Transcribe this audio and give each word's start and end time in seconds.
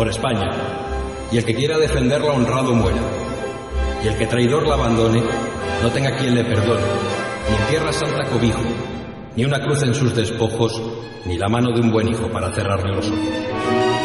por 0.00 0.08
España, 0.08 0.48
y 1.30 1.36
el 1.36 1.44
que 1.44 1.54
quiera 1.54 1.76
defenderla 1.76 2.32
honrado 2.32 2.72
muera, 2.72 3.02
y 4.02 4.08
el 4.08 4.16
que 4.16 4.26
traidor 4.26 4.66
la 4.66 4.72
abandone, 4.72 5.22
no 5.82 5.90
tenga 5.90 6.16
quien 6.16 6.34
le 6.34 6.42
perdone, 6.42 6.80
ni 7.50 7.56
en 7.56 7.68
tierra 7.68 7.92
santa 7.92 8.24
cobijo, 8.24 8.62
ni 9.36 9.44
una 9.44 9.60
cruz 9.60 9.82
en 9.82 9.92
sus 9.92 10.16
despojos, 10.16 10.80
ni 11.26 11.36
la 11.36 11.50
mano 11.50 11.70
de 11.74 11.82
un 11.82 11.90
buen 11.90 12.08
hijo 12.08 12.28
para 12.28 12.50
cerrarle 12.50 12.94
los 12.94 13.10
ojos. 13.10 13.99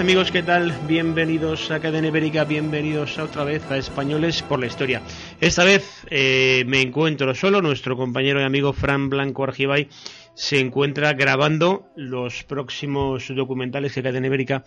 Amigos, 0.00 0.32
¿qué 0.32 0.42
tal? 0.42 0.72
Bienvenidos 0.88 1.70
a 1.70 1.78
Cadena 1.78 2.08
Ibérica, 2.08 2.44
bienvenidos 2.44 3.16
otra 3.18 3.44
vez 3.44 3.70
a 3.70 3.76
Españoles 3.76 4.42
por 4.42 4.58
la 4.58 4.66
Historia. 4.66 5.02
Esta 5.40 5.62
vez 5.62 6.04
eh, 6.10 6.64
me 6.66 6.80
encuentro 6.80 7.32
solo, 7.34 7.62
nuestro 7.62 7.96
compañero 7.96 8.40
y 8.40 8.44
amigo 8.44 8.72
Fran 8.72 9.08
Blanco 9.08 9.44
Argibay 9.44 9.88
se 10.34 10.58
encuentra 10.58 11.12
grabando 11.12 11.86
los 11.94 12.42
próximos 12.42 13.28
documentales 13.28 13.94
que 13.94 14.02
Cadena 14.02 14.26
Ibérica 14.26 14.64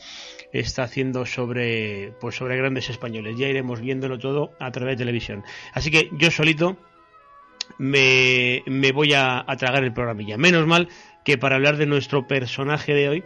está 0.53 0.83
haciendo 0.83 1.25
sobre, 1.25 2.13
pues 2.21 2.35
sobre 2.35 2.55
grandes 2.55 2.89
españoles. 2.89 3.35
Ya 3.37 3.47
iremos 3.47 3.81
viéndolo 3.81 4.19
todo 4.19 4.51
a 4.59 4.71
través 4.71 4.93
de 4.93 5.03
televisión. 5.03 5.43
Así 5.73 5.91
que 5.91 6.09
yo 6.13 6.31
solito 6.31 6.77
me, 7.77 8.63
voy 8.93 9.13
a, 9.13 9.43
a 9.45 9.57
tragar 9.57 9.83
el 9.83 9.93
programilla. 9.93 10.37
Menos 10.37 10.65
mal 10.67 10.87
que 11.25 11.37
para 11.37 11.57
hablar 11.57 11.75
de 11.75 11.85
nuestro 11.85 12.25
personaje 12.27 12.93
de 12.93 13.09
hoy 13.09 13.23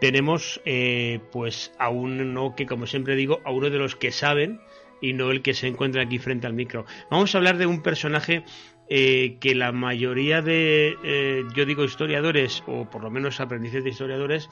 tenemos 0.00 0.60
eh, 0.64 1.20
pues 1.32 1.72
a 1.78 1.88
uno 1.88 2.54
que, 2.56 2.66
como 2.66 2.86
siempre 2.86 3.16
digo, 3.16 3.40
a 3.44 3.50
uno 3.50 3.70
de 3.70 3.78
los 3.78 3.96
que 3.96 4.12
saben 4.12 4.60
y 5.00 5.12
no 5.12 5.30
el 5.30 5.42
que 5.42 5.54
se 5.54 5.66
encuentra 5.66 6.02
aquí 6.02 6.18
frente 6.18 6.46
al 6.46 6.54
micro. 6.54 6.84
Vamos 7.10 7.34
a 7.34 7.38
hablar 7.38 7.58
de 7.58 7.66
un 7.66 7.82
personaje 7.82 8.44
eh, 8.88 9.36
que 9.40 9.54
la 9.54 9.72
mayoría 9.72 10.42
de, 10.42 10.96
eh, 11.04 11.42
yo 11.54 11.64
digo, 11.64 11.84
historiadores, 11.84 12.62
o 12.66 12.88
por 12.88 13.02
lo 13.02 13.10
menos 13.10 13.40
aprendices 13.40 13.84
de 13.84 13.90
historiadores, 13.90 14.48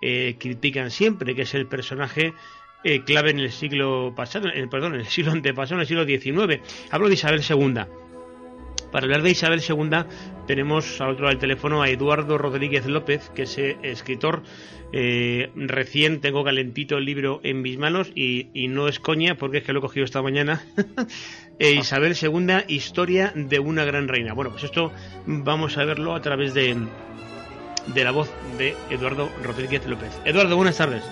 critican 0.00 0.92
siempre, 0.92 1.34
que 1.34 1.42
es 1.42 1.54
el 1.54 1.66
personaje 1.66 2.32
clave 3.04 3.30
en 3.30 3.40
el 3.40 3.50
siglo 3.50 4.12
pasado, 4.14 4.48
perdón, 4.70 4.94
en 4.94 5.00
el 5.00 5.06
siglo 5.06 5.32
antepasado, 5.32 5.74
en 5.74 5.80
el 5.80 5.86
siglo 5.88 6.04
XIX. 6.04 6.62
Hablo 6.92 7.08
de 7.08 7.14
Isabel 7.14 7.42
II. 7.42 8.07
Para 8.92 9.04
hablar 9.04 9.22
de 9.22 9.30
Isabel 9.30 9.60
II 9.66 9.90
tenemos 10.46 11.00
al 11.00 11.10
otro 11.10 11.24
lado 11.24 11.30
del 11.30 11.40
teléfono 11.40 11.82
a 11.82 11.90
Eduardo 11.90 12.38
Rodríguez 12.38 12.86
López, 12.86 13.30
que 13.34 13.42
es 13.42 13.58
escritor 13.58 14.42
eh, 14.92 15.50
recién 15.54 16.20
tengo 16.22 16.44
calentito 16.44 16.96
el 16.96 17.04
libro 17.04 17.40
en 17.42 17.60
mis 17.60 17.78
manos 17.78 18.10
y, 18.14 18.48
no 18.68 18.88
es 18.88 19.00
coña 19.00 19.34
porque 19.34 19.58
es 19.58 19.64
que 19.64 19.72
lo 19.72 19.80
he 19.80 19.82
cogido 19.82 20.04
esta 20.04 20.22
mañana. 20.22 20.64
Eh, 21.60 21.72
Isabel 21.72 22.16
II, 22.16 22.66
Historia 22.68 23.32
de 23.34 23.58
una 23.58 23.84
gran 23.84 24.06
reina. 24.06 24.32
Bueno, 24.32 24.52
pues 24.52 24.62
esto 24.62 24.92
vamos 25.26 25.76
a 25.76 25.84
verlo 25.84 26.14
a 26.14 26.22
través 26.22 26.54
de, 26.54 26.76
de 27.88 28.04
la 28.04 28.12
voz 28.12 28.30
de 28.56 28.76
Eduardo 28.90 29.28
Rodríguez 29.42 29.84
López. 29.84 30.20
Eduardo, 30.24 30.54
buenas 30.54 30.76
tardes. 30.76 31.02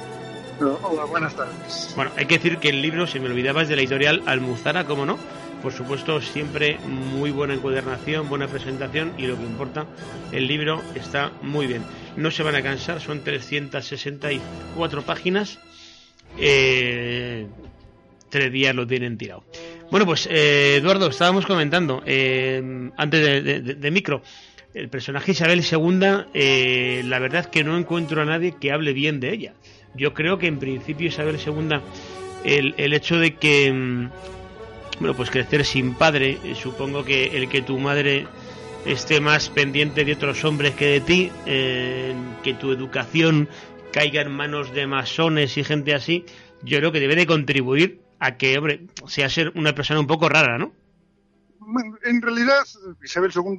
Hola, 0.60 1.04
buenas 1.04 1.34
tardes. 1.34 1.92
Bueno, 1.96 2.12
hay 2.16 2.26
que 2.26 2.36
decir 2.36 2.58
que 2.58 2.68
el 2.68 2.80
libro, 2.80 3.08
si 3.08 3.18
me 3.18 3.26
olvidaba, 3.26 3.62
es 3.62 3.68
de 3.68 3.74
la 3.74 3.82
editorial 3.82 4.22
Almuzara, 4.24 4.84
¿cómo 4.84 5.04
no? 5.04 5.18
Por 5.66 5.72
supuesto, 5.72 6.20
siempre 6.20 6.78
muy 6.78 7.32
buena 7.32 7.54
encuadernación, 7.54 8.28
buena 8.28 8.46
presentación 8.46 9.14
y 9.18 9.26
lo 9.26 9.36
que 9.36 9.42
importa, 9.42 9.84
el 10.30 10.46
libro 10.46 10.80
está 10.94 11.32
muy 11.42 11.66
bien. 11.66 11.82
No 12.16 12.30
se 12.30 12.44
van 12.44 12.54
a 12.54 12.62
cansar, 12.62 13.00
son 13.00 13.24
364 13.24 15.02
páginas. 15.02 15.58
Eh, 16.38 17.48
tres 18.30 18.52
días 18.52 18.76
lo 18.76 18.86
tienen 18.86 19.18
tirado. 19.18 19.42
Bueno, 19.90 20.06
pues 20.06 20.28
eh, 20.30 20.76
Eduardo, 20.76 21.08
estábamos 21.08 21.44
comentando 21.46 22.00
eh, 22.06 22.62
antes 22.96 23.42
de, 23.42 23.90
micro. 23.90 24.22
El 24.72 24.88
personaje 24.88 25.32
Isabel 25.32 25.64
II, 25.68 27.02
la 27.08 27.18
verdad 27.18 27.46
que 27.46 27.64
no 27.64 27.76
encuentro 27.76 28.22
a 28.22 28.24
nadie 28.24 28.54
que 28.60 28.70
hable 28.70 28.92
bien 28.92 29.18
de 29.18 29.32
ella. 29.32 29.54
Yo 29.96 30.14
creo 30.14 30.38
que 30.38 30.46
en 30.46 30.60
principio 30.60 31.08
Isabel 31.08 31.40
II, 31.44 31.80
el, 32.44 32.76
el 32.78 32.92
hecho 32.92 33.18
de 33.18 33.34
que 33.34 33.72
mm, 33.72 34.10
bueno, 35.00 35.14
pues 35.14 35.30
crecer 35.30 35.64
sin 35.64 35.94
padre, 35.94 36.38
eh, 36.42 36.54
supongo 36.54 37.04
que 37.04 37.36
el 37.36 37.48
que 37.48 37.62
tu 37.62 37.78
madre 37.78 38.26
esté 38.84 39.20
más 39.20 39.50
pendiente 39.50 40.04
de 40.04 40.14
otros 40.14 40.44
hombres 40.44 40.74
que 40.74 40.86
de 40.86 41.00
ti, 41.00 41.32
eh, 41.44 42.14
que 42.42 42.54
tu 42.54 42.72
educación 42.72 43.48
caiga 43.92 44.22
en 44.22 44.32
manos 44.32 44.72
de 44.72 44.86
masones 44.86 45.56
y 45.56 45.64
gente 45.64 45.94
así, 45.94 46.24
yo 46.62 46.78
creo 46.78 46.92
que 46.92 47.00
debe 47.00 47.16
de 47.16 47.26
contribuir 47.26 48.00
a 48.18 48.36
que, 48.36 48.56
hombre, 48.56 48.86
sea 49.06 49.28
ser 49.28 49.52
una 49.54 49.74
persona 49.74 50.00
un 50.00 50.06
poco 50.06 50.28
rara, 50.28 50.58
¿no? 50.58 50.72
En 52.04 52.22
realidad, 52.22 52.62
Isabel 53.02 53.32
II, 53.34 53.58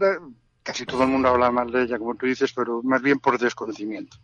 casi 0.64 0.86
todo 0.86 1.04
el 1.04 1.09
mundo 1.09 1.28
habla 1.28 1.52
mal 1.52 1.69
de 1.72 1.84
ella, 1.84 2.00
como 2.00 2.16
tú 2.16 2.25
dices, 2.25 2.54
pero 2.54 2.81
más 2.81 3.02
bien 3.02 3.19
por 3.19 3.38
desconocimiento. 3.38 4.18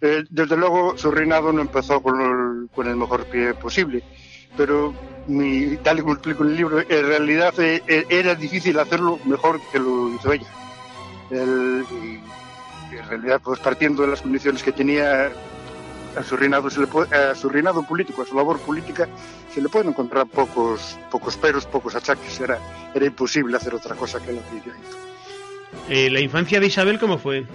Eh, 0.00 0.24
desde 0.28 0.56
luego, 0.56 0.96
su 0.98 1.10
reinado 1.10 1.52
no 1.52 1.62
empezó 1.62 2.02
con 2.02 2.68
con 2.68 2.86
el 2.86 2.96
mejor 2.96 3.24
pie 3.26 3.54
posible 3.54 4.02
pero 4.56 4.94
tal 5.82 5.98
y 5.98 6.00
como 6.02 6.14
explico 6.14 6.44
en 6.44 6.50
el 6.50 6.56
libro, 6.56 6.80
en 6.80 7.06
realidad 7.06 7.54
eh, 7.60 7.82
eh, 7.86 8.04
era 8.08 8.34
difícil 8.34 8.78
hacerlo 8.78 9.18
mejor 9.24 9.60
que 9.70 9.78
lo 9.78 10.14
hizo 10.14 10.32
ella. 10.32 10.48
en 11.30 11.84
realidad, 13.08 13.40
pues 13.42 13.60
partiendo 13.60 14.02
de 14.02 14.08
las 14.08 14.22
condiciones 14.22 14.62
que 14.62 14.72
tenía 14.72 15.30
a 16.16 16.22
su 16.22 16.36
reinado, 16.36 16.68
se 16.70 16.80
le 16.80 16.88
a 17.16 17.34
su 17.34 17.48
reinado 17.48 17.82
político, 17.82 18.22
a 18.22 18.26
su 18.26 18.36
labor 18.36 18.58
política, 18.60 19.08
se 19.52 19.60
le 19.60 19.68
pueden 19.68 19.88
encontrar 19.88 20.26
pocos, 20.26 20.98
pocos 21.10 21.36
peros, 21.36 21.66
pocos 21.66 21.94
achaques. 21.94 22.40
Era, 22.40 22.58
era 22.94 23.06
imposible 23.06 23.56
hacer 23.56 23.74
otra 23.74 23.94
cosa 23.94 24.20
que 24.20 24.32
lo 24.32 24.40
que 24.42 24.56
ella 24.56 24.76
hizo. 24.80 24.98
Eh, 25.88 26.10
¿La 26.10 26.20
infancia 26.20 26.60
de 26.60 26.66
Isabel 26.66 26.98
cómo 26.98 27.18
fue? 27.18 27.46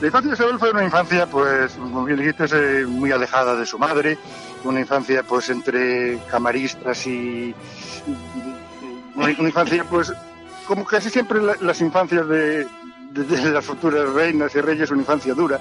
La 0.00 0.06
infancia 0.06 0.30
de 0.30 0.34
Isabel 0.34 0.58
fue 0.58 0.70
una 0.70 0.84
infancia, 0.84 1.26
pues, 1.26 1.72
como 1.72 2.04
bien 2.04 2.18
dijiste, 2.18 2.86
muy 2.86 3.12
alejada 3.12 3.54
de 3.54 3.66
su 3.66 3.78
madre, 3.78 4.16
una 4.64 4.80
infancia 4.80 5.22
pues 5.22 5.48
entre 5.50 6.18
camaristas 6.30 7.06
y 7.06 7.54
una, 9.14 9.30
infancia 9.30 9.84
pues 9.84 10.12
como 10.66 10.84
casi 10.84 11.10
siempre 11.10 11.40
las 11.60 11.80
infancias 11.80 12.28
de, 12.28 12.66
las 13.52 13.64
futuras 13.64 14.08
reinas 14.12 14.54
y 14.54 14.60
reyes 14.60 14.90
una 14.90 15.00
infancia 15.00 15.34
dura. 15.34 15.60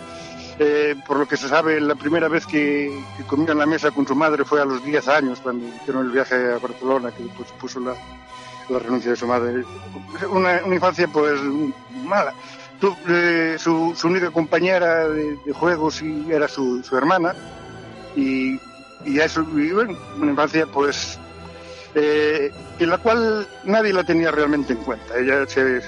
Eh, 0.61 0.95
por 1.07 1.17
lo 1.17 1.25
que 1.25 1.37
se 1.37 1.47
sabe 1.47 1.79
la 1.79 1.95
primera 1.95 2.27
vez 2.27 2.45
que, 2.45 2.91
comió 3.27 3.53
en 3.53 3.59
la 3.59 3.65
mesa 3.65 3.91
con 3.91 4.05
su 4.05 4.13
madre 4.13 4.43
fue 4.43 4.61
a 4.61 4.65
los 4.65 4.83
10 4.83 5.07
años 5.07 5.39
cuando 5.39 5.65
hicieron 5.65 6.05
el 6.05 6.11
viaje 6.11 6.35
a 6.35 6.57
Barcelona 6.57 7.11
que 7.11 7.23
pues, 7.37 7.49
puso 7.53 7.79
la, 7.79 7.95
renuncia 8.77 9.11
de 9.11 9.17
su 9.17 9.25
madre. 9.25 9.63
Una, 10.29 10.61
infancia 10.67 11.07
pues 11.07 11.39
mala. 12.03 12.33
Eh, 13.07 13.55
su, 13.57 13.95
única 14.03 14.31
compañera 14.31 15.07
de, 15.07 15.37
juegos 15.53 16.01
era 16.29 16.47
su, 16.47 16.83
su 16.83 16.95
hermana 16.97 17.33
y 18.15 18.59
y 19.05 19.19
eso, 19.19 19.43
bueno, 19.43 19.97
una 20.17 20.31
infancia 20.31 20.65
pues 20.67 21.19
eh, 21.95 22.51
en 22.77 22.89
la 22.89 22.97
cual 22.99 23.47
nadie 23.63 23.93
la 23.93 24.03
tenía 24.03 24.31
realmente 24.31 24.73
en 24.73 24.79
cuenta. 24.79 25.17
Ella, 25.17 25.45
se, 25.47 25.81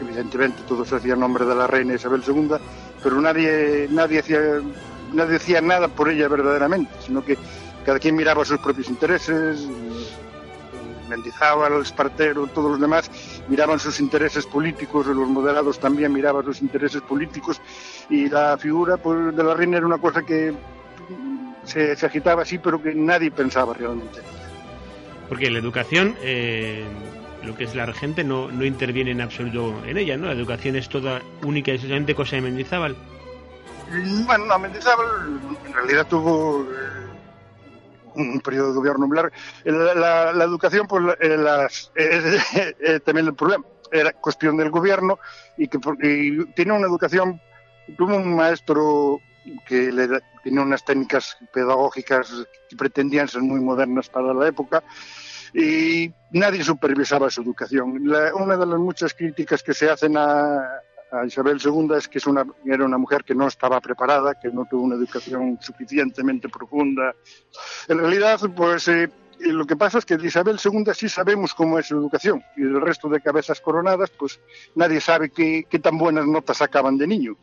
evidentemente, 0.00 0.62
todo 0.68 0.84
se 0.84 0.96
hacía 0.96 1.14
en 1.14 1.20
nombre 1.20 1.44
de 1.44 1.54
la 1.54 1.66
reina 1.66 1.94
Isabel 1.94 2.22
II, 2.26 2.56
pero 3.02 3.20
nadie, 3.20 3.88
nadie, 3.90 4.20
hacía, 4.20 4.40
nadie 5.12 5.32
decía 5.32 5.60
nada 5.60 5.88
por 5.88 6.10
ella 6.10 6.28
verdaderamente, 6.28 6.92
sino 7.04 7.24
que 7.24 7.38
cada 7.86 7.98
quien 7.98 8.16
miraba 8.16 8.44
sus 8.44 8.58
propios 8.58 8.88
intereses, 8.88 9.66
Mendizábal, 11.08 11.80
Espartero, 11.80 12.46
todos 12.46 12.72
los 12.72 12.80
demás 12.80 13.10
miraban 13.48 13.80
sus 13.80 13.98
intereses 13.98 14.46
políticos, 14.46 15.06
los 15.06 15.28
moderados 15.28 15.80
también 15.80 16.12
miraban 16.12 16.44
sus 16.44 16.60
intereses 16.60 17.00
políticos, 17.00 17.60
y 18.10 18.28
la 18.28 18.56
figura 18.58 18.98
pues, 18.98 19.34
de 19.34 19.42
la 19.42 19.54
reina 19.54 19.78
era 19.78 19.86
una 19.86 19.98
cosa 19.98 20.22
que 20.22 20.54
se, 21.64 21.92
agitaba 22.04 22.42
así, 22.42 22.58
pero 22.58 22.82
que 22.82 22.94
nadie 22.94 23.30
pensaba 23.30 23.74
realmente. 23.74 24.20
Porque 25.28 25.50
la 25.50 25.58
educación, 25.58 26.16
eh, 26.22 26.84
lo 27.44 27.54
que 27.54 27.64
es 27.64 27.74
la 27.74 27.86
regente, 27.86 28.24
no, 28.24 28.50
no 28.50 28.64
interviene 28.64 29.12
en 29.12 29.20
absoluto 29.20 29.82
en 29.86 29.96
ella, 29.96 30.16
¿no? 30.16 30.26
La 30.26 30.32
educación 30.32 30.76
es 30.76 30.88
toda 30.88 31.22
única 31.42 31.70
y 31.70 31.74
exclusivamente 31.74 32.14
cosa 32.14 32.36
de 32.36 32.42
Mendizábal. 32.42 32.96
Bueno, 34.26 34.46
no, 34.46 34.58
Mendizábal 34.58 35.06
en 35.66 35.72
realidad 35.72 36.06
tuvo 36.08 36.62
eh, 36.62 37.00
un 38.14 38.40
periodo 38.40 38.68
de 38.68 38.74
gobierno 38.74 39.12
largo. 39.12 39.34
La, 39.64 40.32
la, 40.32 40.44
educación, 40.44 40.86
pues, 40.86 41.02
las, 41.20 41.92
es, 41.94 43.02
también 43.04 43.28
el 43.28 43.34
problema. 43.34 43.64
era 43.92 44.12
cuestión 44.12 44.56
del 44.56 44.70
gobierno 44.70 45.18
y 45.56 45.68
que 45.68 45.78
y 46.02 46.44
tenía 46.54 46.74
una 46.74 46.86
educación, 46.86 47.40
tuvo 47.96 48.16
un 48.16 48.34
maestro 48.34 49.20
que 49.66 49.92
le, 49.92 50.20
tenía 50.42 50.62
unas 50.62 50.84
técnicas 50.84 51.36
pedagógicas 51.52 52.46
que 52.68 52.76
pretendían 52.76 53.28
ser 53.28 53.42
muy 53.42 53.60
modernas 53.60 54.08
para 54.08 54.32
la 54.34 54.48
época 54.48 54.82
y 55.54 56.12
nadie 56.32 56.62
supervisaba 56.62 57.30
su 57.30 57.42
educación. 57.42 58.00
una 58.34 58.56
de 58.56 58.66
las 58.66 58.78
muchas 58.78 59.14
críticas 59.14 59.62
que 59.62 59.74
se 59.74 59.90
hacen 59.90 60.16
a, 60.16 60.82
Isabel 61.26 61.60
II 61.60 61.88
es 61.96 62.06
que 62.06 62.18
es 62.18 62.26
una, 62.28 62.46
era 62.64 62.84
una 62.84 62.96
mujer 62.96 63.24
que 63.24 63.34
no 63.34 63.48
estaba 63.48 63.80
preparada, 63.80 64.38
que 64.38 64.48
no 64.48 64.64
tuvo 64.70 64.82
una 64.82 64.94
educación 64.94 65.58
suficientemente 65.60 66.48
profunda. 66.48 67.16
En 67.88 67.98
realidad, 67.98 68.38
pues 68.54 68.86
eh, 68.86 69.10
lo 69.40 69.66
que 69.66 69.74
pasa 69.74 69.98
es 69.98 70.04
que 70.04 70.16
de 70.16 70.28
Isabel 70.28 70.60
II 70.62 70.84
sí 70.94 71.08
sabemos 71.08 71.52
cómo 71.52 71.80
es 71.80 71.86
su 71.86 71.96
educación 71.96 72.44
y 72.56 72.62
del 72.62 72.80
resto 72.80 73.08
de 73.08 73.20
cabezas 73.20 73.60
coronadas, 73.60 74.10
pues 74.10 74.38
nadie 74.76 75.00
sabe 75.00 75.30
qué, 75.30 75.66
qué 75.68 75.80
tan 75.80 75.98
buenas 75.98 76.26
notas 76.26 76.58
sacaban 76.58 76.96
de 76.96 77.08
niño. 77.08 77.36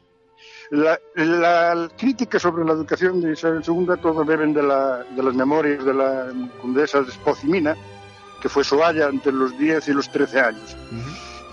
La, 0.70 1.90
crítica 1.98 2.40
sobre 2.40 2.66
la 2.66 2.74
educación 2.74 3.22
de 3.22 3.34
Isabel 3.34 3.64
II 3.66 3.88
todo 4.02 4.24
deben 4.26 4.54
de, 4.54 4.62
de 4.62 5.24
las 5.24 5.34
memorias 5.34 5.86
de 5.86 5.94
la 5.94 6.28
condesa 6.62 7.02
de 7.02 7.12
Spozimina, 7.12 7.76
que 8.42 8.50
fue 8.50 8.64
su 8.64 8.84
haya 8.84 9.08
entre 9.08 9.32
los 9.32 9.58
10 9.58 9.88
y 9.88 9.94
los 9.94 10.12
13 10.12 10.40
años. 10.40 10.76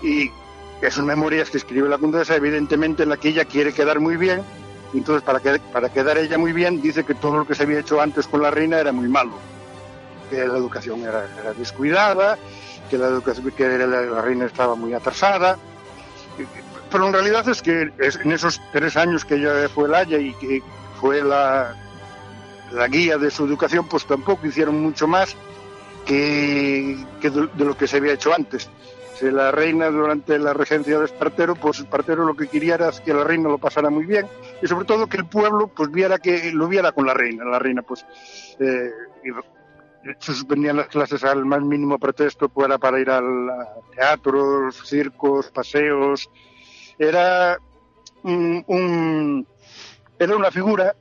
Y 0.01 0.29
son 0.91 1.05
memorias 1.05 1.49
que 1.49 1.57
escribe 1.57 1.89
la 1.89 1.97
condesa, 1.97 2.35
evidentemente 2.35 3.03
en 3.03 3.09
la 3.09 3.17
que 3.17 3.29
ella 3.29 3.45
quiere 3.45 3.73
quedar 3.73 3.99
muy 3.99 4.17
bien, 4.17 4.41
entonces 4.93 5.23
para, 5.23 5.39
que, 5.39 5.59
para 5.71 5.89
quedar 5.89 6.17
ella 6.17 6.37
muy 6.37 6.53
bien 6.53 6.81
dice 6.81 7.03
que 7.03 7.15
todo 7.15 7.37
lo 7.37 7.47
que 7.47 7.55
se 7.55 7.63
había 7.63 7.79
hecho 7.79 7.99
antes 7.99 8.27
con 8.27 8.41
la 8.41 8.51
reina 8.51 8.79
era 8.79 8.91
muy 8.91 9.07
malo, 9.07 9.33
que 10.29 10.37
la 10.37 10.57
educación 10.57 11.01
era, 11.01 11.25
descuidada, 11.57 12.37
que 12.89 12.97
la 12.97 13.07
educación 13.07 13.51
que 13.51 13.67
la, 13.67 14.21
reina 14.21 14.45
estaba 14.45 14.75
muy 14.75 14.93
atrasada, 14.93 15.57
pero 16.91 17.07
en 17.07 17.13
realidad 17.13 17.47
es 17.49 17.61
que 17.61 17.91
en 17.99 18.31
esos 18.31 18.61
tres 18.71 18.95
años 18.97 19.25
que 19.25 19.35
ella 19.35 19.67
fue 19.69 19.85
el 19.85 19.95
haya 19.95 20.17
y 20.17 20.33
que 20.33 20.61
fue 20.99 21.23
la, 21.23 21.75
la 22.71 22.87
guía 22.87 23.17
de 23.17 23.31
su 23.31 23.45
educación, 23.45 23.87
pues 23.87 24.05
tampoco 24.05 24.47
hicieron 24.47 24.81
mucho 24.81 25.07
más 25.07 25.35
que, 26.05 26.97
de, 27.21 27.65
lo 27.65 27.77
que 27.77 27.87
se 27.87 27.97
había 27.97 28.13
hecho 28.13 28.33
antes. 28.33 28.69
La 29.21 29.51
reina 29.51 29.89
durante 29.89 30.37
la 30.37 30.53
regencia 30.53 30.99
de 30.99 31.05
Espartero, 31.05 31.55
pues 31.55 31.79
Espartero 31.79 32.25
lo 32.25 32.35
que 32.35 32.47
quería 32.47 32.75
era 32.75 32.91
que 32.91 33.13
la 33.13 33.23
reina 33.23 33.47
lo 33.47 33.57
pasara 33.57 33.89
muy 33.89 34.05
bien 34.05 34.27
y 34.61 34.67
sobre 34.67 34.85
todo 34.85 35.07
que 35.07 35.15
el 35.15 35.25
pueblo 35.25 35.67
pues 35.73 35.89
viera 35.89 36.17
que 36.19 36.51
lo 36.51 36.67
viera 36.67 36.91
con 36.91 37.05
la 37.05 37.13
reina. 37.13 37.45
La 37.45 37.57
reina 37.57 37.81
pues 37.81 38.05
eh, 38.59 38.91
se 40.19 40.33
suspendían 40.33 40.75
las 40.75 40.87
clases 40.87 41.23
al 41.23 41.45
más 41.45 41.61
mínimo 41.61 41.97
pretexto, 41.97 42.49
pues 42.49 42.67
era 42.67 42.77
para 42.77 42.99
ir 42.99 43.09
al 43.09 43.49
teatros, 43.95 44.81
circos, 44.85 45.49
paseos. 45.49 46.29
Era 46.97 47.57
un, 48.23 49.45
era 50.17 50.35
una 50.35 50.51
figura 50.51 50.95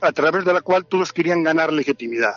a 0.00 0.12
través 0.12 0.44
de 0.44 0.52
la 0.52 0.60
cual 0.60 0.86
todos 0.86 1.12
querían 1.12 1.42
ganar 1.42 1.72
legitimidad 1.72 2.36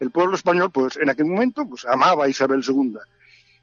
el 0.00 0.10
pueblo 0.10 0.36
español, 0.36 0.70
pues 0.70 0.96
en 0.96 1.10
aquel 1.10 1.26
momento, 1.26 1.66
pues 1.68 1.84
amaba 1.84 2.24
a 2.24 2.28
Isabel 2.28 2.62
II. 2.66 2.96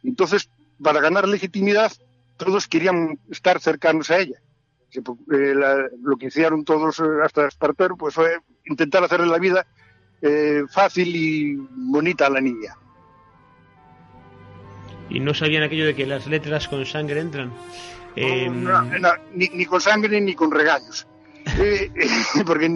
Entonces, 0.04 0.50
para 0.82 1.00
ganar 1.00 1.28
legitimidad, 1.28 1.92
todos 2.38 2.68
querían 2.68 3.20
estar 3.30 3.60
cercanos 3.60 4.10
a 4.10 4.20
ella. 4.20 4.40
Eh, 4.96 5.56
lo 6.04 6.18
que 6.18 6.28
hicieron 6.28 6.64
todos 6.66 7.00
eh, 7.00 7.04
hasta 7.24 7.48
Espartero, 7.48 7.98
pues 7.98 8.14
fue 8.14 8.38
intentar 8.66 9.04
hacerle 9.04 9.28
la 9.28 9.40
vida 9.40 9.66
eh, 10.22 10.64
fácil 10.70 11.16
y 11.16 11.56
bonita 11.56 12.28
a 12.28 12.30
la 12.30 12.42
niña. 12.42 12.76
Y 15.10 15.20
no 15.20 15.34
sabían 15.34 15.64
aquello 15.64 15.86
de 15.86 15.96
que 15.96 16.06
las 16.06 16.28
letras 16.28 16.68
con 16.68 16.86
sangre 16.86 17.20
entran. 17.20 17.52
Ni, 18.16 19.66
con 19.66 19.82
sangre 19.82 20.20
ni 20.22 20.36
con 20.36 20.52
regaños. 20.52 21.08
porque 22.46 22.70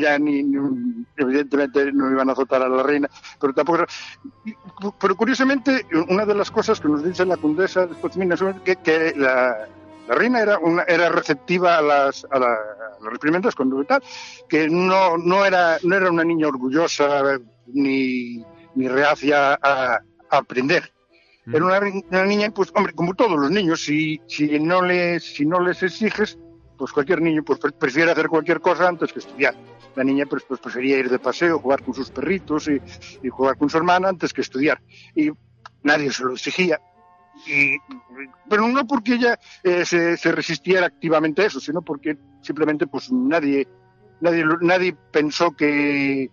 ya 0.00 0.18
ni, 0.18 0.40
evidentemente 1.16 1.92
no 1.92 2.10
iban 2.10 2.30
a 2.30 2.32
azotar 2.32 2.62
a 2.62 2.68
la 2.68 2.82
reina, 2.82 3.08
pero 3.38 3.52
tampoco. 3.52 3.84
Pero 5.00 5.16
curiosamente, 5.16 5.86
una 6.08 6.24
de 6.24 6.34
las 6.34 6.50
cosas 6.50 6.80
que 6.80 6.88
nos 6.88 7.04
dice 7.04 7.26
la 7.26 7.36
condesa 7.36 7.86
de 7.86 7.92
es 7.92 8.60
que, 8.64 8.76
que 8.76 9.14
la, 9.14 9.68
la, 10.08 10.14
reina 10.14 10.40
era, 10.40 10.58
una, 10.58 10.84
era 10.84 11.10
receptiva 11.10 11.76
a 11.76 11.82
las, 11.82 12.26
a, 12.30 12.38
las 12.38 13.12
reprimendas 13.12 13.54
cuando 13.54 13.84
tal, 13.84 14.02
que 14.48 14.68
no, 14.68 15.18
no, 15.18 15.44
era, 15.44 15.76
no 15.82 15.94
era 15.94 16.10
una 16.10 16.24
niña 16.24 16.48
orgullosa 16.48 17.38
ni, 17.66 18.42
ni 18.74 18.88
reacia 18.88 19.58
a, 19.60 20.00
aprender. 20.30 20.92
Era 21.52 21.64
una, 21.64 21.80
una, 22.10 22.24
niña, 22.24 22.50
pues, 22.50 22.70
hombre, 22.74 22.92
como 22.92 23.14
todos 23.14 23.38
los 23.38 23.50
niños, 23.50 23.82
si, 23.84 24.20
si, 24.26 24.58
no, 24.58 24.82
les, 24.82 25.24
si 25.24 25.46
no 25.46 25.60
les 25.60 25.82
exiges, 25.82 26.38
pues 26.78 26.92
cualquier 26.92 27.20
niño 27.20 27.42
pues 27.42 27.58
prefiere 27.78 28.12
hacer 28.12 28.28
cualquier 28.28 28.60
cosa 28.60 28.88
antes 28.88 29.12
que 29.12 29.18
estudiar. 29.18 29.54
La 29.96 30.04
niña 30.04 30.26
pues, 30.26 30.44
pues 30.44 30.60
prefería 30.60 30.98
ir 30.98 31.10
de 31.10 31.18
paseo, 31.18 31.58
jugar 31.58 31.82
con 31.82 31.92
sus 31.92 32.10
perritos 32.10 32.68
y, 32.68 33.28
jugar 33.28 33.58
con 33.58 33.68
su 33.68 33.76
hermana 33.76 34.08
antes 34.08 34.32
que 34.32 34.42
estudiar. 34.42 34.80
Y 35.14 35.30
nadie 35.82 36.10
se 36.12 36.24
lo 36.24 36.32
exigía. 36.32 36.80
Y, 37.46 37.76
pero 38.48 38.68
no 38.68 38.86
porque 38.86 39.14
ella 39.14 39.38
eh, 39.64 39.84
se, 39.84 40.32
resistiera 40.32 40.86
activamente 40.86 41.42
a 41.42 41.46
eso, 41.46 41.60
sino 41.60 41.82
porque 41.82 42.16
simplemente 42.42 42.86
pues 42.86 43.10
nadie, 43.10 43.66
nadie, 44.20 44.44
nadie 44.60 44.96
pensó 45.12 45.50
que, 45.52 46.30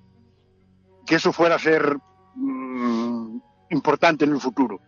que 1.05 1.15
eso 1.15 1.33
fuera 1.33 1.55
a 1.55 1.59
ser 1.59 1.97
importante 3.69 4.25
en 4.25 4.31
el 4.31 4.39
futuro. 4.39 4.79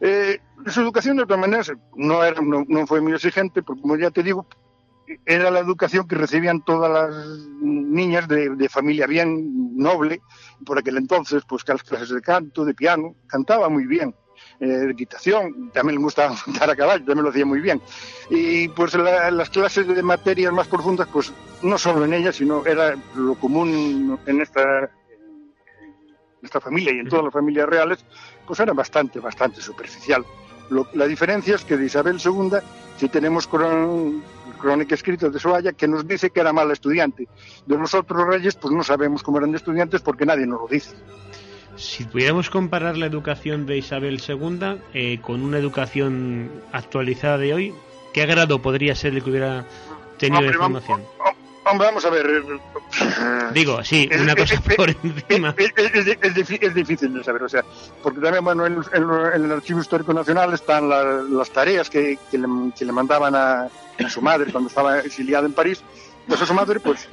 Eh, 0.00 0.38
su 0.66 0.80
educación 0.80 1.16
de 1.16 1.22
otra 1.22 1.36
manera 1.36 1.62
no, 1.94 2.22
era, 2.22 2.40
no, 2.40 2.64
no, 2.68 2.86
fue 2.86 3.00
muy 3.00 3.12
exigente, 3.12 3.62
porque 3.62 3.82
como 3.82 3.96
ya 3.96 4.10
te 4.10 4.22
digo, 4.22 4.46
era 5.24 5.50
la 5.50 5.60
educación 5.60 6.06
que 6.06 6.16
recibían 6.16 6.62
todas 6.64 6.90
las 6.90 7.38
niñas 7.60 8.28
de, 8.28 8.68
familia 8.68 9.06
bien 9.06 9.76
noble, 9.76 10.20
por 10.64 10.78
aquel 10.78 10.96
entonces, 10.96 11.42
pues 11.48 11.62
las 11.66 11.82
clases 11.82 12.10
de 12.10 12.20
canto, 12.20 12.64
de 12.64 12.74
piano, 12.74 13.14
cantaba 13.26 13.68
muy 13.68 13.86
bien, 13.86 14.14
eh, 14.60 14.66
de 14.66 14.90
equitación, 14.90 15.70
también 15.72 15.98
le 15.98 16.04
gustaba 16.04 16.34
montar 16.46 16.70
a 16.70 16.76
caballo, 16.76 17.04
también 17.04 17.24
lo 17.24 17.30
hacía 17.30 17.46
muy 17.46 17.60
bien. 17.60 17.80
Y 18.30 18.68
pues 18.68 18.94
las 18.94 19.50
clases 19.50 19.86
de 19.86 20.02
materias 20.02 20.52
más 20.52 20.68
profundas, 20.68 21.08
pues 21.12 21.32
no 21.62 21.78
solo 21.78 22.04
en 22.04 22.14
ellas, 22.14 22.36
sino 22.36 22.66
era 22.66 22.96
lo 23.14 23.34
común 23.36 24.18
en 24.26 24.40
esta, 24.40 24.90
esta 26.46 26.60
familia 26.60 26.92
y 26.92 26.98
en 26.98 27.08
todas 27.08 27.24
las 27.24 27.32
familias 27.32 27.68
reales, 27.68 28.04
pues 28.46 28.58
era 28.60 28.72
bastante, 28.72 29.20
bastante 29.20 29.60
superficial. 29.60 30.24
la 30.94 31.06
diferencia 31.06 31.54
es 31.54 31.64
que 31.64 31.76
de 31.76 31.86
Isabel 31.86 32.18
II, 32.24 32.58
si 32.96 33.08
tenemos 33.08 33.46
con, 33.46 34.22
crónica 34.56 34.94
escrita 34.94 35.28
de 35.28 35.38
Soaya 35.38 35.72
que 35.72 35.86
nos 35.86 36.06
dice 36.06 36.30
que 36.30 36.40
era 36.40 36.52
mala 36.52 36.72
estudiante. 36.72 37.28
De 37.66 37.76
los 37.76 37.94
otros 37.94 38.26
reyes, 38.26 38.56
pues 38.56 38.74
no 38.74 38.82
sabemos 38.82 39.22
cómo 39.22 39.38
eran 39.38 39.52
de 39.52 39.58
estudiantes 39.58 40.00
porque 40.02 40.26
nadie 40.26 40.46
nos 40.46 40.62
lo 40.62 40.68
dice. 40.68 40.96
Si 41.76 42.04
pudiéramos 42.04 42.48
comparar 42.48 42.96
la 42.96 43.06
educación 43.06 43.66
de 43.66 43.76
Isabel 43.76 44.20
II 44.26 44.80
eh, 44.94 45.20
con 45.20 45.42
una 45.42 45.58
educación 45.58 46.50
actualizada 46.72 47.38
de 47.38 47.52
hoy, 47.52 47.74
¿qué 48.14 48.24
grado 48.24 48.62
podría 48.62 48.94
ser 48.94 49.14
el 49.14 49.22
que 49.22 49.30
hubiera 49.30 49.66
tenido 50.18 50.42
de 50.42 50.54
formación? 50.54 51.02
Hombre, 51.68 51.88
vamos 51.88 52.04
a 52.04 52.10
ver. 52.10 52.44
Digo, 53.52 53.82
sí, 53.82 54.08
una 54.20 54.36
cosa 54.36 54.60
por 54.76 54.90
encima. 54.90 55.54
Es, 55.56 56.74
difícil 56.74 57.12
de 57.12 57.24
saber, 57.24 57.42
o 57.42 57.48
sea, 57.48 57.64
porque 58.02 58.20
también, 58.20 58.44
bueno, 58.44 58.66
en, 58.66 58.76
el 58.94 59.52
Archivo 59.52 59.80
Histórico 59.80 60.14
Nacional 60.14 60.54
están 60.54 60.88
las 60.88 61.50
tareas 61.50 61.90
que, 61.90 62.18
le, 62.30 62.92
mandaban 62.92 63.34
a, 63.34 63.68
su 64.08 64.22
madre 64.22 64.52
cuando 64.52 64.68
estaba 64.68 65.00
exiliada 65.00 65.46
en 65.46 65.54
París. 65.54 65.82
Pues 66.28 66.40
a 66.40 66.46
su 66.46 66.54
madre, 66.54 66.78
pues, 66.78 67.08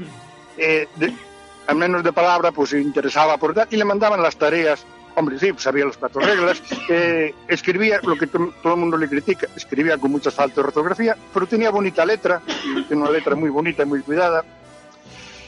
eh, 0.57 0.87
al 1.67 1.75
menos 1.75 2.03
de 2.03 2.13
palabra, 2.13 2.51
pues 2.51 2.71
se 2.71 2.79
interesaba 2.79 3.37
por 3.37 3.53
tal, 3.53 3.67
y 3.71 3.77
le 3.77 3.85
mandaban 3.85 4.21
las 4.21 4.35
tareas 4.35 4.85
Hombre, 5.15 5.37
sí, 5.37 5.51
sabía 5.57 5.85
las 5.85 5.97
cuatro 5.97 6.21
reglas. 6.21 6.61
Eh, 6.89 7.33
escribía 7.47 7.99
lo 8.03 8.15
que 8.15 8.27
todo 8.27 8.73
el 8.73 8.79
mundo 8.79 8.97
le 8.97 9.07
critica, 9.07 9.47
escribía 9.55 9.97
con 9.97 10.11
muchas 10.11 10.33
faltas 10.33 10.55
de 10.57 10.61
ortografía, 10.61 11.15
pero 11.33 11.45
tenía 11.45 11.69
bonita 11.69 12.05
letra, 12.05 12.41
tenía 12.87 13.03
una 13.03 13.11
letra 13.11 13.35
muy 13.35 13.49
bonita 13.49 13.83
y 13.83 13.85
muy 13.85 14.01
cuidada. 14.01 14.43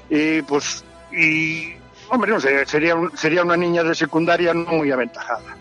Y 0.10 0.42
pues, 0.44 0.84
y, 1.12 1.74
hombre, 2.10 2.32
no 2.32 2.40
sé, 2.40 2.66
sería, 2.66 2.96
sería 3.16 3.44
una 3.44 3.58
niña 3.58 3.84
de 3.84 3.96
secundaria 3.96 4.54
no 4.54 4.66
muy 4.66 4.92
aventajada. 4.92 5.58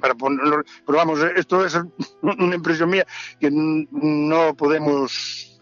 Para 0.00 0.14
ponerlo, 0.14 0.62
pero 0.86 0.96
vamos, 0.96 1.20
esto 1.36 1.64
es 1.64 1.78
una 2.22 2.54
impresión 2.54 2.88
mía 2.88 3.06
que 3.38 3.50
no 3.52 4.54
podemos. 4.54 5.52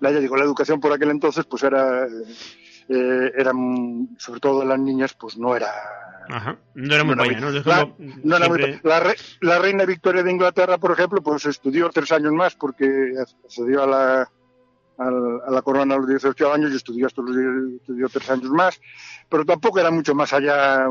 La, 0.00 0.12
ya 0.12 0.20
digo, 0.20 0.36
la 0.36 0.44
educación 0.44 0.78
por 0.78 0.92
aquel 0.92 1.10
entonces, 1.10 1.46
pues 1.46 1.62
era, 1.62 2.06
eh, 2.88 3.32
eran, 3.36 4.08
sobre 4.18 4.40
todo 4.40 4.64
las 4.64 4.78
niñas, 4.78 5.14
pues 5.14 5.36
no 5.36 5.54
era 5.54 5.70
no 6.74 6.94
era 6.94 7.04
muy 7.04 7.14
buena, 7.14 7.50
La, 9.40 9.58
reina 9.58 9.84
Victoria 9.84 10.22
de 10.22 10.30
Inglaterra, 10.30 10.78
por 10.78 10.92
ejemplo, 10.92 11.22
pues 11.22 11.46
estudió 11.46 11.88
tres 11.90 12.12
años 12.12 12.32
más 12.32 12.54
porque 12.54 13.12
accedió 13.44 13.82
a 13.82 13.86
la, 13.86 14.30
a 14.98 15.50
la 15.50 15.62
corona 15.62 15.94
a 15.94 15.98
los 15.98 16.08
18 16.08 16.52
años 16.52 16.72
y 16.72 16.76
estudió 16.76 17.06
hasta 17.06 17.22
los 17.22 17.34
estudió 17.80 18.08
tres 18.08 18.28
años 18.30 18.50
más, 18.50 18.80
pero 19.28 19.44
tampoco 19.44 19.80
era 19.80 19.90
mucho 19.90 20.14
más 20.14 20.32
allá, 20.32 20.86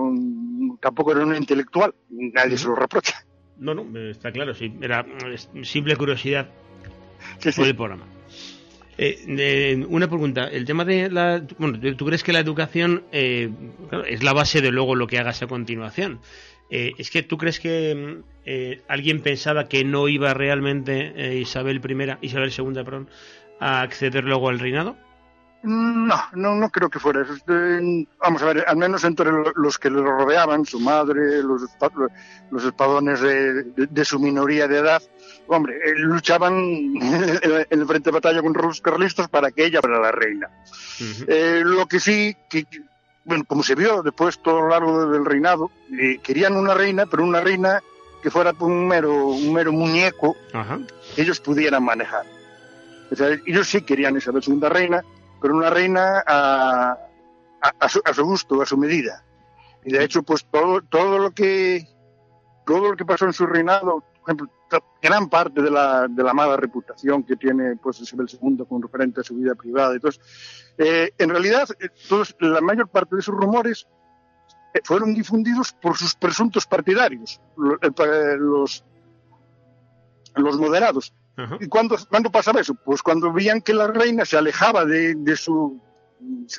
tampoco 0.80 1.12
era 1.12 1.24
un 1.24 1.36
intelectual, 1.36 1.94
nadie 2.10 2.58
se 2.58 2.68
lo 2.68 2.76
reprocha. 2.76 3.24
No, 3.60 3.74
no, 3.74 4.00
está 4.10 4.32
claro, 4.32 4.54
sí. 4.54 4.76
Era 4.82 5.06
simple 5.64 5.96
curiosidad 5.96 6.48
por 7.56 7.66
el 7.66 7.76
programa. 7.76 8.06
Eh, 8.98 9.86
una 9.90 10.08
pregunta, 10.08 10.48
el 10.48 10.66
tema 10.66 10.84
de 10.84 11.10
la... 11.10 11.44
Bueno, 11.60 11.80
¿tú 11.96 12.06
crees 12.06 12.24
que 12.24 12.34
la 12.34 12.40
educación 12.40 13.04
eh, 13.12 13.50
es 14.08 14.24
la 14.24 14.34
base 14.34 14.62
de 14.62 14.72
luego 14.72 14.96
lo 14.96 15.08
que 15.08 15.20
hagas 15.20 15.42
a 15.44 15.48
continuación? 15.48 16.20
Eh, 16.70 16.94
¿Es 16.98 17.12
que 17.12 17.24
tú 17.24 17.38
crees 17.38 17.60
que 17.60 18.22
eh, 18.46 18.82
alguien 18.88 19.22
pensaba 19.22 19.68
que 19.70 19.84
no 19.84 20.08
iba 20.08 20.34
realmente 20.34 21.14
eh, 21.16 21.38
Isabel 21.38 21.82
I, 21.84 22.26
Isabel 22.26 22.52
II, 22.58 22.84
perdón, 22.84 23.10
a 23.60 23.82
acceder 23.82 24.24
luego 24.24 24.50
al 24.50 24.60
reinado? 24.60 24.98
No, 25.64 26.16
no, 26.34 26.56
no 26.56 26.70
creo 26.70 26.90
que 26.90 27.00
fuera 27.00 27.24
eso. 27.24 27.34
Vamos 28.20 28.42
a 28.42 28.46
ver, 28.46 28.66
al 28.68 28.78
menos 28.78 29.04
entre 29.04 29.32
los 29.56 29.78
que 29.78 29.90
le 29.90 30.02
rodeaban, 30.02 30.66
su 30.66 30.80
madre, 30.80 31.42
los, 31.44 31.64
los 32.52 32.64
espadones 32.64 33.22
de, 33.22 34.06
su 34.06 34.20
minoría 34.20 34.68
de 34.68 34.78
edad, 34.78 35.02
hombre, 35.48 35.80
luchaban 35.98 36.54
en 37.02 37.68
el 37.70 37.86
frente 37.86 38.12
de 38.12 38.14
batalla 38.14 38.42
contra 38.42 38.64
los 38.64 38.82
carlistas 38.82 39.28
para 39.28 39.52
que 39.52 39.66
ella 39.66 39.82
fuera 39.82 40.00
la 40.00 40.12
reina. 40.12 40.50
lo 41.28 41.86
que 41.88 42.00
sí, 42.00 42.38
que, 42.50 42.66
bueno, 43.28 43.44
como 43.46 43.62
se 43.62 43.76
vio 43.76 44.04
después 44.04 44.40
todo 44.42 44.62
lo 44.62 44.70
largo 44.70 45.08
del 45.08 45.26
reinado, 45.26 45.70
eh, 46.00 46.20
querían 46.24 46.56
una 46.56 46.74
reina, 46.74 47.06
pero 47.08 47.24
una 47.24 47.42
reina 47.42 47.82
que 48.24 48.32
fuera 48.32 48.54
un 48.60 48.88
mero, 48.88 49.28
un 49.28 49.54
mero 49.54 49.74
muñeco 49.74 50.38
que 51.14 51.22
ellos 51.22 51.42
pudieran 51.42 51.84
manejar. 51.84 52.26
O 53.12 53.16
sea, 53.16 53.38
ellos 53.46 53.68
sí 53.68 53.82
querían 53.82 54.16
esa 54.16 54.32
segunda 54.42 54.70
reina, 54.70 55.04
pero 55.42 55.56
una 55.56 55.70
reina 55.70 56.24
a, 56.26 56.98
a, 57.80 57.90
su, 57.90 58.02
a, 58.04 58.14
su, 58.14 58.24
gusto, 58.24 58.62
a 58.62 58.66
su 58.66 58.78
medida. 58.78 59.24
Y 59.86 59.92
de 59.92 60.04
hecho, 60.04 60.24
pues 60.24 60.46
todo, 60.52 60.82
todo 60.82 61.20
lo 61.20 61.32
que 61.32 61.88
todo 62.66 62.92
lo 62.92 62.98
que 62.98 63.06
pasó 63.06 63.26
en 63.26 63.34
su 63.34 63.46
reinado, 63.46 64.02
por 64.02 64.24
ejemplo, 64.26 64.50
gran 65.02 65.30
parte 65.30 65.62
de 65.62 65.72
la, 65.72 66.08
de 66.08 66.24
la 66.24 66.34
mala 66.34 66.58
reputación 66.58 67.24
que 67.24 67.38
tiene 67.38 67.78
pues 67.78 68.02
Isabel 68.02 68.28
II 68.30 68.66
con 68.68 68.82
referente 68.82 69.22
a 69.22 69.24
su 69.24 69.36
vida 69.36 69.56
privada 69.56 69.98
todo 70.00 70.12
eh, 70.78 71.12
en 71.18 71.30
realidad, 71.30 71.68
eh, 71.80 71.88
todos, 72.08 72.36
la 72.40 72.62
mayor 72.62 72.90
parte 72.90 73.16
de 73.16 73.22
sus 73.22 73.34
rumores 73.34 73.88
eh, 74.74 74.82
fueron 74.84 75.14
difundidos 75.14 75.74
por 75.74 75.98
sus 75.98 76.14
presuntos 76.16 76.68
partidarios, 76.68 77.42
los, 77.56 78.84
los 80.36 80.60
moderados. 80.60 81.14
¿Y 81.60 81.68
cuándo, 81.68 81.96
cuándo, 82.10 82.32
pasaba 82.32 82.62
eso? 82.62 82.74
Pues 82.74 83.04
cuando 83.04 83.32
veían 83.32 83.62
que 83.62 83.74
la 83.74 83.88
reina 83.88 84.26
se 84.26 84.38
alejaba 84.38 84.86
de, 84.86 85.14
de, 85.16 85.36
su, 85.36 85.80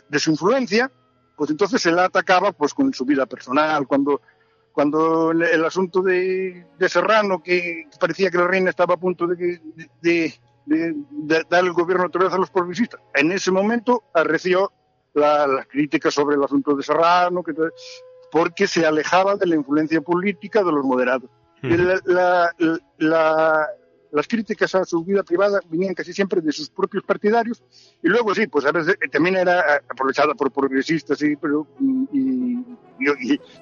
de 0.08 0.18
su 0.18 0.30
influencia, 0.30 0.90
pues 1.37 1.50
entonces 1.50 1.82
se 1.82 1.90
la 1.90 2.04
atacaba 2.04 2.52
pues 2.52 2.75
con 2.75 2.92
su 2.94 3.04
vida 3.04 3.26
personal, 3.26 3.87
cuando, 3.88 4.20
cuando 4.73 5.32
el, 5.32 5.64
asunto 5.64 6.00
de, 6.02 6.66
de, 6.78 6.88
Serrano, 6.88 7.42
que 7.42 7.88
parecía 7.99 8.30
que 8.30 8.38
la 8.38 8.47
reina 8.47 8.70
estaba 8.70 8.94
a 8.94 8.99
punto 8.99 9.26
de, 9.26 9.61
de, 10.00 10.35
de, 10.66 11.44
dar 11.49 11.64
el 11.64 11.73
gobierno 11.73 12.06
otra 12.06 12.25
vez 12.25 12.32
a 12.32 12.38
los 12.38 12.50
progresistas. 12.50 13.00
En 13.14 13.32
ese 13.32 13.50
momento 13.50 14.04
arreció 14.14 14.73
las 15.14 15.66
críticas 15.66 16.14
sobre 16.14 16.37
el 16.37 16.44
asunto 16.44 16.76
de 16.76 16.82
Serrano, 16.85 17.42
que, 17.42 17.52
porque 18.30 18.68
se 18.68 18.87
alejaba 18.87 19.35
de 19.35 19.47
la 19.47 19.56
influencia 19.56 20.00
política 20.00 20.62
de 20.62 20.73
los 20.73 20.85
moderados. 20.85 21.30
Las 24.12 24.26
críticas 24.26 24.74
a 24.74 24.84
su 24.84 25.04
vida 25.04 25.22
privada 25.22 25.60
venían 25.68 25.94
casi 25.94 26.12
siempre 26.12 26.40
de 26.40 26.52
sus 26.52 26.70
propios 26.70 27.04
partidarios 27.04 27.62
y 28.02 28.08
luego 28.08 28.34
sí, 28.34 28.46
pues 28.46 28.64
a 28.64 28.72
veces 28.72 28.96
eh, 29.00 29.08
también 29.08 29.36
era 29.36 29.82
aprovechada 29.88 30.34
por 30.34 30.50
progresistas 30.50 31.20
y, 31.22 31.36
pero, 31.36 31.66
y, 32.12 32.58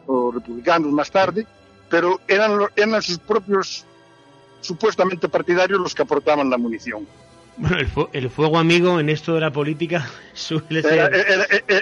o 0.07 0.33
republicanos 0.33 0.93
más 0.93 1.11
tarde, 1.11 1.47
pero 1.91 2.21
eran, 2.29 2.61
eran 2.77 3.03
sus 3.03 3.19
propios 3.19 3.85
supuestamente 4.61 5.29
partidarios 5.29 5.81
los 5.81 5.95
que 5.95 6.03
aportaban 6.03 6.51
la 6.51 6.59
munición. 6.59 7.07
Bueno, 7.59 7.79
el, 8.13 8.29
fuego 8.29 8.59
amigo 8.59 9.01
en 9.01 9.09
esto 9.09 9.35
de 9.35 9.41
la 9.41 9.51
política 9.51 10.07
suele 10.35 10.83
ser... 10.83 11.11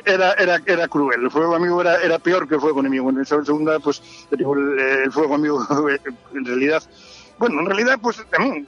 Era, 0.07 0.35
era, 0.37 0.63
era, 0.65 0.89
cruel, 0.89 1.25
el 1.25 1.31
fuego 1.31 1.57
amigo 1.57 1.81
era, 1.81 2.01
era 2.01 2.19
peor 2.21 2.47
que 2.47 2.55
el 2.55 2.61
fuego 2.61 2.81
enemigo. 2.81 3.11
En 3.11 3.21
esa 3.21 3.45
segunda, 3.45 3.81
pues, 3.81 4.01
el, 4.31 5.11
fuego 5.11 5.35
amigo, 5.35 5.67
en 6.35 6.45
realidad, 6.45 6.83
bueno, 7.39 7.61
en 7.61 7.67
realidad, 7.67 7.99
pues, 8.01 8.23
también, 8.31 8.67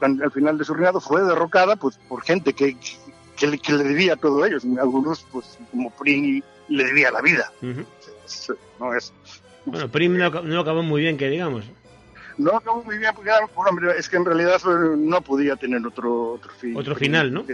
al 0.00 0.30
final 0.30 0.58
de 0.58 0.64
su 0.64 0.74
reinado 0.74 1.00
fue 1.00 1.22
derrocada, 1.22 1.76
pues, 1.76 1.98
por 2.08 2.22
gente 2.22 2.52
que, 2.52 2.76
que, 3.36 3.46
le, 3.46 3.84
debía 3.84 4.16
todo 4.16 4.44
ellos. 4.44 4.64
Algunos, 4.80 5.26
pues, 5.30 5.58
como 5.70 5.90
Prim, 5.90 6.42
le 6.68 6.84
debía 6.84 7.10
la 7.10 7.20
vida. 7.20 7.52
no 8.80 8.94
es... 8.94 9.12
Bueno, 9.64 9.88
Prim 9.88 10.16
no, 10.16 10.30
no 10.30 10.60
acabó 10.60 10.82
muy 10.82 11.02
bien, 11.02 11.16
que 11.16 11.28
digamos. 11.28 11.64
No 12.38 12.56
acabó 12.56 12.82
muy 12.82 12.98
bien, 12.98 13.12
porque 13.14 13.30
hombre, 13.54 13.92
es 13.98 14.08
que 14.08 14.16
en 14.16 14.24
realidad 14.24 14.60
no 14.96 15.20
podía 15.20 15.56
tener 15.56 15.86
otro, 15.86 16.32
otro 16.32 16.52
fin. 16.52 16.76
Otro 16.76 16.94
final, 16.96 17.32
¿no? 17.32 17.44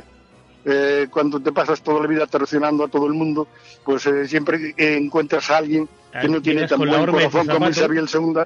Eh, 0.64 1.06
cuando 1.10 1.40
te 1.40 1.52
pasas 1.52 1.82
toda 1.82 2.00
la 2.00 2.06
vida 2.06 2.26
traicionando 2.26 2.84
a 2.84 2.88
todo 2.88 3.06
el 3.06 3.14
mundo, 3.14 3.48
pues 3.84 4.06
eh, 4.06 4.26
siempre 4.26 4.74
encuentras 4.76 5.50
a 5.50 5.58
alguien 5.58 5.88
que 6.20 6.28
no 6.28 6.42
tiene 6.42 6.66
tan 6.66 6.78
buen 6.78 7.06
corazón 7.06 7.46
como 7.46 7.68
Isabel 7.68 8.08
II. 8.12 8.42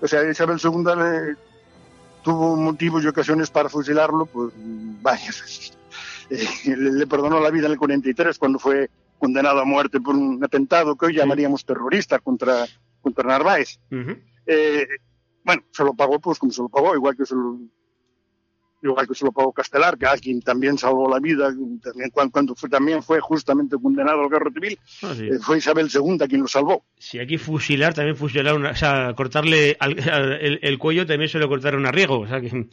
O 0.00 0.08
sea, 0.08 0.28
Isabel 0.28 0.58
II 0.62 0.84
le, 0.96 1.36
tuvo 2.22 2.56
motivos 2.56 3.04
y 3.04 3.08
ocasiones 3.08 3.50
para 3.50 3.68
fusilarlo, 3.68 4.26
pues 4.26 4.52
vaya, 4.56 5.30
eh, 6.30 6.76
le, 6.76 7.06
perdonó 7.06 7.40
la 7.40 7.50
vida 7.50 7.66
en 7.66 7.72
el 7.72 7.78
43 7.78 8.38
cuando 8.38 8.58
fue 8.58 8.90
condenado 9.18 9.60
a 9.60 9.64
muerte 9.64 10.00
por 10.00 10.14
un 10.14 10.42
atentado 10.42 10.96
que 10.96 11.06
hoy 11.06 11.14
llamaríamos 11.14 11.64
terrorista 11.64 12.18
contra, 12.18 12.66
contra 13.00 13.28
Narváez. 13.28 13.78
eh, 14.46 14.86
bueno, 15.44 15.62
se 15.72 15.84
lo 15.84 15.94
pagó 15.94 16.18
pues 16.20 16.38
como 16.38 16.52
se 16.52 16.62
lo 16.62 16.68
pagó, 16.68 16.94
igual 16.94 17.16
que 17.16 17.26
se 17.26 17.34
lo, 17.34 17.58
igual 18.82 19.06
que 19.06 19.14
se 19.14 19.24
lo 19.24 19.32
pagó 19.32 19.52
Castelar, 19.52 19.98
que 19.98 20.06
a 20.06 20.16
quien 20.16 20.40
también 20.40 20.78
salvó 20.78 21.08
la 21.08 21.18
vida, 21.18 21.52
también 21.82 22.10
cuando, 22.10 22.54
fue, 22.54 22.68
también 22.68 23.02
fue 23.02 23.20
justamente 23.20 23.76
condenado 23.80 24.22
al 24.22 24.30
guerra 24.30 24.50
civil, 24.52 24.78
ah, 25.02 25.12
eh, 25.18 25.38
fue 25.40 25.58
Isabel 25.58 25.88
II 25.92 26.18
quien 26.28 26.42
lo 26.42 26.48
salvó. 26.48 26.84
Si 26.96 27.18
aquí 27.18 27.38
fusilar, 27.38 27.94
también 27.94 28.16
fusilar, 28.16 28.54
una, 28.54 28.70
o 28.70 28.76
sea, 28.76 29.14
cortarle 29.14 29.76
el, 29.80 30.78
cuello 30.78 31.06
también 31.06 31.28
se 31.28 31.38
lo 31.38 31.48
cortaron 31.48 31.86
a 31.86 31.92
riego, 31.92 32.20
o 32.20 32.26
sea 32.26 32.40
que... 32.40 32.68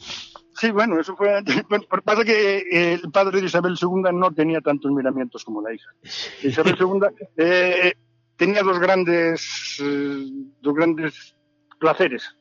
Sí, 0.54 0.72
bueno, 0.72 0.98
eso 0.98 1.14
fue. 1.14 1.40
Bueno, 1.68 1.84
pasa 2.04 2.24
que 2.24 2.64
el 2.94 3.10
padre 3.12 3.40
de 3.40 3.46
Isabel 3.46 3.76
II 3.80 4.12
no 4.12 4.32
tenía 4.32 4.60
tantos 4.60 4.90
miramientos 4.90 5.44
como 5.44 5.62
la 5.62 5.72
hija. 5.72 5.88
Isabel 6.42 6.74
II 6.80 7.00
eh, 7.36 7.92
tenía 8.36 8.64
dos 8.64 8.80
grandes, 8.80 9.78
eh, 9.80 10.24
dos 10.60 10.74
grandes 10.74 11.36
placeres 11.78 12.37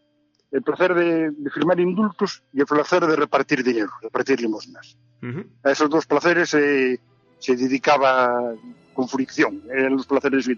el 0.51 0.61
placer 0.61 0.93
de, 0.93 1.31
firmar 1.51 1.79
indultos 1.79 2.43
y 2.53 2.61
el 2.61 2.65
placer 2.65 3.05
de 3.05 3.15
repartir 3.15 3.63
dinero, 3.63 3.91
repartir 4.01 4.41
limosnas. 4.41 4.97
A 5.63 5.71
esos 5.71 5.89
dos 5.89 6.05
placeres 6.05 6.49
se 6.49 7.55
dedicaba 7.55 8.55
con 8.97 9.07
fricción, 9.07 9.61
eran 9.69 9.95
los 9.95 10.07
placeres. 10.07 10.49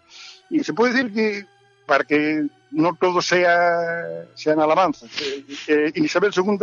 Y 0.50 0.64
se 0.64 0.74
puede 0.74 0.94
decir 0.94 1.14
que, 1.14 1.46
para 1.86 2.04
que 2.06 2.48
no 2.72 2.96
todo 2.96 3.22
sea, 3.22 4.26
sean 4.34 4.60
alabanzas, 4.60 5.10
eh, 5.22 5.44
eh, 5.68 5.92
Isabel 5.96 6.32
II, 6.36 6.58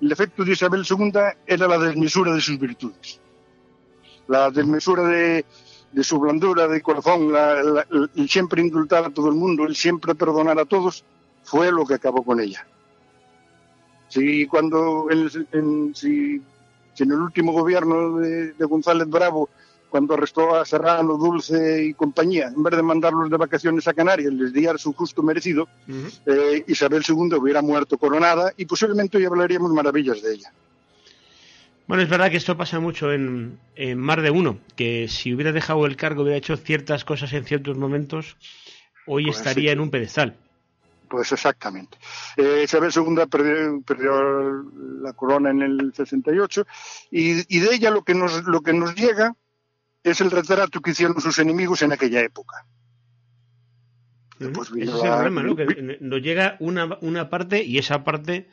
el 0.00 0.12
efecto 0.12 0.44
de 0.44 0.52
Isabel 0.52 0.86
II 0.88 1.12
era 1.46 1.66
la 1.66 1.78
desmesura 1.78 2.32
de 2.32 2.40
sus 2.40 2.58
virtudes. 2.58 3.20
La 4.28 4.50
desmesura 4.50 5.02
de, 5.04 5.44
su 6.02 6.20
blandura 6.20 6.68
de 6.68 6.80
corazón, 6.82 7.32
el 8.14 8.28
siempre 8.28 8.62
indultar 8.62 9.04
a 9.06 9.10
todo 9.10 9.28
el 9.28 9.34
mundo, 9.34 9.64
el 9.64 9.74
siempre 9.74 10.14
perdonar 10.14 10.58
a 10.58 10.66
todos, 10.66 11.04
fue 11.48 11.72
lo 11.72 11.86
que 11.86 11.94
acabó 11.94 12.22
con 12.22 12.40
ella. 12.40 12.66
Si 14.08 14.46
cuando 14.46 15.08
en, 15.10 15.94
si, 15.94 16.42
en 16.98 17.12
el 17.12 17.18
último 17.18 17.52
gobierno 17.52 18.18
de, 18.18 18.52
González 18.58 19.08
Bravo, 19.08 19.48
cuando 19.88 20.14
arrestó 20.14 20.56
a 20.56 20.66
Serrano, 20.66 21.16
Dulce 21.16 21.84
y 21.84 21.94
compañía, 21.94 22.48
en 22.54 22.62
vez 22.62 22.76
de 22.76 22.82
mandarlos 22.82 23.30
de 23.30 23.38
vacaciones 23.38 23.88
a 23.88 23.94
Canarias, 23.94 24.32
les 24.32 24.52
diera 24.52 24.76
su 24.76 24.92
justo 24.92 25.22
merecido, 25.22 25.68
eh, 26.26 26.64
Isabel 26.66 27.02
II 27.06 27.34
hubiera 27.40 27.62
muerto 27.62 27.96
coronada 27.96 28.52
y 28.56 28.66
posiblemente 28.66 29.16
hoy 29.16 29.24
hablaríamos 29.24 29.72
maravillas 29.72 30.20
de 30.22 30.34
ella. 30.34 30.52
Bueno, 31.86 32.02
es 32.02 32.10
verdad 32.10 32.30
que 32.30 32.36
esto 32.36 32.58
pasa 32.58 32.80
mucho 32.80 33.10
en, 33.14 33.58
en 33.74 33.98
Mar 33.98 34.20
de 34.20 34.30
Uno, 34.30 34.58
que 34.76 35.08
si 35.08 35.32
hubiera 35.32 35.52
dejado 35.52 35.86
el 35.86 35.96
cargo, 35.96 36.22
hubiera 36.22 36.36
hecho 36.36 36.58
ciertas 36.58 37.06
cosas 37.06 37.32
en 37.32 37.44
ciertos 37.44 37.78
momentos, 37.78 38.36
hoy 39.06 39.24
pues 39.24 39.38
estaría 39.38 39.72
en 39.72 39.80
un 39.80 39.90
pedestal. 39.90 40.36
Pues 41.08 41.32
exactamente. 41.32 41.96
Eh, 42.36 42.62
Isabel 42.64 42.92
II 42.94 43.26
perdió, 43.30 44.62
la 45.00 45.12
corona 45.12 45.50
en 45.50 45.62
el 45.62 45.92
68 45.94 46.66
y, 47.10 47.56
y 47.56 47.60
de 47.60 47.74
ella 47.74 47.90
lo 47.90 48.02
que, 48.02 48.14
nos, 48.14 48.44
lo 48.44 48.60
que 48.60 48.72
nos 48.72 48.94
llega 48.94 49.34
es 50.02 50.20
el 50.20 50.30
retrato 50.30 50.80
que 50.80 50.90
hicieron 50.90 51.20
sus 51.20 51.38
enemigos 51.38 51.82
en 51.82 51.92
aquella 51.92 52.20
época. 52.20 52.66
Pues 54.38 54.70
Ese 54.70 54.82
es 54.82 55.02
el 55.02 55.10
problema, 55.10 55.42
¿no? 55.42 55.56
Que 55.56 55.98
nos 56.00 56.22
llega 56.22 56.56
una, 56.60 56.98
una 57.00 57.28
parte 57.28 57.62
y 57.64 57.78
esa 57.78 58.04
parte, 58.04 58.48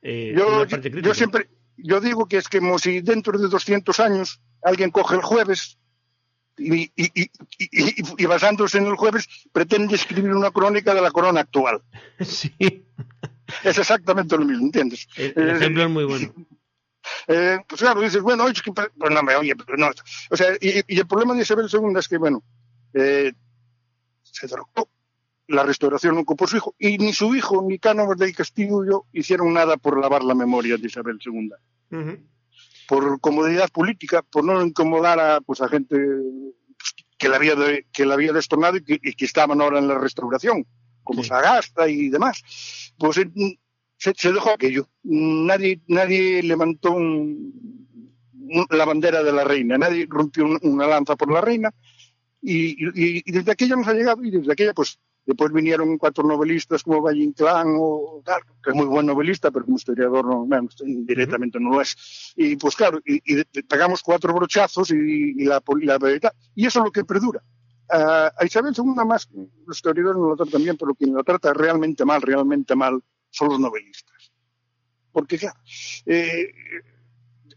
eh, 0.00 0.34
yo, 0.36 0.64
yo 0.64 1.14
siempre 1.14 1.50
yo 1.76 2.00
digo 2.00 2.26
que 2.26 2.38
es 2.38 2.48
como 2.48 2.78
si 2.78 3.00
dentro 3.00 3.38
de 3.38 3.48
200 3.48 4.00
años 4.00 4.40
alguien 4.62 4.90
coge 4.90 5.16
el 5.16 5.22
jueves 5.22 5.78
y, 6.58 6.90
y, 6.96 7.30
y, 7.58 8.26
basándose 8.26 8.78
en 8.78 8.86
el 8.86 8.96
jueves, 8.96 9.28
pretende 9.52 9.94
escribir 9.94 10.32
una 10.32 10.50
crónica 10.50 10.94
de 10.94 11.02
la 11.02 11.10
corona 11.10 11.40
actual. 11.40 11.82
Sí. 12.24 12.54
es 13.62 13.78
exactamente 13.78 14.36
lo 14.36 14.44
mismo, 14.44 14.64
¿entiendes? 14.64 15.06
El, 15.16 15.50
ejemplo 15.50 15.84
es 15.84 15.90
muy 15.90 16.04
bueno. 16.04 16.32
Eh, 17.28 17.58
pues 17.68 17.80
claro, 17.80 18.00
dices, 18.00 18.20
bueno, 18.20 18.42
oye, 18.42 18.60
que, 18.64 18.72
pues 18.72 18.88
no 18.96 19.22
me 19.22 19.36
oye, 19.36 19.54
pero 19.54 19.78
no. 19.78 19.90
O 20.28 20.36
sea, 20.36 20.54
y, 20.60 20.82
y, 20.88 20.98
el 20.98 21.06
problema 21.06 21.34
de 21.34 21.42
Isabel 21.42 21.68
II 21.72 21.96
es 21.96 22.08
que, 22.08 22.18
bueno, 22.18 22.42
eh, 22.94 23.32
se 24.24 24.48
derrocó, 24.48 24.88
la 25.46 25.62
restauración 25.62 26.16
no 26.16 26.22
ocupó 26.22 26.48
su 26.48 26.56
hijo, 26.56 26.74
y 26.80 26.98
ni 26.98 27.12
su 27.12 27.34
hijo 27.36 27.62
ni 27.62 27.78
Cánovas 27.78 28.18
del 28.18 28.34
Castillo 28.34 29.04
hicieron 29.12 29.52
nada 29.52 29.76
por 29.76 30.00
lavar 30.00 30.24
la 30.24 30.34
memoria 30.34 30.76
de 30.76 30.86
Isabel 30.86 31.18
II. 31.24 31.50
Uh 31.92 31.96
-huh. 31.96 32.20
Por 32.88 33.20
comodidad 33.20 33.68
política, 33.70 34.22
por 34.22 34.44
no 34.44 34.64
incomodar 34.64 35.18
a, 35.18 35.40
pues, 35.40 35.60
a 35.60 35.68
gente 35.68 35.96
que 37.18 37.28
la 37.28 37.36
había, 37.36 37.54
de, 37.54 37.86
que 37.92 38.06
la 38.06 38.14
había 38.14 38.32
destornado 38.32 38.76
y 38.76 38.84
que, 38.84 39.00
y 39.02 39.14
que, 39.14 39.24
estaban 39.24 39.60
ahora 39.60 39.78
en 39.78 39.88
la 39.88 39.98
restauración, 39.98 40.66
como 41.02 41.22
sí. 41.22 41.28
Sagasta 41.28 41.88
y 41.88 42.08
demás. 42.08 42.42
Pues 42.98 43.16
se, 43.96 44.14
se, 44.14 44.32
dejó 44.32 44.50
aquello. 44.50 44.88
Nadie, 45.02 45.80
nadie 45.88 46.42
levantó 46.42 46.92
un, 46.92 47.90
un, 48.32 48.66
la 48.70 48.84
bandera 48.84 49.22
de 49.22 49.32
la 49.32 49.44
reina, 49.44 49.78
nadie 49.78 50.06
rompió 50.08 50.44
un, 50.44 50.58
una 50.62 50.86
lanza 50.86 51.16
por 51.16 51.32
la 51.32 51.40
reina. 51.40 51.72
Y, 52.42 52.84
y, 52.84 53.22
y, 53.24 53.32
desde 53.32 53.52
aquella 53.52 53.76
nos 53.76 53.88
ha 53.88 53.94
llegado, 53.94 54.22
y 54.22 54.30
desde 54.30 54.52
aquella, 54.52 54.74
pues, 54.74 55.00
después 55.26 55.52
vinieron 55.52 55.98
cuatro 55.98 56.24
novelistas 56.24 56.82
como 56.82 57.02
Valle 57.02 57.24
Inclán 57.24 57.74
o 57.78 58.22
tal, 58.24 58.40
que 58.62 58.70
es 58.70 58.76
muy 58.76 58.86
buen 58.86 59.06
novelista, 59.06 59.50
pero 59.50 59.64
como 59.64 59.76
historiador 59.76 60.24
no, 60.24 60.46
bueno, 60.46 60.68
directamente 60.78 61.58
no 61.60 61.70
lo 61.70 61.80
es. 61.80 62.32
Y 62.36 62.56
pues 62.56 62.76
claro, 62.76 63.00
y, 63.04 63.20
y 63.24 63.44
pegamos 63.62 64.02
cuatro 64.02 64.32
brochazos 64.32 64.90
y, 64.92 65.44
la, 65.44 65.62
y 66.54 66.66
eso 66.66 66.78
es 66.78 66.84
lo 66.84 66.92
que 66.92 67.04
perdura. 67.04 67.42
Uh, 67.88 68.30
a 68.36 68.44
Isabel 68.44 68.74
II 68.76 69.04
más, 69.06 69.28
los 69.64 69.76
historiadores 69.76 70.20
no 70.20 70.30
lo 70.30 70.36
tratan 70.36 70.62
bien, 70.62 70.76
pero 70.76 70.94
quien 70.94 71.14
lo 71.14 71.22
trata 71.22 71.52
realmente 71.52 72.04
mal, 72.04 72.20
realmente 72.20 72.74
mal, 72.74 73.00
son 73.30 73.48
los 73.48 73.60
novelistas. 73.60 74.32
Porque, 75.12 75.38
claro, 75.38 75.58
eh, 76.04 76.50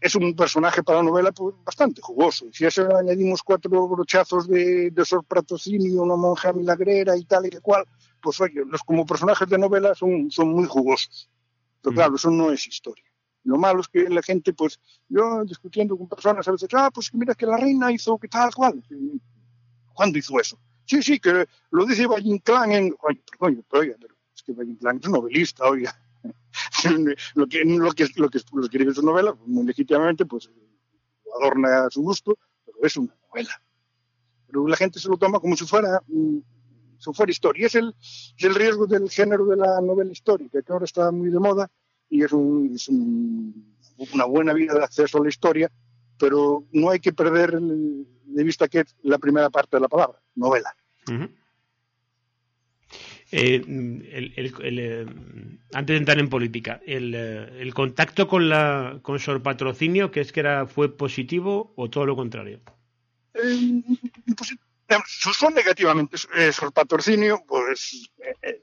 es 0.00 0.14
un 0.14 0.34
personaje 0.34 0.82
para 0.82 0.98
la 0.98 1.04
novela 1.04 1.32
pues, 1.32 1.54
bastante 1.64 2.00
jugoso. 2.00 2.46
Y 2.46 2.52
si 2.52 2.64
a 2.64 2.68
eso 2.68 2.86
le 2.86 2.98
añadimos 2.98 3.42
cuatro 3.42 3.86
brochazos 3.86 4.48
de, 4.48 4.90
de 4.90 5.04
sorpratocinio, 5.04 6.02
una 6.02 6.16
monja 6.16 6.52
milagrera 6.52 7.16
y 7.16 7.24
tal 7.24 7.46
y 7.46 7.50
cual, 7.60 7.84
pues 8.22 8.40
oye, 8.40 8.62
los 8.66 8.82
como 8.82 9.04
personajes 9.04 9.48
de 9.48 9.58
novela 9.58 9.94
son, 9.94 10.30
son 10.30 10.48
muy 10.48 10.66
jugosos. 10.66 11.28
Pero 11.82 11.94
claro, 11.94 12.16
eso 12.16 12.30
no 12.30 12.50
es 12.50 12.66
historia. 12.66 13.04
Lo 13.44 13.56
malo 13.56 13.80
es 13.80 13.88
que 13.88 14.08
la 14.08 14.22
gente, 14.22 14.52
pues, 14.52 14.78
yo 15.08 15.44
discutiendo 15.44 15.96
con 15.96 16.08
personas 16.08 16.46
a 16.46 16.52
veces, 16.52 16.68
ah, 16.72 16.90
pues 16.92 17.12
mira 17.14 17.34
que 17.34 17.46
la 17.46 17.56
reina 17.56 17.90
hizo 17.90 18.18
que 18.18 18.28
tal 18.28 18.54
cual. 18.54 18.82
¿Cuándo 19.94 20.18
hizo 20.18 20.38
eso? 20.38 20.58
Sí, 20.84 21.02
sí, 21.02 21.18
que 21.18 21.46
lo 21.70 21.86
dice 21.86 22.06
Valle 22.06 22.28
Inclán 22.28 22.72
en... 22.72 22.94
Oye, 23.00 23.22
perdón, 23.38 23.64
pero, 23.70 23.82
oiga, 23.82 23.96
pero 24.00 24.14
es 24.34 24.42
que 24.42 24.52
Valle 24.52 24.72
Inclán 24.72 25.00
es 25.02 25.08
novelista, 25.08 25.64
oiga. 25.64 25.94
lo 27.34 27.46
que 27.46 27.64
lo 27.64 27.92
que 27.92 28.06
lo 28.16 28.28
que, 28.28 28.38
escribe 28.38 28.94
su 28.94 29.02
novela, 29.02 29.34
muy 29.46 29.64
legítimamente, 29.64 30.26
pues 30.26 30.50
lo 31.24 31.36
adorna 31.40 31.86
a 31.86 31.90
su 31.90 32.02
gusto, 32.02 32.36
pero 32.64 32.78
es 32.82 32.96
una 32.96 33.14
novela. 33.28 33.62
Pero 34.46 34.66
la 34.66 34.76
gente 34.76 34.98
se 34.98 35.08
lo 35.08 35.16
toma 35.16 35.40
como 35.40 35.56
si 35.56 35.64
fuera 35.64 36.02
si 36.98 37.12
fuera 37.14 37.32
historia. 37.32 37.66
Es 37.66 37.74
el, 37.74 37.94
es 38.00 38.44
el 38.44 38.54
riesgo 38.54 38.86
del 38.86 39.10
género 39.10 39.46
de 39.46 39.56
la 39.56 39.80
novela 39.80 40.12
histórica, 40.12 40.60
que 40.62 40.72
ahora 40.72 40.84
está 40.84 41.10
muy 41.10 41.30
de 41.30 41.38
moda 41.38 41.70
y 42.08 42.24
es, 42.24 42.32
un, 42.32 42.72
es 42.74 42.88
un, 42.88 43.76
una 44.12 44.24
buena 44.24 44.52
vía 44.52 44.74
de 44.74 44.84
acceso 44.84 45.18
a 45.18 45.22
la 45.22 45.28
historia, 45.28 45.70
pero 46.18 46.64
no 46.72 46.90
hay 46.90 47.00
que 47.00 47.12
perder 47.12 47.58
de 47.58 48.44
vista 48.44 48.68
que 48.68 48.80
es 48.80 48.96
la 49.02 49.18
primera 49.18 49.48
parte 49.48 49.76
de 49.76 49.80
la 49.80 49.88
palabra, 49.88 50.20
novela. 50.34 50.74
Uh 51.08 51.12
-huh. 51.12 51.39
Eh, 53.32 53.62
el, 53.64 54.32
el, 54.36 54.54
el, 54.60 54.78
eh, 54.80 55.06
antes 55.72 55.94
de 55.94 55.98
entrar 55.98 56.18
en 56.18 56.28
política, 56.28 56.80
el, 56.84 57.14
eh, 57.14 57.70
contacto 57.72 58.26
con 58.26 58.48
la 58.48 58.98
con 59.02 59.20
Sor 59.20 59.40
Patrocinio, 59.40 60.10
que 60.10 60.20
es 60.20 60.32
que 60.32 60.40
era 60.40 60.66
fue 60.66 60.96
positivo 60.96 61.72
o 61.76 61.88
todo 61.88 62.06
lo 62.06 62.16
contrario? 62.16 62.60
Pues, 63.32 64.56
son 65.14 65.54
negativamente. 65.54 66.16
Sor 66.18 66.72
Patrocinio, 66.72 67.44
pues 67.46 68.10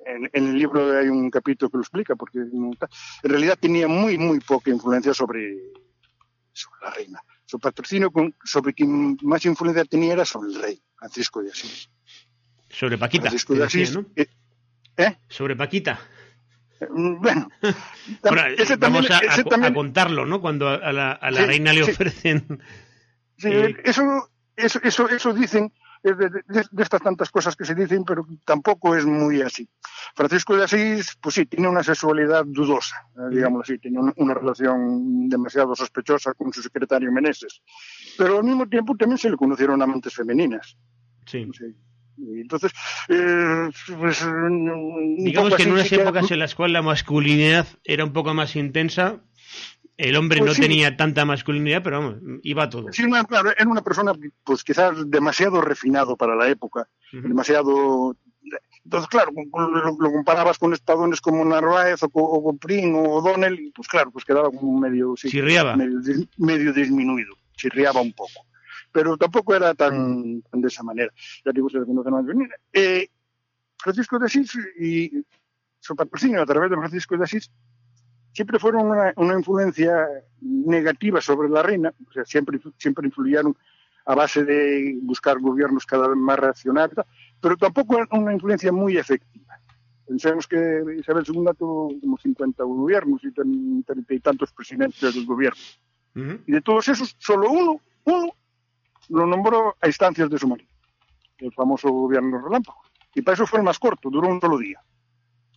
en, 0.06 0.30
en, 0.34 0.47
el 0.47 0.60
libro 0.60 0.97
hay 0.97 1.08
un 1.08 1.30
capítulo 1.32 1.69
que 1.69 1.77
lo 1.77 1.84
explica, 1.84 2.17
porque 2.17 2.39
en 2.39 2.77
realidad 3.23 3.58
tenía 3.58 3.88
muy, 3.88 4.17
muy 4.17 4.41
poca 4.41 4.69
influencia 4.69 5.13
sobre, 5.13 5.56
sobre 6.51 6.82
la 6.82 6.91
reina. 6.91 7.23
Sor 7.45 7.62
Patrocinio, 7.62 8.12
sobre 8.43 8.73
quien 8.73 9.17
más 9.21 9.45
influencia 9.45 9.86
tenía 9.86 10.12
era 10.12 10.25
sobre 10.25 10.49
el 10.49 10.62
rey, 10.62 10.82
Francisco 10.97 11.41
de 11.41 11.51
Asís. 11.51 11.89
Sobre 12.69 12.97
Paquita. 12.97 13.21
Francisco 13.21 13.53
de 13.53 13.63
Asís, 13.63 13.93
decía, 13.93 14.01
¿no? 14.01 14.25
Eh, 14.97 15.03
¿Eh? 15.03 15.17
Sobre 15.29 15.55
Paquita. 15.55 15.99
Bueno, 16.89 17.49
bueno 17.62 17.77
también, 18.21 18.79
vamos 18.79 19.10
a, 19.10 19.19
ese 19.19 19.41
a, 19.41 19.43
también... 19.45 19.71
a, 19.71 19.75
contarlo, 19.75 20.25
¿no? 20.25 20.41
Cuando 20.41 20.69
a 20.69 20.91
la, 20.91 21.12
a 21.12 21.31
la 21.31 21.41
sí, 21.41 21.45
reina 21.45 21.73
le 21.73 21.83
ofrecen. 21.83 22.62
Sí, 23.38 23.49
eh... 23.49 23.77
eso, 23.83 24.29
eso, 24.55 24.79
eso, 24.83 25.10
eso 25.10 25.33
dicen 25.33 25.71
de, 26.03 26.13
de, 26.15 26.29
de, 26.71 26.83
estas 26.83 27.01
tantas 27.01 27.29
cosas 27.31 27.55
que 27.55 27.65
se 27.65 27.75
dicen, 27.75 28.03
pero 28.03 28.25
tampoco 28.45 28.95
es 28.95 29.05
muy 29.05 29.41
así. 29.41 29.67
Francisco 30.15 30.55
de 30.55 30.63
Asís, 30.63 31.17
pues 31.21 31.36
sí, 31.36 31.45
tiene 31.45 31.67
una 31.67 31.83
sexualidad 31.83 32.45
dudosa, 32.45 33.07
digamos 33.29 33.63
así, 33.63 33.79
tiene 33.79 33.99
una, 33.99 34.13
una, 34.17 34.33
relación 34.33 35.27
demasiado 35.29 35.75
sospechosa 35.75 36.33
con 36.33 36.53
su 36.53 36.62
secretario 36.62 37.12
Meneses, 37.12 37.62
pero 38.17 38.38
al 38.38 38.43
mismo 38.43 38.67
tiempo 38.67 38.95
también 38.95 39.17
se 39.17 39.29
le 39.29 39.38
conocieron 39.38 39.81
amantes 39.81 40.13
femeninas. 40.13 40.77
Sí. 41.25 41.49
sí. 41.53 41.75
Entonces, 42.17 42.71
eh, 43.10 43.69
pues, 43.99 44.25
digamos 45.17 45.56
que 45.56 45.63
en 45.63 45.71
unas 45.71 45.91
épocas 45.91 46.32
en 46.32 46.39
las 46.39 46.56
cuales 46.56 46.73
la 46.73 46.82
masculinidad 46.82 47.67
era 47.84 48.03
un 48.06 48.13
poco 48.13 48.34
más 48.34 48.56
intensa, 48.56 49.21
el 49.97 50.15
hombre 50.15 50.39
pues 50.39 50.49
no 50.49 50.56
sí. 50.56 50.62
tenía 50.62 50.95
tanta 50.95 51.25
masculinidad, 51.25 51.82
pero 51.84 51.99
vamos, 51.99 52.15
iba 52.43 52.69
todo. 52.69 52.91
Sí, 52.91 53.03
una, 53.03 53.25
era 53.58 53.69
una 53.69 53.82
persona, 53.82 54.13
pues 54.43 54.63
quizás 54.63 55.10
demasiado 55.10 55.62
refinado 55.62 56.15
para 56.15 56.36
la 56.36 56.47
época, 56.49 56.88
uh 57.13 57.17
-huh. 57.17 57.21
demasiado. 57.21 58.15
Entonces, 58.84 59.10
claro, 59.10 59.32
lo, 59.34 59.97
lo, 59.99 60.12
comparabas 60.12 60.58
con 60.58 60.71
espadones 60.71 61.19
como 61.19 61.43
Narváez 61.43 62.01
o, 62.03 62.10
o 62.13 62.43
con 62.43 62.58
Prim 62.58 62.95
o 62.95 63.17
O'Donnell, 63.17 63.60
y 63.60 63.71
pues 63.71 63.88
claro, 63.88 64.12
pues 64.12 64.23
quedaba 64.23 64.49
como 64.49 64.80
medio. 64.80 65.15
Sí, 65.17 65.30
Chirriaba. 65.30 65.75
Medio, 65.75 65.99
medio 66.38 66.71
disminuido, 66.71 67.36
chirriaba 67.53 67.99
un 68.01 68.13
poco 68.13 68.47
pero 68.97 69.15
tampoco 69.15 69.53
era 69.53 69.75
tan, 69.75 70.41
tan 70.41 70.60
de 70.60 70.67
esa 70.69 70.81
manera. 70.81 71.13
Ya 71.45 71.51
digo, 71.51 71.69
se 71.69 71.77
le 71.79 71.86
conoce 71.86 72.10
más 72.10 72.25
venir. 72.25 72.49
Eh, 72.73 73.07
Francisco 73.77 74.17
de 74.17 74.25
Asís 74.25 74.57
y 74.79 75.23
su 75.79 75.95
patrocinio 75.95 76.41
a 76.41 76.47
través 76.47 76.71
de 76.71 76.77
Francisco 76.77 77.15
de 77.15 77.23
Asís 77.23 77.51
siempre 78.33 78.57
fueron 78.57 78.88
una, 78.88 79.13
una, 79.17 79.36
influencia 79.36 80.07
negativa 80.41 81.21
sobre 81.21 81.47
la 81.47 81.62
reina, 81.62 81.93
o 82.10 82.12
sea, 82.12 82.25
siempre, 82.25 82.60
siempre 82.79 83.05
influyeron 83.05 83.55
a 84.07 84.15
base 84.15 84.43
de 84.43 84.97
buscar 85.03 85.38
gobiernos 85.38 85.86
cada 85.86 86.07
vez 86.07 86.17
más 86.17 86.39
reaccionarios, 86.39 87.05
pero 87.39 87.55
tampoco 87.55 87.99
una 88.10 88.33
influencia 88.33 88.71
muy 88.71 88.97
efectiva. 88.97 89.60
Pensemos 90.07 90.47
que 90.47 90.83
Isabel 90.99 91.23
II 91.23 91.45
tuvo 91.55 91.93
como 92.01 92.17
50 92.17 92.63
gobiernos 92.63 93.23
y 93.23 93.31
treinta 93.31 93.93
y 94.15 94.19
tantos 94.21 94.51
presidentes 94.53 95.13
del 95.13 95.23
gobierno. 95.27 95.62
Uh 96.15 96.19
-huh. 96.19 96.41
Y 96.47 96.51
de 96.53 96.62
todos 96.62 96.88
esos, 96.88 97.15
solo 97.19 97.51
uno, 97.51 97.79
uno 98.05 98.33
lo 99.10 99.26
nombró 99.26 99.76
a 99.82 99.88
instancias 99.88 100.30
de 100.30 100.38
su 100.38 100.48
marido, 100.48 100.70
el 101.39 101.52
famoso 101.54 101.89
gobierno 101.89 102.41
relámpago. 102.41 102.82
Y 103.13 103.22
para 103.22 103.36
eso 103.36 103.48
fue 103.48 103.60
el 103.60 103.65
más 103.65 103.80
corto, 103.80 104.10
duró 104.10 104.28
un 104.28 104.41
solo 104.41 104.58
día. 104.58 104.82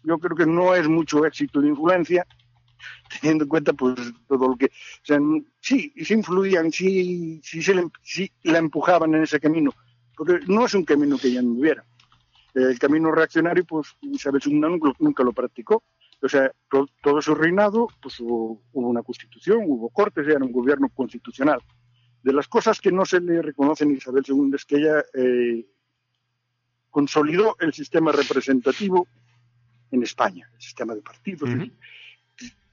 Yo 0.03 0.19
creo 0.19 0.37
que 0.37 0.47
no 0.47 0.75
es 0.75 0.89
mucho 0.89 1.27
éxito 1.27 1.61
de 1.61 1.69
influencia, 1.69 2.27
teniendo 3.21 3.45
en 3.45 3.49
cuenta 3.49 3.73
pues 3.73 3.97
todo 4.27 4.49
lo 4.49 4.57
que... 4.57 4.67
O 4.67 5.05
sea, 5.05 5.19
sí, 5.61 5.93
influían, 6.09 6.73
sí, 6.73 7.41
sí, 7.43 8.31
la 8.45 8.59
empujaban 8.59 9.15
en 9.15 9.25
ese 9.25 9.41
camino, 9.41 9.73
porque 10.17 10.41
no 10.47 10.65
es 10.65 10.75
un 10.75 10.85
camino 10.85 11.19
que 11.19 11.29
ella 11.29 11.43
no 11.43 11.53
hubiera. 11.53 11.85
El 12.55 12.79
camino 12.79 13.13
reaccionario, 13.13 13.65
pues 13.65 13.97
Isabel 14.01 14.41
II 14.45 14.61
nunca, 14.99 15.23
lo 15.23 15.33
practicó. 15.33 15.85
O 16.23 16.29
sea, 16.29 16.51
todo, 16.69 16.89
todo 17.03 17.23
su 17.23 17.35
reinado, 17.35 17.89
pues 18.03 18.19
hubo, 18.21 18.61
hubo 18.73 18.89
una 18.89 19.03
constitución, 19.03 19.63
hubo 19.67 19.89
cortes, 19.89 20.27
era 20.27 20.45
un 20.45 20.53
gobierno 20.53 20.89
constitucional. 20.89 21.61
De 22.23 22.33
las 22.33 22.49
cosas 22.49 22.81
que 22.81 22.93
no 22.93 23.05
se 23.05 23.21
le 23.21 23.41
reconocen 23.41 23.91
a 23.91 23.95
Isabel 23.95 24.25
II 24.27 24.51
es 24.55 24.65
que 24.65 24.77
ella 24.77 25.05
eh, 25.15 25.67
consolidó 26.91 27.57
el 27.61 27.73
sistema 27.73 28.13
representativo 28.13 29.07
en 29.91 30.03
España, 30.03 30.51
el 30.55 30.61
sistema 30.61 30.95
de 30.95 31.03
partidos. 31.03 31.49
Uh 31.49 31.55
-huh. 31.55 31.73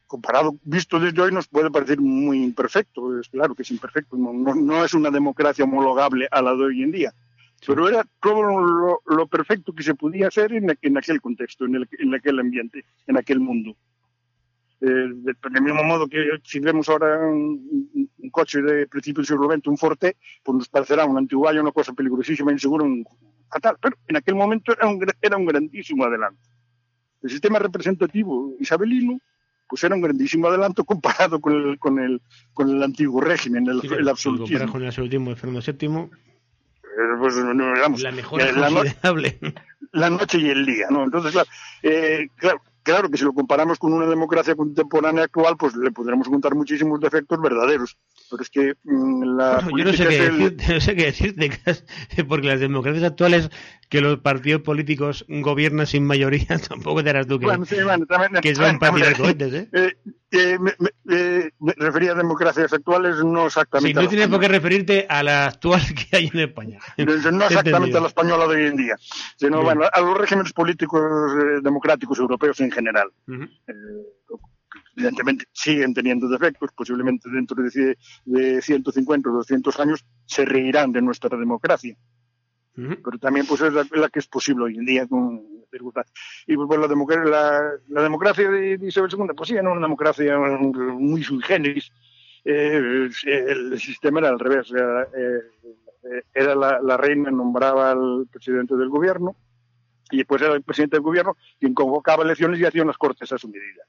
Comparado, 0.05 0.57
visto 0.63 0.99
desde 0.99 1.21
hoy, 1.21 1.31
nos 1.33 1.47
puede 1.47 1.69
parecer 1.69 1.99
muy 1.99 2.43
imperfecto. 2.43 3.19
Es 3.19 3.27
claro 3.29 3.55
que 3.55 3.63
es 3.63 3.71
imperfecto, 3.71 4.15
no, 4.15 4.31
no, 4.33 4.55
no 4.55 4.86
es 4.86 4.93
una 4.93 5.12
democracia 5.12 5.65
homologable 5.65 6.27
a 6.31 6.41
la 6.41 6.53
de 6.53 6.63
hoy 6.63 6.83
en 6.83 6.91
día. 6.91 7.13
Pero 7.65 7.89
era 7.89 8.05
todo 8.21 8.43
lo, 8.43 9.01
lo, 9.05 9.27
perfecto 9.27 9.73
que 9.73 9.83
se 9.83 9.95
podía 9.95 10.27
hacer 10.27 10.53
en, 10.53 10.77
en 10.81 10.97
aquel 10.97 11.19
contexto, 11.19 11.65
en, 11.65 11.75
el, 11.75 11.89
en 11.99 12.13
aquel 12.13 12.39
ambiente, 12.39 12.86
en 13.07 13.17
aquel 13.17 13.39
mundo. 13.39 13.75
Eh, 14.80 15.10
del 15.12 15.62
mismo 15.63 15.84
modo 15.84 16.08
que 16.08 16.24
si 16.44 16.60
vemos 16.60 16.88
ahora 16.88 17.18
un, 17.28 18.10
un 18.18 18.30
coche 18.30 18.62
de 18.62 18.88
principio 18.88 19.22
del 19.22 19.28
siglo 19.28 19.52
XX, 19.52 19.68
un 19.68 19.78
Forte, 19.78 20.18
pues 20.44 20.58
nos 20.58 20.70
parecerá 20.70 21.06
un 21.06 21.18
antiguayo, 21.18 21.62
una 21.62 21.72
cosa 21.72 21.94
peligrosísima, 21.94 22.52
insegura, 22.52 22.84
un 22.84 23.04
fatal. 23.50 23.78
Pero 23.82 23.96
en 24.08 24.18
aquel 24.18 24.36
momento 24.36 24.74
era 24.74 24.88
un, 24.88 25.04
era 25.22 25.38
un 25.38 25.46
grandísimo 25.46 26.06
adelanto. 26.06 26.42
el 27.24 27.30
sistema 27.30 27.60
representativo 27.60 28.54
isabelino 28.60 29.20
pues 29.70 29.84
era 29.84 29.96
un 29.96 30.02
grandísimo 30.02 30.48
adelanto 30.48 30.86
comparado 30.86 31.42
con 31.42 31.54
el, 31.54 31.80
con 31.80 32.00
el, 32.00 32.22
con 32.54 32.70
el 32.70 32.82
antiguo 32.82 33.20
régimen, 33.20 33.68
el, 33.68 33.82
el 33.94 34.08
absolutismo. 34.08 34.72
con 34.72 34.82
el 34.82 34.88
absolutismo 34.88 35.30
de 35.32 35.36
Fernando 35.36 35.62
VII. 35.66 36.10
Eh, 36.98 37.18
pues, 37.20 37.36
no, 37.36 37.74
digamos, 37.74 38.02
la 38.02 38.12
mejor 38.12 38.42
la, 38.42 38.70
no, 38.70 38.76
considerable. 38.82 39.40
la 39.92 40.10
noche 40.10 40.40
y 40.40 40.50
el 40.50 40.66
día, 40.66 40.88
¿no? 40.90 41.04
Entonces, 41.04 41.34
claro, 41.34 41.50
eh, 41.84 42.30
claro, 42.38 42.62
claro 42.88 43.10
que 43.10 43.17
si 43.17 43.23
lo 43.26 43.34
comparamos 43.34 43.78
con 43.78 43.93
una 43.93 44.06
democracia 44.08 44.56
contemporánea 44.56 45.26
actual, 45.26 45.56
pues 45.58 45.76
le 45.76 45.91
podremos 45.91 46.28
contar 46.30 46.56
muchísimos 46.56 47.00
defectos 47.00 47.39
verdaderos. 47.41 47.97
Pero 48.32 48.41
es 48.43 48.50
que 48.50 48.73
mm, 48.84 49.23
la 49.38 49.60
Bueno, 49.62 49.78
yo 49.78 49.84
no 49.86 49.93
sé, 49.93 50.08
qué 50.08 50.17
el- 50.26 50.38
decirte, 50.38 50.67
no 50.73 50.82
sé 50.82 50.95
qué 50.95 51.06
decirte, 51.06 51.52
porque 52.28 52.47
las 52.47 52.60
democracias 52.60 53.04
actuales, 53.04 53.50
que 53.89 54.02
los 54.02 54.19
partidos 54.19 54.62
políticos 54.62 55.26
gobiernan 55.28 55.86
sin 55.88 56.06
mayoría, 56.06 56.47
tampoco 56.69 57.04
te 57.04 57.10
harás 57.10 57.28
tú 57.28 57.39
que, 57.39 57.45
Bueno, 57.45 57.65
sí, 57.65 57.76
bueno, 57.84 58.06
también- 58.06 58.41
que 58.41 58.54
van 58.54 58.80
para 58.80 58.95
tirar 58.95 59.17
cohetes, 59.17 59.54
¿eh? 59.54 59.69
eh, 59.73 59.93
eh, 60.32 60.58
me, 60.60 60.74
me- 60.80 61.16
eh, 61.16 61.52
me 61.60 61.74
refería 61.78 62.12
a 62.12 62.16
democracias 62.16 62.72
actuales, 62.74 63.16
no 63.24 63.42
Sí, 63.42 63.48
exactamente. 63.48 64.00
a 64.00 64.04
no 64.04 64.10
tienes 64.10 64.28
por 64.28 64.40
qué 64.40 64.48
referirte 64.50 65.06
a 65.10 65.24
la 65.24 65.46
actual 65.48 65.82
que 66.10 66.18
hay 66.18 66.30
en 66.34 66.40
España. 66.40 66.80
No 66.98 67.04
exactamente 67.13 67.70
entendido. 67.70 67.98
a 67.98 68.02
la 68.02 68.08
española 68.08 68.48
de 68.48 68.56
hoy 68.56 68.68
en 68.68 68.76
día, 68.78 68.96
sino 69.38 69.62
bueno, 69.63 69.84
a 69.92 70.02
los 70.02 70.18
regímenes 70.18 70.52
políticos 70.54 71.02
eh, 71.38 71.60
democráticos 71.63 72.20
europeos 72.20 72.60
en 72.60 72.72
general. 72.72 73.10
Eh, 73.28 73.74
evidentemente 74.96 75.46
siguen 75.54 75.94
teniendo 75.94 76.28
defectos, 76.28 76.72
posiblemente 76.76 77.30
dentro 77.30 77.62
de, 77.63 77.98
de 78.26 78.62
150 78.62 79.30
o 79.30 79.34
200 79.34 79.80
años 79.80 80.06
se 80.26 80.44
reirán 80.46 80.92
de 80.92 81.02
nuestra 81.02 81.38
democracia. 81.38 81.96
Pero 82.76 83.18
también 83.20 83.46
pues 83.48 83.62
es 83.62 83.74
la, 83.74 83.86
la 83.92 84.10
que 84.10 84.20
es 84.20 84.28
posible 84.28 84.66
hoy 84.66 84.78
en 84.78 84.86
día 84.86 85.08
con 85.08 85.42
circunstancias. 85.69 86.13
Y 86.45 86.56
pues, 86.56 86.67
bueno, 86.67 86.84
la, 86.84 86.88
democracia, 86.88 87.25
la, 87.25 87.71
la 87.89 88.01
democracia 88.03 88.49
de, 88.49 88.80
Isabel 88.82 89.12
II, 89.12 89.27
pues 89.36 89.49
sí, 89.49 89.56
era 89.56 89.69
una 89.69 89.82
democracia 89.82 90.38
muy 90.38 91.23
sui 91.23 91.41
generis. 91.41 91.91
Eh, 92.43 93.10
el 93.25 93.80
sistema 93.80 94.19
era 94.19 94.30
al 94.30 94.39
revés. 94.39 94.71
Era, 94.71 95.03
eh, 95.03 96.23
era 96.34 96.56
la, 96.56 96.80
la 96.82 96.97
reina 96.97 97.32
nombraba 97.32 97.91
al 97.91 98.27
presidente 98.32 98.75
del 98.75 98.89
gobierno 98.89 99.36
y 100.12 100.17
después 100.17 100.41
era 100.41 100.53
el 100.53 100.63
presidente 100.63 100.95
del 100.95 101.03
gobierno 101.03 101.36
quien 101.60 101.73
convocaba 101.73 102.23
elecciones 102.23 102.60
y 102.60 102.65
hacía 102.65 102.84
unas 102.84 102.97
cortes 102.97 103.32
a 103.32 103.38
su 103.38 103.49
medida. 103.49 103.84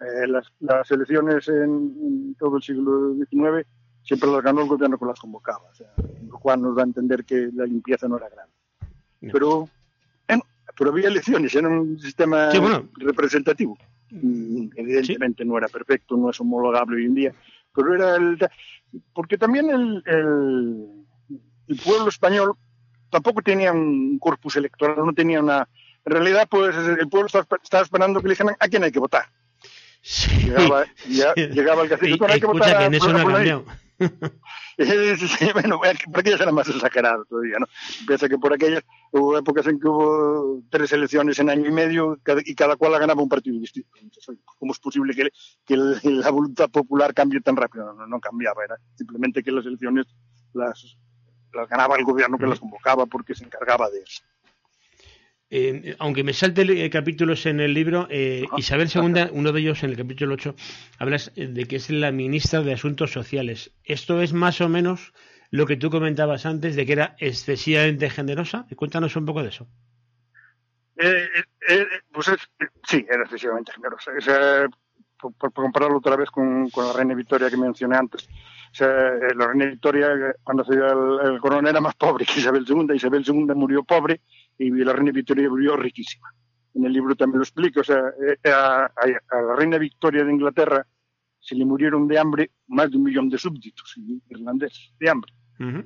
Eh, 0.00 0.26
las, 0.26 0.52
las 0.60 0.90
elecciones 0.90 1.48
en, 1.48 1.64
en 1.64 2.34
todo 2.38 2.56
el 2.56 2.62
siglo 2.62 3.14
XIX 3.14 3.66
siempre 4.02 4.30
las 4.30 4.42
ganó 4.42 4.62
el 4.62 4.68
gobierno 4.68 4.98
que 4.98 5.06
las 5.06 5.18
convocaba, 5.18 5.70
o 5.70 5.74
sea, 5.74 5.90
lo 6.28 6.38
cual 6.38 6.60
nos 6.60 6.76
da 6.76 6.82
a 6.82 6.86
entender 6.86 7.24
que 7.24 7.48
la 7.54 7.64
limpieza 7.64 8.06
no 8.06 8.18
era 8.18 8.28
grande. 8.28 8.52
No. 9.22 9.32
Pero, 9.32 9.68
pero 10.76 10.90
había 10.90 11.08
elecciones, 11.08 11.54
era 11.54 11.68
un 11.68 11.98
sistema 12.00 12.50
Sí, 12.50 12.58
bueno. 12.58 12.88
representativo. 12.96 13.76
Mm, 14.10 14.68
Evidentemente 14.76 15.44
no 15.44 15.58
era 15.58 15.68
perfecto, 15.68 16.16
no 16.16 16.30
es 16.30 16.40
homologable 16.40 16.96
hoy 16.96 17.06
en 17.06 17.14
día, 17.14 17.34
pero 17.74 17.94
era 17.94 18.16
el... 18.16 18.38
Porque 19.12 19.36
también 19.38 19.70
el, 19.70 20.02
el, 20.06 20.86
el 21.68 21.76
pueblo 21.84 22.08
español 22.08 22.54
tampoco 23.10 23.42
tenía 23.42 23.72
un 23.72 24.18
corpus 24.18 24.56
electoral, 24.56 24.96
no 25.04 25.12
tenía 25.12 25.40
una... 25.40 25.68
En 26.04 26.12
realidad, 26.12 26.46
pues 26.50 26.76
el 26.76 27.08
pueblo 27.08 27.26
estaba, 27.26 27.82
esperando 27.82 28.20
que 28.20 28.28
le 28.28 28.32
dijeran 28.34 28.54
a 28.60 28.68
quién 28.68 28.84
hay 28.84 28.92
que 28.92 28.98
votar. 28.98 29.24
Sí. 30.02 30.30
Llegaba, 30.44 30.84
ya- 31.08 31.32
Sí. 31.34 31.46
llegaba 31.48 31.82
el 31.82 31.88
"Bueno, 32.18 32.34
hay 32.34 32.40
que 32.40 32.46
votar 32.46 32.76
que 32.78 32.84
a- 32.84 32.86
en 32.86 32.94
eso 32.94 33.08
a 33.08 33.12
no 33.12 33.18
ha 33.18 33.22
fulanito". 33.22 33.64
cambiado. 33.64 33.74
Bueno, 35.54 35.80
por 36.10 36.20
aquellas 36.20 36.40
era 36.40 36.52
más 36.52 36.68
exagerado 36.68 37.24
todavía, 37.24 37.58
¿no? 37.58 37.66
Piensa 38.06 38.28
que 38.28 38.38
por 38.38 38.52
aquellas 38.52 38.82
hubo 39.12 39.38
épocas 39.38 39.66
en 39.66 39.78
que 39.78 39.88
hubo 39.88 40.62
tres 40.70 40.92
elecciones 40.92 41.38
en 41.38 41.50
año 41.50 41.68
y 41.68 41.72
medio 41.72 42.18
y 42.44 42.54
cada 42.54 42.76
cual 42.76 42.92
la 42.92 42.98
ganaba 42.98 43.22
un 43.22 43.28
partido 43.28 43.58
distinto. 43.58 43.90
¿Cómo 44.58 44.72
es 44.72 44.78
posible 44.78 45.14
que, 45.14 45.76
la 46.04 46.30
voluntad 46.30 46.70
popular 46.70 47.14
cambie 47.14 47.40
tan 47.40 47.56
rápido? 47.56 47.92
No, 47.92 48.06
no 48.06 48.20
cambiaba, 48.20 48.64
era 48.64 48.76
simplemente 48.94 49.42
que 49.42 49.52
las 49.52 49.66
elecciones 49.66 50.06
las, 50.52 50.96
las 51.52 51.68
ganaba 51.68 51.96
el 51.96 52.04
gobierno 52.04 52.38
que 52.38 52.46
las 52.46 52.60
convocaba 52.60 53.06
porque 53.06 53.34
se 53.34 53.44
encargaba 53.44 53.90
de 53.90 54.00
eso. 54.00 54.22
Eh, 55.56 55.94
aunque 56.00 56.24
me 56.24 56.32
salte 56.32 56.62
eh, 56.84 56.90
capítulos 56.90 57.46
en 57.46 57.60
el 57.60 57.72
libro, 57.74 58.08
eh. 58.10 58.44
Isabel 58.56 58.88
II, 58.92 59.28
uno 59.30 59.52
de 59.52 59.60
ellos 59.60 59.84
en 59.84 59.90
el 59.90 59.96
capítulo 59.96 60.34
8, 60.34 60.56
hablas 60.98 61.30
eh, 61.36 61.46
de 61.46 61.66
que 61.66 61.76
es 61.76 61.90
la 61.90 62.10
ministra 62.10 62.60
de 62.62 62.72
Asuntos 62.72 63.12
Sociales. 63.12 63.72
¿Esto 63.84 64.20
es 64.20 64.32
más 64.32 64.60
o 64.60 64.68
menos 64.68 65.12
lo 65.52 65.64
que 65.66 65.76
tú 65.76 65.90
comentabas 65.90 66.44
antes 66.44 66.74
de 66.74 66.84
que 66.84 66.92
era 66.94 67.14
excesivamente 67.20 68.10
generosa? 68.10 68.66
Cuéntanos 68.74 69.14
un 69.14 69.26
poco 69.26 69.44
de 69.44 69.50
eso. 69.50 69.68
Eh, 70.96 71.28
pues 72.12 72.28
es- 72.28 72.50
sí, 72.88 73.06
era 73.08 73.22
excesivamente 73.22 73.70
generosa. 73.70 74.10
O 74.18 74.20
sea, 74.20 74.66
por, 75.20 75.34
por 75.34 75.52
compararlo 75.52 75.98
otra 75.98 76.16
vez 76.16 76.30
con, 76.30 76.68
con 76.70 76.84
la 76.86 76.92
reina 76.94 77.14
Victoria 77.14 77.48
que 77.48 77.56
mencioné 77.56 77.96
antes. 77.96 78.26
O 78.72 78.76
sea, 78.76 78.88
la 79.36 79.46
reina 79.46 79.66
Victoria, 79.66 80.08
cuando 80.42 80.64
se 80.64 80.74
dio 80.74 81.20
el, 81.22 81.34
el 81.34 81.40
corona, 81.40 81.70
era 81.70 81.80
más 81.80 81.94
pobre 81.94 82.26
que 82.26 82.40
Isabel 82.40 82.64
II. 82.68 82.88
Isabel 82.92 83.24
II 83.24 83.46
murió 83.54 83.84
pobre 83.84 84.20
y 84.58 84.70
la 84.70 84.92
reina 84.92 85.12
Victoria 85.12 85.48
murió 85.48 85.76
riquísima. 85.76 86.28
En 86.74 86.84
el 86.86 86.92
libro 86.92 87.14
también 87.14 87.38
lo 87.38 87.44
explico. 87.44 87.80
O 87.80 87.84
sea, 87.84 87.98
eh, 88.44 88.50
a, 88.50 88.84
a- 88.86 89.36
a 89.38 89.42
la 89.42 89.56
reina 89.56 89.78
Victoria 89.78 90.24
de 90.24 90.32
Inglaterra 90.32 90.86
se 91.40 91.54
le 91.54 91.64
murieron 91.64 92.08
de 92.08 92.18
hambre 92.18 92.50
más 92.68 92.90
de 92.90 92.96
un 92.96 93.02
millón 93.04 93.28
de 93.28 93.38
súbditos 93.38 93.94
irlandeses, 94.30 94.92
de 94.98 95.10
hambre 95.10 95.32
Ujú. 95.60 95.84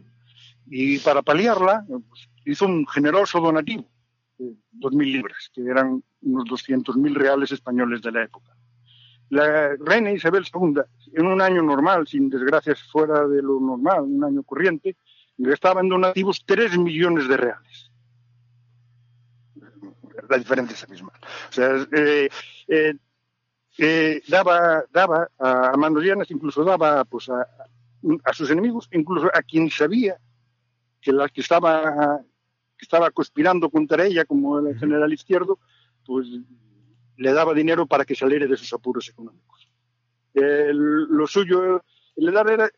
y 0.66 0.98
para 1.00 1.20
paliarla 1.22 1.84
pues, 1.88 2.28
hizo 2.44 2.66
un 2.66 2.86
generoso 2.86 3.40
donativo 3.40 3.90
de 4.38 4.54
2.000 4.72 5.12
libras, 5.12 5.50
que 5.52 5.62
eran 5.62 6.02
unos 6.22 6.44
200.000 6.44 7.12
reales 7.14 7.50
españoles 7.52 8.00
de 8.02 8.12
la 8.12 8.22
época. 8.24 8.52
La 9.30 9.74
reina 9.80 10.12
Isabel 10.12 10.44
II, 10.54 10.80
en 11.14 11.26
un 11.26 11.42
año 11.42 11.60
normal, 11.62 12.06
sin 12.06 12.30
desgracias 12.30 12.80
fuera 12.84 13.26
de 13.26 13.42
lo 13.42 13.60
normal, 13.60 14.02
un 14.02 14.24
año 14.24 14.42
corriente, 14.44 14.96
gastaba 15.36 15.80
en 15.82 15.88
donativos 15.88 16.44
3 16.46 16.78
millones 16.78 17.28
de 17.28 17.36
reales. 17.36 17.87
La 20.28 20.38
diferencia 20.38 20.74
es 20.74 20.82
la 20.82 20.88
misma. 20.88 21.12
O 21.48 21.52
sea, 21.52 21.86
eh, 21.92 22.28
eh, 22.68 22.94
eh, 23.78 24.22
daba, 24.28 24.84
daba 24.92 25.28
a 25.38 25.72
llenas, 26.00 26.30
incluso 26.30 26.64
daba 26.64 27.04
pues, 27.04 27.28
a, 27.28 27.46
a 28.24 28.32
sus 28.32 28.50
enemigos, 28.50 28.88
incluso 28.92 29.30
a 29.32 29.42
quien 29.42 29.70
sabía 29.70 30.18
que 31.00 31.12
la 31.12 31.28
que 31.28 31.40
estaba 31.40 32.20
que 32.76 32.84
estaba 32.84 33.10
conspirando 33.10 33.70
contra 33.70 34.04
ella, 34.04 34.24
como 34.24 34.60
el 34.60 34.78
general 34.78 35.12
izquierdo, 35.12 35.58
pues 36.06 36.28
le 37.16 37.32
daba 37.32 37.52
dinero 37.52 37.86
para 37.86 38.04
que 38.04 38.14
saliera 38.14 38.46
de 38.46 38.56
sus 38.56 38.72
apuros 38.72 39.08
económicos. 39.08 39.68
Lo 40.32 41.26
suyo, 41.26 41.82
le 42.14 42.30
dar 42.30 42.48
era, 42.48 42.70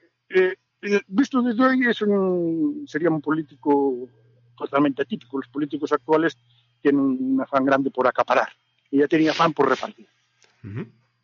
visto 1.06 1.42
desde 1.42 1.62
hoy, 1.62 1.86
es 1.86 2.00
un, 2.00 2.84
sería 2.86 3.10
un 3.10 3.20
político 3.20 4.08
totalmente 4.56 5.02
atípico. 5.02 5.38
Los 5.38 5.48
políticos 5.48 5.92
actuales 5.92 6.38
tienen 6.80 7.00
un 7.00 7.40
afán 7.40 7.64
grande 7.64 7.90
por 7.90 8.06
acaparar. 8.06 8.48
Ella 8.90 9.08
tenía 9.08 9.30
afán 9.30 9.52
por 9.52 9.68
repartir. 9.68 10.06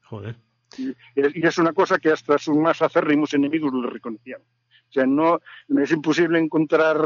Joder. 0.04 0.36
Y, 0.78 0.90
y 1.16 1.46
es 1.46 1.58
una 1.58 1.72
cosa 1.72 1.98
que 1.98 2.10
hasta 2.10 2.38
sus 2.38 2.56
más 2.56 2.80
acérrimos 2.82 3.34
enemigos 3.34 3.72
lo 3.72 3.88
reconocían. 3.88 4.40
O 4.88 4.92
sea, 4.92 5.06
no, 5.06 5.40
es 5.82 5.90
imposible 5.90 6.38
encontrar 6.38 6.96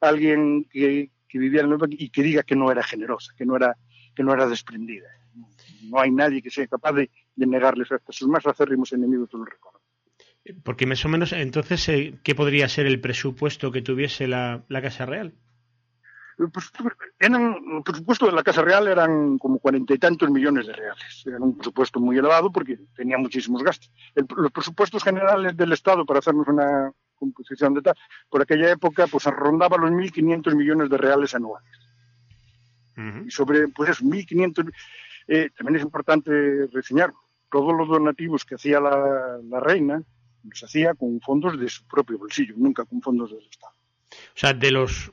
a 0.00 0.08
alguien 0.08 0.64
que, 0.70 1.10
que 1.28 1.38
viviera 1.38 1.64
en 1.64 1.72
Europa 1.72 1.86
y 1.90 2.10
que 2.10 2.22
diga 2.22 2.42
que 2.42 2.56
no 2.56 2.70
era 2.70 2.82
generosa, 2.82 3.32
que 3.36 3.46
no 3.46 3.56
era, 3.56 3.76
que 4.14 4.22
no 4.22 4.32
era 4.32 4.46
desprendida. 4.46 5.08
No 5.90 6.00
hay 6.00 6.10
nadie 6.10 6.42
que 6.42 6.50
sea 6.50 6.66
capaz 6.66 6.92
de, 6.92 7.10
de 7.34 7.46
negarles 7.46 7.90
hasta 7.90 8.12
sus 8.12 8.28
más 8.28 8.46
acérrimos 8.46 8.92
enemigos 8.92 9.30
lo 9.32 9.44
reconocen. 9.44 9.84
Porque 10.62 10.86
más 10.86 11.04
o 11.04 11.08
menos, 11.08 11.32
entonces, 11.32 11.88
eh, 11.88 12.18
¿qué 12.22 12.34
podría 12.34 12.68
ser 12.68 12.86
el 12.86 13.00
presupuesto 13.00 13.72
que 13.72 13.80
tuviese 13.80 14.28
la, 14.28 14.64
la 14.68 14.82
Casa 14.82 15.06
Real? 15.06 15.32
Pues, 16.36 16.70
eran, 17.20 17.54
el 17.76 17.82
presupuesto 17.84 18.26
de 18.26 18.32
la 18.32 18.42
Casa 18.42 18.62
Real 18.62 18.88
eran 18.88 19.38
como 19.38 19.58
cuarenta 19.58 19.94
y 19.94 19.98
tantos 19.98 20.28
millones 20.30 20.66
de 20.66 20.72
reales. 20.72 21.22
Era 21.26 21.38
un 21.38 21.56
presupuesto 21.56 22.00
muy 22.00 22.18
elevado 22.18 22.50
porque 22.50 22.78
tenía 22.96 23.18
muchísimos 23.18 23.62
gastos. 23.62 23.92
El- 24.14 24.26
los 24.36 24.50
presupuestos 24.50 25.02
generales 25.04 25.56
del 25.56 25.72
Estado, 25.72 26.04
para 26.04 26.18
hacernos 26.18 26.48
una 26.48 26.90
composición 27.16 27.74
de 27.74 27.82
tal, 27.82 27.94
por 28.28 28.42
aquella 28.42 28.70
época, 28.72 29.06
pues 29.06 29.24
rondaba 29.26 29.76
los 29.76 29.90
1.500 29.92 30.54
millones 30.56 30.90
de 30.90 30.98
reales 30.98 31.34
anuales. 31.34 31.70
Y 33.26 33.30
sobre, 33.30 33.68
pues 33.68 33.90
eso, 33.90 34.04
1.500. 34.04 34.70
Eh, 35.26 35.50
también 35.56 35.76
es 35.76 35.82
importante 35.82 36.66
reseñar, 36.72 37.12
todos 37.50 37.74
los 37.76 37.88
donativos 37.88 38.44
que 38.44 38.56
hacía 38.56 38.80
la, 38.80 39.38
la 39.42 39.60
reina 39.60 40.02
los 40.42 40.62
hacía 40.62 40.94
con 40.94 41.20
fondos 41.20 41.58
de 41.58 41.68
su 41.68 41.84
propio 41.86 42.18
bolsillo, 42.18 42.54
nunca 42.56 42.84
con 42.84 43.00
fondos 43.00 43.30
del 43.30 43.46
Estado. 43.48 43.72
O 44.10 44.36
sea, 44.38 44.52
de 44.52 44.70
los 44.70 45.10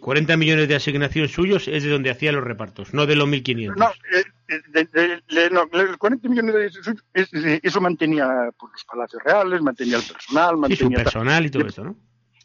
40 0.00 0.36
millones 0.36 0.68
de 0.68 0.74
asignación 0.74 1.28
suyos 1.28 1.66
es 1.66 1.82
de 1.82 1.90
donde 1.90 2.10
hacía 2.10 2.30
los 2.32 2.44
repartos, 2.44 2.92
no 2.92 3.06
de 3.06 3.16
los 3.16 3.26
1.500. 3.28 3.76
No, 3.76 3.88
eh, 3.88 4.24
eh, 4.48 4.60
de- 4.68 4.84
de- 4.84 5.22
de- 5.34 5.50
no, 5.50 5.64
los 5.72 5.96
40 5.96 6.28
millones 6.28 6.54
de 6.54 6.66
es- 7.14 7.30
eso 7.62 7.80
mantenía 7.80 8.50
pues, 8.58 8.72
los 8.72 8.84
palacios 8.84 9.22
reales, 9.24 9.62
mantenía 9.62 9.96
el 9.96 10.02
personal, 10.02 10.50
su 10.54 10.60
mantenía 10.60 10.96
tal. 10.98 11.04
personal 11.04 11.46
y 11.46 11.50
todo 11.50 11.66
eso, 11.66 11.84
¿no? 11.84 11.96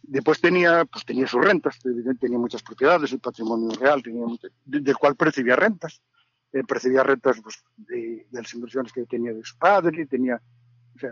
Después 0.04 0.40
tenía, 0.40 0.86
pues 0.86 1.04
tenía 1.04 1.28
sus 1.28 1.44
rentas, 1.44 1.78
tenía 2.20 2.38
muchas 2.38 2.64
propiedades, 2.64 3.12
el 3.12 3.20
patrimonio 3.20 3.78
real, 3.78 4.02
tenía 4.02 4.24
del 4.64 4.96
cual 4.96 5.16
percibía 5.16 5.56
rentas. 5.58 6.02
eh, 6.54 6.64
percibía 6.66 7.04
rentas 7.04 7.42
pues, 7.44 7.62
de, 7.76 8.26
las 8.32 8.54
inversiones 8.54 8.94
que 8.94 9.04
tenía 9.06 9.34
de 9.34 9.44
su 9.44 9.58
padre, 9.58 10.06
tenía, 10.06 10.42
o 10.96 11.00
sea, 11.00 11.12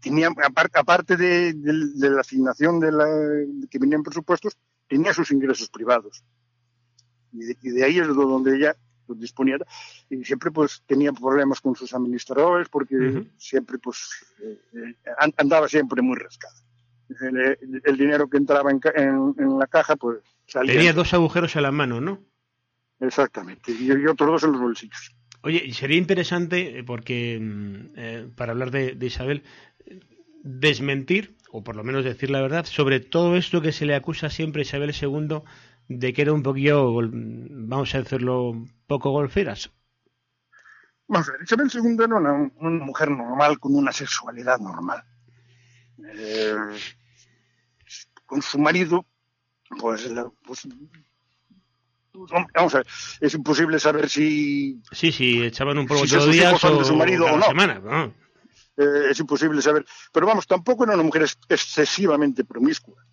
tenía 0.00 0.28
aparte, 0.28 0.78
aparte 0.78 1.16
de, 1.16 1.52
la 1.96 2.20
asignación 2.20 2.78
de 2.78 2.92
la, 2.92 3.06
que 3.68 3.78
venían 3.80 4.04
presupuestos, 4.04 4.56
tenía 4.90 5.14
sus 5.14 5.30
ingresos 5.30 5.70
privados. 5.70 6.22
Y 7.32 7.70
de, 7.70 7.84
ahí 7.84 7.98
es 8.00 8.08
donde 8.08 8.56
ella 8.56 8.76
pues, 9.06 9.20
disponía 9.20 9.56
y 10.10 10.24
siempre 10.24 10.50
pues 10.50 10.82
tenía 10.84 11.12
problemas 11.12 11.60
con 11.60 11.76
sus 11.76 11.94
administradores 11.94 12.68
porque 12.68 13.24
siempre 13.38 13.78
pues 13.78 14.26
eh, 14.42 14.58
eh, 14.74 14.94
andaba 15.38 15.68
siempre 15.68 16.02
muy 16.02 16.16
rascada. 16.16 16.54
El, 17.08 17.96
dinero 17.96 18.28
que 18.28 18.36
entraba 18.36 18.70
en, 18.70 18.80
en, 19.36 19.58
la 19.58 19.66
caja 19.68 19.96
pues 19.96 20.18
salía. 20.46 20.74
Tenía 20.74 20.92
dos 20.92 21.14
agujeros 21.14 21.54
en 21.56 21.62
la 21.62 21.72
mano, 21.72 22.00
¿no? 22.00 22.20
Exactamente, 23.00 23.72
y, 23.72 23.90
otros 24.06 24.30
dos 24.30 24.44
en 24.44 24.52
los 24.52 24.60
bolsillos. 24.60 25.14
Oye, 25.42 25.62
y 25.64 25.72
sería 25.72 25.96
interesante, 25.96 26.78
eh, 26.78 26.84
porque 26.84 27.38
mm, 27.40 28.34
para 28.36 28.52
hablar 28.52 28.70
de, 28.70 28.96
Isabel, 29.00 29.42
desmentir, 30.42 31.36
o 31.52 31.62
por 31.62 31.76
lo 31.76 31.84
menos 31.84 32.04
decir 32.04 32.30
la 32.30 32.40
verdad, 32.40 32.64
sobre 32.64 33.00
todo 33.00 33.36
esto 33.36 33.60
que 33.60 33.72
se 33.72 33.86
le 33.86 33.94
acusa 33.94 34.30
siempre 34.30 34.62
a 34.62 34.62
Isabel 34.62 34.94
II 34.94 35.42
de 35.88 36.12
que 36.12 36.22
era 36.22 36.32
un 36.32 36.42
poquillo, 36.42 37.00
vamos 37.02 37.94
a 37.94 37.98
decirlo, 37.98 38.64
poco 38.86 39.10
golferas. 39.10 39.72
Vamos 41.08 41.28
a 41.28 41.32
ver, 41.32 41.42
Isabel 41.42 41.70
II 41.72 42.04
era 42.04 42.16
una, 42.16 42.84
mujer 42.84 43.10
normal 43.10 43.58
con 43.58 43.74
una 43.74 43.90
sexualidad 43.90 44.60
normal. 44.60 45.02
Eh, 45.98 46.54
con 48.24 48.40
su 48.40 48.60
marido, 48.60 49.04
pues, 49.80 50.08
pues, 50.44 50.68
vamos 52.54 52.74
a 52.74 52.78
ver, 52.78 52.86
es 53.20 53.34
imposible 53.34 53.80
saber 53.80 54.08
si... 54.08 54.80
Sí, 54.92 55.10
sí, 55.10 55.42
echaban 55.42 55.78
un 55.78 55.86
poco 55.86 56.06
de 56.06 56.32
días 56.32 56.62
o 56.62 56.78
de 56.78 56.84
su 56.84 56.94
marido 56.94 57.26
o 57.26 57.36
no. 57.36 57.46
Semana, 57.46 58.12
eh, 58.80 59.10
es 59.10 59.20
imposible 59.20 59.60
saber. 59.60 59.84
Pero 60.12 60.26
vamos, 60.26 60.46
tampoco 60.46 60.84
era 60.84 60.94
una 60.94 61.02
mujer 61.02 61.26
excesivamente 61.48 62.44
promiscua. 62.44 63.04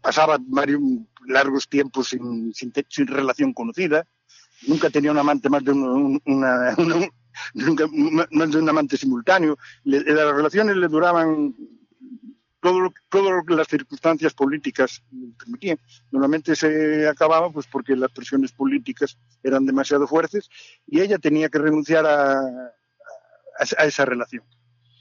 Pasaba 0.00 0.38
varios 0.40 0.80
largos 1.26 1.68
tiempos 1.68 2.08
sin, 2.08 2.52
sin, 2.54 3.06
relación 3.06 3.52
conocida. 3.52 4.06
Nunca 4.66 4.90
tenía 4.90 5.10
un 5.10 5.18
amante 5.18 5.48
más 5.48 5.64
de 5.64 5.72
una, 5.72 6.74
nunca, 7.54 7.86
más 8.30 8.50
de 8.50 8.58
un 8.58 8.68
amante 8.68 8.96
simultáneo. 8.96 9.56
las 9.84 10.34
relaciones 10.34 10.76
le 10.76 10.88
duraban 10.88 11.54
todo 12.60 12.80
lo, 12.80 12.94
todo 13.08 13.44
que 13.44 13.54
las 13.54 13.68
circunstancias 13.68 14.34
políticas 14.34 15.02
permitían. 15.38 15.78
Normalmente 16.10 16.56
se 16.56 17.08
acababa 17.08 17.50
pues 17.50 17.66
porque 17.66 17.96
las 17.96 18.12
presiones 18.12 18.52
políticas 18.52 19.18
eran 19.42 19.66
demasiado 19.66 20.06
fuertes 20.06 20.48
y 20.86 21.00
ella 21.00 21.18
tenía 21.18 21.48
que 21.48 21.58
renunciar 21.58 22.06
a, 22.06 22.72
a, 23.62 23.84
esa 23.84 24.04
relación. 24.04 24.44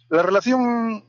La 0.09 0.23
relación, 0.23 1.03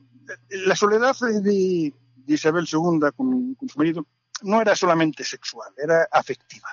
la 0.49 0.75
soledad 0.75 1.15
de, 1.19 1.93
Isabel 2.25 2.67
II 2.71 2.99
con, 3.15 3.57
su 3.67 3.77
marido 3.77 4.05
no 4.43 4.61
era 4.61 4.75
solamente 4.75 5.23
sexual, 5.23 5.73
era 5.77 6.07
afectiva. 6.11 6.69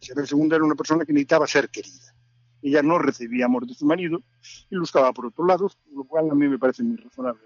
Isabel 0.00 0.26
II 0.30 0.48
era 0.52 0.64
una 0.64 0.74
persona 0.74 1.04
que 1.04 1.12
necesitaba 1.12 1.46
ser 1.46 1.68
querida. 1.68 2.14
Ella 2.62 2.82
no 2.82 2.98
recibía 2.98 3.46
amor 3.46 3.66
de 3.66 3.74
su 3.74 3.86
marido 3.86 4.22
y 4.70 4.76
buscaba 4.76 5.12
por 5.12 5.26
otro 5.26 5.46
lado, 5.46 5.70
lo 5.94 6.04
cual 6.04 6.30
a 6.30 6.34
mí 6.34 6.48
me 6.48 6.58
parece 6.58 6.82
muy 6.82 6.96
razonable. 6.96 7.40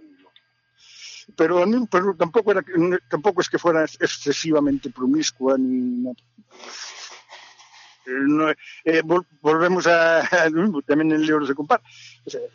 Pero, 1.36 1.62
a 1.62 1.66
mí, 1.66 1.86
pero 1.90 2.14
tampoco, 2.14 2.50
era, 2.50 2.62
tampoco 3.08 3.40
es 3.40 3.48
que 3.48 3.58
fuera 3.58 3.84
excesivamente 3.84 4.90
promiscua 4.90 5.56
ni 5.56 6.12
eh, 8.84 9.02
volvemos 9.40 9.86
a, 9.86 10.22
también 10.86 11.12
en 11.12 11.20
el 11.20 11.26
libro 11.26 11.46
se 11.46 11.54
compara. 11.54 11.82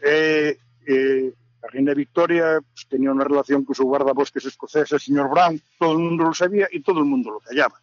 Eh, 0.03 0.57
eh, 0.87 1.33
la 1.61 1.69
reina 1.69 1.93
Victoria 1.93 2.59
pues, 2.61 2.87
tenía 2.87 3.11
una 3.11 3.23
relación 3.23 3.65
con 3.65 3.75
su 3.75 3.83
guardabosques 3.83 4.45
escocés, 4.45 4.91
el 4.91 4.99
señor 4.99 5.29
Brown, 5.29 5.61
todo 5.77 5.93
el 5.93 5.99
mundo 5.99 6.25
lo 6.25 6.33
sabía 6.33 6.67
y 6.71 6.81
todo 6.81 6.99
el 6.99 7.05
mundo 7.05 7.31
lo 7.31 7.39
callaba. 7.39 7.79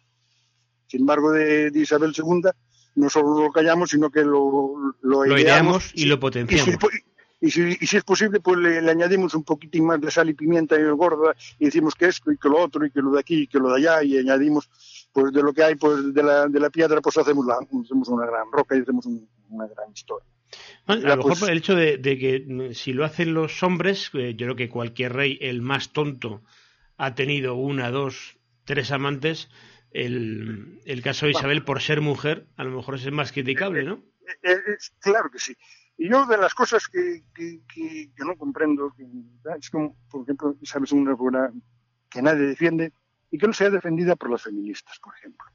Sin 0.87 1.01
embargo, 1.01 1.31
de, 1.31 1.71
Isabel 1.75 2.13
II 2.17 2.49
no 2.95 3.09
solo 3.09 3.43
lo 3.43 3.51
callamos, 3.51 3.91
sino 3.91 4.09
que 4.09 4.23
lo, 4.23 4.95
lo, 5.01 5.25
ideamos, 5.25 5.91
y, 5.93 6.05
lo 6.05 6.19
potenciamos. 6.19 6.77
Y 7.39 7.51
si, 7.51 7.77
y 7.79 7.85
si, 7.85 7.97
es 7.97 8.03
posible, 8.03 8.39
pues 8.39 8.57
le, 8.57 8.79
añadimos 8.89 9.35
un 9.35 9.43
poquitín 9.43 9.85
más 9.85 10.01
de 10.01 10.09
sal 10.09 10.27
y 10.29 10.33
pimienta 10.33 10.79
y 10.79 10.83
gorda 10.89 11.35
y 11.59 11.65
decimos 11.65 11.93
que 11.93 12.07
esto 12.07 12.31
y 12.31 12.37
que 12.37 12.49
lo 12.49 12.59
otro 12.59 12.83
y 12.83 12.89
que 12.89 12.99
lo 12.99 13.11
de 13.11 13.19
aquí 13.19 13.43
y 13.43 13.47
que 13.47 13.59
lo 13.59 13.69
de 13.69 13.75
allá 13.77 14.03
y 14.03 14.17
añadimos 14.17 14.69
pues 15.17 15.33
de 15.33 15.41
lo 15.41 15.51
que 15.51 15.63
hay 15.63 15.73
pues 15.73 16.13
de 16.13 16.21
la, 16.21 16.47
de 16.47 16.59
la 16.59 16.69
piedra 16.69 17.01
pues 17.01 17.17
hacemos, 17.17 17.43
la, 17.47 17.55
hacemos 17.55 18.07
una 18.07 18.27
gran 18.27 18.51
roca 18.51 18.77
y 18.77 18.81
hacemos 18.81 19.07
una 19.49 19.65
gran 19.65 19.91
historia. 19.91 20.27
a 20.85 20.95
lo 20.95 21.17
mejor 21.17 21.39
pues 21.39 21.49
el 21.49 21.57
hecho 21.57 21.73
de, 21.73 21.99
que 21.99 22.45
mm, 22.47 22.73
si 22.75 22.93
lo 22.93 23.03
hacen 23.03 23.33
los 23.33 23.63
hombres, 23.63 24.11
eh, 24.13 24.35
yo 24.35 24.45
creo 24.45 24.55
que 24.55 24.69
cualquier 24.69 25.13
rey, 25.13 25.39
el 25.41 25.63
más 25.63 25.91
tonto, 25.91 26.43
ha 26.97 27.15
tenido 27.15 27.55
una, 27.55 27.89
dos, 27.89 28.37
tres 28.63 28.91
amantes. 28.91 29.49
El, 29.89 30.81
el 30.85 31.01
caso 31.01 31.25
de 31.25 31.31
Isabel, 31.31 31.63
por 31.63 31.81
ser 31.81 32.01
mujer, 32.01 32.45
a 32.55 32.63
lo 32.63 32.77
mejor 32.77 32.93
es 32.93 33.11
más 33.11 33.31
criticable, 33.31 33.83
¿no? 33.83 34.03
Eh, 34.43 34.51
eh, 34.51 34.77
claro 34.99 35.31
que 35.31 35.39
sí. 35.39 35.57
Y 35.97 36.11
yo 36.11 36.27
de 36.27 36.37
las 36.37 36.53
cosas 36.53 36.87
que, 36.87 37.23
que, 37.33 37.61
que, 37.73 38.23
no 38.23 38.35
comprendo, 38.37 38.93
es 39.59 39.69
como, 39.71 39.97
por 40.11 40.21
ejemplo, 40.21 40.55
Isabel 40.61 40.87
una 40.91 41.15
figura 41.15 41.51
que 42.07 42.21
nadie 42.21 42.43
defiende, 42.43 42.93
y 43.31 43.37
que 43.37 43.47
no 43.47 43.53
sea 43.53 43.69
defendida 43.69 44.15
por 44.15 44.29
las 44.29 44.43
feministas, 44.43 44.99
por 44.99 45.13
ejemplo. 45.15 45.47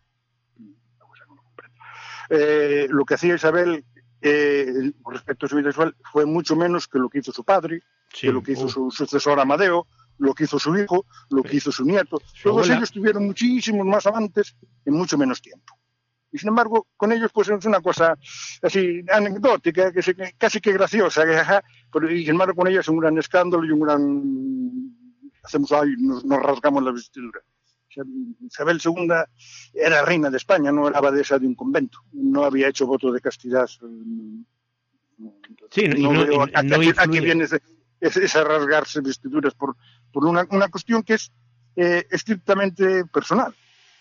Eh, 2.31 2.87
lo 2.89 3.05
que 3.05 3.15
hacía 3.15 3.35
Isabel 3.35 3.85
eh, 4.21 4.93
respecto 5.05 5.47
a 5.47 5.49
su 5.49 5.57
vida 5.57 5.69
sexual 5.69 5.95
fue 6.13 6.25
mucho 6.25 6.57
menos 6.57 6.89
que 6.89 6.99
lo 6.99 7.09
que 7.09 7.19
hizo 7.19 7.33
su 7.33 7.45
padre, 7.45 7.83
que 8.09 8.33
lo 8.33 8.43
que 8.43 8.53
hizo 8.53 8.69
su 8.69 8.91
sucesor 8.91 9.41
Amadeo, 9.41 9.87
lo 10.19 10.35
que 10.35 10.45
hizo 10.45 10.59
su 10.59 10.77
hijo, 10.77 11.05
lo 11.31 11.43
que 11.43 11.57
hizo 11.57 11.73
su 11.73 11.85
nieto. 11.85 12.23
Todos 12.43 12.71
ellos 12.71 12.91
tuvieron 12.91 13.27
muchísimos 13.27 13.87
más 13.87 14.07
amantes 14.07 14.57
en 14.85 14.95
mucho 14.95 15.19
menos 15.19 15.43
tiempo. 15.43 15.79
Y 16.31 16.39
sin 16.39 16.49
embargo, 16.49 16.87
con 16.97 17.13
ellos 17.13 17.31
pues 17.35 17.49
es 17.49 17.65
una 17.67 17.81
cosa 17.81 18.17
así 18.63 19.05
anecdótica, 19.13 19.93
que 19.93 20.35
casi 20.39 20.61
que 20.61 20.73
graciosa, 20.73 21.63
pero 21.93 22.11
y 22.11 22.23
sin 22.23 22.31
embargo 22.31 22.55
con 22.55 22.69
ellos 22.69 22.81
es 22.81 22.89
un 22.89 22.99
gran 22.99 23.19
escándalo 23.19 23.65
y 23.65 23.71
un 23.71 23.81
gran 23.81 24.93
hacemos 25.43 25.73
ahí, 25.73 25.95
nos 25.99 26.25
rasgamos 26.25 26.83
la 26.83 26.93
vestidura. 26.93 27.41
Isabel 28.41 28.81
II 28.85 29.09
era 29.75 30.05
reina 30.05 30.31
de 30.31 30.37
España, 30.37 30.73
no 30.73 30.89
era 30.89 30.99
abadesa 30.99 31.39
de 31.39 31.47
un 31.47 31.55
convento, 31.55 32.01
no 32.13 32.45
había 32.45 32.69
hecho 32.69 32.87
voto 32.87 33.13
de 33.13 33.21
castidad. 33.21 33.69
Sí, 35.71 35.89
no, 35.89 36.11
veo 36.11 36.43
a, 36.43 36.49
qué 37.09 37.21
viene 37.21 37.45
ese, 38.01 38.45
rasgarse 38.45 39.01
vestiduras 39.01 39.55
por, 39.55 39.77
por 40.13 40.25
una, 40.25 40.47
una 40.51 40.69
cuestión 40.69 41.03
que 41.03 41.15
es 41.15 41.31
eh, 41.77 42.07
estrictamente 42.11 43.05
personal. 43.07 43.55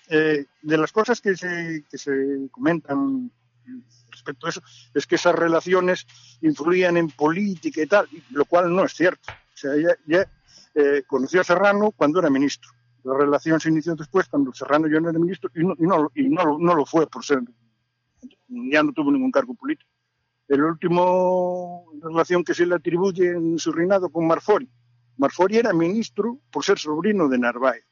Eh, 0.10 0.46
de 0.62 0.78
las 0.78 0.92
cosas 0.92 1.22
que 1.22 1.38
se, 1.38 1.86
que 1.90 1.98
se 1.98 2.50
comentan 2.52 3.32
respecto 4.10 4.46
a 4.48 4.50
eso 4.50 4.62
es 4.94 5.08
que 5.08 5.16
esas 5.16 5.34
relaciones 5.34 6.06
influían 6.42 6.98
en 6.98 7.10
política 7.10 7.82
y 7.82 7.88
tal, 7.88 8.10
lo 8.32 8.46
cual 8.46 8.76
no 8.76 8.84
es 8.84 8.94
cierto. 8.94 9.32
O 9.32 9.58
sea, 9.58 9.74
ella, 9.74 9.96
ya 10.06 10.28
eh, 10.76 11.04
conoció 11.08 11.42
a 11.42 11.46
Serrano 11.46 11.92
cuando 11.92 12.20
era 12.20 12.30
ministro 12.30 12.72
la 13.04 13.18
relación 13.18 13.60
se 13.60 13.70
inició 13.70 13.96
después 13.96 14.28
cuando 14.28 14.54
Serrano 14.54 14.88
ya 14.88 15.00
no 15.00 15.10
era 15.10 15.20
ministro 15.20 15.50
y 15.56 15.64
no, 15.64 15.74
y 15.78 15.84
no, 15.84 16.12
y 16.16 16.30
no, 16.30 16.58
no 16.60 16.76
lo 16.76 16.86
fue 16.86 17.08
por 17.08 17.24
ser, 17.24 17.40
ya 18.48 18.84
no 18.84 18.92
tuvo 18.94 19.12
ningún 19.12 19.32
cargo 19.32 19.54
político. 19.56 19.90
El 20.48 20.64
último 20.64 21.86
relación 22.02 22.44
que 22.44 22.54
se 22.54 22.66
le 22.66 22.76
atribuye 22.76 23.30
en 23.30 23.58
su 23.58 23.72
reinado 23.72 24.10
con 24.10 24.28
Marfori. 24.28 24.70
Marfori 25.18 25.58
era 25.58 25.72
ministro 25.72 26.40
por 26.52 26.66
ser 26.66 26.78
sobrino 26.78 27.30
de 27.30 27.38
Narváez. 27.38 27.86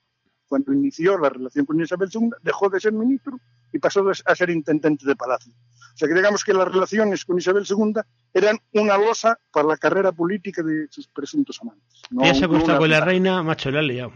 Cuando 0.47 0.73
inició 0.73 1.17
la 1.17 1.29
relación 1.29 1.65
con 1.65 1.79
Isabel 1.79 2.09
II, 2.11 2.31
dejó 2.41 2.69
de 2.69 2.79
ser 2.79 2.91
ministro 2.91 3.39
y 3.71 3.79
pasó 3.79 4.03
a 4.25 4.35
ser 4.35 4.49
intendente 4.49 5.05
de 5.05 5.15
palacio. 5.15 5.53
O 5.53 5.97
sea 5.97 6.07
que 6.07 6.13
digamos 6.13 6.43
que 6.43 6.53
las 6.53 6.67
relaciones 6.67 7.23
con 7.23 7.37
Isabel 7.37 7.65
II 7.69 7.93
eran 8.33 8.57
una 8.73 8.97
losa 8.97 9.39
para 9.51 9.67
la 9.67 9.77
carrera 9.77 10.11
política 10.11 10.63
de 10.63 10.87
sus 10.89 11.07
presuntos 11.07 11.59
amantes. 11.61 12.01
ya 12.09 12.33
se 12.33 12.45
acostó 12.45 12.77
con 12.77 12.89
la 12.89 12.99
reina, 12.99 13.43
macho, 13.43 13.69
le 13.69 13.79
ha 13.79 13.81
liado. 13.83 14.13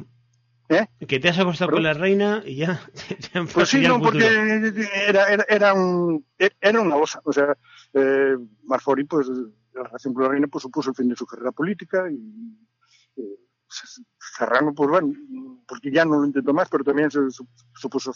¿Eh? 0.70 0.86
Que 1.08 1.20
te 1.20 1.30
has 1.30 1.40
acostado 1.40 1.72
con 1.72 1.84
la 1.84 1.94
reina 1.94 2.42
y 2.46 2.56
ya. 2.56 2.82
pues 3.54 3.70
sí, 3.70 3.82
no, 3.82 4.02
porque 4.02 4.26
era, 5.08 5.28
era, 5.28 5.46
era, 5.48 5.74
un, 5.74 6.26
era 6.38 6.82
una 6.82 6.98
losa. 6.98 7.22
O 7.26 7.34
sea, 7.34 7.58
eh, 7.94 8.38
Marfori, 8.64 9.04
pues, 9.04 9.28
la 9.74 9.84
relación 9.84 10.14
con 10.14 10.24
la 10.24 10.30
reina, 10.30 10.48
pues 10.48 10.62
supuso 10.62 10.92
el 10.92 10.96
fin 10.96 11.10
de 11.10 11.16
su 11.16 11.26
carrera 11.26 11.52
política 11.52 12.10
y. 12.10 12.18
Eh, 13.18 13.38
Serrano, 14.20 14.74
pues 14.76 14.88
bueno, 14.88 15.14
porque 15.68 15.92
ya 15.92 16.06
no 16.06 16.20
lo 16.20 16.26
intentó 16.26 16.54
más, 16.54 16.70
pero 16.70 16.84
también 16.84 17.10
se 17.10 17.20
supuso 17.74 18.14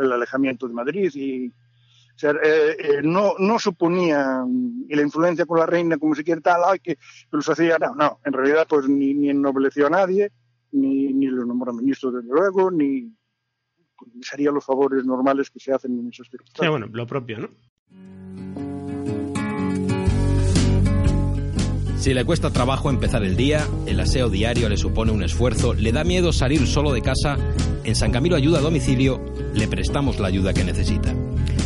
el 0.00 0.12
alejamiento 0.12 0.66
de 0.66 0.74
Madrid 0.74 1.10
y. 1.14 1.48
O 1.48 2.18
sea, 2.18 2.30
eh, 2.30 2.76
eh, 2.78 3.00
no, 3.02 3.34
no 3.40 3.58
suponía, 3.58 4.44
y 4.88 4.94
la 4.94 5.02
influencia 5.02 5.46
con 5.46 5.58
la 5.58 5.66
reina, 5.66 5.98
como 5.98 6.14
si 6.14 6.22
quiera 6.22 6.40
tal, 6.40 6.60
ay, 6.64 6.78
que, 6.78 6.94
que 6.94 7.28
los 7.32 7.48
hacía, 7.48 7.76
no, 7.78 7.96
no, 7.96 8.20
en 8.24 8.32
realidad, 8.32 8.68
pues 8.68 8.88
ni, 8.88 9.14
ni 9.14 9.30
ennobleció 9.30 9.88
a 9.88 9.90
nadie, 9.90 10.30
ni, 10.74 11.12
ni 11.12 11.26
lo 11.26 11.44
nombró 11.44 11.72
ministro 11.72 12.10
desde 12.10 12.28
luego, 12.28 12.70
ni 12.70 13.12
les 14.14 14.32
haría 14.32 14.50
los 14.50 14.64
favores 14.64 15.04
normales 15.04 15.50
que 15.50 15.60
se 15.60 15.72
hacen 15.72 15.98
en 15.98 16.08
esos 16.08 16.28
circunstancias. 16.28 16.66
Sí, 16.66 16.70
bueno, 16.70 16.86
lo 16.92 17.06
propio, 17.06 17.38
¿no? 17.38 17.48
Si 21.96 22.12
le 22.12 22.24
cuesta 22.26 22.50
trabajo 22.50 22.90
empezar 22.90 23.24
el 23.24 23.34
día, 23.34 23.66
el 23.86 23.98
aseo 23.98 24.28
diario 24.28 24.68
le 24.68 24.76
supone 24.76 25.10
un 25.10 25.22
esfuerzo, 25.22 25.72
le 25.72 25.90
da 25.90 26.04
miedo 26.04 26.32
salir 26.32 26.66
solo 26.66 26.92
de 26.92 27.00
casa, 27.00 27.38
en 27.82 27.94
San 27.94 28.12
Camilo 28.12 28.36
Ayuda 28.36 28.58
a 28.58 28.62
Domicilio 28.62 29.24
le 29.54 29.68
prestamos 29.68 30.18
la 30.20 30.28
ayuda 30.28 30.52
que 30.52 30.64
necesita. 30.64 31.14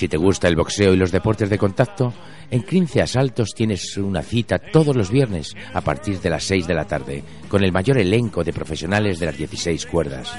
Si 0.00 0.08
te 0.08 0.16
gusta 0.16 0.48
el 0.48 0.56
boxeo 0.56 0.94
y 0.94 0.96
los 0.96 1.12
deportes 1.12 1.50
de 1.50 1.58
contacto, 1.58 2.14
en 2.50 2.62
15 2.62 3.02
Asaltos 3.02 3.50
tienes 3.54 3.98
una 3.98 4.22
cita 4.22 4.58
todos 4.58 4.96
los 4.96 5.10
viernes 5.10 5.54
a 5.74 5.82
partir 5.82 6.18
de 6.20 6.30
las 6.30 6.42
6 6.44 6.66
de 6.66 6.72
la 6.72 6.86
tarde, 6.86 7.22
con 7.50 7.62
el 7.62 7.70
mayor 7.70 7.98
elenco 7.98 8.42
de 8.42 8.54
profesionales 8.54 9.20
de 9.20 9.26
las 9.26 9.36
16 9.36 9.84
cuerdas. 9.84 10.32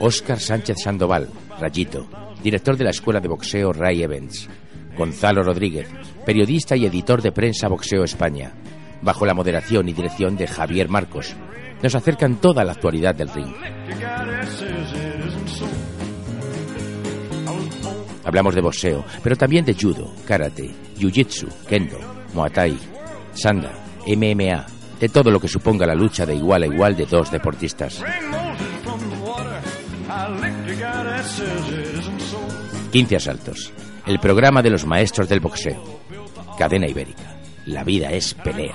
Óscar 0.00 0.38
Sánchez 0.38 0.76
Sandoval, 0.84 1.30
Rayito, 1.58 2.06
director 2.42 2.76
de 2.76 2.84
la 2.84 2.90
Escuela 2.90 3.20
de 3.20 3.28
Boxeo 3.28 3.72
Ray 3.72 4.02
Events. 4.02 4.50
Gonzalo 4.98 5.42
Rodríguez, 5.42 5.88
periodista 6.26 6.76
y 6.76 6.84
editor 6.84 7.22
de 7.22 7.32
prensa 7.32 7.68
Boxeo 7.68 8.04
España. 8.04 8.52
Bajo 9.00 9.24
la 9.24 9.32
moderación 9.32 9.88
y 9.88 9.94
dirección 9.94 10.36
de 10.36 10.46
Javier 10.46 10.90
Marcos, 10.90 11.34
nos 11.82 11.94
acercan 11.94 12.40
toda 12.40 12.64
la 12.64 12.72
actualidad 12.72 13.14
del 13.14 13.28
ring. 13.28 13.52
Hablamos 18.24 18.54
de 18.54 18.60
boxeo, 18.60 19.04
pero 19.22 19.36
también 19.36 19.64
de 19.64 19.74
judo, 19.74 20.12
karate, 20.24 20.70
jiu-jitsu, 20.96 21.48
kendo, 21.66 21.98
muay 22.34 22.50
thai, 22.50 22.78
sanda, 23.32 23.72
MMA, 24.06 24.66
de 25.00 25.08
todo 25.08 25.30
lo 25.30 25.40
que 25.40 25.48
suponga 25.48 25.86
la 25.86 25.94
lucha 25.94 26.26
de 26.26 26.34
igual 26.34 26.62
a 26.62 26.66
igual 26.66 26.96
de 26.96 27.06
dos 27.06 27.30
deportistas. 27.30 28.00
bring 28.00 28.30
Moses 28.30 28.66
from 28.84 29.00
the 29.00 29.16
water. 29.24 29.60
I 30.08 30.28
licked 30.40 30.66
the 30.66 30.74
guy 30.74 31.04
that 31.04 31.24
says 31.24 31.68
it 31.70 31.98
isn't 31.98 32.20
so. 32.20 32.38
15 32.92 33.16
asaltos, 33.16 33.72
el 34.06 34.18
programa 34.18 34.62
de 34.62 34.70
los 34.70 34.84
maestros 34.84 35.28
del 35.28 35.40
boxeo. 35.40 35.82
Cadena 36.58 36.86
ibérica. 36.86 37.40
La 37.66 37.84
vida 37.84 38.10
es 38.10 38.34
pelea. 38.34 38.74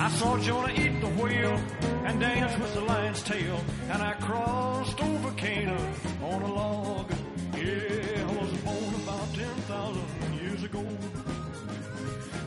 I 0.00 0.08
saw 0.10 0.38
Jonah 0.38 0.72
eat 0.72 1.00
the 1.00 1.08
whale 1.20 1.60
and 2.04 2.20
dance 2.20 2.56
with 2.56 2.72
the 2.72 2.82
lion's 2.82 3.20
tail. 3.22 3.60
And 3.90 4.00
I 4.00 4.12
crossed 4.14 5.00
over 5.02 5.32
Canaan 5.32 5.92
on 6.22 6.42
a 6.42 6.52
log. 6.54 7.10
Yeah, 7.56 8.24
I 8.28 8.32
was 8.40 8.52
born 8.62 8.94
about 9.02 9.34
10,000 9.34 10.00
years 10.40 10.62
ago. 10.62 10.84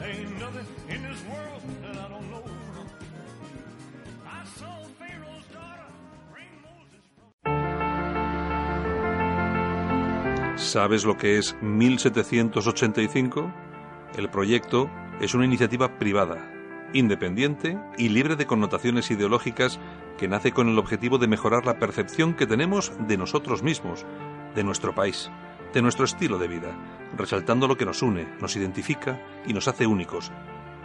Ain't 0.02 0.40
nothing 0.40 0.66
in 0.88 1.04
this 1.04 1.22
world 1.26 1.62
that 1.84 1.98
I 1.98 2.08
don't 2.08 2.32
know. 2.32 2.44
I 4.26 4.46
saw 4.58 4.86
Pharaoh's 4.98 5.46
daughter 5.52 5.88
bring 6.32 6.54
Moses. 6.64 7.04
¿Sabes 10.72 11.04
lo 11.04 11.18
que 11.18 11.38
es 11.38 11.54
1785? 11.62 13.52
El 14.18 14.30
proyecto 14.30 14.90
es 15.20 15.34
una 15.34 15.44
iniciativa 15.44 15.98
privada, 16.00 16.38
independiente 16.93 17.77
y 17.97 18.10
libre 18.10 18.36
de 18.36 18.45
connotaciones 18.45 19.12
ideológicas 19.12 19.80
que 20.17 20.27
nace 20.27 20.51
con 20.51 20.69
el 20.69 20.77
objetivo 20.77 21.17
de 21.17 21.27
mejorar 21.27 21.65
la 21.65 21.80
percepción 21.80 22.34
que 22.34 22.47
tenemos 22.47 22.91
de 23.08 23.17
nosotros 23.17 23.63
mismos, 23.63 24.06
de 24.56 24.63
nuestro 24.63 24.93
país, 24.93 25.32
de 25.73 25.82
nuestro 25.82 26.06
estilo 26.06 26.38
de 26.38 26.47
vida, 26.47 26.75
resaltando 27.17 27.67
lo 27.67 27.77
que 27.77 27.86
nos 27.86 28.01
une, 28.01 28.27
nos 28.39 28.56
identifica 28.56 29.19
y 29.45 29.54
nos 29.54 29.67
hace 29.67 29.88
únicos, 29.88 30.32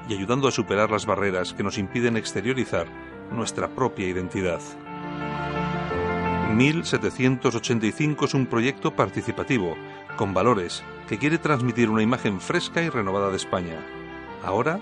y 0.09 0.15
ayudando 0.15 0.49
a 0.49 0.53
superar 0.53 0.91
las 0.91 1.07
barreras 1.07 1.55
que 1.55 1.63
nos 1.63 1.79
impiden 1.79 2.17
exteriorizar 2.17 2.87
nuestra 3.33 3.69
propia 3.69 4.07
identidad. 4.07 4.61
1785 6.55 8.25
es 8.25 8.35
un 8.35 8.47
proyecto 8.47 8.95
participativo, 8.95 9.77
con 10.17 10.33
valores, 10.33 10.83
que 11.09 11.19
quiere 11.19 11.39
transmitir 11.39 11.91
una 11.91 12.03
imagen 12.03 12.41
fresca 12.41 12.83
y 12.83 12.89
renovada 12.89 13.31
de 13.31 13.37
España. 13.37 13.85
Ahora 14.43 14.81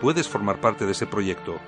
puedes 0.00 0.28
formar 0.28 0.60
parte 0.60 0.86
de 0.86 0.92
ese 0.92 1.06
proyecto. 1.06 1.58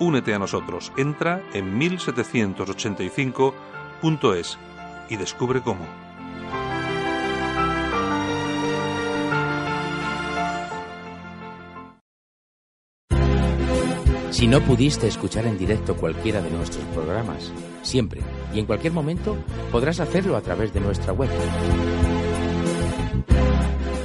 Únete 0.00 0.32
a 0.34 0.38
nosotros. 0.38 0.92
Entra 0.96 1.42
en 1.52 1.78
1785.es 1.78 4.58
y 5.08 5.16
descubre 5.16 5.60
cómo. 5.60 5.86
Si 14.34 14.48
no 14.48 14.60
pudiste 14.60 15.06
escuchar 15.06 15.46
en 15.46 15.56
directo 15.56 15.96
cualquiera 15.96 16.42
de 16.42 16.50
nuestros 16.50 16.84
programas, 16.86 17.52
siempre 17.82 18.20
y 18.52 18.58
en 18.58 18.66
cualquier 18.66 18.92
momento 18.92 19.36
podrás 19.70 20.00
hacerlo 20.00 20.36
a 20.36 20.40
través 20.40 20.74
de 20.74 20.80
nuestra 20.80 21.12
web. 21.12 21.30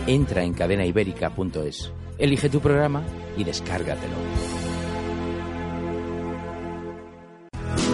Entra 0.06 0.44
en 0.44 0.54
cadenaibérica.es, 0.54 1.92
elige 2.20 2.50
tu 2.50 2.60
programa 2.60 3.04
y 3.38 3.44
descárgatelo. 3.44 4.16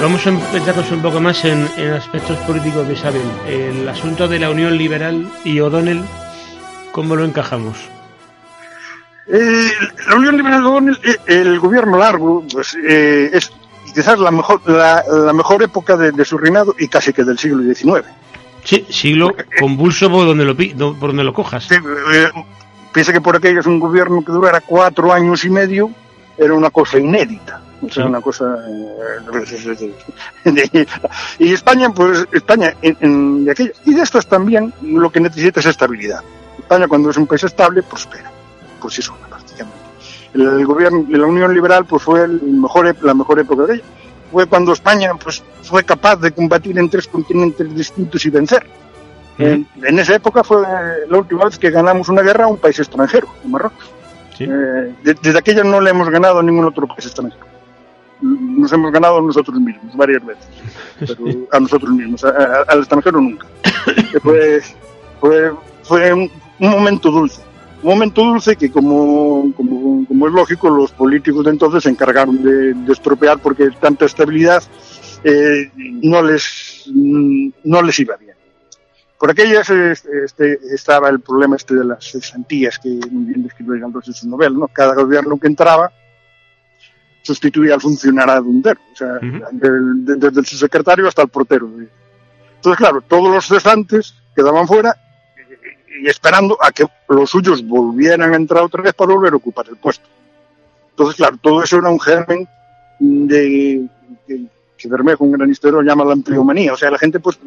Vamos 0.00 0.26
a 0.26 0.30
meternos 0.30 0.90
un 0.90 1.02
poco 1.02 1.20
más 1.20 1.44
en, 1.44 1.68
en 1.76 1.92
aspectos 1.92 2.36
políticos 2.38 2.86
de 2.86 2.94
Isabel. 2.94 3.22
El 3.46 3.88
asunto 3.88 4.28
de 4.28 4.38
la 4.38 4.50
Unión 4.50 4.76
Liberal 4.76 5.28
y 5.44 5.60
O'Donnell, 5.60 6.02
¿cómo 6.92 7.16
lo 7.16 7.24
encajamos? 7.24 7.76
Eh, 9.26 9.70
la 10.08 10.16
Unión 10.16 10.36
Liberal 10.36 10.66
O'Donnell, 10.66 10.98
eh, 11.04 11.16
el 11.26 11.58
gobierno 11.60 11.98
largo, 11.98 12.44
pues 12.50 12.76
eh, 12.82 13.30
es 13.32 13.52
quizás 13.94 14.18
la 14.18 14.30
mejor, 14.30 14.60
la, 14.68 15.04
la 15.06 15.32
mejor 15.32 15.62
época 15.62 15.96
de, 15.96 16.12
de 16.12 16.24
su 16.24 16.38
reinado 16.38 16.74
y 16.78 16.88
casi 16.88 17.12
que 17.12 17.24
del 17.24 17.38
siglo 17.38 17.62
XIX. 17.62 18.06
Sí, 18.64 18.86
siglo 18.90 19.34
convulso 19.58 20.10
por 20.10 20.26
donde 20.26 20.44
lo, 20.44 20.56
por 20.98 21.10
donde 21.10 21.24
lo 21.24 21.32
cojas. 21.32 21.64
Sí, 21.64 21.74
eh, 22.12 22.30
piensa 22.92 23.12
que 23.12 23.20
por 23.20 23.36
aquello 23.36 23.60
es 23.60 23.66
un 23.66 23.78
gobierno 23.78 24.22
que 24.24 24.32
durara 24.32 24.60
cuatro 24.60 25.12
años 25.12 25.44
y 25.44 25.50
medio, 25.50 25.90
era 26.38 26.54
una 26.54 26.70
cosa 26.70 26.98
inédita. 26.98 27.62
Sea, 27.80 27.90
Sí. 27.90 28.00
una 28.02 28.20
cosa. 28.20 28.56
eh, 28.68 30.50
de- 30.50 30.86
y 31.38 31.52
España, 31.52 31.90
pues, 31.90 32.26
España, 32.32 32.74
en, 32.82 32.96
en- 33.00 33.44
de 33.44 33.50
aquellas- 33.52 33.80
y 33.84 33.94
de 33.94 34.02
estas 34.02 34.26
también, 34.26 34.72
lo 34.82 35.10
que 35.10 35.20
necesita 35.20 35.60
es 35.60 35.66
estabilidad. 35.66 36.20
España, 36.58 36.86
cuando 36.88 37.10
es 37.10 37.16
un 37.16 37.26
país 37.26 37.42
estable, 37.44 37.82
prospera, 37.82 38.30
por 38.80 38.92
sí 38.92 39.00
sola, 39.02 39.26
prácticamente. 39.28 39.78
El, 40.34 40.42
el 40.42 40.66
gobierno 40.66 41.04
de 41.08 41.18
la 41.18 41.26
Unión 41.26 41.52
Liberal, 41.54 41.84
pues, 41.86 42.02
fue 42.02 42.22
el 42.24 42.40
mejor, 42.42 42.86
ep- 42.86 43.00
la 43.02 43.14
mejor 43.14 43.38
época 43.40 43.64
de 43.64 43.74
ella. 43.76 43.84
Fue 44.30 44.46
cuando 44.46 44.72
España, 44.72 45.12
pues, 45.14 45.42
fue 45.62 45.82
capaz 45.82 46.16
de 46.16 46.30
combatir 46.32 46.78
en 46.78 46.88
tres 46.90 47.08
continentes 47.08 47.74
distintos 47.74 48.24
y 48.26 48.30
vencer. 48.30 48.64
En, 49.38 49.66
en 49.82 49.98
esa 49.98 50.14
época 50.16 50.44
fue 50.44 50.62
la 51.08 51.16
última 51.18 51.46
vez 51.46 51.58
que 51.58 51.70
ganamos 51.70 52.10
una 52.10 52.20
guerra 52.20 52.44
a 52.44 52.48
un 52.48 52.58
país 52.58 52.78
extranjero, 52.78 53.26
en 53.42 53.50
Marruecos. 53.50 53.90
Sí. 54.36 54.44
Eh, 54.44 54.94
desde 55.02 55.38
aquella 55.38 55.64
no 55.64 55.80
le 55.80 55.90
hemos 55.90 56.10
ganado 56.10 56.40
a 56.40 56.42
ningún 56.42 56.66
otro 56.66 56.86
país 56.86 57.06
extranjero. 57.06 57.46
Nos 58.22 58.72
hemos 58.72 58.92
ganado 58.92 59.18
a 59.18 59.22
nosotros 59.22 59.58
mismos 59.60 59.96
varias 59.96 60.24
veces, 60.24 60.46
pero 60.98 61.24
a 61.52 61.60
nosotros 61.60 61.90
mismos, 61.92 62.22
a- 62.24 62.28
a- 62.28 62.62
al 62.68 62.80
extranjero 62.80 63.20
nunca. 63.20 63.46
Fue, 64.22 64.60
fue, 65.20 65.52
fue 65.84 66.12
un, 66.12 66.30
un 66.58 66.70
momento 66.70 67.10
dulce. 67.10 67.42
Un 67.82 67.90
momento 67.90 68.22
dulce 68.22 68.56
que, 68.56 68.70
como, 68.70 69.52
como, 69.56 70.06
como 70.06 70.26
es 70.28 70.32
lógico, 70.34 70.68
los 70.68 70.92
políticos 70.92 71.44
de 71.46 71.50
entonces 71.52 71.82
se 71.84 71.88
encargaron 71.88 72.42
de, 72.42 72.74
de 72.74 72.92
estropear 72.92 73.38
porque 73.38 73.70
tanta 73.80 74.04
estabilidad 74.04 74.62
eh, 75.24 75.70
no, 76.02 76.22
les, 76.22 76.84
no 76.94 77.82
les 77.82 77.98
iba 78.00 78.16
bien. 78.16 78.34
Por 79.18 79.30
aquellas 79.30 79.68
este, 79.70 80.24
este, 80.24 80.58
estaba 80.74 81.08
el 81.08 81.20
problema 81.20 81.56
este 81.56 81.74
de 81.74 81.84
las 81.84 82.04
cesantías 82.10 82.78
que 82.78 82.88
muy 83.10 83.24
bien 83.24 83.42
describe 83.42 83.78
Galdós 83.78 84.08
en 84.08 84.14
su 84.14 84.28
novela, 84.28 84.56
¿no? 84.58 84.68
Cada 84.68 84.94
gobierno 84.94 85.38
que 85.38 85.46
entraba 85.46 85.90
sustituía 87.22 87.74
al 87.74 87.80
funcionario 87.80 88.38
entero, 88.46 88.80
o 88.92 88.96
sea, 88.96 89.14
Ujú. 89.16 89.44
del- 89.52 90.04
de- 90.04 90.16
desde 90.16 90.40
el 90.40 90.46
subsecretario 90.46 91.06
hasta 91.08 91.22
el 91.22 91.28
portero. 91.28 91.68
Entonces, 92.56 92.76
claro, 92.78 93.00
todos 93.02 93.32
los 93.32 93.46
cesantes 93.46 94.14
quedaban 94.34 94.66
fuera 94.66 94.94
y, 96.00 96.06
y 96.06 96.08
esperando 96.08 96.56
a 96.62 96.70
que 96.72 96.86
los 97.08 97.30
suyos 97.30 97.66
volvieran 97.66 98.32
a 98.32 98.36
entrar 98.36 98.62
otra 98.62 98.82
vez 98.82 98.94
para 98.94 99.14
volver 99.14 99.32
a 99.32 99.36
ocupar 99.36 99.66
el 99.68 99.76
puesto. 99.76 100.06
Entonces, 100.90 101.16
claro, 101.16 101.36
todo 101.40 101.62
eso 101.62 101.78
era 101.78 101.88
un 101.88 102.00
germen 102.00 102.46
de 102.98 103.88
que, 104.26 104.44
que 104.76 104.88
Bermejo, 104.88 105.24
un 105.24 105.32
gran 105.32 105.50
historiador, 105.50 105.84
llama 105.84 106.04
la 106.04 106.12
empleomanía. 106.12 106.72
O 106.72 106.76
sea, 106.76 106.90
la 106.90 106.98
gente 106.98 107.18
pues 107.20 107.38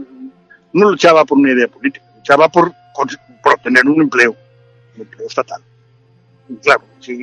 no 0.71 0.89
luchaba 0.89 1.23
por 1.25 1.37
una 1.37 1.51
idea 1.51 1.67
política, 1.67 2.05
luchaba 2.17 2.49
por, 2.49 2.71
por, 2.95 3.07
por 3.43 3.53
obtener 3.53 3.85
un 3.87 4.01
empleo, 4.01 4.35
un 4.95 5.01
empleo 5.01 5.27
estatal. 5.27 5.61
Y 6.49 6.55
claro, 6.55 6.81
si, 6.99 7.15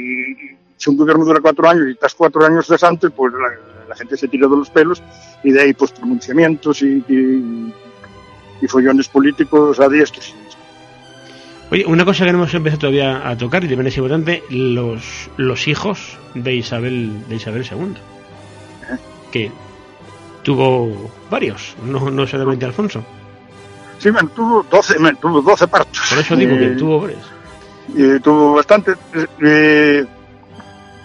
si 0.81 0.89
un 0.89 0.97
gobierno 0.97 1.27
dura 1.27 1.41
cuatro 1.43 1.69
años 1.69 1.85
y 1.89 1.91
estás 1.93 2.15
cuatro 2.15 2.43
años 2.43 2.67
cesante, 2.67 3.11
pues 3.11 3.35
la, 3.35 3.87
la 3.87 3.95
gente 3.95 4.17
se 4.17 4.29
tira 4.29 4.49
de 4.49 4.57
los 4.57 4.71
pelos 4.71 5.03
y 5.45 5.53
de 5.53 5.61
ahí 5.61 5.75
pues 5.75 5.91
pronunciamientos 5.93 6.81
y, 6.81 7.05
y, 7.07 7.75
y 8.63 8.67
follones 8.67 9.07
políticos 9.09 9.79
a 9.79 9.89
diestro 9.91 10.23
y 10.23 10.25
siniestro. 10.25 10.61
Oye, 11.71 11.85
una 11.87 12.07
cosa 12.07 12.25
que 12.25 12.33
no 12.33 12.39
hemos 12.39 12.55
empezado 12.55 12.81
todavía 12.81 13.29
a 13.29 13.37
tocar 13.37 13.63
y 13.63 13.69
también 13.69 13.89
es 13.89 13.97
importante, 13.99 14.43
los, 14.49 15.29
los 15.37 15.69
hijos 15.69 16.17
de 16.35 16.55
Isabel, 16.55 17.29
de 17.29 17.37
Isabel 17.37 17.63
II. 17.71 17.95
Que 19.31 19.53
tuvo 20.43 21.11
varios, 21.31 21.77
no, 21.85 22.11
no 22.11 22.27
solamente 22.27 22.65
Alfonso. 22.65 23.05
Sí, 23.99 24.09
bueno, 24.11 24.31
tuvo 24.35 24.65
12, 24.71 24.99
bueno, 24.99 25.19
tuvo 25.21 25.43
12 25.43 25.69
partos. 25.69 26.01
Por 26.09 26.19
eso 26.19 26.35
digo 26.37 26.57
que 26.57 26.65
Eh, 26.73 26.77
tuvo 26.77 27.01
varios. 27.03 27.23
eh, 27.99 28.19
tuvo 28.25 28.55
bastante. 28.55 28.95
Eh, 29.43 30.07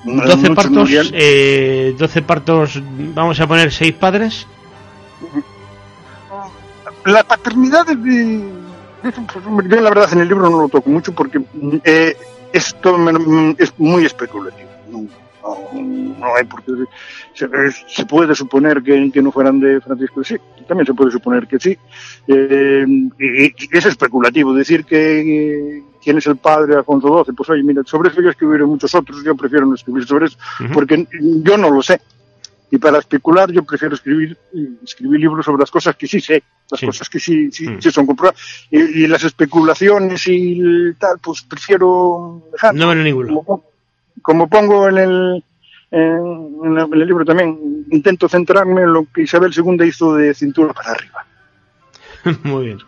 12 0.05 0.37
muchos 0.37 0.55
partos, 0.55 0.89
eh, 1.13 1.95
12 1.97 2.21
partos, 2.21 2.81
vamos 3.13 3.39
a 3.39 3.47
poner 3.47 3.71
seis 3.71 3.93
padres. 3.93 4.47
La 7.05 7.23
paternidad 7.23 7.85
de, 7.85 8.49
la 9.81 9.89
verdad 9.89 10.09
en 10.13 10.19
el 10.19 10.27
libro 10.27 10.49
no 10.49 10.61
lo 10.63 10.69
toco 10.69 10.89
mucho 10.89 11.13
porque 11.13 11.39
eh, 11.83 12.15
esto 12.51 12.97
me- 12.97 13.55
es 13.59 13.73
muy 13.77 14.05
especulativo. 14.05 14.69
No, 14.89 15.01
no, 15.43 16.17
no 16.19 16.35
hay 16.35 16.43
por 16.45 16.63
qué. 16.63 16.71
Se, 17.33 17.47
se 17.87 18.05
puede 18.05 18.33
suponer 18.33 18.81
que, 18.81 19.11
que 19.11 19.21
no 19.21 19.31
fueran 19.31 19.59
de 19.59 19.81
Francisco 19.81 20.21
de 20.21 20.25
sí, 20.25 20.35
también 20.67 20.87
se 20.87 20.93
puede 20.95 21.11
suponer 21.11 21.47
que 21.47 21.59
sí. 21.59 21.77
Eh, 22.27 22.85
y, 23.19 23.45
y 23.45 23.53
es 23.71 23.85
especulativo 23.85 24.53
decir 24.53 24.83
que 24.85 25.83
quién 26.05 26.17
es 26.19 26.27
el 26.27 26.37
padre 26.37 26.71
de 26.73 26.77
Alfonso 26.77 27.25
XII. 27.25 27.35
Pues 27.35 27.49
oye, 27.49 27.63
mira, 27.63 27.81
sobre 27.85 28.09
eso 28.09 28.21
yo 28.21 28.29
escribiré 28.29 28.63
muchos 28.63 28.95
otros, 28.95 29.21
yo 29.25 29.35
prefiero 29.35 29.65
no 29.65 29.75
escribir 29.75 30.05
sobre 30.05 30.27
eso 30.27 30.37
porque 30.73 31.05
yo 31.43 31.57
no 31.57 31.69
lo 31.69 31.81
sé. 31.81 31.99
Y 32.71 32.77
para 32.77 32.97
especular 32.99 33.51
yo 33.51 33.63
prefiero 33.63 33.93
escribir 33.95 34.37
escribir 34.83 35.19
libros 35.19 35.45
sobre 35.45 35.59
las 35.61 35.69
cosas 35.71 35.95
que 35.95 36.07
sí 36.07 36.19
sé, 36.21 36.41
las 36.71 36.79
Sí. 36.79 36.85
cosas 36.87 37.09
que 37.09 37.19
sí, 37.19 37.51
sí, 37.51 37.67
Mm. 37.67 37.81
sí 37.81 37.91
son 37.91 38.05
comprobadas. 38.05 38.39
Y, 38.71 38.79
y 39.03 39.07
las 39.07 39.23
especulaciones 39.23 40.25
y 40.27 40.59
el 40.59 40.95
tal, 40.99 41.17
pues 41.21 41.41
prefiero 41.43 42.43
dejar. 42.53 42.73
No 42.73 42.93
ningún 42.95 43.27
lado. 43.27 43.41
como, 43.43 43.63
como 44.21 44.47
pongo 44.49 44.87
en 44.89 44.97
en, 45.91 46.61
en 46.65 46.77
el- 46.77 46.83
en 46.91 46.93
el 47.01 47.07
libro 47.07 47.23
también, 47.23 47.85
intento 47.91 48.27
centrarme 48.27 48.81
en 48.81 48.91
lo 48.93 49.05
que 49.13 49.21
Isabel 49.21 49.53
II 49.55 49.85
hizo 49.87 50.15
de 50.15 50.33
cintura 50.33 50.73
para 50.73 50.91
arriba. 50.91 51.25
Muy 52.43 52.65
bien. 52.65 52.79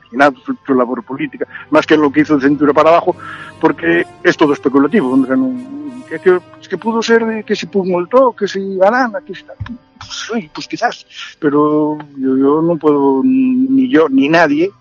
Su, 0.66 0.74
labor 0.74 1.04
política, 1.04 1.48
más 1.70 1.86
que 1.86 1.98
lo 1.98 2.12
que 2.12 2.22
hizo 2.22 2.38
de 2.38 2.48
cintura 2.48 2.74
para 2.74 2.90
abajo, 2.90 3.16
porque 3.60 4.06
es 4.24 4.36
todo 4.38 4.54
especulativo. 4.54 5.18
que, 6.10 6.20
que, 6.20 6.40
es 6.62 6.68
que 6.68 6.78
pudo 6.78 7.02
ser 7.02 7.44
que 7.46 7.56
si 7.56 7.68
Pumoltó, 7.68 8.34
que 8.34 8.48
si 8.48 8.80
Arana, 8.82 9.20
que 9.26 9.36
si 9.36 9.44
tal. 9.44 9.56
Pues, 10.00 10.28
sí, 10.32 10.50
pues 10.54 10.68
quizás, 10.68 11.06
pero 11.40 11.98
yo, 12.18 12.38
yo 12.38 12.62
no 12.62 12.78
puedo, 12.78 13.22
ni 13.24 13.90
yo 13.90 14.08
ni 14.10 14.30
nadie 14.30 14.72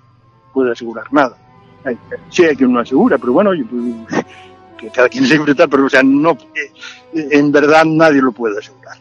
puede 0.53 0.73
asegurar 0.73 1.13
nada. 1.13 1.37
Hay- 1.85 1.99
Sí 2.31 2.45
hay 2.45 2.57
quien 2.57 2.73
lo 2.73 2.81
asegura, 2.81 3.19
pero 3.19 3.33
bueno, 3.33 3.51
pues, 3.69 4.25
que 4.79 4.91
cada 4.91 5.09
quien 5.09 5.25
siempre 5.27 5.55
tal, 5.55 5.69
pero 5.69 5.87
o 5.87 5.91
sea, 5.91 6.03
no, 6.03 6.33
eh, 6.33 7.29
en 7.33 7.53
verdad 7.53 7.85
nadie 7.85 8.21
lo 8.23 8.33
puede 8.33 8.59
asegurar. 8.59 8.97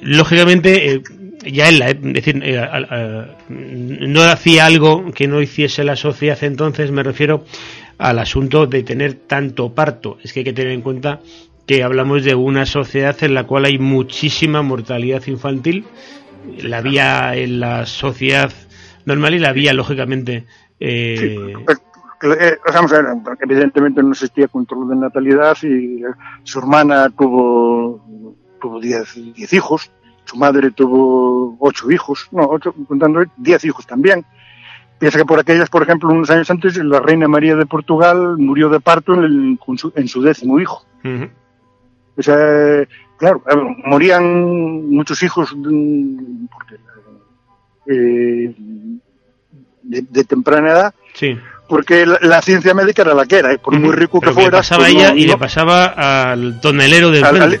Lógicamente, 0.00 0.94
eh, 0.94 1.02
ya 1.46 1.68
él, 1.68 1.82
es 1.82 2.00
decir, 2.02 2.40
eh, 2.44 2.58
a- 2.58 3.36
no 3.48 4.22
hacía 4.22 4.66
algo 4.66 5.12
que 5.12 5.28
no 5.28 5.40
hiciese 5.40 5.84
la 5.84 5.96
sociedad 5.96 6.42
entonces, 6.42 6.90
me 6.90 7.02
refiero 7.02 7.44
al 7.98 8.18
asunto 8.18 8.66
de 8.66 8.82
tener 8.82 9.14
tanto 9.14 9.74
parto. 9.74 10.18
Es 10.22 10.32
que 10.32 10.40
hay 10.40 10.44
que 10.44 10.52
tener 10.52 10.72
en 10.72 10.82
cuenta 10.82 11.20
que 11.66 11.82
hablamos 11.82 12.24
de 12.24 12.34
una 12.34 12.66
sociedad 12.66 13.16
en 13.22 13.34
la 13.34 13.44
cual 13.44 13.64
hay 13.64 13.78
muchísima 13.78 14.62
mortalidad 14.62 15.26
infantil. 15.26 15.84
La 16.62 16.78
había 16.78 17.34
en 17.34 17.58
la 17.58 17.86
sociedad 17.86 18.52
normal 19.04 19.34
y 19.34 19.38
la 19.38 19.48
había, 19.48 19.72
lógicamente, 19.72 20.44
eh, 20.78 21.16
Sí, 21.18 21.52
pues, 21.64 21.78
eh, 22.22 22.58
ver, 22.90 23.04
porque 23.24 23.44
evidentemente 23.44 24.02
no 24.02 24.12
existía 24.12 24.48
control 24.48 24.88
de 24.88 24.96
natalidad 24.96 25.56
y 25.62 26.02
eh, 26.02 26.06
su 26.44 26.58
hermana 26.58 27.10
tuvo 27.10 28.04
tuvo 28.60 28.80
10 28.80 29.34
diez 29.34 29.52
hijos, 29.52 29.90
su 30.26 30.36
madre 30.36 30.70
tuvo 30.72 31.56
ocho 31.60 31.90
hijos, 31.90 32.28
no, 32.32 32.42
ocho, 32.50 32.74
contando 32.86 33.24
diez 33.38 33.64
hijos 33.64 33.86
también. 33.86 34.24
piensa 34.98 35.18
que 35.18 35.24
por 35.26 35.38
aquellas, 35.38 35.68
por 35.70 35.82
ejemplo, 35.82 36.08
unos 36.08 36.30
años 36.30 36.50
antes, 36.50 36.76
la 36.78 37.00
reina 37.00 37.28
María 37.28 37.54
de 37.54 37.66
Portugal 37.66 38.36
murió 38.38 38.68
de 38.70 38.80
parto 38.80 39.12
en, 39.14 39.24
el- 39.24 39.58
en 39.94 40.08
su 40.08 40.22
décimo 40.22 40.58
hijo. 40.58 40.84
O 42.18 42.22
sea, 42.22 42.36
claro, 43.18 43.42
morían 43.84 44.88
muchos 44.88 45.22
hijos 45.22 45.54
mm, 45.54 46.46
porque, 46.46 46.76
eh, 47.88 48.54
de, 49.82 50.02
de 50.02 50.24
temprana 50.24 50.70
edad, 50.70 50.94
Sí. 51.14 51.38
porque 51.68 52.06
la, 52.06 52.18
la 52.22 52.40
ciencia 52.42 52.72
médica 52.74 53.02
era 53.02 53.14
la 53.14 53.26
que 53.26 53.36
era, 53.36 53.52
y 53.52 53.58
por 53.58 53.78
muy 53.78 53.92
rico 53.94 54.18
que 54.20 54.26
Pero 54.28 54.34
le 54.36 54.42
fuera. 54.44 54.58
pasaba 54.58 54.84
a 54.84 54.86
pues 54.88 54.96
ella 54.96 55.10
no- 55.12 55.16
y 55.18 55.26
le 55.26 55.36
pasaba 55.36 55.84
al 56.32 56.60
tonelero 56.60 57.10
del 57.10 57.24
al- 57.24 57.60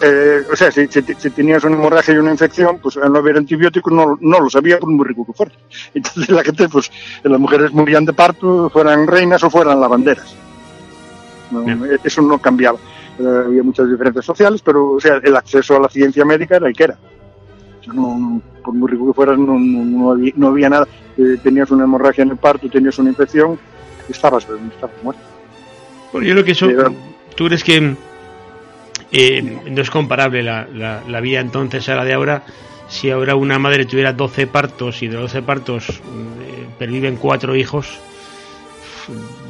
eh, 0.00 0.42
o 0.52 0.56
sea, 0.56 0.70
si, 0.70 0.86
si- 0.88 1.02
si 1.02 1.30
tenías 1.30 1.64
una 1.64 1.76
hemorragia 1.76 2.14
y 2.14 2.18
una 2.18 2.32
infección, 2.32 2.78
pues 2.82 2.96
al 2.96 3.12
no 3.12 3.18
haber 3.18 3.36
antibióticos 3.36 3.92
no, 3.92 4.18
no 4.20 4.40
lo 4.40 4.50
sabía 4.50 4.78
por 4.78 4.90
muy 4.90 5.06
rico 5.06 5.24
que 5.26 5.32
fuera. 5.32 5.52
Entonces 5.94 6.28
la 6.30 6.42
gente, 6.44 6.68
pues 6.68 6.90
las 7.22 7.40
mujeres 7.40 7.72
morían 7.72 8.04
de 8.04 8.12
parto, 8.12 8.68
fueran 8.70 9.06
reinas 9.06 9.42
o 9.44 9.50
fueran 9.50 9.80
lavanderas. 9.80 10.34
No, 11.50 11.64
eso 12.02 12.22
no 12.22 12.38
cambiaba. 12.38 12.78
Eh, 13.18 13.42
había 13.46 13.62
muchas 13.62 13.88
diferencias 13.88 14.24
sociales, 14.24 14.60
pero 14.64 14.92
o 14.92 15.00
sea, 15.00 15.20
el 15.22 15.36
acceso 15.36 15.76
a 15.76 15.80
la 15.80 15.88
ciencia 15.88 16.24
médica 16.24 16.56
era 16.56 16.66
el 16.68 16.74
que 16.74 16.84
era. 16.84 16.98
No- 17.86 18.18
no- 18.18 18.42
por 18.64 18.72
muy 18.74 18.90
rico 18.90 19.06
que 19.08 19.12
fueras, 19.12 19.38
no, 19.38 19.58
no, 19.58 19.84
no 19.84 20.10
había, 20.12 20.32
no 20.36 20.48
había 20.48 20.70
nada. 20.70 20.88
Eh, 21.18 21.36
tenías 21.42 21.70
una 21.70 21.84
hemorragia 21.84 22.22
en 22.22 22.30
el 22.30 22.36
parto, 22.38 22.68
tenías 22.70 22.98
una 22.98 23.10
infección, 23.10 23.58
estabas, 24.08 24.44
estabas 24.72 24.96
muerto. 25.02 25.22
Bueno, 26.12 26.26
yo 26.26 26.32
creo 26.34 26.44
que 26.44 26.52
eso, 26.52 26.66
claro. 26.68 26.94
tú 27.36 27.46
crees 27.46 27.62
que 27.62 27.94
eh, 29.12 29.60
no 29.70 29.82
es 29.82 29.90
comparable 29.90 30.42
la, 30.42 30.66
la, 30.72 31.02
la 31.06 31.20
vida 31.20 31.40
entonces 31.40 31.88
a 31.88 31.96
la 31.96 32.04
de 32.04 32.14
ahora. 32.14 32.44
Si 32.88 33.10
ahora 33.10 33.34
una 33.34 33.58
madre 33.58 33.86
tuviera 33.86 34.12
12 34.12 34.46
partos 34.46 35.02
y 35.02 35.08
de 35.08 35.16
12 35.16 35.42
partos 35.42 35.88
eh, 35.88 36.66
perviven 36.78 37.16
cuatro 37.16 37.56
hijos, 37.56 37.98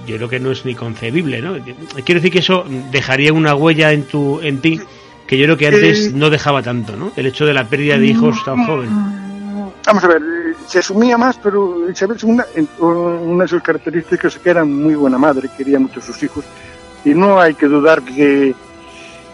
yo 0.07 0.17
creo 0.17 0.29
que 0.29 0.41
no 0.41 0.51
es 0.51 0.65
ni 0.65 0.75
concebible, 0.75 1.41
¿no? 1.41 1.57
Quiero 2.05 2.21
decir 2.21 2.33
que 2.33 2.39
eso 2.39 2.65
dejaría 2.91 3.33
una 3.33 3.55
huella 3.55 3.93
en 3.93 4.05
tu 4.05 4.41
en 4.41 4.61
ti 4.61 4.81
que 5.27 5.39
yo 5.39 5.47
creo 5.47 5.57
que 5.57 5.67
antes 5.67 6.13
no 6.13 6.31
dejaba 6.31 6.63
tanto, 6.63 6.97
¿no? 6.97 7.13
El 7.17 7.27
hecho 7.27 7.47
de 7.47 7.55
la 7.55 7.67
pérdida 7.67 7.99
de 7.99 8.07
hijos 8.07 8.45
tan 8.45 8.67
joven. 8.67 8.91
Vamos 9.87 10.05
a 10.05 10.09
ver, 10.09 10.23
se 10.67 10.79
asumía 10.79 11.19
más, 11.19 11.39
pero 11.39 11.91
Isabel 11.91 12.17
II, 12.23 12.67
una 12.79 13.45
de 13.45 13.49
sus 13.49 13.63
características 13.63 14.35
es 14.35 14.41
que 14.41 14.51
era 14.51 14.65
muy 14.65 14.95
buena 14.95 15.19
madre, 15.19 15.51
quería 15.57 15.79
mucho 15.79 16.01
a 16.01 16.03
sus 16.03 16.23
hijos, 16.23 16.45
y 17.05 17.11
no 17.11 17.41
hay 17.41 17.55
que 17.55 17.67
dudar 17.67 18.03
que, 18.03 18.55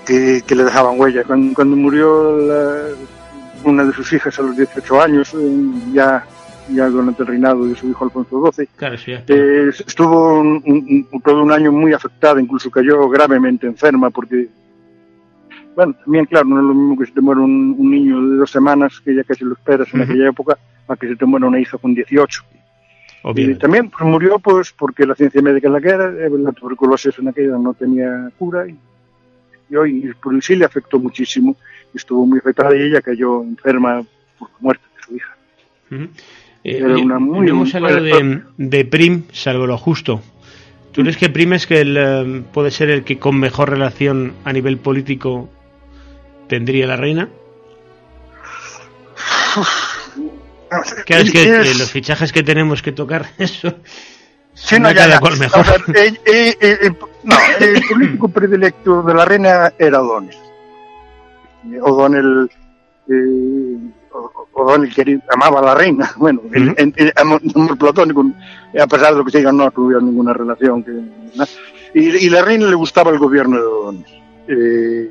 que, 0.06 0.42
que 0.46 0.54
le 0.54 0.64
dejaban 0.64 0.98
huella. 0.98 1.24
Cuando, 1.24 1.54
cuando 1.54 1.76
murió 1.76 2.36
la- 2.38 2.88
una 3.64 3.84
de 3.84 3.92
sus 3.92 4.12
hijas 4.12 4.38
a 4.38 4.42
los 4.42 4.56
18 4.56 5.02
años, 5.02 5.34
eh, 5.34 5.70
ya, 5.92 6.24
ya 6.70 6.88
durante 6.88 7.22
el 7.22 7.28
reinado 7.28 7.66
de 7.66 7.74
su 7.74 7.88
hijo 7.90 8.04
Alfonso 8.04 8.50
XII, 8.52 8.66
Claro, 8.76 8.96
sí, 8.96 9.10
ya. 9.12 9.22
eh, 9.28 9.68
estuvo 9.86 10.40
un- 10.40 10.62
un- 10.66 11.06
un- 11.12 11.20
todo 11.20 11.42
un 11.42 11.52
año 11.52 11.70
muy 11.70 11.92
afectada, 11.92 12.40
incluso 12.40 12.70
cayó 12.70 13.08
gravemente 13.10 13.66
enferma 13.66 14.08
porque, 14.10 14.48
bueno, 15.76 15.94
también 16.04 16.24
claro, 16.26 16.46
no 16.48 16.56
es 16.58 16.64
lo 16.64 16.74
mismo 16.74 16.98
que 16.98 17.06
se 17.06 17.12
te 17.12 17.20
muera 17.20 17.40
un, 17.42 17.74
un 17.78 17.90
niño 17.90 18.30
de 18.30 18.36
dos 18.36 18.50
semanas, 18.50 19.00
que 19.04 19.14
ya 19.14 19.24
casi 19.24 19.44
lo 19.44 19.52
esperas 19.54 19.92
en 19.92 20.02
aquella 20.02 20.28
época, 20.30 20.56
a 20.88 20.96
que 20.96 21.08
se 21.08 21.16
te 21.16 21.26
muera 21.26 21.46
una 21.46 21.60
hija 21.60 21.76
con 21.78 21.94
18. 21.94 22.42
Y 23.22 23.28
obviamente. 23.28 23.60
también 23.60 23.90
pues, 23.90 24.08
murió 24.08 24.38
pues 24.38 24.72
porque 24.72 25.04
la 25.06 25.14
ciencia 25.14 25.42
médica 25.42 25.66
en 25.68 25.74
la 25.74 25.80
que 25.82 25.88
era, 25.90 26.08
eh, 26.08 26.30
la 26.30 26.52
tuberculosis 26.52 27.18
en 27.18 27.28
aquella 27.28 27.58
no 27.58 27.74
tenía 27.74 28.30
cura 28.38 28.66
y, 28.66 28.74
y 29.70 29.76
hoy 29.76 30.04
y 30.10 30.14
por 30.14 30.42
sí 30.42 30.56
le 30.56 30.64
afectó 30.64 30.98
muchísimo 30.98 31.56
y 31.94 31.96
estuvo 31.98 32.26
muy 32.26 32.38
afectada 32.38 32.76
y 32.76 32.82
ella 32.82 33.00
cayó 33.00 33.42
enferma 33.42 34.02
por 34.38 34.50
la 34.50 34.56
muerte 34.60 34.84
de 34.96 35.02
su 35.02 35.16
hija. 35.16 35.36
Ujú. 35.90 36.02
Eh, 36.62 36.76
Era 36.78 36.94
oye, 36.94 37.02
una 37.02 37.18
muy- 37.18 37.46
no 37.46 37.52
hemos 37.52 37.74
hablado 37.74 38.02
de, 38.02 38.42
de 38.58 38.84
Prim, 38.84 39.24
salvo 39.32 39.66
lo 39.66 39.78
justo. 39.78 40.20
¿Tú 40.92 41.02
crees 41.02 41.16
que 41.16 41.30
Prim 41.30 41.52
es 41.52 41.66
que 41.66 41.80
el, 41.80 41.96
eh, 41.98 42.42
puede 42.52 42.70
ser 42.70 42.90
el 42.90 43.04
que 43.04 43.18
con 43.18 43.38
mejor 43.38 43.70
relación 43.70 44.34
a 44.44 44.52
nivel 44.52 44.76
político 44.78 45.48
tendría 46.48 46.86
la 46.86 46.96
reina? 46.96 47.28
Claro, 51.06 51.24
es 51.24 51.30
que 51.32 51.42
eh, 51.42 51.60
Es- 51.62 51.78
los 51.78 51.90
fichajes 51.90 52.32
que 52.32 52.42
tenemos 52.42 52.82
que 52.82 52.92
tocar, 52.92 53.26
eso. 53.38 53.74
Sí, 54.54 54.78
no 54.78 54.90
ya, 54.92 55.08
ya. 55.08 55.20
mejor. 55.38 55.64
Eh, 55.94 56.12
eh, 56.26 56.56
eh, 56.60 56.78
eh, 56.82 56.90
no, 57.24 57.36
el 57.60 57.82
político 57.88 58.28
predilecto 58.32 59.02
de 59.02 59.14
la 59.14 59.24
reina 59.24 59.72
era 59.78 60.00
O'Donnell. 60.02 60.36
Eh, 61.72 61.78
O'Donnell, 61.82 62.50
eh, 63.08 63.76
O- 64.12 64.46
O'Donnell 64.54 64.92
quería- 64.94 65.20
amaba 65.32 65.60
a 65.60 65.62
la 65.62 65.74
reina. 65.74 66.10
Bueno, 66.16 66.40
en, 66.52 66.70
Ujú. 66.70 66.74
en- 66.78 66.94
en 66.96 67.12
amor, 67.16 67.40
amor 67.54 67.78
platónico, 67.78 68.24
a 68.80 68.86
pesar 68.86 69.12
de 69.12 69.18
lo 69.18 69.24
que 69.24 69.30
se 69.32 69.38
diga, 69.38 69.52
no 69.52 69.70
tuvieron 69.70 70.06
ninguna 70.06 70.32
relación. 70.32 70.82
Que, 70.82 70.92
na- 71.36 71.46
y, 71.94 72.00
y 72.26 72.30
la 72.30 72.42
reina 72.42 72.66
le 72.66 72.74
gustaba 72.74 73.10
el 73.10 73.18
gobierno 73.18 73.56
de 73.56 73.62
O'Donnell. 73.62 74.06
Eh, 74.48 75.10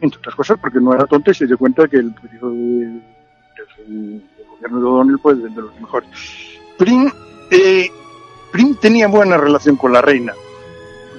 entre 0.00 0.18
otras 0.18 0.34
cosas, 0.34 0.58
porque 0.60 0.80
no 0.80 0.94
era 0.94 1.04
tonta 1.06 1.30
y 1.30 1.34
se 1.34 1.46
dio 1.46 1.58
cuenta 1.58 1.86
que 1.88 1.96
el 1.96 2.14
periodo 2.14 2.50
de, 2.50 2.56
de- 2.56 3.02
del 3.86 4.22
gobierno 4.48 4.78
de 4.80 4.86
O'Donnell 4.86 5.18
fue 5.18 5.34
de, 5.34 5.48
de 5.50 5.60
los 5.62 5.78
mejores. 5.80 6.08
Prim, 6.78 7.10
eh, 7.50 7.90
Prim 8.52 8.74
tenía 8.80 9.08
buena 9.08 9.36
relación 9.36 9.76
con 9.76 9.92
la 9.92 10.00
reina. 10.00 10.32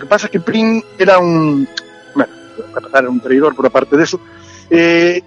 Lo 0.01 0.07
que 0.07 0.09
pasa 0.09 0.25
es 0.25 0.31
que 0.31 0.39
Prim 0.39 0.81
era 0.97 1.19
un, 1.19 1.67
bueno, 2.15 2.33
era 2.91 3.07
un 3.07 3.19
traidor 3.19 3.55
por 3.55 3.67
aparte 3.67 3.95
de 3.95 4.03
eso, 4.03 4.19
eh, 4.67 5.21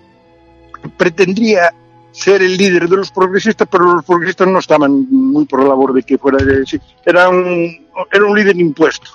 pretendía 0.97 1.73
ser 2.11 2.43
el 2.43 2.57
líder 2.57 2.89
de 2.89 2.97
los 2.97 3.13
progresistas, 3.13 3.69
pero 3.71 3.95
los 3.95 4.05
progresistas 4.05 4.49
no 4.49 4.59
estaban 4.59 5.07
muy 5.09 5.45
por 5.45 5.63
la 5.63 5.69
labor 5.69 5.93
de 5.93 6.03
que 6.03 6.19
fuera 6.19 6.45
de 6.45 6.67
sí. 6.67 6.81
Era 7.07 7.29
un, 7.29 7.87
era 8.11 8.25
un 8.25 8.37
líder 8.37 8.57
impuesto. 8.57 9.11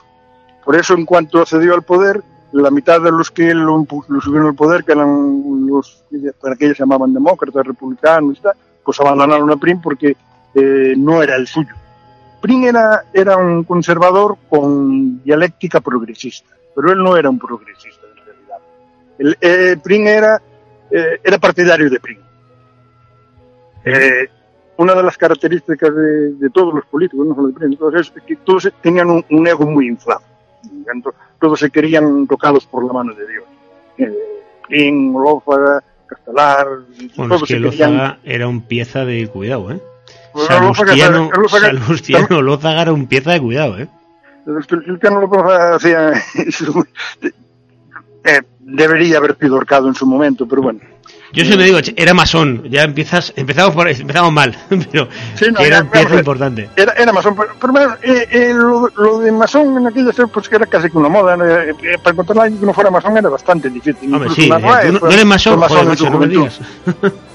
Por 0.63 0.77
eso, 0.77 0.93
en 0.93 1.05
cuanto 1.05 1.41
accedió 1.41 1.73
al 1.73 1.83
poder, 1.83 2.23
la 2.53 2.71
mitad 2.71 3.01
de 3.01 3.11
los 3.11 3.29
que 3.29 3.53
lo, 3.53 3.85
subieron 4.21 4.47
al 4.47 4.55
poder, 4.55 4.85
que 4.85 4.93
eran 4.93 5.67
los 5.67 6.05
para 6.41 6.55
que 6.55 6.69
se 6.69 6.75
llamaban 6.75 7.13
demócratas, 7.13 7.67
republicanos 7.67 8.37
y 8.37 8.41
tal, 8.41 8.53
pues 8.81 8.97
abandonaron 9.01 9.51
a 9.51 9.57
Prim 9.57 9.81
porque 9.81 10.15
eh, 10.55 10.93
no 10.95 11.21
era 11.21 11.35
el 11.35 11.47
suyo. 11.47 11.75
Prim 12.41 12.63
era, 12.63 13.05
era 13.13 13.37
un 13.37 13.63
conservador 13.63 14.37
con 14.49 15.21
dialéctica 15.23 15.81
progresista, 15.81 16.55
pero 16.75 16.91
él 16.91 16.99
no 17.03 17.17
era 17.17 17.29
un 17.29 17.39
progresista 17.39 18.07
en 18.07 18.25
realidad. 18.25 18.57
El, 19.17 19.37
eh, 19.41 19.77
era, 20.07 20.41
eh, 20.89 21.19
era 21.23 21.37
partidario 21.37 21.89
de 21.89 21.99
Prim. 21.99 22.19
Eh, 23.85 24.27
una 24.77 24.95
de 24.95 25.03
las 25.03 25.17
características 25.17 25.93
de, 25.93 26.33
de 26.33 26.49
todos 26.49 26.73
los 26.73 26.85
políticos, 26.85 27.27
no 27.27 27.35
solo 27.35 27.49
de 27.49 27.75
todos 27.75 27.95
es 27.95 28.13
que 28.25 28.35
todos 28.37 28.71
tenían 28.81 29.09
un, 29.09 29.25
un 29.29 29.47
ego 29.47 29.65
muy 29.65 29.87
inflado. 29.87 30.21
Entonces, 30.93 31.21
todos 31.39 31.59
se 31.59 31.69
querían 31.69 32.27
tocados 32.27 32.65
por 32.65 32.85
la 32.85 32.93
mano 32.93 33.13
de 33.13 33.27
Dios. 33.27 33.43
Eh, 33.97 34.17
Prim, 34.67 35.15
Olózaga, 35.15 35.83
Castelar, 36.05 36.67
Bueno, 36.67 37.05
es 37.05 37.15
todos 37.15 37.41
que 37.41 37.47
se 37.47 37.61
querían... 37.61 38.19
Era 38.23 38.47
un 38.47 38.61
pieza 38.61 39.05
de 39.05 39.27
cuidado, 39.27 39.71
¿eh? 39.71 39.81
Salustiano, 40.35 41.29
Salustiano 41.49 42.41
Lózaga 42.41 42.81
era 42.83 42.93
un 42.93 43.07
pieza 43.07 43.31
de 43.31 43.41
cuidado, 43.41 43.79
¿eh? 43.79 43.87
Cristiano 44.67 45.21
lo 45.21 45.75
hacía 45.75 46.13
eh, 48.23 48.41
debería 48.59 49.17
haber 49.17 49.37
sido 49.37 49.55
ahorcado 49.55 49.87
en 49.87 49.95
su 49.95 50.05
momento, 50.05 50.47
pero 50.47 50.61
bueno. 50.61 50.79
Yo 51.31 51.45
siempre 51.45 51.65
digo, 51.65 51.77
era 51.95 52.13
masón, 52.15 52.63
ya 52.69 52.81
empiezas, 52.83 53.33
empezamos 53.35 53.75
por 53.75 53.87
empezamos 53.87 54.33
mal, 54.33 54.57
pero 54.69 55.07
Sí, 55.35 55.45
no, 55.51 55.59
era 55.59 55.81
un 55.81 55.89
pieza 55.89 56.15
importante. 56.15 56.69
Era, 56.75 56.93
era 56.93 57.13
masón, 57.13 57.35
pero, 57.35 57.49
pero 57.59 57.73
bueno, 57.73 57.95
eh, 58.01 58.27
eh, 58.31 58.53
lo, 58.53 58.87
lo 58.95 59.19
de 59.19 59.31
masón 59.31 59.77
en 59.77 59.87
aquellas 59.87 60.17
épocas 60.17 60.49
que 60.49 60.55
era 60.55 60.65
casi 60.65 60.89
que 60.89 60.97
una 60.97 61.09
moda. 61.09 61.35
Eh, 61.35 61.75
eh, 61.83 61.97
para 62.01 62.13
encontrar 62.13 62.39
a 62.39 62.43
alguien 62.43 62.59
que 62.59 62.65
no 62.65 62.73
fuera 62.73 62.89
masón 62.89 63.15
era 63.15 63.29
bastante 63.29 63.69
difícil. 63.69 64.11
Hombre, 64.11 64.29
sí, 64.31 64.49
Narváez 64.49 64.85
eh, 64.85 64.87
tú 64.87 64.93
no, 64.93 64.99
no 65.01 65.11
eres 65.11 65.25
masón, 65.25 65.61
joder, 65.61 65.85
macho, 65.85 66.09
no 66.09 66.19
me 66.19 66.27
digas. 66.27 66.59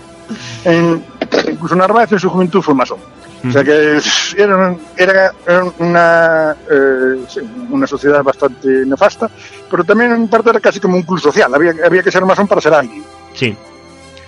En- 0.65 1.05
incluso 1.51 1.75
Narváez 1.75 2.13
en 2.13 2.19
su 2.21 2.29
juventud 2.31 2.61
fue 2.63 2.75
masón. 2.75 2.99
O 3.47 3.53
sea 3.53 3.63
que 3.63 4.01
era, 4.39 4.75
era, 4.97 5.33
era 5.47 5.65
una, 5.79 6.57
eh, 6.71 7.25
sí, 7.29 7.41
una 7.69 7.87
sociedad 7.87 8.23
bastante 8.23 8.69
nefasta, 8.87 9.31
pero 9.71 9.85
también 9.85 10.13
en 10.13 10.29
parte 10.29 10.49
era 10.49 10.61
casi 10.61 10.81
como 10.81 10.97
un 10.97 11.03
club 11.03 11.21
social. 11.21 11.55
Había, 11.55 11.75
había 11.85 12.03
que 12.03 12.11
ser 12.11 12.25
masón 12.25 12.49
para 12.49 12.63
ser 12.63 12.73
alguien. 12.73 13.05
Sí, 13.35 13.55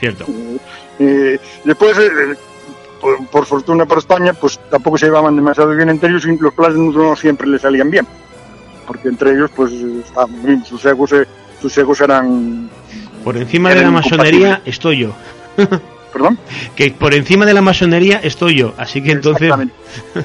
cierto. 0.00 0.26
Eh, 0.98 1.38
después, 1.64 1.96
eh, 1.98 2.36
por, 3.00 3.26
por 3.28 3.46
fortuna 3.46 3.86
para 3.86 4.00
España, 4.00 4.34
pues 4.34 4.60
tampoco 4.70 4.98
se 4.98 5.06
llevaban 5.06 5.34
demasiado 5.34 5.70
bien 5.74 5.88
entre 5.88 6.10
ellos 6.10 6.26
y 6.26 6.36
los 6.36 6.52
planes 6.52 6.76
no 6.76 7.16
siempre 7.16 7.46
les 7.48 7.62
salían 7.62 7.90
bien. 7.90 8.06
Porque 8.86 9.08
entre 9.08 9.30
ellos, 9.32 9.50
pues, 9.56 9.72
estaban 9.72 10.42
bien, 10.44 10.62
sus 10.64 10.84
egos, 10.84 11.12
eh, 11.12 11.26
sus 11.60 11.76
egos 11.78 12.00
eran... 12.02 12.68
Por 13.24 13.36
encima 13.38 13.70
de 13.70 13.80
la 13.80 13.90
masonería 13.90 14.60
estoy 14.66 14.98
yo. 14.98 15.14
¿Perdón? 16.12 16.38
Que 16.74 16.90
por 16.92 17.12
encima 17.14 17.44
de 17.44 17.52
la 17.54 17.60
masonería 17.60 18.20
estoy 18.22 18.56
yo. 18.56 18.74
Así 18.78 19.02
que 19.02 19.12
entonces. 19.12 19.52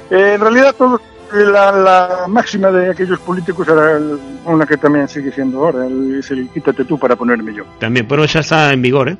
Eh, 0.09 0.33
en 0.35 0.41
realidad, 0.41 0.73
todo, 0.77 1.01
la, 1.33 1.71
la 1.71 2.25
máxima 2.27 2.71
de 2.71 2.91
aquellos 2.91 3.19
políticos 3.19 3.67
era 3.67 3.99
una 4.45 4.65
que 4.65 4.77
también 4.77 5.07
sigue 5.07 5.31
siendo 5.31 5.59
ahora, 5.59 5.85
el, 5.85 6.19
es 6.19 6.31
el 6.31 6.49
quítate 6.49 6.85
tú 6.85 6.97
para 6.97 7.15
ponerme 7.15 7.53
yo. 7.53 7.65
también, 7.79 8.07
bueno, 8.07 8.23
esa 8.23 8.39
está 8.39 8.71
en 8.71 8.81
vigor, 8.81 9.09
¿eh? 9.09 9.17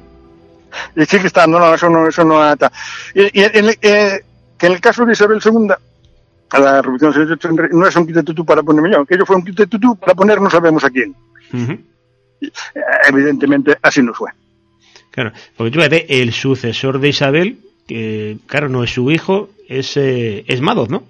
Y 0.95 1.05
sigue 1.05 1.27
estando, 1.27 1.59
no, 1.59 1.73
eso 1.73 1.89
no, 1.89 2.07
eso 2.07 2.23
no 2.23 2.41
ata. 2.41 2.71
Y, 3.13 3.39
y 3.39 3.43
en 3.43 3.69
eh, 3.81 4.21
que 4.57 4.67
en 4.67 4.73
el 4.73 4.79
caso 4.79 5.05
de 5.05 5.13
Isabel 5.13 5.41
II, 5.43 5.67
a 6.51 6.59
la 6.59 6.81
Revolución 6.81 7.11
del 7.11 7.27
68 7.27 7.75
no 7.75 7.87
es 7.87 7.95
un 7.95 8.07
quite 8.07 8.23
tutú 8.23 8.45
para 8.45 8.63
ponerme 8.63 8.91
yo, 8.91 9.01
aquello 9.01 9.25
fue 9.25 9.35
un 9.35 9.43
quite 9.43 9.67
tutú 9.67 9.95
para 9.97 10.13
poner 10.13 10.39
no 10.39 10.49
sabemos 10.49 10.83
a 10.83 10.89
quién. 10.89 11.13
Eh, 11.53 12.49
Evidentemente 13.07 13.77
así 13.81 14.01
no 14.01 14.13
fue. 14.13 14.29
Claro, 15.11 15.31
porque 15.57 15.71
tú 15.71 15.79
fíjate, 15.79 16.21
el 16.21 16.31
sucesor 16.33 16.99
de 16.99 17.09
Isabel, 17.09 17.59
que 17.87 18.37
claro, 18.47 18.69
no 18.69 18.83
es 18.83 18.93
su 18.93 19.11
hijo, 19.11 19.49
es, 19.67 19.95
eh, 19.97 20.43
es 20.47 20.61
Madoz, 20.61 20.89
¿no? 20.89 21.03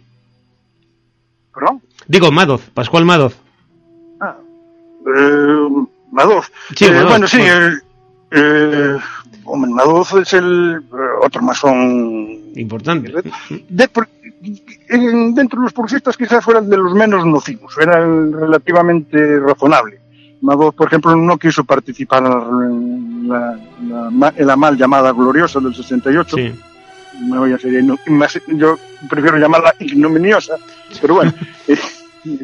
¿Perdón? 1.54 1.82
Digo, 2.08 2.32
Madoz, 2.32 2.62
Pascual 2.74 3.06
Madoz. 3.06 3.36
Ah, 4.20 4.36
eh, 5.06 5.68
Madoz. 6.12 6.52
Sí, 6.76 6.86
Eh, 6.86 6.92
Madoz, 6.92 7.10
bueno, 7.10 7.28
sí, 7.28 7.42
el, 7.42 7.82
eh, 8.32 8.98
hombre, 9.46 9.72
Madoz 9.72 10.14
es 10.14 10.34
el 10.34 10.84
otro 11.22 11.42
masón 11.44 12.40
Importante. 12.56 13.14
De- 13.70 13.88
por- 13.88 14.10
en- 14.90 15.36
dentro 15.36 15.60
de 15.60 15.66
los 15.66 15.74
progresistas 15.74 16.18
quizás 16.18 16.44
fuera 16.44 16.60
el 16.60 16.70
de 16.70 16.78
los 16.78 16.94
menos 16.96 17.26
nocivos, 17.26 17.74
era 17.80 18.00
el 18.04 18.34
relativamente 18.34 19.40
razonable. 19.40 20.01
Madoz, 20.42 20.74
por 20.76 20.88
ejemplo, 20.88 21.16
no 21.16 21.38
quiso 21.38 21.64
participar 21.64 22.24
en 22.24 23.28
la, 23.28 23.58
la- 23.88 24.10
la- 24.12 24.34
en 24.36 24.48
la 24.48 24.56
mal 24.56 24.76
llamada 24.78 25.12
gloriosa 25.12 25.60
del 25.60 25.76
68. 25.76 26.36
Sí. 26.36 26.52
Me 27.30 27.38
voy 27.38 27.54
a 27.54 27.58
ser 27.60 27.74
ino- 27.74 27.98
más- 28.08 28.40
yo 28.48 28.78
prefiero 29.10 29.38
llamarla 29.38 29.76
ignominiosa, 29.80 30.56
pero 31.00 31.16
bueno. 31.16 31.34
eh, 31.68 31.78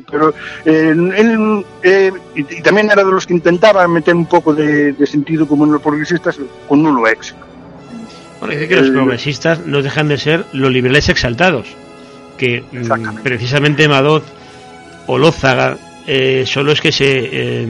pero 0.10 0.34
eh, 0.66 0.90
él, 1.16 1.66
eh, 1.84 2.12
y, 2.36 2.40
y 2.42 2.62
también 2.62 2.90
era 2.92 3.04
de 3.04 3.12
los 3.12 3.26
que 3.28 3.34
intentaba 3.34 3.88
meter 3.88 4.16
un 4.16 4.26
poco 4.26 4.54
de, 4.54 4.94
de 4.94 5.06
sentido 5.08 5.48
común 5.48 5.70
en 5.70 5.74
los 5.74 5.82
progresistas 5.82 6.40
con 6.68 6.82
nulo 6.84 7.08
éxito. 7.08 7.38
Bueno, 8.40 8.54
dice 8.56 8.68
que 8.68 8.76
los 8.76 8.88
Eh, 8.90 8.92
progresistas 8.92 9.66
no 9.66 9.82
dejan 9.82 10.08
de 10.08 10.18
ser 10.18 10.46
los 10.54 10.72
liberales 10.72 11.10
exaltados, 11.10 11.68
que 12.38 12.64
mm, 12.72 13.22
precisamente 13.24 13.88
Madoz 13.88 14.24
o 15.08 15.18
Lózaga 15.18 15.78
eh, 16.08 16.44
son 16.48 16.66
los 16.66 16.80
que 16.82 16.92
se 16.92 17.30
eh, 17.32 17.68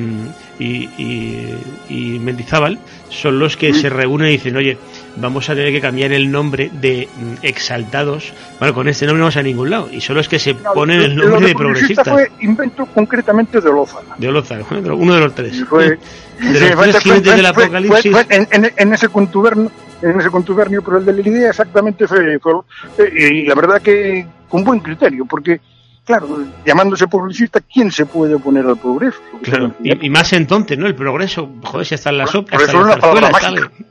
y, 0.60 0.90
y, 0.98 1.56
y 1.90 2.20
Mendizábal 2.20 2.80
son 3.10 3.40
los 3.40 3.58
que 3.58 3.72
Mm. 3.72 3.76
se 3.76 3.90
reúnen 3.90 4.28
y 4.30 4.32
dicen, 4.34 4.56
oye, 4.58 4.78
vamos 5.16 5.50
a 5.50 5.56
tener 5.56 5.72
que 5.72 5.82
cambiar 5.82 6.12
el 6.12 6.30
nombre 6.32 6.70
de 6.74 7.08
mm, 7.16 7.34
exaltados, 7.46 8.34
bueno, 8.60 8.74
con 8.74 8.88
este 8.88 9.06
nombre 9.06 9.20
no 9.20 9.26
vamos 9.26 9.38
a 9.38 9.44
ningún 9.44 9.70
lado, 9.70 9.90
y 9.92 10.02
son 10.02 10.16
los 10.18 10.28
que 10.30 10.40
se 10.40 10.54
ponen 10.56 11.02
el 11.02 11.16
nombre 11.16 11.48
de 11.48 11.56
progresista 11.56 12.04
progresistas, 12.04 12.14
fue 12.14 12.46
invento 12.46 12.86
concretamente 12.88 13.60
de 13.62 13.70
Olózaga. 13.70 14.16
de 14.18 14.28
bueno, 14.70 14.96
uno 14.96 15.16
de 15.16 15.20
los 15.22 15.36
tres. 15.36 15.64
Fue- 15.68 15.98
de 16.40 16.60
los 16.76 17.00
tres 17.00 17.04
fue- 17.04 17.22
del 17.22 17.46
apocalipsis. 17.46 18.12
fue- 18.12 18.24
fue 18.26 18.36
en, 18.36 18.48
en- 18.52 18.74
en 18.76 18.94
ese 18.94 19.10
contubernio, 19.10 19.72
en 20.02 20.20
ese 20.20 20.30
contubernio, 20.30 20.82
pero 20.84 20.98
el 21.00 21.06
de 21.06 21.14
la 21.14 21.22
idea 21.30 21.50
exactamente 21.50 22.08
fue, 22.08 22.38
fue- 22.40 22.64
eh, 23.00 23.34
y 23.34 23.46
la 23.46 23.56
verdad 23.56 23.82
que 23.82 24.26
con 24.50 24.64
buen 24.64 24.80
criterio, 24.80 25.26
porque 25.26 25.60
claro, 26.08 26.28
llamándose 26.66 27.08
progresista, 27.08 27.60
¿quién 27.62 27.92
se 27.92 28.06
puede 28.08 28.34
oponer 28.36 28.66
al 28.66 28.78
progreso? 28.78 29.20
Claro, 29.44 29.76
y, 29.84 30.08
y 30.08 30.10
más 30.10 30.34
entonces, 30.34 30.78
¿no? 30.78 30.88
El 30.88 30.96
progreso, 30.96 31.52
joder, 31.64 31.86
si 31.86 31.94
hasta 31.96 32.10
en 32.10 32.18
la 32.18 32.26
sopa, 32.28 32.56
hasta 32.58 32.64
en 32.64 32.70
es 32.70 32.74
la 32.74 32.82
una 32.82 32.98
palabra 32.98 33.30
zarzuela, 33.30 33.32
mágica. 33.32 33.72
¿sabes? 33.78 33.88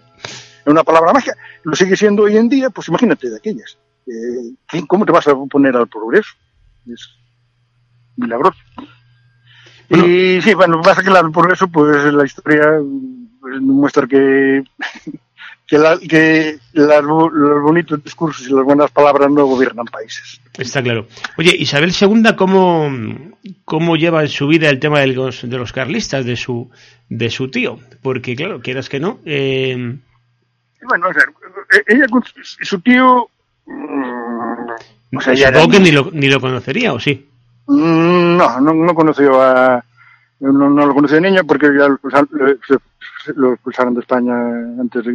Es 0.65 0.73
una 0.73 0.83
palabra 0.83 1.13
mágica, 1.13 1.37
lo 1.63 1.77
sigue 1.77 1.97
siendo 1.97 2.25
hoy 2.25 2.37
en 2.37 2.49
día, 2.49 2.71
pues 2.71 2.89
imagínate 2.89 3.31
de 3.31 3.37
aquellas. 3.37 3.79
Eh, 4.07 4.55
¿quién- 4.67 4.87
¿Cómo 4.87 5.05
te 5.07 5.13
vas 5.13 5.29
a 5.29 5.33
oponer 5.35 5.77
al 5.77 5.87
progreso? 5.87 6.31
Es 6.93 7.09
milagroso. 8.17 8.59
Bueno. 9.89 10.07
y 10.09 10.43
sí, 10.43 10.55
bueno, 10.55 10.81
pasa 10.83 11.03
que 11.03 11.11
el 11.11 11.31
progreso, 11.31 11.69
pues 11.69 12.13
la 12.13 12.25
historia 12.25 12.81
pues, 13.41 13.61
muestra 13.61 14.07
que 14.09 14.65
que, 15.67 15.79
la- 15.79 15.99
que 15.99 16.59
las 16.73 17.05
bo- 17.05 17.29
los 17.31 17.63
bonitos 17.63 18.03
discursos 18.03 18.47
y 18.49 18.53
las 18.53 18.65
buenas 18.65 18.91
palabras 18.91 19.31
no 19.31 19.47
gobiernan 19.47 19.87
países. 19.87 20.41
Está 20.57 20.83
claro. 20.83 21.07
Oye, 21.37 21.55
Isabel 21.59 21.93
II, 21.99 22.23
¿cómo, 22.37 22.91
cómo 23.65 23.97
lleva 23.97 24.23
en 24.23 24.29
su 24.29 24.47
vida 24.47 24.71
el 24.71 24.79
tema 24.81 25.01
de 25.01 25.09
los, 25.09 25.49
de 25.49 25.59
los 25.59 25.73
carlistas, 25.73 26.25
de 26.25 26.37
su, 26.37 26.71
de 27.09 27.31
su 27.31 27.51
tío? 27.51 27.79
Porque, 28.03 28.37
claro, 28.37 28.61
quieras 28.61 28.89
que 28.89 29.01
no, 29.01 29.19
eh, 29.25 29.97
bueno, 30.89 31.09
o 31.09 31.13
sea, 31.13 31.25
eh, 31.79 31.83
ella 31.89 32.07
su- 32.63 32.81
tío... 32.81 33.29
mm, 33.67 35.17
o 35.17 35.21
sea, 35.21 35.35
ya 35.35 35.49
era- 35.49 35.61
supongo 35.61 35.73
que 35.79 35.81
ni 35.83 35.91
lo, 35.91 36.11
ni 36.13 36.29
lo 36.29 36.41
conocería, 36.41 36.93
¿o 36.93 37.01
sí? 37.01 37.27
Mm, 37.67 38.37
No, 38.37 38.61
no, 38.61 38.73
no 38.75 38.95
conoció 38.95 39.43
a. 39.43 39.83
No, 40.39 40.53
no 40.71 40.87
lo 40.87 40.95
conoció 40.95 41.17
de 41.17 41.31
niño 41.31 41.43
porque 41.47 41.67
ya 41.77 41.87
expulsaron- 41.87 42.29
lo- 43.35 43.55
expulsaron 43.55 43.95
de 43.95 44.01
España 44.01 44.35
antes 44.81 45.05
de. 45.05 45.13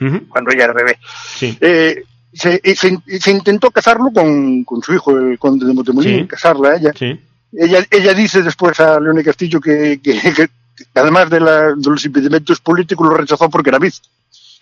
Ujú, 0.00 0.28
cuando 0.28 0.50
ella 0.50 0.64
era 0.64 0.72
bebé. 0.72 0.98
Sí. 1.36 1.56
Eh, 1.60 2.02
se, 2.32 2.60
se, 2.74 2.98
se 3.20 3.30
intentó 3.30 3.70
casarlo 3.70 4.10
con, 4.12 4.64
con 4.64 4.82
su 4.82 4.92
hijo, 4.94 5.16
el 5.16 5.38
conde 5.38 5.66
de 5.66 5.72
Montemolín, 5.72 6.20
Sí. 6.22 6.26
casarla 6.26 6.70
a 6.70 6.76
ella. 6.76 6.92
Sí. 6.98 7.20
Ella, 7.52 7.84
ella 7.90 8.12
dice 8.14 8.42
después 8.42 8.80
a 8.80 8.98
Leone 8.98 9.22
Castillo 9.22 9.60
que, 9.60 10.00
que, 10.02 10.12
que- 10.34 10.48
además 10.94 11.30
de, 11.30 11.38
la- 11.38 11.74
de 11.76 11.90
los 11.90 12.04
impedimentos 12.04 12.60
políticos 12.60 13.06
lo 13.08 13.14
rechazó 13.16 13.48
porque 13.48 13.70
era 13.70 13.78
visto. 13.78 14.08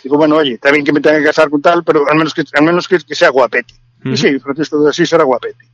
Dijo, 0.04 0.16
bueno, 0.18 0.36
oye, 0.36 0.54
está 0.54 0.70
bien 0.70 0.84
que 0.84 0.92
me 0.92 1.00
tenga 1.00 1.18
que 1.18 1.24
casar 1.24 1.48
con 1.48 1.62
tal, 1.62 1.82
pero 1.84 2.06
al 2.10 2.18
menos 2.18 2.34
que, 2.34 2.44
al 2.52 2.64
menos 2.64 2.86
que, 2.88 2.98
que 2.98 3.14
sea 3.14 3.30
guapete. 3.30 3.72
Ujú. 4.00 4.10
Y 4.10 4.16
sí, 4.18 4.38
Francisco 4.38 4.82
de 4.82 4.90
Asís 4.90 5.10
era 5.12 5.24
guapete. 5.24 5.64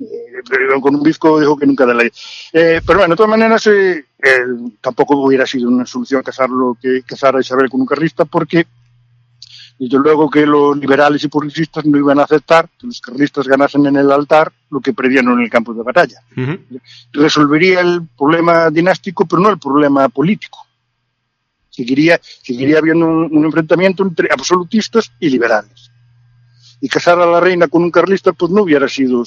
Eh, 0.00 0.80
con 0.80 0.96
un 0.96 1.02
bizco 1.02 1.38
dijo 1.38 1.56
que 1.56 1.66
nunca 1.66 1.86
de 1.86 1.94
la 1.94 2.04
eh, 2.04 2.80
Pero 2.84 2.98
bueno, 2.98 3.12
de 3.14 3.16
todas 3.16 3.30
maneras, 3.30 3.66
eh, 3.68 4.04
eh, 4.22 4.44
tampoco 4.80 5.16
hubiera 5.16 5.46
sido 5.46 5.68
una 5.68 5.86
solución 5.86 6.22
casarlo, 6.22 6.76
que 6.80 7.02
casar 7.02 7.36
a 7.36 7.40
Isabel 7.40 7.70
con 7.70 7.80
un 7.80 7.86
carlista, 7.86 8.24
porque 8.24 8.66
desde 9.78 9.98
luego 9.98 10.28
que 10.28 10.44
los 10.44 10.76
liberales 10.76 11.22
y 11.24 11.28
progresistas 11.28 11.86
no 11.86 11.96
iban 11.96 12.18
a 12.18 12.24
aceptar 12.24 12.68
que 12.78 12.86
los 12.86 13.00
carlistas 13.00 13.46
ganasen 13.46 13.86
en 13.86 13.96
el 13.96 14.10
altar 14.10 14.52
lo 14.70 14.80
que 14.80 14.92
perdieron 14.92 15.38
en 15.38 15.44
el 15.44 15.50
campo 15.50 15.72
de 15.72 15.82
batalla 15.82 16.20
resolvería 17.12 17.80
el 17.80 18.02
problema 18.18 18.68
dinástico, 18.70 19.24
pero 19.24 19.40
no 19.40 19.48
el 19.48 19.58
problema 19.58 20.08
político. 20.10 20.66
Seguiría, 21.70 22.20
seguiría 22.22 22.78
habiendo 22.78 23.06
un, 23.06 23.34
un 23.34 23.44
enfrentamiento 23.44 24.02
entre 24.02 24.28
absolutistas 24.30 25.12
y 25.18 25.30
liberales. 25.30 25.89
Y 26.80 26.88
casar 26.88 27.20
a 27.20 27.26
la 27.26 27.40
reina 27.40 27.68
con 27.68 27.82
un 27.82 27.90
carlista, 27.90 28.32
pues 28.32 28.50
no 28.50 28.62
hubiera 28.62 28.88
sido. 28.88 29.22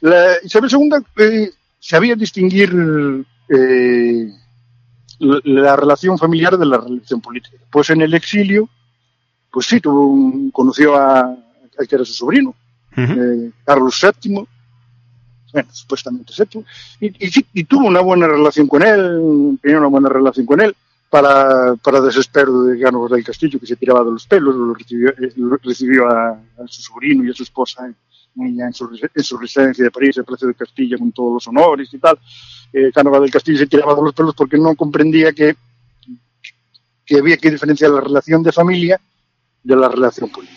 La 0.00 0.36
Isabel 0.42 0.70
II 0.72 0.90
eh, 1.18 1.50
sabía 1.78 2.14
distinguir 2.16 2.72
eh, 3.48 4.28
la, 5.18 5.40
la 5.44 5.76
relación 5.76 6.16
familiar 6.18 6.56
de 6.56 6.66
la 6.66 6.78
relación 6.78 7.20
política. 7.20 7.56
Pues 7.70 7.90
en 7.90 8.00
el 8.02 8.14
exilio, 8.14 8.68
pues 9.52 9.66
sí, 9.66 9.80
tuvo 9.80 10.06
un- 10.08 10.50
conoció 10.50 10.96
a, 10.96 11.20
a 11.20 11.86
que 11.88 11.94
era 11.94 12.04
su 12.04 12.14
sobrino, 12.14 12.54
eh, 12.96 13.50
Carlos 13.64 14.00
VII, 14.22 14.46
bueno, 15.52 15.68
supuestamente 15.72 16.32
séptimo, 16.32 16.64
y, 17.00 17.06
y 17.26 17.46
y 17.54 17.64
tuvo 17.64 17.86
una 17.86 18.00
buena 18.00 18.26
relación 18.28 18.66
con 18.68 18.82
él, 18.82 19.58
tenía 19.62 19.78
una 19.78 19.88
buena 19.88 20.08
relación 20.08 20.46
con 20.46 20.60
él, 20.60 20.74
para, 21.10 21.74
para 21.76 22.00
desespero 22.00 22.62
de 22.62 22.78
Gánovas 22.78 23.10
del 23.10 23.24
Castillo, 23.24 23.58
que 23.58 23.66
se 23.66 23.76
tiraba 23.76 24.04
de 24.04 24.12
los 24.12 24.26
pelos, 24.26 24.54
lo 24.54 24.72
recibió, 24.74 25.10
eh, 25.10 25.32
lo 25.36 25.56
recibió 25.56 26.06
a, 26.08 26.30
a 26.30 26.66
su 26.68 26.82
sobrino 26.82 27.24
y 27.24 27.30
a 27.30 27.34
su 27.34 27.42
esposa 27.42 27.84
en, 27.86 28.60
en- 28.60 28.72
su, 28.72 28.88
en 29.14 29.22
su 29.24 29.36
residencia 29.36 29.84
de 29.84 29.90
París, 29.90 30.16
el 30.16 30.24
Palacio 30.24 30.48
de 30.48 30.54
Castilla, 30.54 30.96
con 30.96 31.10
todos 31.12 31.34
los 31.34 31.46
honores 31.48 31.92
y 31.92 31.98
tal. 31.98 32.16
Eh, 32.72 32.90
Cánovas 32.94 33.22
del 33.22 33.30
Castillo 33.30 33.58
se 33.58 33.66
tiraba 33.66 33.94
de 33.96 34.02
los 34.02 34.14
pelos 34.14 34.34
porque 34.36 34.56
no 34.56 34.74
comprendía 34.76 35.32
que, 35.32 35.56
que 37.04 37.18
había 37.18 37.36
que 37.36 37.50
diferenciar 37.50 37.90
la 37.90 38.00
relación 38.00 38.42
de 38.44 38.52
familia 38.52 39.00
de 39.64 39.76
la 39.76 39.88
relación 39.88 40.30
política. 40.30 40.56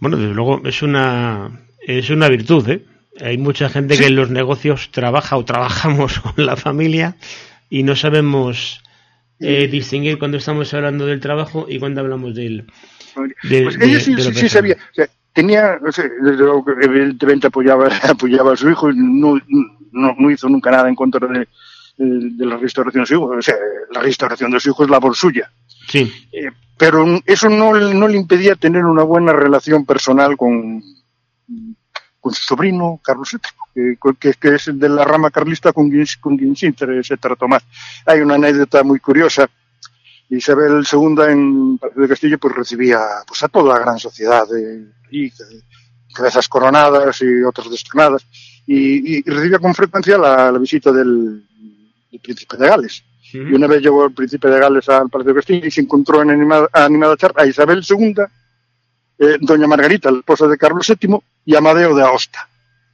Bueno, 0.00 0.16
desde 0.16 0.34
luego 0.34 0.60
es 0.64 0.82
una, 0.82 1.66
es 1.80 2.10
una 2.10 2.28
virtud, 2.28 2.68
¿eh? 2.68 2.86
Hay 3.20 3.38
mucha 3.38 3.68
gente 3.68 3.96
que 3.96 4.06
en 4.06 4.16
los 4.16 4.28
negocios 4.30 4.90
trabaja 4.90 5.36
o 5.36 5.44
trabajamos 5.44 6.18
con 6.20 6.46
la 6.46 6.56
familia 6.56 7.16
y 7.70 7.82
no 7.82 7.96
sabemos 7.96 8.82
eh, 9.40 9.68
distinguir 9.68 10.18
cuando 10.18 10.36
estamos 10.38 10.72
hablando 10.74 11.06
del 11.06 11.20
trabajo 11.20 11.66
y 11.68 11.78
cuando 11.78 12.00
hablamos 12.00 12.34
del... 12.34 12.66
De- 13.44 13.62
pues 13.64 13.78
de- 13.78 13.86
ella 13.86 14.00
sí, 14.00 14.14
de 14.14 14.22
sí, 14.34 14.48
sabía. 14.48 14.74
O 14.74 14.94
sea, 14.94 15.08
tenía, 15.32 15.78
o 15.86 15.92
sea, 15.92 16.04
desde 16.22 16.38
luego 16.38 16.64
evidentemente 16.80 17.46
apoyaba, 17.48 17.88
apoyaba 18.08 18.52
a 18.52 18.56
su 18.56 18.70
hijo, 18.70 18.90
y 18.90 18.96
no, 18.96 19.38
no, 19.92 20.16
no 20.18 20.30
hizo 20.30 20.48
nunca 20.48 20.70
nada 20.70 20.88
en 20.88 20.94
contra 20.94 21.26
de, 21.28 21.46
de 21.96 22.46
la 22.46 22.56
restauración 22.56 23.02
de 23.04 23.06
su 23.06 23.14
hijo. 23.14 23.24
O 23.26 23.42
sea, 23.42 23.54
la 23.92 24.00
restauración 24.00 24.50
de 24.50 24.60
su 24.60 24.70
hijo 24.70 24.84
es 24.84 24.90
labor 24.90 25.14
suya. 25.14 25.50
Sí, 25.88 26.12
Eh, 26.32 26.50
pero 26.76 27.04
eso 27.24 27.48
no, 27.48 27.72
no 27.74 28.08
le 28.08 28.16
impedía 28.16 28.56
tener 28.56 28.84
una 28.84 29.04
buena 29.04 29.32
relación 29.32 29.86
personal 29.86 30.36
con, 30.36 30.82
con 32.24 32.32
su 32.32 32.42
sobrino, 32.42 32.98
Carlos 33.02 33.36
VII, 33.74 33.98
que, 34.18 34.32
que, 34.40 34.54
es 34.54 34.70
de 34.72 34.88
la 34.88 35.04
rama 35.04 35.30
carlista 35.30 35.74
con 35.74 35.90
quien, 35.90 36.06
con 36.22 36.38
quien 36.38 36.56
se, 36.56 36.72
se 37.02 37.16
trató 37.18 37.46
más. 37.46 37.62
Hay 38.06 38.20
una 38.20 38.36
anécdota 38.36 38.82
muy 38.82 38.98
curiosa. 38.98 39.46
Isabel 40.30 40.86
II 40.90 41.16
en 41.28 41.76
Palacio 41.76 42.00
de 42.00 42.08
Castillo 42.08 42.38
pues 42.38 42.54
recibía 42.54 42.98
pues, 43.26 43.42
a 43.42 43.48
toda 43.48 43.74
la 43.74 43.80
gran 43.80 43.98
sociedad 43.98 44.48
de, 44.48 44.86
y, 45.10 45.30
cabezas 46.14 46.48
coronadas 46.48 47.20
y 47.20 47.42
otras 47.42 47.70
destronadas 47.70 48.26
y, 48.66 49.18
y 49.18 49.22
recibía 49.22 49.58
con 49.58 49.74
frecuencia 49.74 50.16
la, 50.16 50.50
la 50.50 50.58
visita 50.58 50.92
del, 50.92 51.46
del 52.10 52.20
príncipe 52.22 52.56
de 52.56 52.68
Gales. 52.68 53.04
Y 53.34 53.52
una 53.52 53.66
vez 53.66 53.82
llegó 53.82 54.06
el 54.06 54.14
príncipe 54.14 54.48
de 54.48 54.60
Gales 54.60 54.88
al 54.88 55.10
Palacio 55.10 55.34
de 55.34 55.40
Castillo 55.40 55.66
y 55.66 55.70
se 55.70 55.82
encontró 55.82 56.22
en 56.22 56.30
animada, 56.30 56.70
animada 56.72 57.18
charla 57.18 57.42
a 57.42 57.46
Isabel 57.46 57.84
II 57.86 58.14
eh, 59.18 59.38
doña 59.40 59.66
Margarita, 59.66 60.10
la 60.10 60.18
esposa 60.18 60.46
de 60.46 60.56
Carlos 60.56 60.86
VII, 60.88 61.18
y 61.44 61.54
Amadeo 61.54 61.94
de 61.94 62.02
Aosta. 62.02 62.48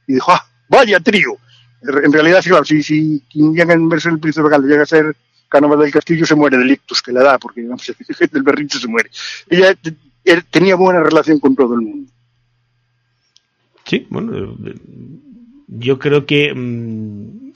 Y 0.07 0.13
dijo, 0.13 0.31
ah, 0.31 0.45
vaya 0.69 0.99
trío. 0.99 1.37
En 1.81 2.11
realidad, 2.11 2.43
claro, 2.43 2.63
si, 2.63 2.83
si 2.83 3.23
quien 3.31 3.53
llega 3.53 3.73
en 3.73 3.91
el 3.91 4.19
príncipe 4.19 4.49
Galo 4.49 4.67
llega 4.67 4.83
a 4.83 4.85
ser 4.85 5.15
Cánovas 5.49 5.79
del 5.79 5.91
Castillo, 5.91 6.25
se 6.25 6.35
muere 6.35 6.57
del 6.57 6.71
ictus 6.71 7.01
que 7.01 7.11
le 7.11 7.21
da, 7.21 7.37
porque 7.39 7.63
vamos, 7.63 7.91
del 8.31 8.43
berrinche 8.43 8.79
se 8.79 8.87
muere. 8.87 9.09
Ella 9.49 9.75
él 10.23 10.45
tenía 10.49 10.75
buena 10.75 11.01
relación 11.01 11.39
con 11.39 11.55
todo 11.55 11.73
el 11.73 11.81
mundo. 11.81 12.11
Sí, 13.85 14.05
bueno, 14.09 14.55
yo 15.67 15.99
creo 15.99 16.25
que... 16.25 16.53
mm, 16.53 17.51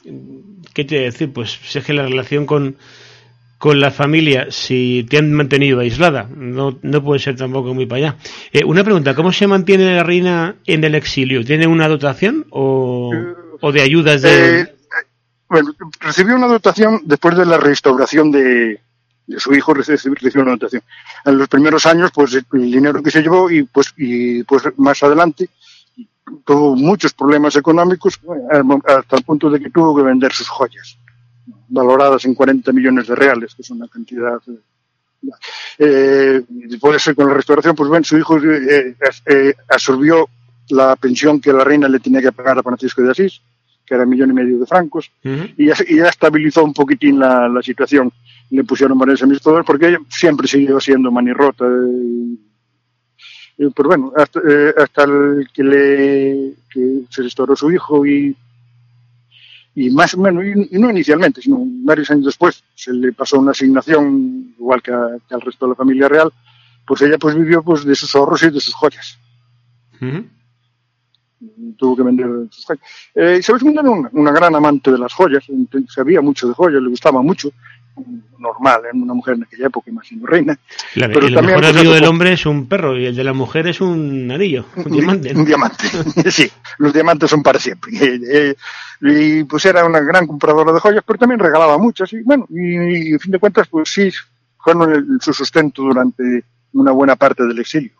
¿Qué 0.74 0.84
te 0.84 0.95
voy 0.95 1.03
a 1.03 1.11
decir? 1.11 1.32
Pues 1.32 1.57
si 1.63 1.82
que 1.82 1.93
la 1.93 2.03
relación 2.03 2.45
con, 2.45 2.76
con 3.66 3.80
la 3.80 3.89
familia, 3.89 4.45
si 4.51 5.07
te 5.09 5.18
han 5.18 5.34
mantenido 5.34 5.80
aislada, 5.80 6.30
no, 6.30 6.78
no 6.84 7.03
puede 7.03 7.20
ser 7.20 7.36
tampoco 7.36 7.74
muy 7.74 7.88
para 7.88 7.97
allá. 8.09 8.18
Eh, 8.53 8.63
una 8.63 8.84
pregunta, 8.84 9.16
¿cómo 9.16 9.32
se 9.32 9.47
mantiene 9.47 9.95
la 9.95 10.03
reina 10.03 10.57
en 10.68 10.84
el 10.84 10.93
exilio? 10.93 11.43
¿Tiene 11.43 11.66
una 11.66 11.88
dotación 11.88 12.45
o, 12.51 13.11
o 13.59 13.72
de 13.72 13.82
ayudas 13.82 14.22
de...? 14.22 14.59
Eh, 14.59 14.76
bueno, 15.49 15.74
recibió 15.99 16.36
una 16.36 16.45
dotación 16.45 17.01
después 17.05 17.36
de 17.36 17.47
la 17.47 17.57
restauración 17.57 18.32
de, 18.32 18.82
de 19.26 19.39
su 19.39 19.51
hijo, 19.55 19.74
recibió, 19.74 20.13
recibió 20.13 20.43
una 20.43 20.51
dotación. 20.51 20.84
En 21.26 21.36
los 21.36 21.47
primeros 21.47 21.88
años, 21.88 22.11
pues 22.13 22.36
el 22.36 22.72
dinero 22.72 23.01
que 23.01 23.09
se 23.09 23.24
llevó 23.24 23.49
y 23.49 23.63
pues, 23.63 23.95
y 23.97 24.43
pues 24.43 24.61
más 24.78 25.01
adelante 25.01 25.49
tuvo 26.45 26.76
muchos 26.76 27.13
problemas 27.13 27.55
económicos 27.55 28.20
eh, 28.53 28.61
hasta 28.86 29.18
el 29.18 29.24
punto 29.24 29.49
de 29.49 29.59
que 29.59 29.72
tuvo 29.72 29.95
que 29.95 30.03
vender 30.03 30.32
sus 30.34 30.49
joyas, 30.49 30.99
valoradas 31.70 32.26
en 32.26 32.34
40 32.36 32.72
millones 32.72 33.08
de 33.08 33.16
reales, 33.16 33.56
que 33.56 33.62
es 33.62 33.70
una 33.70 33.88
cantidad. 33.88 34.39
eh, 34.48 34.60
Eh, 35.80 36.41
después 36.48 37.04
de 37.06 37.16
con 37.16 37.28
la 37.28 37.34
restauración, 37.34 37.76
pues 37.76 37.89
bueno, 37.89 38.04
su 38.04 38.18
hijo 38.18 38.38
eh, 38.39 38.96
eh, 39.26 39.54
absorbió 39.70 40.28
la 40.70 40.96
pensión 40.96 41.39
que 41.41 41.52
la 41.54 41.64
reina 41.64 41.88
le 41.88 42.00
tenía 42.00 42.22
que 42.22 42.32
pagar 42.32 42.58
a 42.60 42.64
Francisco 42.64 43.02
de 43.02 43.12
Asís, 43.12 43.41
que 43.86 43.93
era 43.96 44.04
un 44.04 44.10
millón 44.10 44.30
y 44.32 44.34
medio 44.34 44.58
de 44.60 44.66
francos, 44.66 45.12
y 45.58 45.66
ya, 45.68 45.76
y 45.88 45.98
ya 45.98 46.08
estabilizó 46.10 46.64
un 46.64 46.74
poquitín 46.74 47.20
la, 47.20 47.48
la 47.50 47.62
situación. 47.62 48.12
Le 48.52 48.64
pusieron 48.64 48.98
varios 48.98 49.22
administradores 49.24 49.66
porque 49.66 49.88
ella 49.89 50.00
siempre 50.10 50.48
siguió 50.48 50.80
siendo 50.80 51.12
manirrota. 51.12 51.66
eh, 51.66 52.36
eh, 53.58 53.70
pero 53.76 53.89
bueno, 53.89 54.12
hasta, 54.16 54.39
eh, 54.48 54.74
hasta 54.78 55.04
el 55.04 55.48
que 55.54 55.64
le 55.64 56.54
que 56.70 57.02
se 57.10 57.24
restauró 57.24 57.56
su 57.56 57.72
hijo 57.72 58.06
y 58.06 58.36
y 59.76 59.89
más 59.89 60.13
o 60.13 60.19
menos, 60.19 60.43
y, 60.45 60.80
no 60.80 60.89
inicialmente, 60.89 61.41
sino 61.41 61.57
varios 61.84 62.09
años 62.09 62.26
después, 62.26 62.63
se 62.73 62.93
le 62.93 63.11
pasó 63.11 63.38
una 63.39 63.51
asignación, 63.51 64.55
igual 64.57 64.82
que, 64.82 64.91
al 64.91 65.41
resto 65.41 65.65
de 65.65 65.71
la 65.71 65.76
familia 65.76 66.07
real, 66.07 66.32
pues 66.88 67.01
ella 67.01 67.17
pues 67.17 67.36
vivió 67.36 67.61
pues 67.61 67.84
de 67.84 67.95
sus 67.95 68.15
ahorros 68.15 68.41
y 68.43 68.49
de 68.51 68.61
sus 68.61 68.73
joyas. 68.73 69.19
Tuvo 71.77 71.95
que 71.97 72.03
vender 72.03 72.27
sus 72.49 72.65
joyas. 72.65 72.83
Eh, 73.13 73.38
Isabel 73.39 73.61
II 73.63 73.71
era 73.79 73.89
una, 73.89 74.09
una 74.13 74.31
gran 74.31 74.55
amante 74.55 74.91
de 74.91 74.97
las 74.97 75.13
joyas, 75.13 75.43
sabía 75.93 76.21
mucho 76.21 76.47
de 76.47 76.53
joyas, 76.53 76.81
le 76.81 76.89
gustaba 76.89 77.21
mucho, 77.21 77.51
normal 78.39 78.81
en 78.91 79.01
una 79.01 79.13
mujer 79.13 79.36
en 79.36 79.43
aquella 79.43 79.67
época, 79.67 79.89
imagino 79.89 80.25
reina. 80.25 80.57
La- 80.95 81.07
Pero 81.07 81.27
el 81.27 81.33
también, 81.33 81.59
mejor 81.59 81.75
amigo 81.77 81.93
del 81.93 82.03
hombre 82.05 82.33
es 82.33 82.45
un 82.45 82.67
perro 82.67 82.97
y 82.99 83.05
el 83.05 83.15
de 83.15 83.23
la 83.23 83.33
mujer 83.33 83.67
es 83.67 83.79
un 83.81 84.29
anillo, 84.31 84.65
un 84.75 84.91
diamante. 84.91 85.33
¿no? 85.33 85.39
Un 85.39 85.45
diamante, 85.45 85.86
sí, 86.31 86.51
los 86.79 86.93
diamantes 86.93 87.29
son 87.29 87.41
para 87.43 87.59
siempre. 87.59 87.91
Eh, 88.01 88.19
eh, 88.31 88.55
y 89.01 89.43
pues 89.43 89.65
era 89.65 89.86
una 89.86 89.99
gran 89.99 90.25
compradora 90.25 90.71
de 90.71 90.79
joyas, 90.79 91.03
pero 91.05 91.19
también 91.19 91.39
regalaba 91.39 91.77
muchas, 91.77 92.11
y 92.13 92.21
bueno, 92.23 92.45
y, 92.49 93.11
y 93.11 93.15
a 93.15 93.19
fin 93.19 93.31
de 93.31 93.39
cuentas, 93.39 93.67
pues 93.67 93.89
sí, 93.91 94.09
fueron 94.57 94.91
el- 94.93 95.17
su 95.21 95.33
sustento 95.33 95.81
durante 95.81 96.43
una 96.73 96.91
buena 96.91 97.15
parte 97.15 97.45
del 97.45 97.59
exilio. 97.59 97.91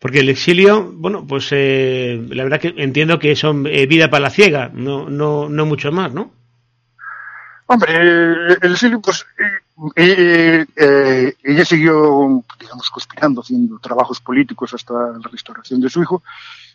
Porque 0.00 0.20
el 0.20 0.30
exilio, 0.30 0.90
bueno, 0.94 1.26
pues 1.26 1.48
eh, 1.52 2.18
la 2.30 2.42
verdad 2.42 2.58
que 2.58 2.72
entiendo 2.78 3.18
que 3.18 3.36
son 3.36 3.66
eh, 3.66 3.84
vida 3.84 4.08
palaciega, 4.08 4.70
no, 4.72 5.10
no, 5.10 5.50
no 5.50 5.66
mucho 5.66 5.92
más, 5.92 6.14
¿no? 6.14 6.32
Hombre, 7.66 7.98
el 8.62 8.72
exilio, 8.72 8.98
pues, 9.00 9.26
eh, 9.94 10.66
eh, 10.74 11.34
ella 11.44 11.64
siguió, 11.66 12.42
digamos, 12.58 12.88
conspirando, 12.88 13.42
haciendo 13.42 13.78
trabajos 13.78 14.20
políticos 14.22 14.72
hasta 14.72 14.94
la 14.94 15.28
restauración 15.30 15.82
de 15.82 15.90
su 15.90 16.02
hijo, 16.02 16.22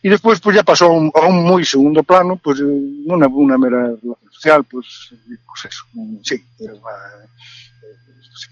y 0.03 0.09
después, 0.09 0.39
pues, 0.39 0.55
ya 0.55 0.63
pasó 0.63 0.85
a 0.85 0.91
un, 0.91 1.11
a 1.15 1.25
un 1.25 1.43
muy 1.43 1.65
segundo 1.65 2.03
plano, 2.03 2.35
pues, 2.37 2.59
una, 2.61 3.25
una 3.27 3.57
mera 3.57 3.87
relación 3.87 4.31
social, 4.31 4.63
pues, 4.65 5.15
pues 5.27 5.65
eso, 5.65 5.83
sí, 6.21 6.45
era 6.59 6.73
una, 6.73 6.91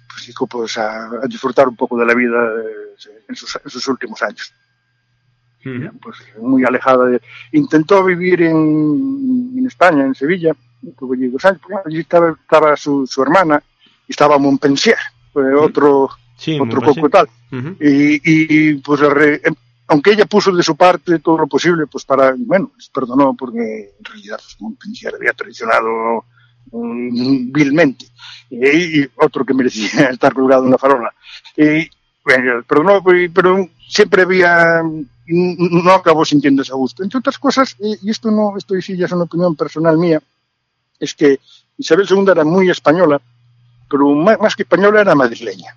pues, 0.10 0.26
dijo, 0.26 0.48
pues, 0.48 0.80
a, 0.80 1.12
disfrutar 1.28 1.68
un 1.68 1.76
poco 1.76 1.96
de 1.98 2.08
la 2.08 2.16
vida 2.16 2.40
en, 3.30 3.36
sus, 3.36 3.56
en 3.64 3.70
sus 3.70 3.88
últimos 3.88 4.22
años 4.24 4.52
Ujú. 5.66 5.98
pues 6.02 6.18
muy 6.42 6.64
alejada 6.66 7.06
de... 7.06 7.22
Intentó 7.54 8.04
vivir 8.04 8.42
en, 8.42 9.54
en 9.58 9.66
España, 9.68 10.04
en 10.06 10.16
Sevilla, 10.16 10.54
tuvo 10.98 11.14
allí 11.14 11.28
dos 11.28 11.44
años, 11.46 11.62
allí 11.86 12.00
estaba, 12.00 12.32
estaba 12.32 12.76
su, 12.76 13.08
su 13.08 13.22
hermana, 13.22 13.62
y 14.08 14.12
estaba 14.12 14.38
Montpensier, 14.38 14.98
fue 15.32 15.54
otro, 15.56 16.10
Sí, 16.36 16.60
otro 16.60 16.82
poco 16.82 17.10
tal. 17.10 17.28
Y, 17.80 18.20
y, 18.24 18.74
pues 18.76 19.00
re- 19.00 19.40
em, 19.44 19.54
aunque 19.88 20.12
ella 20.12 20.26
puso 20.26 20.52
de 20.52 20.64
su 20.64 20.76
parte 20.76 21.20
todo 21.20 21.38
lo 21.38 21.48
posible, 21.48 21.86
pues 21.88 22.04
para, 22.04 22.34
bueno, 22.38 22.72
les 22.76 22.90
perdonó 22.90 23.34
porque 23.36 23.94
en 23.98 24.04
realidad 24.04 24.38
pues, 24.38 24.58
Montpensier 24.60 25.14
había 25.16 25.32
traicionado 25.34 26.26
mm, 26.72 27.52
vilmente. 27.52 28.06
Y, 28.50 29.02
y 29.04 29.10
otro 29.18 29.46
que 29.46 29.54
merecía 29.54 30.06
estar 30.12 30.34
colgado 30.34 30.66
en 30.66 30.72
la 30.72 30.78
farola. 30.78 31.14
Y, 31.56 31.88
bueno, 32.26 32.64
perdonó, 32.68 33.04
pero- 33.04 33.32
pero 33.34 33.70
siempre 33.88 34.24
había, 34.24 34.82
no 35.28 35.92
acabó 35.92 36.26
sintiéndose 36.26 36.72
a 36.72 36.76
gusto. 36.76 37.04
Entre 37.04 37.20
otras 37.20 37.38
cosas, 37.38 37.76
y 37.80 37.98
y 38.08 38.10
esto 38.12 38.30
no, 38.32 38.58
esto 38.58 38.74
sí 38.82 38.98
ya 38.98 39.06
es 39.06 39.12
una 39.12 39.24
opinión 39.24 39.56
personal 39.56 39.98
mía, 39.98 40.22
es 41.00 41.14
que 41.14 41.40
Isabel 41.78 42.08
II 42.10 42.26
era 42.30 42.44
muy 42.44 42.70
española, 42.70 43.22
pero 43.90 44.10
más, 44.10 44.56
que 44.56 44.64
española 44.64 45.02
era 45.02 45.16
madrileña. 45.16 45.76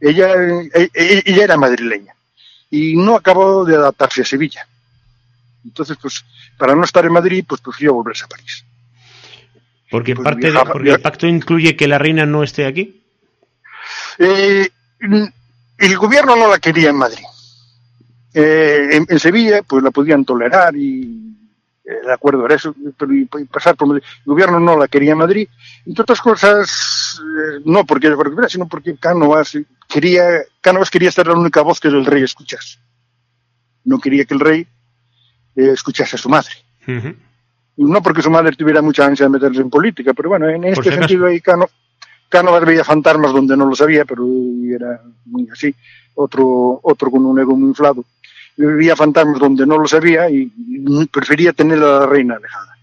Ella, 0.00 0.32
eh, 0.74 0.90
eh, 0.94 1.22
ella 1.24 1.44
era 1.44 1.56
madrileña 1.56 2.14
y 2.70 2.96
no 2.96 3.16
acabó 3.16 3.64
de 3.64 3.76
adaptarse 3.76 4.22
a 4.22 4.24
Sevilla. 4.24 4.66
Entonces, 5.64 5.96
pues, 6.00 6.24
para 6.58 6.74
no 6.74 6.84
estar 6.84 7.04
en 7.04 7.12
Madrid, 7.12 7.44
pues 7.48 7.60
prefirió 7.60 7.94
volverse 7.94 8.24
a 8.24 8.28
París. 8.28 8.64
Porque, 9.90 10.14
Pues 10.14 10.24
parte 10.24 10.46
de- 10.46 10.50
viajaba- 10.52 10.72
porque 10.72 10.90
el 10.90 11.00
pacto 11.00 11.26
incluye 11.26 11.76
que 11.76 11.86
la 11.88 11.98
reina 11.98 12.26
no 12.26 12.42
esté 12.42 12.66
aquí. 12.66 13.00
Eh, 14.18 14.68
el 15.78 15.96
gobierno 15.98 16.36
no 16.36 16.48
la 16.48 16.58
quería 16.58 16.90
en 16.90 16.96
Madrid. 16.96 17.24
Eh, 18.34 18.88
en, 18.92 19.06
en 19.08 19.18
Sevilla, 19.20 19.62
pues 19.62 19.82
la 19.82 19.90
podían 19.92 20.24
tolerar 20.24 20.74
y 20.76 21.30
de 21.84 22.12
acuerdo 22.12 22.46
era 22.46 22.54
eso, 22.54 22.74
pero 22.98 23.14
y- 23.14 23.28
y 23.40 23.44
pasar 23.44 23.76
por 23.76 23.86
Madrid. 23.88 24.02
El 24.20 24.24
gobierno 24.24 24.58
no 24.58 24.76
la 24.78 24.88
quería 24.88 25.12
en 25.12 25.18
Madrid. 25.18 25.48
Entre 25.86 26.02
otras 26.02 26.20
cosas, 26.20 27.20
eh, 27.20 27.60
no 27.66 27.84
porque 27.84 28.08
quería, 28.10 28.48
sino 28.48 28.66
porque 28.66 28.96
Cánovas 28.96 29.56
quería, 29.88 30.24
Cánovas 30.60 30.90
quería 30.90 31.12
ser 31.12 31.26
la 31.26 31.34
única 31.34 31.60
voz 31.60 31.78
que 31.80 31.88
el 31.88 32.04
rey 32.06 32.22
escuchase. 32.22 32.78
No 33.84 33.98
quería 34.00 34.24
que 34.24 34.34
el 34.34 34.40
rey 34.40 34.66
eh, 35.56 35.70
escuchase 35.72 36.16
a 36.16 36.18
su 36.18 36.28
madre. 36.28 36.52
No 37.76 38.02
porque 38.02 38.22
su 38.22 38.30
madre 38.30 38.56
tuviera 38.56 38.80
mucha 38.80 39.04
ansia 39.04 39.26
de 39.26 39.30
meterse 39.30 39.60
en 39.60 39.68
política, 39.70 40.14
pero 40.14 40.30
bueno, 40.30 40.48
en 40.48 40.64
este 40.64 40.82
si 40.84 40.88
sentido 41.00 41.26
ahí 41.26 41.40
Cano, 41.40 41.66
Cánovas 42.28 42.64
veía 42.64 42.82
fantasmas 42.84 43.32
donde 43.32 43.56
no 43.56 43.66
lo 43.66 43.74
sabía, 43.74 44.04
pero 44.04 44.24
era 44.74 45.02
muy 45.26 45.48
así. 45.52 45.74
Otro, 46.14 46.80
otro 46.82 47.10
con 47.10 47.26
un 47.26 47.38
ego 47.38 47.56
muy 47.56 47.68
inflado. 47.68 48.04
Veía 48.56 48.94
fantasmas 48.96 49.40
donde 49.40 49.66
no 49.66 49.78
lo 49.78 49.86
sabía 49.88 50.30
y, 50.30 50.50
prefería 51.10 51.52
tener 51.52 51.78
a 51.78 52.00
la 52.00 52.06
reina 52.06 52.36
alejada. 52.36 52.76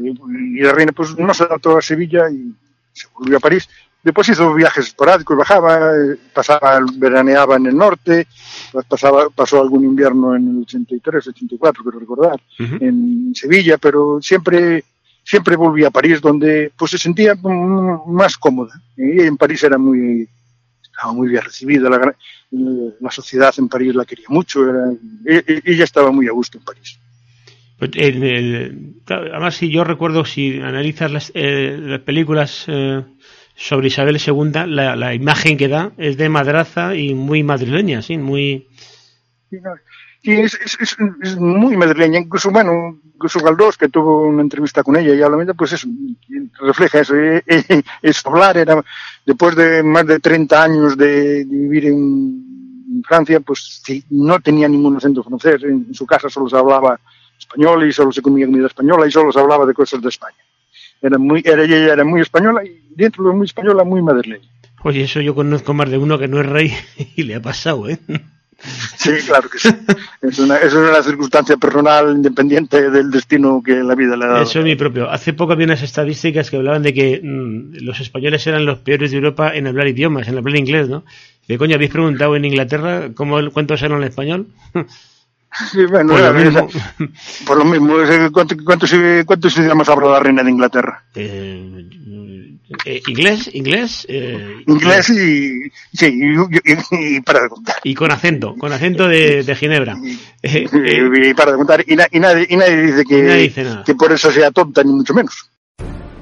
Y 0.00 0.60
la 0.60 0.72
reina 0.72 0.92
pues 0.92 1.16
no 1.18 1.34
se 1.34 1.44
adaptó 1.44 1.76
a 1.76 1.82
Sevilla 1.82 2.30
y 2.30 2.54
se 2.92 3.08
volvió 3.18 3.38
a 3.38 3.40
París. 3.40 3.68
Después 4.02 4.28
hizo 4.28 4.52
viajes 4.52 4.88
esporádicos, 4.88 5.36
bajaba, 5.36 5.92
eh, 5.96 6.16
pasaba, 6.32 6.78
veraneaba 6.96 7.56
en 7.56 7.66
el 7.66 7.76
norte, 7.76 8.26
pasaba, 8.88 9.30
pasó 9.30 9.60
algún 9.62 9.82
invierno 9.84 10.36
en 10.36 10.48
el 10.48 10.62
83, 10.62 11.26
84, 11.28 11.82
quiero 11.82 11.98
recordar 12.00 12.40
Ujú. 12.60 12.76
en 12.84 13.32
Sevilla, 13.34 13.78
pero 13.78 14.18
siempre 14.20 14.84
siempre 15.26 15.56
volvía 15.56 15.88
a 15.88 15.90
París, 15.90 16.20
donde 16.20 16.70
pues 16.76 16.90
se 16.90 16.98
sentía 16.98 17.34
más 18.06 18.36
cómoda. 18.36 18.78
Y 18.94 19.22
en 19.22 19.38
París 19.38 19.64
era 19.64 19.78
muy 19.78 20.28
estaba 20.82 21.14
muy 21.14 21.28
bien 21.28 21.42
recibida, 21.42 21.88
la, 21.88 21.98
gra- 21.98 22.16
la 23.00 23.10
sociedad 23.10 23.54
en 23.58 23.68
París 23.68 23.94
la 23.94 24.04
quería 24.04 24.26
mucho, 24.28 24.68
era, 24.68 24.90
e- 25.26 25.44
e- 25.46 25.62
ella 25.64 25.84
estaba 25.84 26.10
muy 26.10 26.26
a 26.28 26.32
gusto 26.32 26.58
en 26.58 26.64
París. 26.64 26.98
Pues, 27.78 27.90
en 27.94 28.22
el- 28.22 28.94
claro, 29.04 29.30
además, 29.32 29.56
si 29.56 29.68
yo 29.70 29.84
recuerdo, 29.84 30.24
si 30.24 30.60
analizas 30.60 31.10
las, 31.10 31.32
eh, 31.34 31.76
las 31.80 32.00
películas 32.00 32.64
eh, 32.68 33.02
sobre 33.56 33.88
Isabel 33.88 34.18
II, 34.24 34.52
la, 34.68 34.96
la 34.96 35.14
imagen 35.14 35.56
que 35.56 35.68
da 35.68 35.92
es 35.98 36.16
de 36.16 36.28
madraza 36.28 36.94
y 36.96 37.14
muy 37.14 37.42
madrileña, 37.42 38.02
sí, 38.02 38.16
muy... 38.18 38.68
Y, 39.50 39.56
no, 39.56 39.70
y 40.24 40.32
es, 40.40 40.54
es, 40.54 40.76
es- 40.80 40.96
es 41.22 41.36
muy 41.36 41.76
madrileña, 41.76 42.18
incluso, 42.18 42.50
bueno, 42.50 42.98
incluso 43.14 43.40
Galdós, 43.40 43.76
que 43.76 43.88
tuvo 43.88 44.26
una 44.26 44.42
entrevista 44.42 44.82
con 44.82 44.96
ella 44.96 45.14
y 45.14 45.22
habla, 45.22 45.52
pues 45.54 45.72
eso, 45.74 45.86
refleja 46.60 47.00
eso. 47.00 47.14
eh, 47.14 47.42
eh, 47.46 47.82
Es 48.02 48.24
hablar, 48.26 48.56
era, 48.56 48.82
después 49.26 49.54
de 49.54 49.82
más 49.82 50.06
de 50.06 50.18
30 50.20 50.62
años 50.62 50.96
de, 50.96 51.44
vivir 51.44 51.86
en, 51.86 52.54
Francia, 53.06 53.40
pues 53.40 53.82
sí, 53.84 54.02
no 54.10 54.40
tenía 54.40 54.66
ningún 54.68 54.96
acento 54.96 55.22
francés. 55.22 55.62
En 55.64 55.92
su 55.92 56.06
casa 56.06 56.30
solo 56.30 56.48
se 56.48 56.56
hablaba 56.56 56.98
español 57.38 57.86
y 57.86 57.92
solo 57.92 58.12
se 58.12 58.22
comía 58.22 58.46
comida 58.46 58.66
española 58.66 59.06
y 59.06 59.10
solo 59.10 59.30
se 59.32 59.40
hablaba 59.40 59.66
de 59.66 59.74
cosas 59.74 60.00
de 60.00 60.08
España. 60.08 60.38
Era 61.02 61.18
muy, 61.18 61.42
era, 61.44 61.64
ella 61.64 61.92
era 61.92 62.04
muy 62.04 62.20
española 62.22 62.64
y 62.64 62.80
dentro 62.94 63.24
de 63.24 63.34
muy 63.34 63.44
española, 63.46 63.84
muy 63.84 64.00
madrileña. 64.00 64.48
Oye, 64.84 65.02
eso 65.02 65.20
yo 65.20 65.34
conozco 65.34 65.74
más 65.74 65.90
de 65.90 65.98
uno 65.98 66.18
que 66.18 66.28
no 66.28 66.40
es 66.40 66.46
rey 66.46 66.72
y 67.16 67.24
le 67.24 67.34
ha 67.34 67.42
pasado, 67.42 67.88
¿eh? 67.90 67.98
Sí, 68.96 69.10
claro 69.26 69.48
que 69.48 69.58
sí. 69.58 69.68
Es 70.22 70.38
una, 70.38 70.56
es 70.56 70.72
una 70.72 71.02
circunstancia 71.02 71.56
personal 71.56 72.12
independiente 72.16 72.90
del 72.90 73.10
destino 73.10 73.62
que 73.64 73.82
la 73.82 73.94
vida 73.94 74.16
le 74.16 74.24
ha 74.24 74.28
dado. 74.28 74.42
Eso 74.42 74.60
es 74.60 74.64
mi 74.64 74.76
propio. 74.76 75.10
Hace 75.10 75.32
poco 75.32 75.52
había 75.52 75.66
unas 75.66 75.82
estadísticas 75.82 76.50
que 76.50 76.56
hablaban 76.56 76.82
de 76.82 76.94
que 76.94 77.20
mmm, 77.22 77.74
los 77.82 78.00
españoles 78.00 78.46
eran 78.46 78.64
los 78.64 78.78
peores 78.78 79.10
de 79.10 79.18
Europa 79.18 79.54
en 79.54 79.66
hablar 79.66 79.88
idiomas, 79.88 80.28
en 80.28 80.38
hablar 80.38 80.56
inglés, 80.56 80.88
¿no? 80.88 81.04
De 81.46 81.58
coño, 81.58 81.74
¿habéis 81.74 81.90
preguntado 81.90 82.36
en 82.36 82.44
Inglaterra 82.44 83.10
cómo, 83.14 83.38
cuántos 83.52 83.82
eran 83.82 84.00
el 84.00 84.08
español? 84.08 84.46
Sí, 85.70 85.84
bueno, 85.86 86.12
Por 86.14 86.20
lo 86.20 86.34
mismo. 86.34 86.68
por 87.46 87.56
lo 87.58 87.64
mismo. 87.64 87.96
¿Cuántos, 88.32 88.58
cuántos, 88.64 88.94
cuántos 89.26 89.56
idiomas 89.56 89.88
habla 89.88 90.10
la 90.10 90.20
reina 90.20 90.42
de 90.42 90.50
Inglaterra? 90.50 91.04
Eh, 91.14 91.80
eh, 92.86 93.02
inglés, 93.06 93.50
inglés, 93.52 94.06
eh, 94.08 94.62
Inglés 94.66 95.10
y, 95.10 95.70
sí, 95.96 96.06
y, 96.06 96.34
y- 96.34 97.16
y 97.16 97.20
para 97.20 97.42
de 97.42 97.48
contar. 97.48 97.76
y 97.84 97.94
con 97.94 98.10
acento, 98.10 98.54
con 98.56 98.72
acento 98.72 99.06
de, 99.06 99.42
de 99.44 99.54
Ginebra. 99.54 99.96
Eh, 100.42 100.66
eh, 100.72 101.28
Y, 101.30 101.34
para 101.34 101.52
de 101.52 101.58
contar. 101.58 101.84
Y, 101.86 101.94
na- 101.94 102.08
y 102.10 102.18
nadie, 102.20 102.46
y 102.50 102.56
nadie 102.56 102.82
dice 102.82 103.04
que, 103.04 103.22
nadie 103.22 103.42
dice 103.42 103.66
que 103.86 103.94
por 103.94 104.12
eso 104.12 104.32
sea 104.32 104.50
tonta, 104.50 104.82
ni 104.82 104.92
mucho 104.92 105.14
menos. 105.14 105.50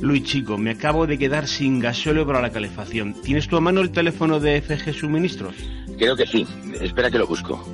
Luis 0.00 0.22
Chico, 0.22 0.58
me 0.58 0.70
acabo 0.70 1.06
de 1.06 1.18
quedar 1.18 1.48
sin 1.48 1.80
gasóleo 1.80 2.26
para 2.26 2.40
la 2.40 2.50
calefacción. 2.50 3.14
¿Tienes 3.14 3.48
tú 3.48 3.56
a 3.56 3.60
mano 3.60 3.80
el 3.80 3.90
teléfono 3.90 4.38
de 4.38 4.60
FG 4.60 4.92
Suministros? 4.94 5.54
Creo 5.98 6.16
que 6.16 6.26
sí. 6.26 6.46
Espera 6.80 7.10
que 7.10 7.18
lo 7.18 7.26
busco. 7.26 7.64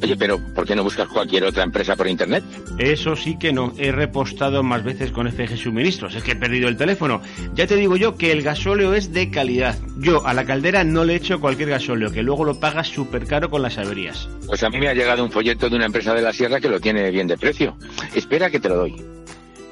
Oye, 0.00 0.16
pero 0.16 0.38
¿por 0.54 0.64
qué 0.64 0.76
no 0.76 0.84
buscas 0.84 1.08
cualquier 1.08 1.42
otra 1.42 1.64
empresa 1.64 1.96
por 1.96 2.06
internet? 2.06 2.44
Eso 2.78 3.16
sí 3.16 3.36
que 3.36 3.52
no. 3.52 3.74
He 3.78 3.90
repostado 3.90 4.62
más 4.62 4.84
veces 4.84 5.10
con 5.10 5.30
FG 5.30 5.56
Suministros. 5.56 6.14
Es 6.14 6.22
que 6.22 6.32
he 6.32 6.36
perdido 6.36 6.68
el 6.68 6.76
teléfono. 6.76 7.20
Ya 7.54 7.66
te 7.66 7.74
digo 7.74 7.96
yo 7.96 8.16
que 8.16 8.30
el 8.30 8.42
gasóleo 8.42 8.94
es 8.94 9.12
de 9.12 9.30
calidad. 9.30 9.76
Yo 9.98 10.24
a 10.24 10.34
la 10.34 10.44
caldera 10.44 10.84
no 10.84 11.04
le 11.04 11.16
echo 11.16 11.40
cualquier 11.40 11.70
gasóleo, 11.70 12.12
que 12.12 12.22
luego 12.22 12.44
lo 12.44 12.60
pagas 12.60 12.86
súper 12.86 13.26
caro 13.26 13.50
con 13.50 13.60
las 13.60 13.76
averías. 13.76 14.28
Pues 14.46 14.62
a 14.62 14.70
mí 14.70 14.78
me 14.78 14.86
ha 14.86 14.94
llegado 14.94 15.24
un 15.24 15.32
folleto 15.32 15.68
de 15.68 15.74
una 15.74 15.86
empresa 15.86 16.14
de 16.14 16.22
la 16.22 16.32
sierra 16.32 16.60
que 16.60 16.68
lo 16.68 16.78
tiene 16.78 17.10
bien 17.10 17.26
de 17.26 17.36
precio. 17.36 17.76
Espera 18.14 18.50
que 18.50 18.60
te 18.60 18.68
lo 18.68 18.76
doy. 18.76 18.94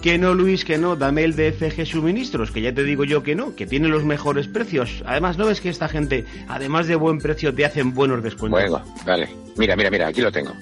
Que 0.07 0.18
no, 0.18 0.34
Luis, 0.34 0.64
que 0.64 0.78
no. 0.78 0.94
Dame 0.94 1.24
el 1.24 1.34
de 1.34 1.84
Suministros, 1.84 2.52
que 2.52 2.61
ya 2.62 2.72
te 2.72 2.84
digo 2.84 3.02
yo 3.02 3.24
que 3.24 3.34
no, 3.34 3.57
que 3.57 3.66
tiene 3.66 3.88
los 3.88 4.04
mejores 4.04 4.46
precios. 4.46 5.02
Además, 5.04 5.36
¿no 5.36 5.46
ves 5.46 5.61
que 5.61 5.68
esta 5.68 5.88
gente, 5.88 6.24
además 6.46 6.86
de 6.86 6.94
buen 6.94 7.18
precio, 7.18 7.52
te 7.52 7.64
hacen 7.64 7.92
buenos 7.92 8.22
descuentos? 8.22 8.70
Bueno, 8.70 8.84
vale. 9.04 9.28
Mira, 9.57 9.74
mira, 9.74 9.90
mira, 9.90 10.07
aquí 10.07 10.20
lo 10.20 10.30
tengo. 10.30 10.52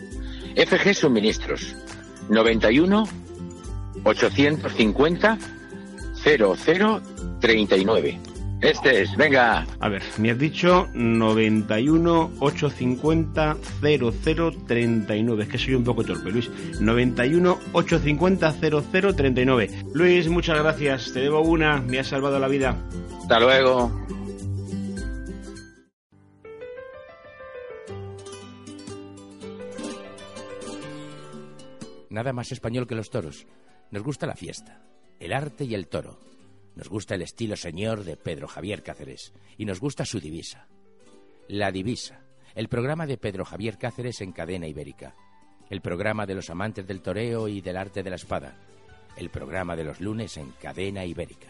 FG 0.56 0.94
Suministros. 0.94 1.76
91 2.30 3.06
850 4.04 5.38
0039. 6.22 8.20
Este 8.64 9.02
es, 9.02 9.14
venga. 9.14 9.66
A 9.78 9.90
ver, 9.90 10.02
me 10.16 10.30
has 10.30 10.38
dicho 10.38 10.88
91 10.94 12.30
850 12.40 13.56
0039. 13.82 15.42
Es 15.42 15.48
que 15.50 15.58
soy 15.58 15.74
un 15.74 15.84
poco 15.84 16.02
torpe, 16.02 16.30
Luis. 16.30 16.50
91 16.80 17.58
850 17.74 18.52
0039. 18.52 19.84
Luis, 19.92 20.28
muchas 20.30 20.58
gracias. 20.60 21.12
Te 21.12 21.20
debo 21.20 21.42
una. 21.42 21.82
Me 21.82 21.98
has 21.98 22.06
salvado 22.06 22.38
la 22.38 22.48
vida. 22.48 22.74
Hasta 23.20 23.38
luego. 23.38 23.92
Nada 32.08 32.32
más 32.32 32.50
español 32.50 32.86
que 32.86 32.94
los 32.94 33.10
toros. 33.10 33.46
Nos 33.90 34.02
gusta 34.02 34.26
la 34.26 34.36
fiesta, 34.36 34.80
el 35.20 35.34
arte 35.34 35.64
y 35.64 35.74
el 35.74 35.86
toro. 35.86 36.33
Nos 36.74 36.88
gusta 36.88 37.14
el 37.14 37.22
estilo 37.22 37.56
señor 37.56 38.04
de 38.04 38.16
Pedro 38.16 38.48
Javier 38.48 38.82
Cáceres 38.82 39.32
y 39.56 39.64
nos 39.64 39.80
gusta 39.80 40.04
su 40.04 40.18
divisa. 40.20 40.66
La 41.48 41.70
divisa, 41.70 42.20
el 42.54 42.68
programa 42.68 43.06
de 43.06 43.16
Pedro 43.16 43.44
Javier 43.44 43.78
Cáceres 43.78 44.20
en 44.20 44.32
cadena 44.32 44.66
ibérica, 44.66 45.14
el 45.70 45.80
programa 45.80 46.26
de 46.26 46.34
los 46.34 46.50
amantes 46.50 46.86
del 46.86 47.00
toreo 47.00 47.48
y 47.48 47.60
del 47.60 47.76
arte 47.76 48.02
de 48.02 48.10
la 48.10 48.16
espada, 48.16 48.56
el 49.16 49.30
programa 49.30 49.76
de 49.76 49.84
los 49.84 50.00
lunes 50.00 50.36
en 50.36 50.50
cadena 50.52 51.04
ibérica. 51.04 51.48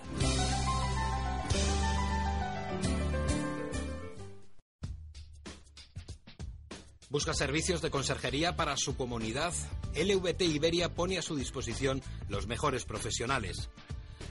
¿Busca 7.14 7.32
servicios 7.32 7.80
de 7.80 7.90
conserjería 7.90 8.56
para 8.56 8.76
su 8.76 8.96
comunidad? 8.96 9.54
LVT 9.94 10.42
Iberia 10.42 10.92
pone 10.92 11.16
a 11.16 11.22
su 11.22 11.36
disposición 11.36 12.02
los 12.28 12.48
mejores 12.48 12.84
profesionales. 12.84 13.70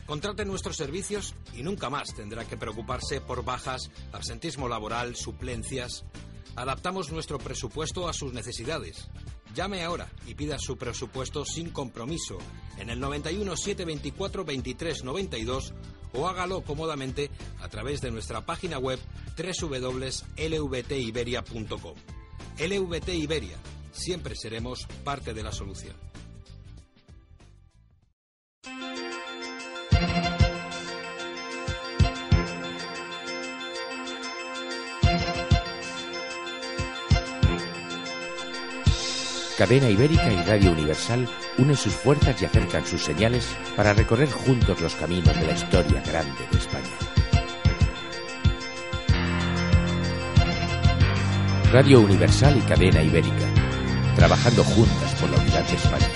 Contrate 0.05 0.45
nuestros 0.45 0.75
servicios 0.75 1.33
y 1.55 1.63
nunca 1.63 1.89
más 1.89 2.13
tendrá 2.13 2.45
que 2.45 2.57
preocuparse 2.57 3.21
por 3.21 3.45
bajas, 3.45 3.89
absentismo 4.11 4.67
laboral, 4.67 5.15
suplencias. 5.15 6.03
Adaptamos 6.55 7.11
nuestro 7.11 7.39
presupuesto 7.39 8.07
a 8.07 8.13
sus 8.13 8.33
necesidades. 8.33 9.09
Llame 9.55 9.83
ahora 9.83 10.11
y 10.27 10.35
pida 10.35 10.59
su 10.59 10.77
presupuesto 10.77 11.45
sin 11.45 11.69
compromiso 11.69 12.37
en 12.77 12.89
el 12.89 12.99
91 12.99 13.55
724 13.55 14.43
23 14.43 15.03
92 15.03 15.73
o 16.13 16.27
hágalo 16.27 16.63
cómodamente 16.63 17.29
a 17.61 17.69
través 17.69 18.01
de 18.01 18.11
nuestra 18.11 18.45
página 18.45 18.79
web 18.79 18.99
www.lvtiberia.com. 19.37 21.95
LVT 22.59 23.09
Iberia, 23.09 23.57
siempre 23.91 24.35
seremos 24.35 24.85
parte 25.03 25.33
de 25.33 25.41
la 25.43 25.51
solución. 25.51 26.12
Cadena 39.63 39.89
Ibérica 39.89 40.29
y 40.29 40.35
Radio 40.43 40.73
Universal 40.73 41.25
unen 41.57 41.77
sus 41.77 41.93
fuerzas 41.93 42.41
y 42.41 42.43
acercan 42.43 42.85
sus 42.85 43.01
señales 43.01 43.47
para 43.77 43.93
recorrer 43.93 44.29
juntos 44.29 44.81
los 44.81 44.93
caminos 44.93 45.33
de 45.39 45.47
la 45.47 45.53
historia 45.53 46.03
grande 46.05 46.45
de 46.51 46.57
España. 46.57 46.83
Radio 51.71 52.01
Universal 52.01 52.57
y 52.57 52.61
Cadena 52.67 53.01
Ibérica, 53.01 53.45
trabajando 54.17 54.65
juntas 54.65 55.15
por 55.15 55.29
la 55.29 55.37
unidad 55.37 55.63
de 55.65 55.75
España. 55.77 56.09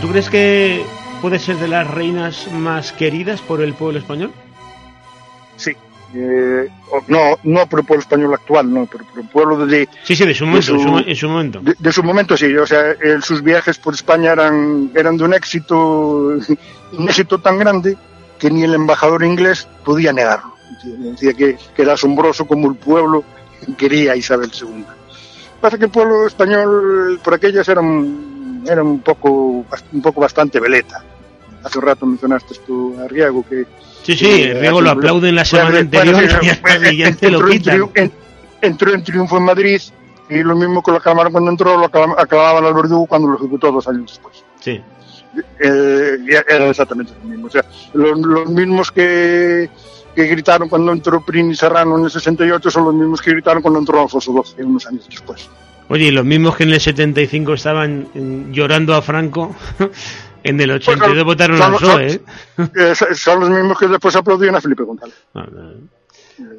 ¿Tú 0.00 0.08
crees 0.08 0.28
que 0.28 0.84
puede 1.20 1.38
ser 1.38 1.56
de 1.56 1.68
las 1.68 1.88
reinas 1.90 2.50
más 2.52 2.92
queridas 2.92 3.40
por 3.40 3.60
el 3.62 3.74
pueblo 3.74 3.98
español? 3.98 4.32
Sí. 5.56 5.72
Eh, 6.14 6.68
no, 7.08 7.36
no 7.42 7.66
por 7.66 7.80
el 7.80 7.86
pueblo 7.86 8.00
español 8.00 8.32
actual, 8.34 8.72
no, 8.72 8.86
pero 8.86 9.04
por 9.04 9.20
el 9.22 9.28
pueblo 9.28 9.66
de, 9.66 9.88
Sí, 10.04 10.14
sí, 10.16 10.24
de 10.24 10.34
su 10.34 10.46
momento, 10.46 10.74
en 10.74 10.80
su- 10.80 10.98
en 11.10 11.16
su 11.16 11.28
momento. 11.28 11.60
de, 11.60 11.74
de 11.78 11.92
su 11.92 12.02
momento 12.02 12.36
sí. 12.36 12.54
O 12.56 12.66
sea, 12.66 12.92
eh, 12.92 13.18
sus 13.20 13.42
viajes 13.42 13.78
por 13.78 13.94
España 13.94 14.32
eran, 14.32 14.90
eran 14.94 15.16
de 15.16 15.24
un 15.24 15.34
éxito, 15.34 15.76
un 15.78 17.08
éxito 17.08 17.38
tan 17.38 17.58
grande 17.58 17.96
que 18.38 18.50
ni 18.50 18.62
el 18.62 18.74
embajador 18.74 19.24
inglés 19.24 19.66
podía 19.84 20.12
negarlo. 20.12 20.54
Decía 20.84 21.32
que, 21.34 21.56
que 21.74 21.82
era 21.82 21.94
asombroso 21.94 22.46
como 22.46 22.68
el 22.70 22.76
pueblo 22.76 23.24
quería 23.76 24.12
a 24.12 24.16
Isabel 24.16 24.50
II. 24.58 24.84
Pasa 25.60 25.78
que 25.78 25.86
el 25.86 25.90
pueblo 25.90 26.26
español 26.26 27.18
por 27.24 27.34
aquellas 27.34 27.68
era 27.68 27.80
un, 27.80 28.35
era 28.68 28.82
un 28.82 29.00
poco 29.00 29.64
un 29.92 30.02
poco 30.02 30.20
bastante 30.20 30.60
veleta. 30.60 31.02
Hace 31.64 31.78
un 31.78 31.84
rato 31.84 32.06
mencionaste 32.06 32.54
tú 32.66 32.96
a 33.00 33.08
Riego 33.08 33.44
que 33.48 33.66
Sí, 34.02 34.14
sí, 34.16 34.42
eh, 34.44 34.54
Riego 34.60 34.80
lo 34.80 34.90
aplauden 34.90 35.34
la 35.34 35.44
semana 35.44 35.78
anterior 35.80 36.22
y 36.42 36.48
eh, 36.48 36.60
siguiente 36.88 37.30
lo 37.30 37.38
entró 37.38 37.52
en 37.52 37.58
quitan. 37.58 37.90
en- 37.94 38.12
entró 38.62 38.94
en 38.94 39.02
triunfo 39.04 39.36
en 39.38 39.42
Madrid 39.44 39.80
y 40.28 40.42
lo 40.42 40.54
mismo 40.56 40.82
que 40.82 40.90
lo 40.92 40.96
aclamaron 40.98 41.32
cuando 41.32 41.50
entró, 41.50 41.76
lo 41.76 41.90
aclam- 41.90 42.14
aclamaban 42.18 42.64
al 42.64 42.74
verdugo 42.74 43.06
cuando 43.06 43.28
lo 43.28 43.36
ejecutó 43.36 43.70
dos 43.72 43.86
años 43.88 44.06
después. 44.12 44.44
Sí. 44.60 44.80
Eh, 45.60 46.18
era 46.48 46.68
exactamente 46.68 47.12
lo 47.22 47.28
mismo. 47.28 47.46
O 47.46 47.50
sea, 47.50 47.64
los, 47.94 48.18
los 48.20 48.48
mismos 48.48 48.90
que, 48.90 49.68
que 50.14 50.24
gritaron 50.24 50.68
cuando 50.68 50.92
entró 50.92 51.20
Prin 51.24 51.50
y 51.50 51.54
Serrano 51.54 51.98
en 51.98 52.04
el 52.04 52.10
68 52.10 52.70
son 52.70 52.84
los 52.84 52.94
mismos 52.94 53.20
que 53.20 53.30
gritaron 53.32 53.60
cuando 53.62 53.80
entró 53.80 54.00
Alfonso 54.02 54.32
XII 54.44 54.64
unos 54.64 54.86
años 54.86 55.06
después. 55.10 55.48
Oye, 55.88 56.06
y 56.06 56.10
los 56.10 56.24
mismos 56.24 56.56
que 56.56 56.64
en 56.64 56.72
el 56.72 56.80
75 56.80 57.54
estaban 57.54 58.08
mm, 58.14 58.52
llorando 58.52 58.94
a 58.94 59.02
Franco, 59.02 59.54
en 60.42 60.60
el 60.60 60.70
82 60.72 61.12
Pues 61.14 61.24
votaron 61.24 61.62
al 61.62 61.72
PSOE, 61.74 62.06
¿eh? 62.12 62.94
Son- 63.14 63.40
los 63.40 63.50
mismos 63.50 63.78
que 63.78 63.86
después 63.88 64.14
aplaudían 64.16 64.56
a 64.56 64.60
Felipe 64.60 64.82
González. 64.82 65.14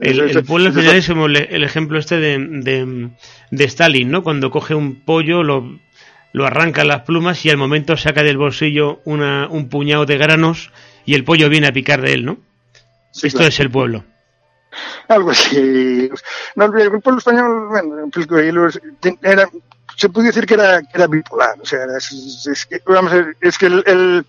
El, 0.01 0.19
Es- 0.21 0.35
el 0.35 0.43
pueblo 0.43 0.69
es- 0.69 0.75
español 0.75 0.95
es 0.95 1.07
como 1.07 1.25
el, 1.27 1.35
el 1.37 1.63
ejemplo 1.63 1.99
este 1.99 2.17
de, 2.17 2.37
de, 2.39 3.09
de 3.51 3.63
Stalin, 3.65 4.09
¿no? 4.09 4.23
Cuando 4.23 4.49
coge 4.49 4.73
un 4.75 5.01
pollo, 5.03 5.43
lo, 5.43 5.77
lo 6.33 6.45
arranca 6.45 6.83
las 6.83 7.01
plumas 7.01 7.45
y 7.45 7.49
al 7.49 7.57
momento 7.57 7.95
saca 7.97 8.23
del 8.23 8.37
bolsillo 8.37 9.01
una, 9.05 9.47
un 9.49 9.69
puñado 9.69 10.05
de 10.05 10.17
granos 10.17 10.71
y 11.05 11.13
el 11.15 11.23
pollo 11.23 11.49
viene 11.49 11.67
a 11.67 11.73
picar 11.73 12.01
de 12.01 12.13
él, 12.13 12.25
¿no? 12.25 12.37
Sí, 13.11 13.27
Esto 13.27 13.39
claro. 13.39 13.49
es 13.49 13.59
el 13.59 13.69
pueblo. 13.71 14.03
algo 15.07 15.31
así. 15.31 16.09
No, 16.55 16.65
el 16.65 17.01
pueblo 17.01 17.17
español, 17.19 17.67
bueno, 17.69 18.09
era, 19.21 19.49
se 19.95 20.09
puede 20.09 20.27
decir 20.27 20.45
que 20.45 20.53
era, 20.53 20.81
que 20.81 20.89
era 20.93 21.07
bipolar. 21.07 21.59
O 21.61 21.65
sea, 21.65 21.85
es, 21.97 22.65
que, 22.65 22.81
vamos 22.85 23.13
es 23.41 23.57
que 23.57 23.65
el, 23.65 23.83
el, 23.85 24.25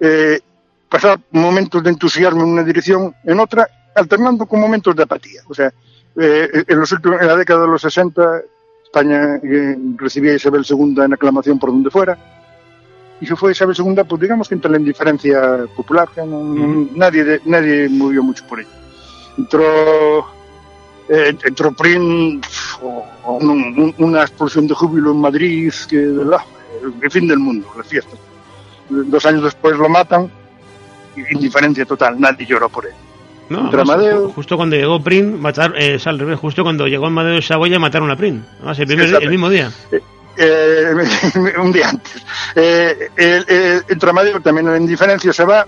eh, 0.00 0.40
pasar 0.88 1.20
momentos 1.30 1.82
de 1.82 1.90
entusiasmo 1.90 2.42
en 2.42 2.50
una 2.50 2.62
dirección, 2.62 3.14
en 3.24 3.40
otra, 3.40 3.68
alternando 3.94 4.46
con 4.46 4.60
momentos 4.60 4.94
de 4.94 5.02
apatía. 5.02 5.42
O 5.48 5.54
sea, 5.54 5.72
eh, 6.16 6.64
en, 6.66 6.78
los 6.78 6.92
últimos, 6.92 7.20
en 7.20 7.26
la 7.26 7.36
década 7.36 7.62
de 7.62 7.68
los 7.68 7.82
60, 7.82 8.40
España 8.84 9.36
eh, 9.42 9.76
recibía 9.96 10.32
a 10.32 10.36
Isabel 10.36 10.64
II 10.68 11.02
en 11.02 11.12
aclamación 11.12 11.58
por 11.58 11.70
donde 11.70 11.90
fuera. 11.90 12.16
Y 13.20 13.26
se 13.26 13.36
fue 13.36 13.52
Isabel 13.52 13.76
II, 13.78 14.02
pues 14.08 14.20
digamos 14.20 14.48
que 14.48 14.54
entre 14.54 14.70
la 14.70 14.78
indiferencia 14.78 15.64
popular, 15.76 16.08
que 16.14 16.22
no- 16.26 16.88
nadie, 16.94 17.24
de- 17.24 17.40
nadie 17.44 17.88
movió 17.88 18.22
mucho 18.22 18.44
por 18.46 18.60
ello. 18.60 18.68
Entró, 19.38 20.26
eh, 21.08 21.34
entró 21.44 21.72
Prin, 21.72 22.40
pf, 22.40 22.78
o- 22.82 23.06
o 23.24 23.32
un- 23.34 23.50
un- 23.50 23.94
una 23.98 24.22
explosión 24.22 24.66
de 24.66 24.74
júbilo 24.74 25.12
en 25.12 25.20
Madrid, 25.20 25.72
que 25.88 25.96
la- 25.96 26.44
el 27.00 27.10
fin 27.10 27.26
del 27.28 27.38
mundo, 27.38 27.66
la 27.76 27.84
fiesta. 27.84 28.16
Dos 28.90 29.24
años 29.26 29.44
después 29.44 29.76
lo 29.78 29.88
matan, 29.88 30.30
indiferencia 31.30 31.84
total, 31.86 32.20
nadie 32.20 32.44
lloró 32.46 32.68
por 32.68 32.86
él. 32.86 32.92
No, 33.48 33.68
además, 33.68 34.32
justo 34.34 34.56
cuando 34.56 34.74
llegó 34.76 35.02
Prin, 35.02 35.40
matar, 35.40 35.74
eh, 35.78 35.98
al 36.04 36.18
revés, 36.18 36.38
justo 36.38 36.62
cuando 36.62 36.86
llegó 36.88 37.06
Amadeo 37.06 37.34
de 37.34 37.42
Saboya 37.42 37.78
mataron 37.78 38.10
a. 38.10 38.14
Además, 38.14 38.78
el, 38.78 38.86
primer- 38.86 39.22
el 39.22 39.30
mismo 39.30 39.50
día. 39.50 39.70
Eh, 39.92 40.00
un 41.60 41.72
día 41.72 41.88
antes. 41.90 42.24
Eh, 42.54 43.10
el, 43.16 43.44
el, 43.48 43.84
entre 43.88 44.10
Amadeo 44.10 44.40
también 44.40 44.66
la 44.70 44.76
indiferencia 44.76 45.32
se 45.32 45.44
va, 45.44 45.66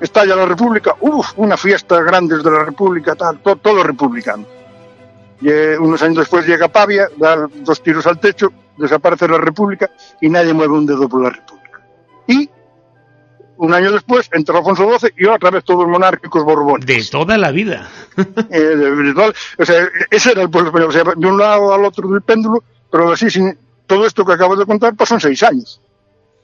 estalla 0.00 0.36
la 0.36 0.46
República, 0.46 0.94
uff, 1.00 1.32
una 1.36 1.56
fiesta 1.56 2.00
grande 2.02 2.38
de 2.38 2.50
la 2.50 2.64
República, 2.64 3.14
tal, 3.14 3.38
to- 3.40 3.56
todo 3.56 3.82
republicano. 3.82 4.44
Y 5.40 5.48
eh, 5.50 5.78
unos 5.78 6.02
años 6.02 6.18
después 6.18 6.46
llega 6.46 6.68
Pavia, 6.68 7.08
da 7.16 7.46
dos 7.62 7.82
tiros 7.82 8.06
al 8.06 8.18
techo, 8.18 8.52
desaparece 8.76 9.28
la 9.28 9.38
República 9.38 9.88
y 10.20 10.28
nadie 10.28 10.52
mueve 10.52 10.74
un 10.74 10.86
dedo 10.86 11.08
por 11.08 11.22
la 11.22 11.30
República. 11.30 11.80
Y 12.26 12.50
un 13.58 13.74
año 13.74 13.90
después 13.90 14.28
entra 14.32 14.58
Alfonso 14.58 14.88
XII 14.98 15.10
y 15.16 15.26
otra 15.26 15.50
vez 15.50 15.64
todos 15.64 15.86
monárquicos 15.88 16.44
borbones. 16.44 16.86
De 16.86 17.04
toda 17.10 17.36
la 17.38 17.50
vida. 17.50 17.88
Eh, 18.50 18.58
de 18.60 19.32
o 19.58 19.64
sea, 19.64 19.86
ese 20.10 20.32
era 20.32 20.42
el 20.42 20.50
pueblo 20.50 20.68
español, 20.70 20.88
o 20.88 20.92
sea, 20.92 21.04
de 21.16 21.26
un 21.26 21.38
lado 21.38 21.72
al 21.72 21.84
otro 21.84 22.08
del 22.08 22.22
péndulo, 22.22 22.64
pero 22.90 23.12
así, 23.12 23.30
sin 23.30 23.56
todo 23.88 24.06
esto 24.06 24.24
que 24.24 24.34
acabo 24.34 24.54
de 24.54 24.64
contar, 24.66 24.94
pasó 24.94 25.14
en 25.14 25.20
seis 25.20 25.42
años. 25.42 25.80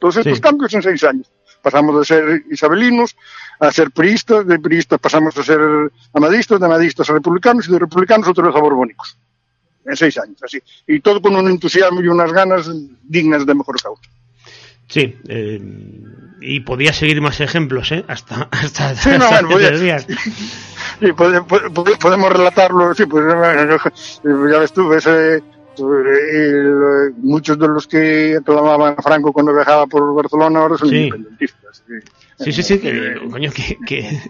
Todos 0.00 0.16
estos 0.16 0.36
Sí. 0.38 0.42
cambios 0.42 0.74
en 0.74 0.82
seis 0.82 1.04
años. 1.04 1.30
Pasamos 1.62 1.98
de 2.00 2.04
ser 2.04 2.42
isabelinos 2.50 3.16
a 3.60 3.70
ser 3.70 3.90
priistas, 3.92 4.46
de 4.46 4.58
priistas 4.58 4.98
pasamos 4.98 5.36
a 5.38 5.42
ser 5.44 5.60
amadistas, 6.12 6.58
de 6.60 6.66
amadistas 6.66 7.08
a 7.08 7.12
republicanos 7.14 7.68
y 7.68 7.72
de 7.72 7.78
republicanos 7.78 8.26
otra 8.28 8.44
vez 8.48 8.56
a 8.56 8.60
borbónicos. 8.60 9.16
En 9.86 9.96
seis 9.96 10.18
años, 10.18 10.42
así. 10.42 10.58
Y 10.86 11.00
todo 11.00 11.22
con 11.22 11.36
un 11.36 11.48
entusiasmo 11.48 12.02
y 12.02 12.08
unas 12.08 12.32
ganas 12.32 12.68
dignas 13.02 13.46
de 13.46 13.54
mejor 13.54 13.80
causa. 13.80 14.02
Sí, 14.88 15.16
eh, 15.28 15.60
y 16.42 16.60
podía 16.60 16.92
seguir 16.92 17.20
más 17.22 17.40
ejemplos, 17.40 17.90
¿eh? 17.92 18.04
Hasta, 18.08 18.42
hasta, 18.50 18.94
Sí, 18.96 19.10
no, 19.18 19.24
hasta 19.24 19.30
bueno, 19.42 19.48
que 19.48 19.54
podía- 19.54 19.70
te 19.72 19.78
días. 19.80 20.06
Sí, 21.00 21.06
pode- 21.12 21.42
pode- 21.46 21.96
podemos 21.98 22.30
relatarlo, 22.30 22.94
sí, 22.94 23.04
pues 23.06 23.24
eh, 23.26 23.78
ya 24.52 24.58
ves 24.60 24.72
tú, 24.72 24.86
ves, 24.88 25.04
eh, 25.06 25.42
el- 25.78 27.14
muchos 27.18 27.58
de 27.58 27.68
los 27.68 27.86
que 27.86 28.36
aclamaban 28.40 28.94
a 28.98 29.02
Franco 29.02 29.32
cuando 29.32 29.54
viajaba 29.54 29.86
por 29.86 30.14
Barcelona 30.14 30.60
ahora 30.60 30.78
son 30.78 30.88
Sí. 30.88 30.96
independentistas. 30.96 31.82
sí. 31.86 31.94
Sí, 32.36 32.50
sí, 32.52 32.62
sí, 32.64 32.78
que, 32.80 33.14
coño, 33.30 33.48
que, 33.52 33.78
que, 33.86 34.20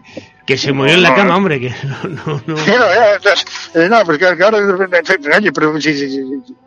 que 0.47 0.59
se 0.59 0.75
murió 0.75 0.93
en 0.93 1.03
la 1.03 1.15
cama, 1.15 1.39
hombre, 1.39 1.59
que 1.59 1.71
no, 1.71 2.09
no, 2.11 2.43
no. 2.47 2.57
Sí, 2.59 2.71
no, 2.71 3.81
eh, 3.83 3.89
no, 3.89 4.05
pues 4.05 4.23
ahora, 4.23 4.59
eh, 4.59 5.37
oye, 5.39 5.53
pero 5.53 5.81
si, 5.81 5.95
si, 5.95 6.11
si- 6.11 6.23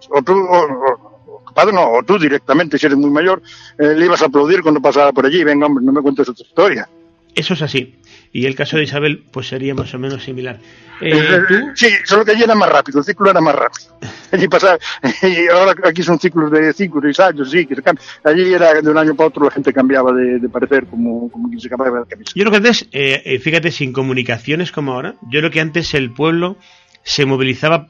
o 0.09 0.21
tú, 0.23 0.33
o- 0.33 0.65
o- 0.65 1.53
padre, 1.53 1.73
no, 1.73 1.91
o 1.91 2.01
tú 2.03 2.17
directamente, 2.17 2.79
si 2.79 2.87
eres 2.87 2.97
muy 2.97 3.11
mayor, 3.11 3.43
eh, 3.77 3.93
le 3.95 4.05
ibas 4.05 4.21
a 4.23 4.25
aplaudir 4.25 4.63
cuando 4.63 4.81
pasaba 4.81 5.11
por 5.11 5.27
allí, 5.27 5.43
venga, 5.43 5.67
hombre, 5.67 5.85
no 5.85 5.91
me 5.91 6.01
cuentes 6.01 6.27
otra 6.27 6.43
historia. 6.45 6.89
Eso 7.35 7.53
es 7.53 7.61
así. 7.61 7.99
Y 8.31 8.45
el 8.45 8.55
caso 8.55 8.77
de 8.77 8.83
Isabel, 8.83 9.23
pues 9.31 9.47
sería 9.47 9.73
más 9.73 9.93
o 9.93 9.99
menos 9.99 10.23
similar. 10.23 10.59
Eh, 11.01 11.11
Eh, 11.11 11.39
¿tú? 11.47 11.55
Sí, 11.75 11.87
solo 12.05 12.25
que 12.25 12.31
allí 12.31 12.43
era 12.43 12.55
más 12.55 12.69
rápido, 12.69 12.99
el 12.99 13.05
ciclo 13.05 13.29
era 13.29 13.41
más 13.41 13.55
rápido. 13.55 13.97
Allí 14.31 14.47
pasaba, 14.49 14.77
y 15.23 15.47
ahora 15.47 15.73
aquí 15.85 16.03
son 16.03 16.19
ciclos 16.19 16.51
de 16.51 16.73
cinco, 16.73 16.99
seis 17.01 17.17
años, 17.21 17.49
sí, 17.49 17.65
que 17.65 17.75
se 17.75 17.81
cambian. 17.81 18.05
Allí 18.25 18.53
era 18.53 18.81
de 18.81 18.89
un 18.89 18.97
año 18.97 19.15
para 19.15 19.29
otro 19.29 19.45
la 19.45 19.51
gente 19.51 19.71
cambiaba 19.71 20.11
de, 20.11 20.39
de 20.39 20.49
parecer 20.49 20.85
como, 20.85 21.31
como 21.31 21.47
quien 21.47 21.61
se 21.61 21.69
cambiaba 21.69 22.01
de 22.01 22.07
camisa. 22.07 22.31
Yo 22.35 22.43
creo 22.43 22.51
que 22.51 22.57
antes, 22.57 22.87
eh, 22.91 23.39
fíjate, 23.41 23.71
sin 23.71 23.93
comunicaciones 23.93 24.73
como 24.73 24.93
ahora, 24.93 25.15
yo 25.29 25.39
creo 25.39 25.49
que 25.49 25.61
antes 25.61 25.93
el 25.93 26.11
pueblo 26.11 26.57
se 27.03 27.25
movilizaba 27.25 27.87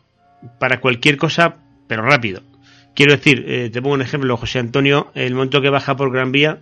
para 0.59 0.79
cualquier 0.79 1.17
cosa, 1.17 1.55
pero 1.87 2.03
rápido. 2.03 2.43
Quiero 2.95 3.13
decir, 3.13 3.45
eh, 3.47 3.69
te 3.71 3.81
pongo 3.81 3.95
un 3.95 4.01
ejemplo, 4.01 4.37
José 4.37 4.59
Antonio, 4.59 5.11
el 5.13 5.33
momento 5.33 5.61
que 5.61 5.69
baja 5.69 5.95
por 5.95 6.11
Gran 6.11 6.31
Vía, 6.31 6.61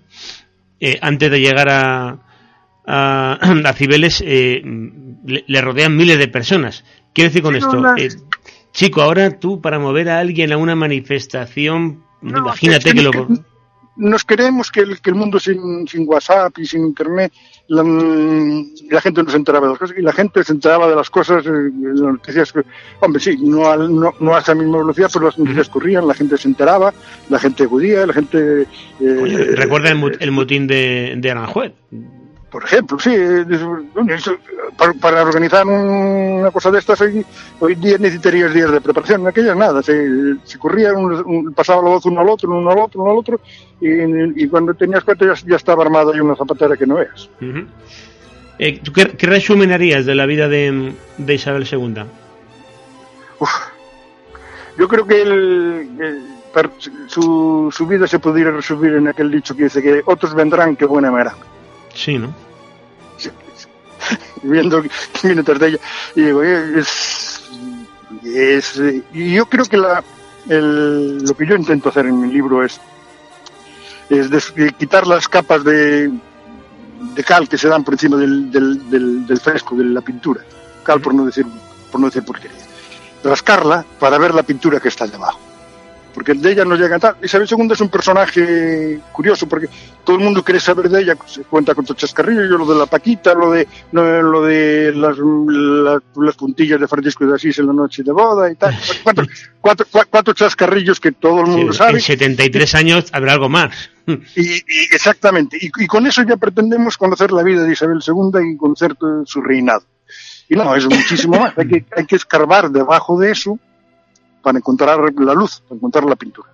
eh, 0.80 1.00
antes 1.02 1.32
de 1.32 1.40
llegar 1.40 1.70
a, 1.70 2.20
a, 2.88 3.34
a 3.66 3.74
Cibeles, 3.74 4.24
eh, 4.26 4.62
le, 5.26 5.44
le 5.48 5.62
rodean 5.62 5.96
miles 5.96 6.18
de 6.20 6.28
personas. 6.28 6.84
Quiero 7.14 7.30
decir 7.30 7.42
con 7.44 7.56
esto, 7.56 7.84
eh, 7.98 8.10
chico, 8.74 9.02
ahora 9.02 9.40
tú 9.40 9.62
para 9.62 9.80
mover 9.80 10.10
a 10.10 10.20
alguien 10.20 10.52
a 10.52 10.58
una 10.58 10.76
manifestación, 10.76 12.04
No, 12.22 12.40
imagínate 12.40 12.90
es 12.90 12.96
que 12.96 13.02
lo... 13.02 13.12
que 13.12 13.34
Nos 13.98 14.26
creemos 14.26 14.72
que 14.72 14.82
el, 14.82 15.00
que 15.00 15.10
el 15.12 15.16
mundo 15.16 15.40
sin, 15.40 15.88
sin 15.88 16.06
WhatsApp 16.06 16.58
y 16.60 16.66
sin 16.66 16.82
Internet, 16.86 17.32
la, 17.70 17.82
la 18.92 19.00
gente 19.02 19.24
no 19.24 19.30
se 19.32 19.38
enteraba 19.38 19.68
de 19.68 19.72
las 19.72 19.80
cosas, 19.80 19.98
y 19.98 20.02
la 20.02 20.12
gente 20.12 20.44
se 20.44 20.52
enteraba 20.52 20.90
de 20.90 20.96
las 20.98 21.10
cosas, 21.10 21.46
eh, 21.46 21.50
las 21.82 22.02
noticias, 22.02 22.52
que- 22.52 22.64
hombre, 23.00 23.22
sí, 23.22 23.38
no, 23.42 23.66
al- 23.72 23.96
no, 23.96 24.14
no 24.20 24.36
a 24.36 24.40
esa 24.40 24.54
misma 24.54 24.80
velocidad, 24.80 25.10
pero 25.14 25.28
las 25.28 25.40
noticias 25.40 25.70
corrían, 25.70 26.06
la 26.06 26.14
gente 26.14 26.38
se 26.38 26.50
enteraba, 26.50 26.94
la 27.30 27.40
gente 27.40 27.64
acudía, 27.64 28.06
la 28.06 28.12
gente... 28.14 28.64
eh, 29.00 29.20
Oye, 29.24 29.38
recuerda 29.56 29.90
el, 29.92 30.18
el 30.20 30.32
motín 30.32 30.68
de, 30.68 31.16
de 31.18 31.32
Aranjuez. 31.32 31.72
Por 32.56 32.64
ejemplo, 32.64 32.98
sí, 32.98 33.14
para, 34.78 34.94
para 34.94 35.24
organizar 35.24 35.68
un- 35.68 36.40
una 36.40 36.52
cosa 36.52 36.72
de 36.72 36.80
estas 36.80 37.02
hoy, 37.02 37.26
hoy 37.60 37.76
día 37.76 37.98
necesitarías 37.98 38.54
días 38.54 38.72
de 38.72 38.80
preparación, 38.80 39.20
en 39.20 39.28
aquellas 39.28 39.58
nada, 39.58 39.84
se, 39.84 40.36
se 40.46 40.58
corría, 40.58 40.94
un- 40.94 41.22
un- 41.26 41.54
pasaba 41.54 41.82
la 41.84 41.90
voz 41.90 42.06
uno 42.06 42.22
al 42.22 42.30
otro, 42.30 42.50
uno 42.50 42.72
al 42.72 42.80
otro, 42.80 43.02
uno 43.02 43.12
al 43.12 43.18
otro, 43.18 43.42
y, 43.82 44.42
y 44.42 44.48
cuando 44.48 44.74
tenías 44.74 45.04
cuenta 45.04 45.26
ya, 45.26 45.34
ya 45.46 45.58
estaba 45.58 45.84
armada 45.84 46.16
y 46.16 46.22
una 46.22 46.34
zapatera 46.38 46.78
que 46.78 46.88
no 46.88 46.96
veas. 46.96 47.30
Ujú. 47.42 47.66
Eh, 48.58 48.80
¿tú 48.82 48.94
qué, 48.94 49.06
qué 49.18 49.28
resumen 49.28 49.74
harías 49.74 50.06
de 50.06 50.16
la 50.16 50.26
vida 50.26 50.48
de, 50.48 50.94
de 51.18 51.34
Isabel 51.34 51.68
II? 51.70 52.04
Yo 54.78 54.88
creo 54.88 55.06
que 55.06 55.22
el, 55.22 56.22
su, 57.08 57.70
su 57.70 57.86
vida 57.86 58.08
se 58.08 58.20
podría 58.20 58.50
resumir 58.52 58.94
en 58.94 59.10
aquel 59.10 59.30
dicho 59.30 59.54
que 59.58 59.64
dice 59.66 59.82
que 59.82 60.04
otros 60.06 60.34
vendrán 60.34 60.78
que 60.78 60.86
buena 60.86 61.12
me 61.12 61.20
harán. 61.20 61.36
Sí, 61.94 62.18
¿no? 62.18 62.34
viendo 64.44 64.82
que 64.82 64.90
viene 65.24 65.44
tras 65.44 65.60
de 65.60 65.68
ella 65.70 65.80
y 66.16 66.22
digo 66.24 66.44
eh, 66.44 66.80
es, 66.80 67.42
es 68.24 68.82
y 69.14 69.34
yo 69.34 69.46
creo 69.48 69.66
que 69.66 69.78
la 69.78 70.04
el- 70.50 71.18
lo 71.24 71.34
que 71.36 71.48
yo 71.48 71.56
intento 71.56 71.90
hacer 71.90 72.06
en 72.06 72.20
mi 72.22 72.32
libro 72.32 72.64
es 72.64 72.80
es 74.10 74.30
des- 74.30 74.54
eh, 74.58 74.72
quitar 74.78 75.08
las 75.08 75.28
capas 75.28 75.64
de, 75.64 76.12
de 77.16 77.24
cal 77.24 77.50
que 77.50 77.58
se 77.58 77.68
dan 77.68 77.84
por 77.84 77.96
encima 77.96 78.18
del, 78.18 78.52
del, 78.52 78.90
del, 78.90 79.26
del 79.26 79.40
fresco 79.40 79.76
de 79.76 79.84
la 79.86 80.02
pintura. 80.02 80.42
Cal 80.84 81.02
por 81.02 81.14
no 81.16 81.26
decir 81.26 81.46
por 81.92 82.00
no 82.00 82.08
decir 82.08 82.24
porquería. 82.24 82.60
Rascarla 83.24 83.84
para 84.00 84.18
ver 84.20 84.36
la 84.36 84.44
pintura 84.44 84.80
que 84.80 84.90
está 84.90 85.08
debajo 85.08 85.40
porque 86.16 86.34
de 86.34 86.52
ella 86.54 86.66
no 86.66 86.76
llega 86.76 86.98
tal. 86.98 87.18
Isabel 87.22 87.48
II 87.52 87.68
es 87.74 87.82
un 87.82 87.90
personaje 87.90 89.00
curioso 89.12 89.48
porque 89.48 89.68
todo 90.04 90.16
el 90.16 90.24
mundo 90.24 90.44
quiere 90.44 90.60
saber 90.60 90.90
de 90.90 91.02
ella, 91.02 91.16
se 91.28 91.44
cuenta 91.44 91.76
con 91.76 91.86
sus 91.86 91.96
chascarrillos, 91.98 92.50
lo 92.50 92.66
de 92.66 92.80
la 92.80 92.86
Paquita, 92.88 93.34
lo 93.36 93.52
de 93.52 93.68
lo, 93.92 94.22
lo 94.24 94.42
de 94.44 94.94
las, 94.96 95.18
las, 95.18 96.02
las 96.16 96.36
puntillas 96.36 96.80
de 96.80 96.88
Francisco 96.88 97.26
de 97.28 97.36
Asís 97.36 97.60
en 97.60 97.68
la 97.68 97.74
noche 97.74 98.02
de 98.02 98.12
boda 98.12 98.50
y 98.50 98.56
tal. 98.56 98.74
Cuatro, 99.04 99.26
cuatro, 99.62 99.86
cua- 99.92 100.08
cuatro 100.10 100.34
chascarrillos 100.34 101.00
que 101.00 101.12
todo 101.12 101.42
el 101.42 101.48
mundo 101.48 101.72
Sí, 101.74 101.78
sabe. 101.78 101.94
en 101.94 102.02
73 102.02 102.76
años 102.76 103.06
habrá 103.12 103.34
algo 103.34 103.50
más. 103.50 103.92
Y, 104.08 104.42
y 104.42 104.62
exactamente, 104.94 105.58
y, 105.60 105.68
y 105.84 105.88
con 105.88 106.08
eso 106.08 106.24
ya 106.24 106.38
pretendemos 106.38 106.98
conocer 106.98 107.32
la 107.32 107.44
vida 107.44 107.64
de 107.64 107.74
Isabel 107.74 108.00
II 108.06 108.52
y 108.54 108.58
conocer 108.58 108.96
su 109.26 109.42
reinado. 109.42 109.84
Y 110.48 110.56
no, 110.56 110.76
es 110.76 110.86
muchísimo 110.86 111.40
más. 111.40 111.58
Hay 111.58 111.68
que, 111.68 111.86
hay 111.98 112.06
que 112.06 112.16
escarbar 112.16 112.70
debajo 112.70 113.20
de 113.20 113.32
eso 113.32 113.58
para 114.46 114.60
encontrar 114.60 115.00
la 115.18 115.34
luz, 115.34 115.62
para 115.62 115.76
encontrar 115.76 116.06
la 116.06 116.16
pintura. 116.16 116.50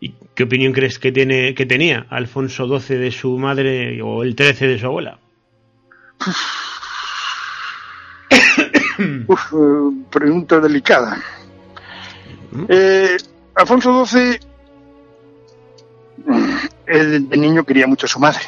¿Y 0.00 0.14
qué 0.34 0.42
opinión 0.42 0.72
crees 0.72 0.98
que 0.98 1.12
tiene 1.12 1.54
que 1.54 1.64
tenía 1.64 2.08
Alfonso 2.10 2.66
XII 2.66 2.96
de 2.96 3.12
su 3.12 3.38
madre 3.38 4.02
o 4.02 4.24
el 4.24 4.34
13 4.34 4.66
de 4.66 4.80
su 4.80 4.86
abuela? 4.86 5.20
Uf, 9.28 9.52
eh, 9.52 10.06
pregunta 10.10 10.58
delicada. 10.58 11.22
Eh, 12.68 13.16
Alfonso 13.54 14.04
XII 14.04 14.40
eh, 16.88 17.20
de 17.20 17.36
niño 17.36 17.62
quería 17.62 17.86
mucho 17.86 18.06
a 18.06 18.08
su 18.08 18.18
madre. 18.18 18.42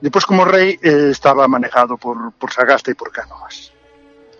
Después 0.00 0.24
como 0.24 0.46
rey 0.46 0.78
eh, 0.82 1.08
estaba 1.10 1.46
manejado 1.46 1.98
por, 1.98 2.32
por 2.32 2.54
Sagasta 2.54 2.90
y 2.90 2.94
por 2.94 3.12
Cánovas. 3.12 3.70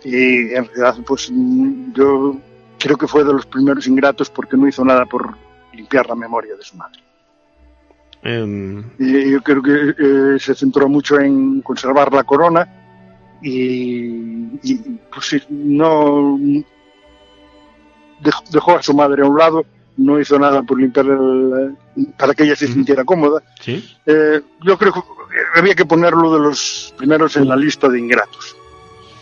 Y 0.03 0.55
en 0.55 0.65
realidad 0.65 0.97
pues 1.05 1.29
mm, 1.31 1.93
yo 1.93 2.35
creo 2.79 2.97
que 2.97 3.07
fue 3.07 3.23
de 3.23 3.33
los 3.33 3.45
primeros 3.45 3.85
ingratos 3.87 4.29
porque 4.29 4.57
no 4.57 4.67
hizo 4.67 4.83
nada 4.85 5.05
por 5.05 5.35
limpiar 5.73 6.07
la 6.07 6.15
memoria 6.15 6.55
de 6.55 6.63
su 6.63 6.75
madre. 6.77 6.99
Em, 8.21 8.83
Y 8.99 9.31
yo 9.31 9.41
creo 9.41 9.61
que 9.61 9.95
eh, 9.97 10.39
se 10.39 10.55
centró 10.55 10.89
mucho 10.89 11.19
en 11.19 11.61
conservar 11.61 12.11
la 12.13 12.23
corona 12.23 12.67
y, 13.41 14.59
y, 14.63 14.75
pues 15.13 15.45
no 15.49 16.37
dejó, 18.19 18.43
dejó 18.51 18.75
a 18.77 18.83
su 18.83 18.93
madre 18.93 19.23
a 19.23 19.25
un 19.25 19.37
lado, 19.37 19.65
no 19.97 20.19
hizo 20.19 20.37
nada 20.39 20.61
por 20.63 20.79
limpiar 20.79 21.05
el- 21.05 21.75
para 22.17 22.33
que 22.33 22.43
ella 22.43 22.55
se 22.55 22.67
sintiera 22.67 23.03
cómoda. 23.05 23.41
¿Sí? 23.61 23.85
Eh, 24.05 24.41
yo 24.65 24.77
creo 24.77 24.93
que 24.93 25.01
había 25.55 25.75
que 25.75 25.85
ponerlo 25.85 26.33
de 26.33 26.39
los 26.39 26.93
primeros 26.97 27.35
en 27.37 27.47
la 27.47 27.55
lista 27.55 27.87
de 27.89 27.99
ingratos. 27.99 28.55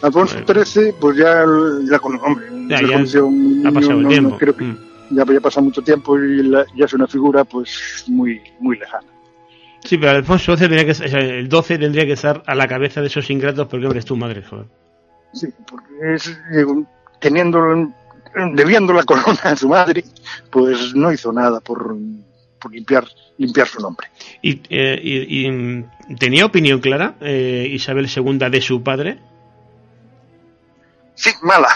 Alfonso. 0.01 0.37
XIII, 0.45 0.93
pues 0.99 1.17
ya, 1.17 1.43
ya 1.89 1.99
con 1.99 2.19
hombre, 2.19 2.45
Ya, 2.69 2.81
ya 2.81 2.97
Ha 2.97 2.99
pasado 3.01 3.27
el 3.29 3.73
no- 3.73 4.01
no 4.01 4.07
tiempo. 4.09 4.37
creo 4.37 4.55
que 4.55 4.63
Mm. 4.65 4.77
ya 5.11 5.21
había 5.21 5.39
pasado 5.41 5.63
mucho 5.65 5.81
tiempo 5.81 6.17
y 6.19 6.43
la- 6.43 6.65
ya 6.75 6.85
es 6.85 6.93
una 6.93 7.07
figura 7.07 7.43
pues 7.45 8.03
muy 8.07 8.41
muy 8.59 8.77
lejana. 8.77 9.07
Sí, 9.83 9.97
pero 9.97 10.11
Alfonso 10.11 10.55
XII 10.57 10.67
tendría 10.67 10.85
que, 10.85 10.91
o 10.91 11.07
sea, 11.07 11.19
el 11.19 11.47
12 11.47 11.77
tendría 11.77 12.05
que 12.05 12.13
estar 12.13 12.43
a 12.45 12.55
la 12.55 12.67
cabeza 12.67 12.99
de 13.01 13.07
esos 13.07 13.29
ingratos 13.29 13.67
porque 13.67 13.85
hombre 13.85 13.99
es 13.99 14.05
tu 14.05 14.15
madre, 14.17 14.43
joder. 14.43 14.65
Sí, 15.33 15.47
porque 15.69 16.13
es, 16.15 16.37
digo, 16.53 16.83
teniendo, 17.21 17.59
debiendo 18.53 18.91
la 18.93 19.03
corona 19.05 19.39
a 19.43 19.55
su 19.55 19.69
madre, 19.69 20.03
pues 20.51 20.93
no 20.93 21.11
hizo 21.11 21.31
nada 21.31 21.59
por, 21.61 21.95
por 22.59 22.71
limpiar, 22.73 23.05
limpiar 23.37 23.67
su 23.67 23.79
nombre. 23.79 24.07
¿Y, 24.41 24.59
eh, 24.69 24.99
y- 25.01 25.45
y, 25.45 25.51
mm, 25.51 25.85
tenía 26.19 26.45
opinión 26.45 26.79
clara 26.81 27.15
eh, 27.21 27.67
Isabel 27.71 28.07
II 28.13 28.37
de 28.51 28.61
su 28.61 28.83
padre? 28.83 29.19
Sí, 31.17 31.31
mala. 31.41 31.67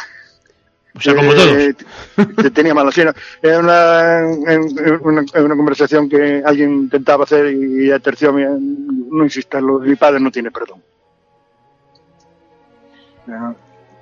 O 0.95 0.99
sea, 1.01 1.15
como 1.15 1.31
Eh, 1.34 1.73
todos. 2.15 2.35
te- 2.35 2.51
tenía 2.51 2.73
mala. 2.73 2.91
Sí, 2.91 3.01
no, 3.03 3.11
era 3.41 3.59
una, 3.59 5.55
conversación 5.55 6.07
que 6.09 6.41
alguien 6.45 6.72
intentaba 6.73 7.23
hacer 7.23 7.53
y 7.53 7.91
aterció, 7.91 8.31
mi- 8.34 8.43
no 8.43 9.23
insista, 9.23 9.59
lo 9.61 9.80
de 9.80 9.89
mi 9.89 9.95
padre 9.95 10.19
no 10.19 10.31
tiene 10.31 10.51
perdón. 10.51 10.81
Eh, 13.27 13.55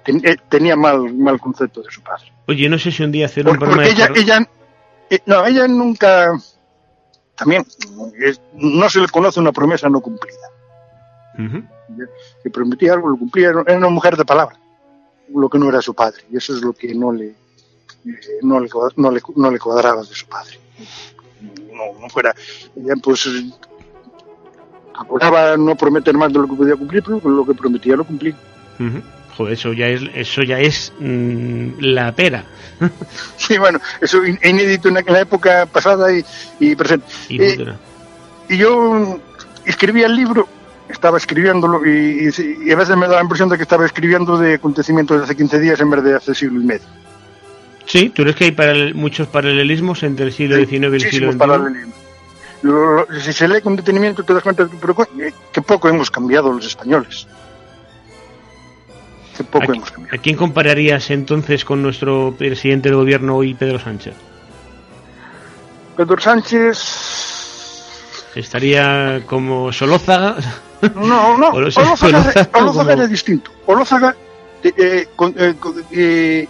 ten- 0.04 0.22
eh, 0.26 0.38
tenía 0.50 0.76
mal, 0.76 1.14
mal 1.14 1.40
concepto 1.40 1.82
de 1.82 1.92
su 1.92 2.02
padre. 2.02 2.32
Oye, 2.48 2.68
no 2.70 2.80
sé 2.80 2.92
si 2.92 3.04
un 3.04 3.12
día 3.12 3.26
hacer 3.28 3.48
un 3.48 3.58
programa 3.58 3.84
porque 3.84 3.92
ella, 3.92 4.10
ella, 4.16 4.48
eh, 5.10 5.20
no, 5.26 5.46
ella 5.46 5.68
nunca, 5.68 6.34
también, 7.36 7.66
no 8.54 8.90
se 8.90 9.00
le 9.00 9.08
conoce 9.08 9.40
una 9.40 9.52
promesa 9.52 9.88
no 9.90 10.02
cumplida. 10.02 10.48
Ujú. 11.38 11.64
Que 12.44 12.50
prometía 12.50 12.94
algo, 12.94 13.10
lo 13.10 13.18
cumplía, 13.18 13.50
era 13.50 13.78
una 13.78 13.90
mujer 13.90 14.18
de 14.18 14.26
palabra, 14.26 14.58
lo 15.36 15.50
que 15.50 15.58
no 15.60 15.70
era 15.70 15.82
su 15.82 15.94
padre, 15.94 16.24
y 16.32 16.38
eso 16.38 16.56
es 16.56 16.62
lo 16.62 16.74
que 16.74 16.94
no 16.94 17.12
le, 17.12 17.28
eh, 17.28 17.36
no 18.42 18.60
le, 18.60 18.70
no 18.98 19.12
le, 19.12 19.22
no 19.36 19.52
le 19.52 19.60
cuadraba 19.60 20.02
de 20.04 20.14
su 20.16 20.26
padre. 20.28 20.60
no, 21.74 22.00
no 22.00 22.10
fuera, 22.10 22.36
ya 22.76 22.94
pues 23.02 23.30
procuraba 24.94 25.56
no 25.58 25.76
prometer 25.76 26.16
más 26.16 26.32
de 26.34 26.40
lo 26.40 26.48
que 26.48 26.56
podía 26.56 26.76
cumplir, 26.76 27.04
pero 27.04 27.20
lo 27.30 27.46
que 27.46 27.54
prometía 27.54 27.96
lo 27.96 28.04
cumplí. 28.04 28.32
Ujú. 28.80 29.02
Joder, 29.38 29.54
eso 29.54 29.72
ya 29.72 29.88
es, 29.88 30.02
eso 30.16 30.44
ya 30.44 30.60
es 30.60 30.92
mm, 31.00 31.80
la 31.80 32.14
pera. 32.14 32.44
Sí, 33.38 33.58
bueno, 33.58 33.80
eso 34.02 34.26
in- 34.26 34.40
inédito 34.44 34.90
en 34.90 34.96
la, 35.06 35.20
época 35.22 35.66
pasada 35.66 36.12
y, 36.14 36.24
y 36.60 36.76
presente. 36.76 37.06
y 37.30 37.42
Eh, 37.42 37.66
y 38.50 38.58
yo 38.58 39.20
escribía 39.66 40.08
el 40.08 40.16
libro, 40.16 40.48
estaba 40.90 41.18
escribiéndolo 41.18 41.86
y, 41.86 42.30
y- 42.30 42.68
y 42.68 42.72
a 42.72 42.76
veces 42.76 42.96
me 42.98 43.04
daba 43.06 43.18
la 43.18 43.22
impresión 43.24 43.48
de 43.50 43.58
que 43.58 43.64
estaba 43.64 43.86
escribiendo 43.86 44.38
de 44.38 44.56
acontecimientos 44.56 45.18
de 45.20 45.24
hace 45.24 45.36
15 45.36 45.60
días 45.60 45.80
en 45.80 45.90
vez 45.90 46.04
de 46.04 46.16
hace 46.16 46.34
siglo 46.36 46.60
y 46.62 46.66
medio. 46.66 46.88
Sí, 47.86 48.10
¿tú 48.10 48.22
crees 48.24 48.36
que 48.36 48.46
hay 48.46 48.52
paral- 48.52 48.94
muchos 48.96 49.28
paralelismos 49.28 50.04
entre 50.04 50.26
el 50.26 50.32
siglo 50.34 50.56
XIX 50.58 50.72
y 50.72 51.06
el 51.06 51.12
siglo 51.12 51.32
XXI? 51.32 51.92
Lo- 52.62 53.06
lo- 53.06 53.08
si 53.22 53.32
se 53.34 53.48
lee 53.48 53.62
con 53.62 53.76
detenimiento 53.76 54.24
te 54.24 54.34
das 54.34 54.44
cuenta 54.44 54.66
de 54.66 54.70
que, 54.70 54.78
eh, 55.28 55.34
que 55.52 55.62
poco 55.62 55.88
hemos 55.90 56.12
cambiado 56.12 56.52
los 56.52 56.66
españoles. 56.66 57.26
Que 59.38 59.44
poco 59.46 59.72
¿A, 59.72 59.76
hemos 59.76 59.92
cambiado. 59.92 60.18
a 60.18 60.22
quién 60.22 60.36
compararías 60.36 61.10
entonces 61.12 61.64
con 61.64 61.82
nuestro 61.82 62.36
presidente 62.38 62.90
de 62.90 62.96
gobierno 62.96 63.38
hoy, 63.38 63.54
Pedro 63.54 63.80
Sánchez? 63.80 64.14
Pedro 65.96 66.20
Sánchez... 66.20 66.78
¿Estaría 68.36 69.24
como 69.26 69.72
Solózaga? 69.74 70.36
No, 70.96 71.38
no, 71.38 71.50
O 71.50 71.60
lo 71.62 71.72
sé, 71.72 71.80
Olózaga, 71.82 72.18
Olózaga 72.20 72.50
Olózaga 72.54 72.74
como- 72.74 72.92
era 72.92 73.08
distinto. 73.08 73.52
Olózaga 73.66 74.16
eh, 74.64 74.74
eh, 74.78 75.08
con- 75.16 75.34
eh, 75.38 75.54
con- 75.60 75.84
eh, 75.92 76.48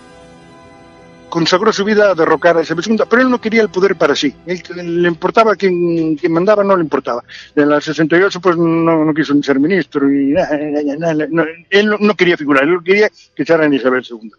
consagró 1.29 1.71
su 1.71 1.83
vida 1.85 2.09
a 2.11 2.15
derrocar 2.15 2.57
a 2.57 2.61
Isabel 2.63 2.83
II, 2.87 2.97
pero 3.07 3.21
él 3.21 3.29
no 3.29 3.39
quería 3.39 3.61
el 3.61 3.69
poder 3.69 3.95
para 3.95 4.15
sí. 4.15 4.33
Él, 4.47 4.63
le 5.01 5.07
importaba 5.07 5.55
quien, 5.55 6.15
quien 6.15 6.31
mandaba, 6.33 6.63
no 6.63 6.75
le 6.75 6.81
importaba. 6.83 7.23
En 7.55 7.69
la 7.69 7.79
68 7.79 8.39
pues 8.41 8.57
no, 8.57 9.05
no 9.05 9.13
quiso 9.13 9.33
ni 9.35 9.43
ser 9.43 9.59
ministro, 9.59 10.11
y, 10.11 10.33
na- 10.33 10.49
na- 10.97 11.13
na- 11.13 11.27
no, 11.29 11.43
él 11.69 11.95
no, 11.99 12.15
quería 12.15 12.35
figurar, 12.35 12.63
él 12.63 12.79
quería 12.83 13.09
que 13.35 13.43
echaran 13.43 13.71
a 13.71 13.75
Isabel 13.75 14.03
II. 14.09 14.31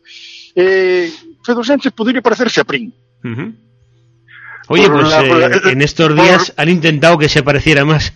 Eh, 0.56 1.12
Pedro 1.46 1.62
Sánchez 1.62 1.92
podría 1.92 2.20
parecerse 2.22 2.60
a 2.60 2.64
Prim. 2.64 2.90
Ujú. 3.24 3.52
Oye, 4.68 4.86
Por 4.88 5.00
pues 5.00 5.10
la- 5.10 5.18
por 5.28 5.36
la- 5.38 5.46
eh, 5.56 5.60
en 5.72 5.82
estos 5.82 6.08
por- 6.08 6.20
días 6.20 6.52
han 6.56 6.68
intentado 6.68 7.18
que 7.18 7.28
se 7.28 7.42
pareciera 7.44 7.84
más. 7.84 8.12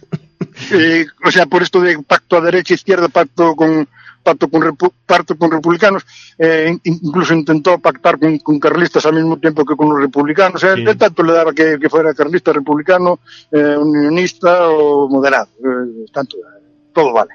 Eh, 0.72 1.06
o 1.24 1.30
sea, 1.30 1.46
por 1.46 1.62
esto 1.62 1.80
de 1.80 1.98
pacto 2.02 2.36
a 2.36 2.40
derecha 2.40 2.74
izquierda, 2.74 3.08
pacto 3.08 3.54
con 3.54 3.88
pacto 4.22 4.48
con, 4.48 4.62
repu- 4.62 4.90
pacto 5.04 5.36
con 5.36 5.50
republicanos, 5.50 6.02
eh, 6.38 6.74
in- 6.82 6.98
incluso 7.02 7.34
intentó 7.34 7.78
pactar 7.78 8.18
con, 8.18 8.38
con 8.38 8.58
carlistas 8.58 9.04
al 9.04 9.16
mismo 9.16 9.38
tiempo 9.38 9.66
que 9.66 9.76
con 9.76 9.90
los 9.90 10.00
republicanos. 10.00 10.62
Sea, 10.62 10.74
Sí. 10.76 10.82
él 10.82 10.96
tanto 10.96 11.22
le 11.22 11.34
daba 11.34 11.52
que, 11.52 11.78
que 11.78 11.90
fuera 11.90 12.14
carlista, 12.14 12.50
republicano, 12.50 13.20
eh, 13.52 13.76
unionista 13.76 14.68
o 14.70 15.08
moderado. 15.10 15.48
Eh, 15.58 16.06
tanto, 16.10 16.38
eh, 16.38 16.62
todo 16.94 17.12
vale. 17.12 17.34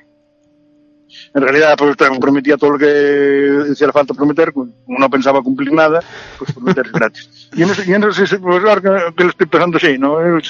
En 1.34 1.42
realidad, 1.42 1.76
pues 1.78 1.96
prometía 2.20 2.58
todo 2.58 2.72
lo 2.72 2.78
que 2.78 3.72
hiciera 3.72 3.94
falta 3.94 4.14
prometer, 4.14 4.54
como 4.54 4.72
no 4.88 5.10
pensaba 5.10 5.42
cumplir 5.42 5.72
nada, 5.72 6.02
pues 6.38 6.52
prometer 6.52 6.86
es 6.86 6.92
gratis. 6.92 7.50
Y 7.54 7.64
en 7.64 7.70
eso, 7.70 7.84
y 7.86 7.94
en 7.94 8.14
sí, 8.14 8.38
pues 8.38 8.64
ahora 8.64 8.82
que, 8.82 9.16
que 9.16 9.24
lo 9.24 9.30
estoy 9.30 9.48
pensando, 9.48 9.80
sí, 9.80 9.98
¿no? 9.98 10.22
Eh, 10.22 10.42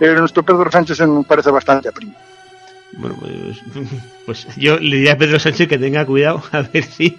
eh, 0.00 0.14
nuestro 0.18 0.42
Pedro 0.44 0.70
Sánchez 0.70 1.00
nos 1.00 1.26
parece 1.26 1.50
bastante 1.50 1.88
a 1.88 1.92
Primo. 1.92 2.14
Bueno, 2.92 3.16
pues, 3.20 3.58
pues 4.26 4.56
yo 4.56 4.78
le 4.78 4.96
diría 4.96 5.12
a 5.12 5.18
Pedro 5.18 5.38
Sánchez 5.38 5.68
que 5.68 5.78
tenga 5.78 6.06
cuidado 6.06 6.42
a 6.52 6.62
ver 6.62 6.84
si 6.84 7.18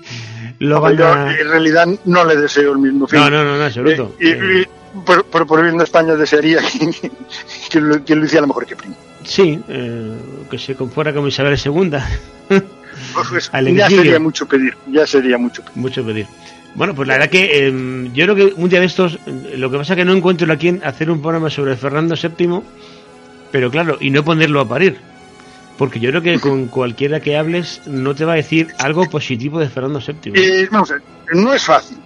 lo 0.60 0.82
van 0.82 1.02
a... 1.02 1.38
en 1.38 1.50
realidad 1.50 1.88
no 2.06 2.26
le 2.26 2.36
deseo 2.36 2.74
el 2.74 2.80
mismo 2.80 3.08
fin. 3.08 3.20
No, 3.20 3.30
no, 3.30 3.44
no, 3.44 3.58
no, 3.58 3.64
absoluto. 3.64 4.16
Eh, 4.20 4.66
y 4.66 4.68
por, 5.06 5.26
por, 5.26 5.48
por 5.48 5.78
de 5.78 5.84
España 5.84 6.16
desearía 6.16 6.60
que, 7.02 7.12
que 7.70 7.82
lo, 7.82 8.04
que 8.04 8.16
lo 8.16 8.26
hiciera 8.26 8.46
mejor 8.48 8.66
que 8.66 8.76
Primo. 8.76 8.96
Sí, 9.24 9.60
eh, 9.68 10.18
que 10.50 10.58
se 10.58 10.76
confuera 10.76 11.14
como 11.14 11.28
Isabel 11.28 11.60
II. 11.64 11.92
Pues, 12.48 13.50
Al 13.54 13.76
ya 13.76 13.90
sería 13.90 14.20
mucho 14.20 14.48
pedir, 14.48 14.76
ya 14.88 15.06
sería 15.06 15.38
mucho 15.38 15.62
pedir. 15.64 15.78
Mucho 15.78 16.06
pedir. 16.06 16.28
Bueno, 16.76 16.94
pues 16.96 17.08
la 17.08 17.16
verdad 17.16 17.30
que 17.30 17.68
eh, 17.68 18.10
yo 18.14 18.26
creo 18.26 18.36
que 18.36 18.54
un 18.56 18.70
día 18.70 18.80
de 18.80 18.86
estos, 18.86 19.20
eh, 19.26 19.56
lo 19.58 19.72
que 19.72 19.78
pasa 19.78 19.94
es 19.94 19.98
que 19.98 20.06
no 20.06 20.14
encuentro 20.14 20.52
a 20.52 20.56
quién 20.58 20.82
hacer 20.84 21.10
un 21.10 21.22
programa 21.22 21.50
sobre 21.50 21.76
Fernando 21.76 22.16
VII, 22.16 22.62
pero 23.52 23.72
claro, 23.72 23.98
y 24.00 24.12
no 24.12 24.24
ponerlo 24.24 24.62
a 24.62 24.68
parir. 24.68 24.98
Porque 25.78 26.00
yo 26.00 26.10
creo 26.10 26.22
que 26.22 26.40
con 26.40 26.68
cualquiera 26.68 27.20
que 27.20 27.38
hables 27.38 27.82
no 27.86 28.16
te 28.16 28.26
va 28.26 28.34
a 28.34 28.38
decir 28.38 28.70
algo 28.80 29.10
positivo 29.10 29.60
de 29.60 29.70
Fernando 29.70 30.00
VII. 30.00 30.34
Eh, 30.36 30.68
vamos 30.72 30.92
a 30.92 30.94
ver, 30.96 31.04
no 31.34 31.54
es 31.54 31.64
fácil. 31.64 31.98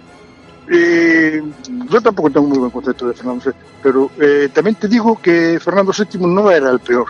Eh, 0.74 1.42
yo 1.90 2.00
tampoco 2.00 2.30
tengo 2.30 2.46
muy 2.46 2.58
buen 2.58 2.70
concepto 2.70 3.06
de 3.06 3.12
Fernando 3.14 3.44
VII, 3.44 3.52
pero 3.82 4.10
eh, 4.18 4.48
también 4.54 4.76
te 4.76 4.88
digo 4.88 5.20
que 5.20 5.58
Fernando 5.62 5.92
VII 5.92 6.26
no 6.26 6.50
era 6.50 6.70
el 6.70 6.80
peor, 6.80 7.08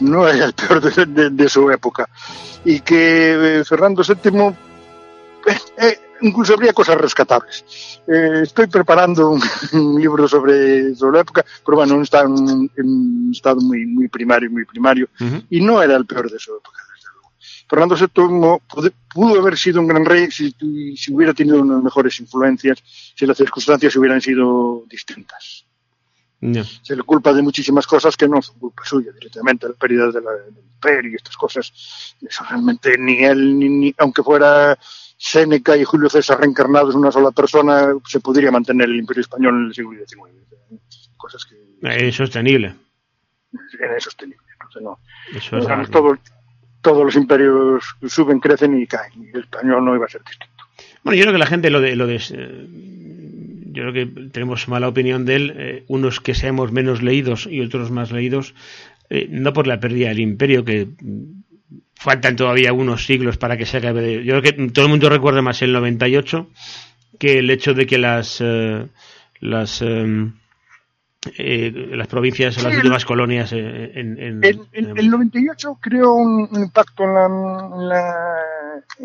no 0.00 0.28
era 0.28 0.46
el 0.46 0.52
peor 0.52 0.80
de, 0.80 1.06
de- 1.06 1.30
de 1.30 1.48
su 1.48 1.70
época. 1.70 2.08
Y 2.64 2.80
que 2.80 3.60
eh, 3.60 3.64
Fernando 3.64 4.02
VII, 4.02 4.54
eh, 5.78 5.98
incluso 6.20 6.52
habría 6.54 6.72
cosas 6.74 6.96
rescatables. 6.98 7.64
Estoy 8.06 8.66
preparando 8.66 9.30
un, 9.30 9.42
un 9.72 9.98
libro 10.00 10.28
sobre, 10.28 10.94
sobre 10.94 11.16
la 11.16 11.22
época, 11.22 11.44
pero 11.64 11.78
bueno, 11.78 12.02
está 12.02 12.20
en, 12.22 12.32
un- 12.32 12.70
en 12.76 12.86
un 12.86 13.30
estado 13.34 13.60
muy, 13.62 13.86
muy 13.86 14.08
primario, 14.08 14.50
muy 14.50 14.64
primario. 14.66 15.08
Y 15.48 15.60
no 15.62 15.82
era 15.82 15.96
el 15.96 16.04
peor 16.06 16.30
de 16.30 16.38
su 16.38 16.52
época. 16.56 16.78
Fernando 17.70 17.94
VII 17.94 18.90
pudo 19.14 19.40
haber 19.40 19.56
sido 19.56 19.80
un 19.80 19.86
gran 19.86 20.04
rey 20.04 20.28
si, 20.30 20.52
si 20.96 21.14
hubiera 21.14 21.32
tenido 21.32 21.62
unas 21.62 21.82
mejores 21.84 22.18
influencias, 22.18 22.82
si 23.14 23.24
las 23.26 23.36
circunstancias 23.36 23.94
hubieran 23.96 24.20
sido 24.20 24.82
distintas. 24.88 25.64
Se 26.82 26.96
le 26.96 27.02
culpa 27.02 27.32
de 27.34 27.42
muchísimas 27.42 27.86
cosas 27.86 28.16
que 28.16 28.26
no 28.26 28.40
son 28.42 28.58
culpa 28.58 28.82
suya 28.84 29.12
directamente, 29.12 29.68
la 29.68 29.74
pérdida 29.74 30.06
de 30.06 30.20
del 30.20 30.64
imperio 30.74 31.12
y 31.12 31.14
estas 31.14 31.36
cosas. 31.36 31.70
Eso 32.20 32.44
realmente 32.48 32.96
ni 32.98 33.22
él, 33.22 33.58
ni, 33.58 33.68
ni- 33.68 33.94
aunque 33.98 34.22
fuera 34.22 34.76
Séneca 35.18 35.76
y 35.76 35.84
Julio 35.84 36.08
César 36.08 36.40
reencarnados 36.40 36.94
en 36.94 37.00
una 37.02 37.12
sola 37.12 37.30
persona, 37.30 37.92
se 38.08 38.20
podría 38.20 38.50
mantener 38.50 38.88
el 38.88 38.96
imperio 38.96 39.20
español 39.20 39.54
en 39.60 39.66
el 39.66 39.74
siglo 39.74 39.90
XIX. 39.92 40.34
Cosas 41.18 41.44
que 41.44 41.56
Es 41.82 42.02
insostenible. 42.04 42.74
en 43.78 44.00
sostenible. 44.00 44.42
Entonces, 44.54 44.82
no. 44.82 44.98
Eso 45.36 45.58
es 45.58 45.90
todo- 45.90 46.18
todos 46.80 47.04
los 47.04 47.16
imperios 47.16 47.84
suben, 48.06 48.40
crecen 48.40 48.80
y 48.80 48.86
caen. 48.86 49.12
Y 49.22 49.36
el 49.36 49.42
español 49.42 49.84
no 49.84 49.94
iba 49.94 50.06
a 50.06 50.08
ser 50.08 50.22
distinto. 50.22 50.64
Bueno, 51.02 51.16
yo 51.16 51.22
creo 51.24 51.32
que 51.32 51.38
la 51.38 51.46
gente 51.46 51.70
lo 51.70 51.80
de, 51.80 51.96
lo 51.96 52.06
de 52.06 52.16
eh, 52.16 52.66
yo 53.72 53.82
creo 53.82 53.92
que 53.92 54.06
tenemos 54.30 54.68
mala 54.68 54.88
opinión 54.88 55.24
de 55.24 55.36
él, 55.36 55.54
eh, 55.56 55.84
unos 55.88 56.20
que 56.20 56.34
seamos 56.34 56.72
menos 56.72 57.02
leídos 57.02 57.46
y 57.46 57.60
otros 57.60 57.90
más 57.90 58.10
leídos, 58.10 58.54
eh, 59.08 59.26
no 59.30 59.52
por 59.52 59.66
la 59.66 59.80
pérdida 59.80 60.08
del 60.08 60.20
imperio, 60.20 60.64
que 60.64 60.88
faltan 61.94 62.36
todavía 62.36 62.72
unos 62.72 63.04
siglos 63.04 63.36
para 63.36 63.56
que 63.56 63.66
se 63.66 63.76
acabe. 63.76 64.24
Yo 64.24 64.40
creo 64.40 64.42
que 64.42 64.70
todo 64.70 64.86
el 64.86 64.90
mundo 64.90 65.08
recuerda 65.08 65.42
más 65.42 65.62
el 65.62 65.72
98 65.72 66.48
que 67.18 67.38
el 67.38 67.50
hecho 67.50 67.74
de 67.74 67.86
que 67.86 67.98
las 67.98 68.38
eh, 68.40 68.86
las 69.40 69.82
em, 69.82 70.32
eh, 71.36 71.70
las 71.92 72.06
provincias 72.08 72.56
las 72.56 72.64
Sí, 72.64 72.70
el- 72.70 72.76
últimas 72.78 73.04
colonias 73.04 73.52
eh, 73.52 73.92
en, 73.94 74.18
en- 74.18 74.42
El, 74.44 74.60
el- 74.72 74.98
el 74.98 75.10
98 75.10 75.78
creó 75.80 76.14
un, 76.14 76.48
impacto 76.54 77.04
en, 77.04 77.14
la, 77.14 77.26
en, 77.26 77.88
la- 77.88 78.36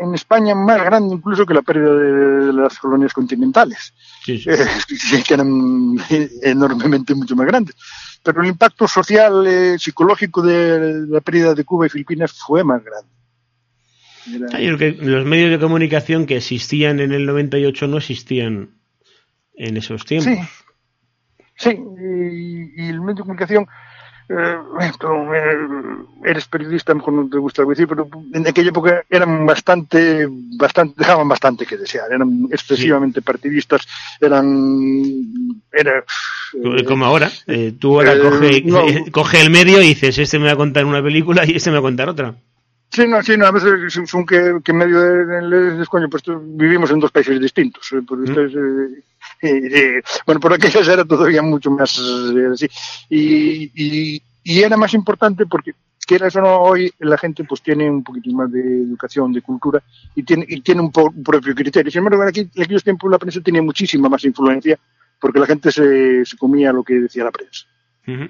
en 0.06 0.16
España 0.16 0.56
más 0.56 0.82
grande 0.84 1.16
incluso 1.16 1.46
que 1.46 1.54
la 1.54 1.62
pérdida 1.62 1.94
de, 1.94 2.54
las 2.54 2.78
colonias 2.80 3.12
continentales, 3.14 3.94
sí, 4.24 4.38
sí. 4.40 4.50
eh, 4.50 5.24
que 5.28 5.34
eran 5.34 5.96
enormemente 6.42 7.14
mucho 7.16 7.36
más 7.36 7.48
grandes. 7.48 7.76
Pero 8.24 8.42
el 8.42 8.48
impacto 8.48 8.88
social, 8.88 9.46
eh, 9.46 9.76
psicológico 9.78 10.42
de 10.42 11.06
la 11.08 11.22
pérdida 11.22 11.54
de 11.54 11.64
Cuba 11.66 11.86
y 11.86 11.90
Filipinas 11.90 12.32
fue 12.32 12.64
más 12.64 12.82
grande. 12.84 13.10
Era- 14.34 14.60
Yo 14.60 14.78
creo 14.78 14.96
que 14.98 15.06
los 15.06 15.26
medios 15.26 15.52
de 15.52 15.60
comunicación 15.60 16.26
que 16.26 16.38
existían 16.38 17.00
en 17.02 17.12
el 17.12 17.26
98 17.26 17.88
no 17.88 17.98
existían 17.98 18.70
en 19.56 19.78
esos 19.78 20.06
tiempos. 20.06 20.34
Sí, 21.58 21.70
y, 21.72 22.84
y 22.84 22.90
el 22.90 23.00
medio 23.02 23.16
de 23.16 23.22
comunicación, 23.22 23.66
eh, 24.28 24.58
eh, 24.82 25.58
eres 26.26 26.48
periodista, 26.48 26.94
mejor 26.94 27.14
no 27.14 27.30
te 27.30 27.38
gusta 27.38 27.62
algo 27.62 27.72
decir, 27.72 27.88
pero 27.88 28.08
en 28.34 28.48
aquella 28.48 28.70
época 28.70 29.04
eran 29.10 29.46
bastante, 29.46 30.28
bastante, 30.58 30.96
dejaban 30.98 31.28
bastante 31.28 31.66
que 31.66 31.78
desear, 31.78 32.12
eran 32.12 32.48
excesivamente 32.52 33.22
partidistas, 33.22 33.88
eran, 34.20 35.62
era, 35.72 36.00
eh, 36.54 36.84
Como 36.86 37.06
ahora, 37.06 37.30
eh, 37.48 37.74
tú 37.80 37.96
ahora 38.00 38.14
eh, 38.14 38.20
coge, 38.20 38.62
no. 38.66 38.86
coge 39.12 39.42
el 39.42 39.50
medio 39.50 39.82
y 39.82 39.88
dices, 39.90 40.18
este 40.18 40.40
me 40.40 40.46
va 40.48 40.54
a 40.54 40.58
contar 40.58 40.86
una 40.86 41.04
película 41.04 41.46
y 41.46 41.56
este 41.56 41.70
me 41.70 41.76
va 41.76 41.80
a 41.80 41.84
contar 41.90 42.10
otra. 42.10 42.36
Sí, 42.92 43.08
no, 43.08 43.22
sí, 43.24 43.36
no, 43.36 43.46
a 43.48 43.52
veces 43.52 43.94
son- 44.08 44.26
que, 44.26 44.60
que 44.64 44.72
en 44.72 44.78
medio 44.78 45.02
de, 45.02 45.26
de, 45.26 45.76
de- 45.78 45.86
coño, 45.88 46.08
pues 46.10 46.24
vivimos 46.28 46.90
en 46.92 47.00
dos 47.00 47.12
países 47.12 47.40
distintos. 47.42 47.92
eh, 47.92 48.02
porque 48.08 48.26
esto 48.30 48.42
es, 48.42 48.54
eh, 49.42 50.02
bueno, 50.26 50.40
por 50.40 50.54
aquellas 50.54 50.88
era 50.88 51.06
todavía 51.06 51.42
mucho 51.42 51.72
más 51.72 51.98
eh, 52.00 52.48
así. 52.54 52.68
Y, 53.10 53.72
y, 54.16 54.24
y 54.44 54.62
era 54.62 54.78
más 54.78 54.94
importante 54.94 55.46
porque, 55.46 55.74
quieras 56.08 56.36
o 56.36 56.42
no, 56.42 56.58
hoy 56.62 56.92
la 57.00 57.18
gente 57.18 57.44
pues 57.44 57.62
tiene 57.62 57.90
un 57.90 58.04
poquito 58.04 58.30
más 58.32 58.52
de 58.52 58.60
educación, 58.62 59.34
de 59.34 59.42
cultura 59.42 59.82
y 60.16 60.24
tiene, 60.24 60.46
y 60.48 60.62
tiene 60.62 60.82
un, 60.82 60.92
po- 60.92 61.10
un 61.16 61.24
propio 61.24 61.56
criterio. 61.56 61.92
Sin 61.92 62.00
embargo, 62.00 62.24
en, 62.24 62.30
aquí- 62.30 62.50
en 62.54 62.64
aquellos 62.64 62.84
tiempos 62.84 63.10
la 63.10 63.18
prensa 63.18 63.42
tenía 63.42 63.62
muchísima 63.62 64.08
más 64.10 64.24
influencia 64.24 64.78
porque 65.20 65.40
la 65.40 65.48
gente 65.48 65.72
se, 65.72 66.24
se 66.26 66.38
comía 66.38 66.72
lo 66.72 66.84
que 66.84 66.96
decía 66.96 67.24
la 67.24 67.32
prensa. 67.32 67.66
Ujú. 68.08 68.30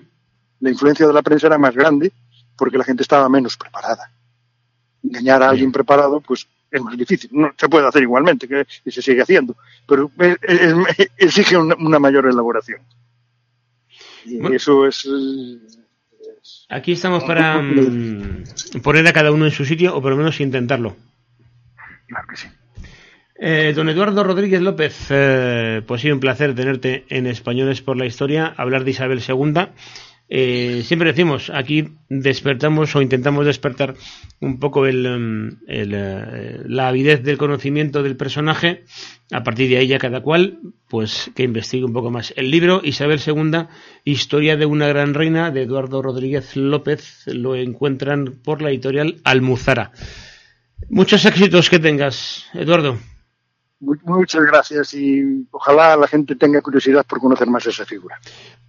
La 0.61 0.69
influencia 0.69 1.05
de 1.05 1.13
la 1.13 1.21
prensa 1.21 1.47
era 1.47 1.57
más 1.57 1.75
grande 1.75 2.13
porque 2.55 2.77
la 2.77 2.85
gente 2.85 3.03
estaba 3.03 3.27
menos 3.27 3.57
preparada. 3.57 4.09
Engañar 5.03 5.43
a 5.43 5.49
alguien 5.49 5.71
preparado, 5.71 6.21
pues 6.21 6.47
es 6.71 6.81
más 6.81 6.97
difícil. 6.97 7.29
No 7.33 7.51
se 7.57 7.69
puede 7.69 7.87
hacer 7.87 8.01
igualmente, 8.03 8.47
que 8.47 8.65
y 8.85 8.91
se 8.91 9.01
sigue 9.01 9.21
haciendo, 9.21 9.55
pero 9.87 10.09
es- 10.19 10.37
es- 10.97 11.09
exige 11.17 11.57
una, 11.57 11.75
una 11.75 11.99
mayor 11.99 12.25
elaboración. 12.27 12.79
Y 14.25 14.37
Bueno. 14.39 14.55
eso 14.55 14.85
es. 14.87 15.07
Aquí 16.69 16.93
estamos 16.93 17.23
para 17.23 17.59
mm, 17.61 18.43
poner 18.83 19.07
a 19.07 19.13
cada 19.13 19.31
uno 19.31 19.45
en 19.45 19.51
su 19.51 19.65
sitio, 19.65 19.95
o 19.95 20.01
por 20.01 20.11
lo 20.11 20.17
menos 20.17 20.39
intentarlo. 20.39 20.95
Claro 22.07 22.27
que 22.27 22.35
sí. 22.37 22.47
Eh, 23.37 23.73
don 23.75 23.89
Eduardo 23.89 24.23
Rodríguez 24.23 24.61
López, 24.61 25.07
eh, 25.09 25.81
pues 25.85 26.01
sí, 26.01 26.09
un 26.11 26.19
placer 26.21 26.55
tenerte 26.55 27.05
en 27.09 27.27
Españoles 27.27 27.81
por 27.81 27.97
la 27.97 28.05
Historia, 28.05 28.53
hablar 28.57 28.83
de 28.85 28.91
Isabel 28.91 29.21
II. 29.27 29.67
Eh, 30.27 30.81
siempre 30.83 31.11
decimos, 31.11 31.51
aquí 31.53 31.89
despertamos 32.09 32.95
o 32.95 33.01
intentamos 33.01 33.45
despertar 33.45 33.95
un 34.41 34.59
poco 34.59 34.87
el, 34.87 35.05
em, 35.05 35.57
eh, 35.67 36.61
la 36.65 36.87
avidez 36.87 37.23
del 37.23 37.37
conocimiento 37.37 38.01
del 38.01 38.17
personaje. 38.17 38.83
A 39.31 39.43
partir 39.43 39.69
de 39.69 39.77
ahí 39.77 39.87
ya 39.87 39.99
cada 39.99 40.21
cual, 40.21 40.59
pues 40.89 41.31
que 41.35 41.43
investigue 41.43 41.85
un 41.85 41.93
poco 41.93 42.11
más. 42.11 42.33
El 42.37 42.51
libro 42.51 42.81
Isabel 42.83 43.19
II, 43.25 43.67
Historia 44.03 44.57
de 44.57 44.65
una 44.65 44.87
gran 44.87 45.13
reina, 45.13 45.51
de 45.51 45.63
Eduardo 45.63 46.01
Rodríguez 46.01 46.55
López, 46.55 47.23
lo 47.27 47.55
encuentran 47.55 48.39
por 48.43 48.61
la 48.61 48.69
editorial 48.69 49.17
Almuzara. 49.23 49.91
Muchos 50.89 51.25
éxitos 51.25 51.69
que 51.69 51.79
tengas, 51.79 52.45
Eduardo. 52.53 52.99
Mu- 53.85 54.17
Muchas 54.17 54.43
gracias 54.43 54.93
y 54.93 55.45
ojalá 55.51 55.95
la 55.95 56.07
gente 56.07 56.35
tenga 56.35 56.61
curiosidad 56.61 57.05
por 57.05 57.19
conocer 57.19 57.47
más 57.47 57.65
esa 57.65 57.85
figura. 57.85 58.19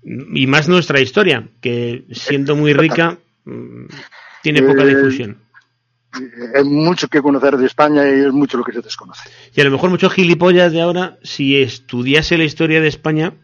y 0.03 0.47
más 0.47 0.69
nuestra 0.69 1.01
historia, 1.01 1.49
que 1.61 2.05
siendo 2.13 2.55
muy 2.55 2.73
rica, 2.73 3.19
mm, 3.45 3.87
tiene 4.43 4.63
poca 4.63 4.83
Eh, 4.85 4.95
difusión. 4.95 5.39
Eh, 6.21 6.59
Hay 6.59 6.65
mucho 6.65 7.09
que 7.09 7.21
conocer 7.21 7.57
de 7.57 7.67
España 7.67 8.09
y 8.09 8.21
es 8.21 8.33
mucho 8.33 8.57
lo 8.57 8.65
que 8.65 8.73
se 8.73 8.81
desconoce. 8.83 9.29
Y 9.55 9.61
a 9.61 9.65
lo 9.65 9.71
mejor 9.73 9.91
muchos 9.91 10.13
gilipollas 10.13 10.73
de 10.73 10.81
ahora, 10.81 11.19
si 11.23 11.61
estudiase 11.61 12.39
la 12.39 12.45
historia 12.45 12.81
de 12.81 12.89
España, 12.89 13.35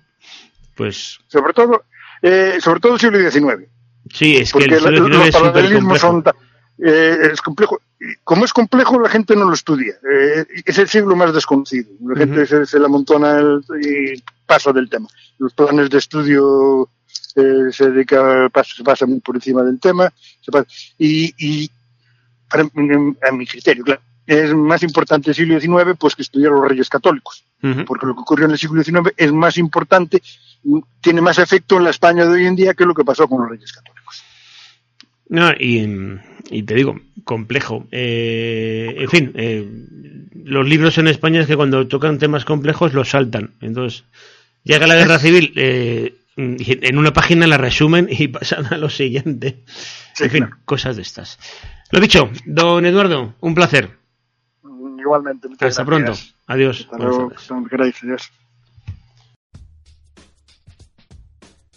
pues 0.77 1.19
Sobre 1.27 1.53
todo, 1.53 1.85
eh, 2.23 2.59
sobre 2.61 2.81
todo 2.81 2.95
el 2.95 3.01
siglo 3.01 3.19
XIX. 3.19 3.69
sí, 4.13 4.37
es 4.37 4.53
que 4.53 4.59
porque 4.61 4.75
el 4.77 4.81
siglo 4.81 4.97
XIX 5.07 5.17
los 5.19 5.27
es 5.29 5.35
paralelismos 5.37 5.99
son 6.01 6.25
eh, 6.79 7.19
es 7.33 7.41
complejo 7.43 7.81
como 8.25 8.45
es 8.45 8.53
complejo 8.53 8.99
la 9.01 9.09
gente 9.09 9.37
no 9.37 9.45
lo 9.45 9.55
estudia. 9.55 9.95
Eh, 10.11 10.45
es 10.65 10.79
el 10.79 10.89
siglo 10.89 11.15
más 11.17 11.33
desconocido. 11.33 11.91
La 12.07 12.17
gente 12.17 12.47
se, 12.67 12.77
amontona 12.79 13.39
el- 13.39 13.63
y 13.81 14.23
pasa 14.47 14.73
del 14.73 14.89
tema. 14.91 15.09
Los 15.39 15.53
planes 15.55 15.89
de 15.91 15.99
estudio 15.99 16.89
eh, 17.37 17.71
se 17.73 17.91
dedica 17.91 18.49
pasa, 18.51 18.75
se 18.77 18.83
pasa 18.85 19.07
muy 19.07 19.21
por 19.21 19.37
encima 19.37 19.63
del 19.63 19.79
tema 19.81 20.13
se 20.41 20.51
pasa- 20.51 20.67
y, 20.99 21.33
y 21.39 21.71
para, 22.49 22.65
a 22.65 23.33
mi 23.33 23.47
criterio 23.47 23.85
claro 23.85 24.01
es 24.27 24.53
más 24.55 24.83
importante 24.83 25.31
el 25.31 25.35
siglo 25.37 25.59
XIX 25.61 25.97
pues 25.99 26.15
que 26.15 26.23
estudiar 26.23 26.53
los 26.53 26.67
reyes 26.69 26.89
católicos 26.89 27.45
porque 27.87 28.07
lo 28.07 28.15
que 28.15 28.21
ocurrió 28.21 28.45
en 28.47 28.53
el 28.53 28.59
siglo 28.59 28.83
XIX 28.83 29.13
es 29.17 29.33
más 29.33 29.57
importante 29.59 30.23
tiene 31.01 31.21
más 31.21 31.39
efecto 31.39 31.77
en 31.79 31.85
la 31.85 31.91
España 31.91 32.25
de 32.25 32.33
hoy 32.33 32.47
en 32.47 32.57
día 32.57 32.75
que 32.75 32.85
lo 32.85 32.95
que 32.95 33.05
pasó 33.05 33.27
con 33.29 33.41
los 33.43 33.51
reyes 33.51 33.73
católicos 33.73 34.23
No, 35.29 35.51
y, 35.53 36.19
y 36.51 36.63
te 36.65 36.75
digo, 36.75 37.01
complejo. 37.25 37.87
Eh, 37.91 38.95
en 38.99 39.09
fin, 39.09 39.33
eh, 39.35 39.67
los 40.45 40.69
libros 40.69 40.99
en 40.99 41.09
España 41.09 41.41
es 41.41 41.47
que 41.47 41.57
cuando 41.57 41.87
tocan 41.89 42.19
temas 42.19 42.45
complejos 42.45 42.95
los 42.95 43.11
saltan. 43.11 43.55
Entonces, 43.61 44.05
llega 44.63 44.87
la 44.87 44.97
guerra 44.97 45.19
civil, 45.21 45.53
eh, 45.57 46.15
en 46.37 46.99
una 46.99 47.13
página 47.13 47.47
la 47.47 47.59
resumen 47.59 48.09
y 48.11 48.29
pasan 48.29 48.67
a 48.73 48.79
lo 48.79 48.89
siguiente. 48.89 49.63
Sí, 50.15 50.25
en 50.25 50.31
fin, 50.31 50.45
claro. 50.45 50.57
cosas 50.65 50.97
de 50.97 51.03
estas. 51.03 51.39
Lo 51.91 52.01
dicho, 52.01 52.31
don 52.47 52.87
Eduardo, 52.87 53.35
un 53.41 53.55
placer. 53.55 53.91
Igualmente. 54.99 55.49
Hasta 55.49 55.67
gracias. 55.67 55.87
pronto. 55.87 56.13
Adiós. 56.47 56.81
Hasta 56.91 56.99
luego. 56.99 57.33
adiós. 58.01 58.33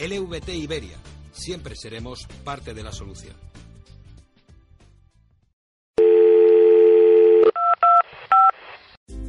LVT 0.00 0.48
Iberia. 0.54 0.96
Siempre 1.32 1.76
seremos 1.76 2.26
parte 2.42 2.72
de 2.72 2.82
la 2.82 2.90
solución. 2.90 3.34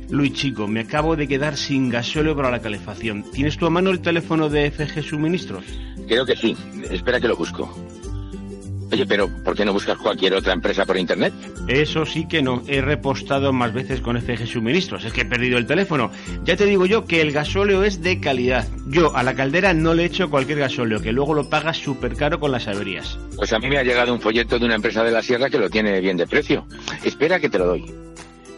Luis 0.09 0.33
Chico, 0.33 0.67
me 0.67 0.81
acabo 0.81 1.15
de 1.15 1.27
quedar 1.27 1.55
sin 1.55 1.89
gasóleo 1.89 2.35
para 2.35 2.51
la 2.51 2.61
calefacción. 2.61 3.29
¿Tienes 3.31 3.57
tú 3.57 3.65
a 3.65 3.69
mano 3.69 3.91
el 3.91 4.01
teléfono 4.01 4.49
de 4.49 4.69
FG 4.69 5.03
Suministros? 5.03 5.63
Creo 6.07 6.25
que 6.25 6.35
sí. 6.35 6.55
Espera 6.89 7.19
que 7.19 7.27
lo 7.27 7.37
busco. 7.37 7.73
Oye, 8.91 9.05
pero 9.05 9.29
¿por 9.29 9.55
qué 9.55 9.63
no 9.63 9.71
buscas 9.71 9.97
cualquier 9.97 10.33
otra 10.33 10.53
empresa 10.53 10.85
por 10.85 10.97
internet? 10.97 11.33
Eso 11.67 12.05
sí 12.05 12.27
que 12.27 12.41
no. 12.41 12.61
He 12.67 12.81
repostado 12.81 13.53
más 13.53 13.71
veces 13.71 14.01
con 14.01 14.19
FG 14.21 14.45
Suministros. 14.47 15.05
Es 15.05 15.13
que 15.13 15.21
he 15.21 15.25
perdido 15.25 15.57
el 15.57 15.65
teléfono. 15.65 16.11
Ya 16.43 16.57
te 16.57 16.65
digo 16.65 16.85
yo 16.85 17.05
que 17.05 17.21
el 17.21 17.31
gasóleo 17.31 17.83
es 17.83 18.01
de 18.01 18.19
calidad. 18.19 18.67
Yo 18.87 19.15
a 19.15 19.23
la 19.23 19.33
caldera 19.33 19.73
no 19.73 19.93
le 19.93 20.05
echo 20.05 20.29
cualquier 20.29 20.59
gasóleo, 20.59 21.01
que 21.01 21.13
luego 21.13 21.33
lo 21.33 21.49
pagas 21.49 21.77
súper 21.77 22.15
caro 22.15 22.39
con 22.39 22.51
las 22.51 22.67
averías. 22.67 23.17
Pues 23.37 23.53
a 23.53 23.59
mí 23.59 23.69
me 23.69 23.77
ha 23.77 23.83
llegado 23.83 24.13
un 24.13 24.19
folleto 24.19 24.59
de 24.59 24.65
una 24.65 24.75
empresa 24.75 25.03
de 25.03 25.11
la 25.11 25.21
sierra 25.21 25.49
que 25.49 25.57
lo 25.57 25.69
tiene 25.69 26.01
bien 26.01 26.17
de 26.17 26.27
precio. 26.27 26.65
Espera 27.03 27.39
que 27.39 27.49
te 27.49 27.59
lo 27.59 27.67
doy. 27.67 27.85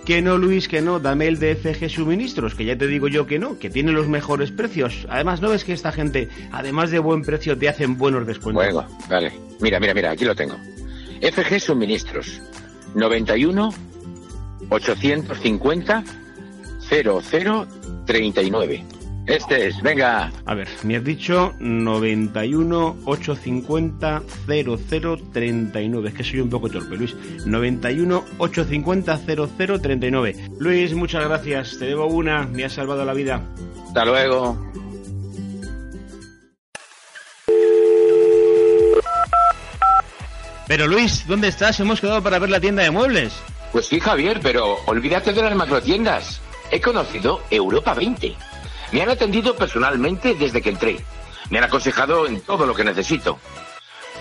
Que 0.05 0.21
no, 0.21 0.37
Luis, 0.37 0.67
que 0.67 0.81
no. 0.81 0.99
Dame 0.99 1.27
el 1.27 1.39
de 1.39 1.55
FG 1.55 1.89
Suministros, 1.89 2.55
que 2.55 2.65
ya 2.65 2.77
te 2.77 2.87
digo 2.87 3.07
yo 3.07 3.25
que 3.25 3.39
no, 3.39 3.57
que 3.57 3.69
tiene 3.69 3.91
los 3.91 4.07
mejores 4.07 4.51
precios. 4.51 5.05
Además, 5.09 5.41
¿no 5.41 5.49
ves 5.49 5.63
que 5.63 5.71
esta 5.73 5.93
gente, 5.93 6.27
además 6.51 6.91
de 6.91 6.99
buen 6.99 7.21
precio, 7.21 7.57
te 7.57 7.69
hacen 7.69 7.97
buenos 7.97 8.27
descuentos? 8.27 8.65
Bueno, 8.73 8.87
vale. 9.09 9.31
Mira, 9.63 9.79
mira, 9.79 9.93
mira, 9.93 10.11
aquí 10.11 10.25
lo 10.25 10.35
tengo. 10.35 10.57
FG 11.21 11.59
Suministros. 11.61 12.41
91 12.95 13.73
850 14.69 16.03
0039. 16.89 18.85
Este 19.25 19.67
es, 19.67 19.81
venga. 19.81 20.33
A 20.45 20.53
ver, 20.53 20.67
me 20.83 20.97
has 20.97 21.03
dicho 21.05 21.53
91 21.59 22.97
850 23.05 24.21
0039. 24.47 26.09
Es 26.09 26.13
que 26.13 26.25
soy 26.25 26.41
un 26.41 26.49
poco 26.49 26.69
torpe, 26.69 26.97
Luis. 26.97 27.15
91 27.45 28.25
850 28.37 29.17
0039. 29.25 30.49
Luis, 30.59 30.93
muchas 30.93 31.23
gracias. 31.23 31.77
Te 31.79 31.85
debo 31.85 32.07
una. 32.07 32.45
Me 32.47 32.65
has 32.65 32.73
salvado 32.73 33.05
la 33.05 33.13
vida. 33.13 33.41
Hasta 33.87 34.03
luego. 34.03 34.57
Pero 40.67 40.87
Luis, 40.87 41.27
¿dónde 41.27 41.49
estás? 41.49 41.79
Hemos 41.79 41.99
quedado 41.99 42.21
para 42.23 42.39
ver 42.39 42.49
la 42.49 42.59
tienda 42.59 42.83
de 42.83 42.91
muebles. 42.91 43.33
Pues 43.71 43.87
sí, 43.87 43.99
Javier, 43.99 44.39
pero 44.41 44.77
olvídate 44.85 45.33
de 45.33 45.41
las 45.41 45.55
macrotiendas. 45.55 46.41
He 46.71 46.79
conocido 46.79 47.41
Europa 47.49 47.93
20. 47.93 48.35
Me 48.91 49.01
han 49.01 49.09
atendido 49.09 49.55
personalmente 49.55 50.35
desde 50.35 50.61
que 50.61 50.69
entré. 50.69 50.99
Me 51.49 51.57
han 51.57 51.65
aconsejado 51.65 52.27
en 52.27 52.41
todo 52.41 52.65
lo 52.65 52.73
que 52.73 52.83
necesito. 52.83 53.39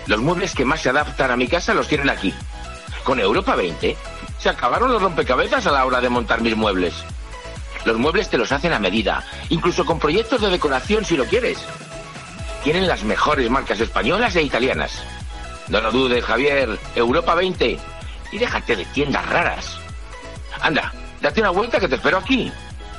Los 0.07 0.19
muebles 0.19 0.53
que 0.53 0.65
más 0.65 0.81
se 0.81 0.89
adaptan 0.89 1.31
a 1.31 1.37
mi 1.37 1.47
casa 1.47 1.73
los 1.73 1.87
tienen 1.87 2.09
aquí. 2.09 2.33
Con 3.03 3.19
Europa 3.19 3.55
20 3.55 3.95
se 4.37 4.49
acabaron 4.49 4.91
los 4.91 5.01
rompecabezas 5.01 5.65
a 5.67 5.71
la 5.71 5.85
hora 5.85 6.01
de 6.01 6.09
montar 6.09 6.41
mis 6.41 6.55
muebles. 6.55 6.93
Los 7.85 7.97
muebles 7.97 8.29
te 8.29 8.37
los 8.37 8.51
hacen 8.51 8.73
a 8.73 8.79
medida, 8.79 9.25
incluso 9.49 9.85
con 9.85 9.99
proyectos 9.99 10.41
de 10.41 10.49
decoración 10.49 11.05
si 11.05 11.15
lo 11.15 11.25
quieres. 11.25 11.59
Tienen 12.63 12.87
las 12.87 13.03
mejores 13.03 13.49
marcas 13.49 13.79
españolas 13.79 14.35
e 14.35 14.41
italianas. 14.41 15.03
No 15.67 15.81
lo 15.81 15.91
dudes, 15.91 16.23
Javier. 16.23 16.79
Europa 16.95 17.35
20. 17.35 17.77
Y 18.31 18.37
déjate 18.37 18.75
de 18.75 18.85
tiendas 18.85 19.27
raras. 19.29 19.79
Anda, 20.61 20.91
date 21.21 21.41
una 21.41 21.51
vuelta 21.51 21.79
que 21.79 21.87
te 21.87 21.95
espero 21.95 22.17
aquí. 22.17 22.51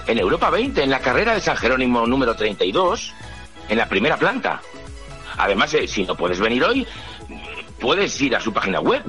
En 0.06 0.18
Europa 0.18 0.50
20, 0.50 0.82
en 0.82 0.90
la 0.90 1.00
carrera 1.00 1.34
de 1.34 1.40
San 1.40 1.56
Jerónimo 1.56 2.06
número 2.06 2.36
32, 2.36 3.12
en 3.68 3.78
la 3.78 3.88
primera 3.88 4.16
planta. 4.16 4.60
Además, 5.36 5.74
eh, 5.74 5.88
si 5.88 6.04
no 6.04 6.16
puedes 6.16 6.38
venir 6.40 6.62
hoy, 6.62 6.86
puedes 7.80 8.20
ir 8.20 8.36
a 8.36 8.40
su 8.40 8.52
página 8.52 8.80
web. 8.80 9.02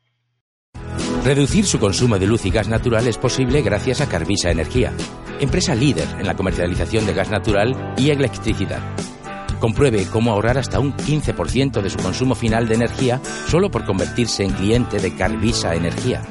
Reducir 1.23 1.65
su 1.65 1.79
consumo 1.79 2.19
de 2.19 2.27
luz 2.27 2.45
y 2.45 2.49
gas 2.49 2.67
natural 2.67 3.07
es 3.07 3.17
posible 3.17 3.61
gracias 3.61 4.01
a 4.01 4.09
Carvisa 4.09 4.51
Energía, 4.51 4.91
empresa 5.39 5.73
líder 5.73 6.05
en 6.19 6.27
la 6.27 6.35
comercialización 6.35 7.05
de 7.05 7.13
gas 7.13 7.31
natural 7.31 7.93
y 7.97 8.09
electricidad. 8.09 8.81
Compruebe 9.61 10.05
cómo 10.11 10.33
ahorrar 10.33 10.57
hasta 10.57 10.81
un 10.81 10.93
15% 10.93 11.81
de 11.81 11.89
su 11.89 11.97
consumo 11.99 12.35
final 12.35 12.67
de 12.67 12.75
energía 12.75 13.21
solo 13.47 13.71
por 13.71 13.85
convertirse 13.85 14.43
en 14.43 14.51
cliente 14.51 14.99
de 14.99 15.15
Carvisa 15.15 15.73
Energía. 15.75 16.23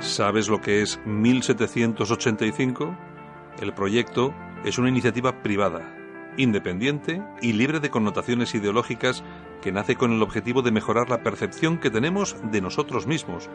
¿Sabes 0.00 0.48
lo 0.48 0.60
que 0.60 0.82
es 0.82 0.98
1785? 1.06 2.98
El 3.60 3.72
proyecto 3.72 4.34
es 4.64 4.76
una 4.76 4.88
iniciativa 4.88 5.42
privada, 5.42 5.94
independiente 6.36 7.22
y 7.40 7.52
libre 7.52 7.78
de 7.78 7.90
connotaciones 7.90 8.56
ideológicas 8.56 9.22
que 9.62 9.70
nace 9.70 9.94
con 9.94 10.10
el 10.12 10.20
objetivo 10.20 10.62
de 10.62 10.72
mejorar 10.72 11.10
la 11.10 11.22
percepción 11.22 11.78
que 11.78 11.90
tenemos 11.90 12.34
de 12.50 12.60
nosotros 12.60 13.06
mismos, 13.06 13.48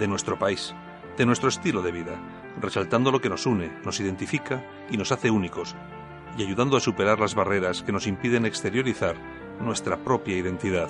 de 0.00 0.08
nuestro 0.08 0.36
país, 0.36 0.74
de 1.16 1.26
nuestro 1.26 1.48
estilo 1.48 1.82
de 1.82 1.92
vida, 1.92 2.39
resaltando 2.60 3.10
lo 3.10 3.20
que 3.20 3.28
nos 3.28 3.46
une, 3.46 3.70
nos 3.84 4.00
identifica 4.00 4.64
y 4.90 4.96
nos 4.96 5.12
hace 5.12 5.30
únicos, 5.30 5.76
y 6.36 6.42
ayudando 6.42 6.76
a 6.76 6.80
superar 6.80 7.20
las 7.20 7.34
barreras 7.34 7.82
que 7.82 7.92
nos 7.92 8.06
impiden 8.06 8.46
exteriorizar 8.46 9.16
nuestra 9.60 9.98
propia 9.98 10.36
identidad. 10.36 10.88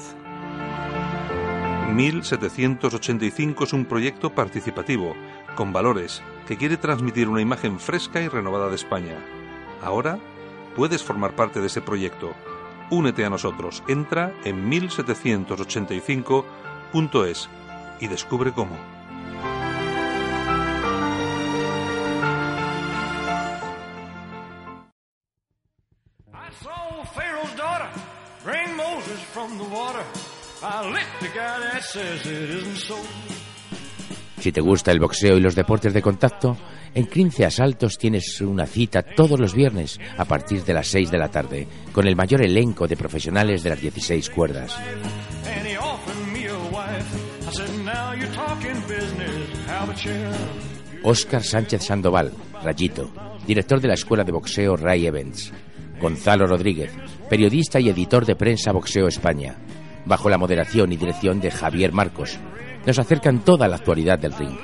1785 1.94 3.64
es 3.64 3.72
un 3.72 3.84
proyecto 3.84 4.30
participativo, 4.30 5.16
con 5.56 5.72
valores, 5.72 6.22
que 6.46 6.56
quiere 6.56 6.76
transmitir 6.76 7.28
una 7.28 7.40
imagen 7.40 7.80
fresca 7.80 8.20
y 8.20 8.28
renovada 8.28 8.68
de 8.68 8.76
España. 8.76 9.16
Ahora 9.82 10.20
puedes 10.76 11.02
formar 11.02 11.34
parte 11.34 11.58
de 11.60 11.66
ese 11.66 11.80
proyecto. 11.80 12.32
Únete 12.90 13.24
a 13.24 13.30
nosotros. 13.30 13.82
Entra 13.88 14.32
en 14.44 14.70
1785.es 14.70 17.48
y 18.00 18.06
descubre 18.08 18.52
cómo. 18.52 18.99
Si 34.38 34.52
te 34.52 34.60
gusta 34.60 34.90
el 34.90 35.00
boxeo 35.00 35.36
y 35.36 35.40
los 35.40 35.54
deportes 35.54 35.92
de 35.92 36.02
contacto, 36.02 36.56
en 36.94 37.04
Crince 37.06 37.44
Asaltos 37.44 37.98
tienes 37.98 38.40
una 38.40 38.66
cita 38.66 39.02
todos 39.02 39.38
los 39.38 39.54
viernes 39.54 40.00
a 40.16 40.24
partir 40.24 40.64
de 40.64 40.74
las 40.74 40.88
6 40.88 41.10
de 41.10 41.18
la 41.18 41.28
tarde 41.28 41.68
con 41.92 42.06
el 42.06 42.16
mayor 42.16 42.42
elenco 42.42 42.88
de 42.88 42.96
profesionales 42.96 43.62
de 43.62 43.70
las 43.70 43.80
16 43.80 44.30
cuerdas. 44.30 44.76
Óscar 51.02 51.42
Sánchez 51.42 51.84
Sandoval, 51.84 52.32
Rayito, 52.62 53.10
director 53.46 53.80
de 53.80 53.88
la 53.88 53.94
Escuela 53.94 54.24
de 54.24 54.32
Boxeo 54.32 54.76
Ray 54.76 55.06
Events. 55.06 55.52
Gonzalo 56.00 56.46
Rodríguez, 56.46 56.90
periodista 57.30 57.78
y 57.78 57.88
editor 57.88 58.26
de 58.26 58.34
prensa 58.34 58.72
Boxeo 58.72 59.06
España. 59.06 59.54
Bajo 60.04 60.28
la 60.28 60.36
moderación 60.36 60.92
y 60.92 60.96
dirección 60.96 61.40
de 61.40 61.52
Javier 61.52 61.92
Marcos. 61.92 62.36
Nos 62.84 62.98
acercan 62.98 63.44
toda 63.44 63.68
la 63.68 63.76
actualidad 63.76 64.18
del 64.18 64.32
ring. 64.32 64.58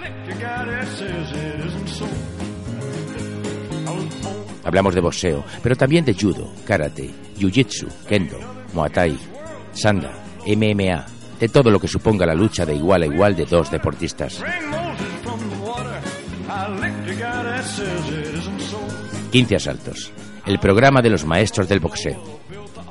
Hablamos 4.65 4.97
de 4.97 5.01
boxeo, 5.01 5.45
pero 5.63 5.77
también 5.77 6.05
de 6.05 6.15
judo, 6.15 6.51
karate, 6.67 7.09
jiu-jitsu, 7.39 7.87
kendo, 8.09 8.37
muay 8.75 8.91
thai, 8.91 9.17
sanda, 9.73 10.11
MMA, 10.45 11.07
de 11.39 11.49
todo 11.49 11.71
lo 11.71 11.79
que 11.79 11.87
suponga 11.87 12.27
la 12.27 12.35
lucha 12.35 12.67
de 12.67 12.75
igual 12.75 13.03
a 13.03 13.07
igual 13.07 13.37
de 13.37 13.45
dos 13.45 13.71
deportistas. 13.71 14.41
bring 14.41 14.71
Moses 14.71 15.07
from 15.23 15.39
the 15.39 15.57
water. 15.65 16.01
I 16.49 16.69
licked 16.81 17.07
the 17.07 17.15
guy 17.15 17.43
that 17.45 17.63
says 17.63 18.09
it 18.09 18.35
isn't 18.35 18.61
so. 18.63 18.79
15 19.31 19.55
asaltos, 19.55 20.13
el 20.47 20.59
programa 20.59 21.01
de 21.01 21.11
los 21.11 21.25
maestros 21.25 21.69
del 21.69 21.79
boxeo. 21.79 22.37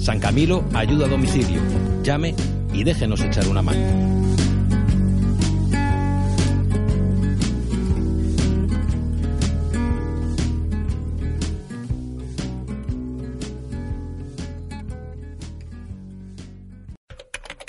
San 0.00 0.18
Camilo 0.18 0.64
ayuda 0.72 1.04
a 1.04 1.08
domicilio. 1.08 1.60
Llame 2.02 2.34
y 2.72 2.84
déjenos 2.84 3.20
echar 3.20 3.46
una 3.48 3.60
mano. 3.60 4.10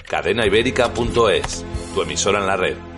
Cadenaibérica.es, 0.10 1.66
tu 1.94 2.02
emisora 2.02 2.40
en 2.40 2.48
la 2.48 2.58
red. 2.58 2.91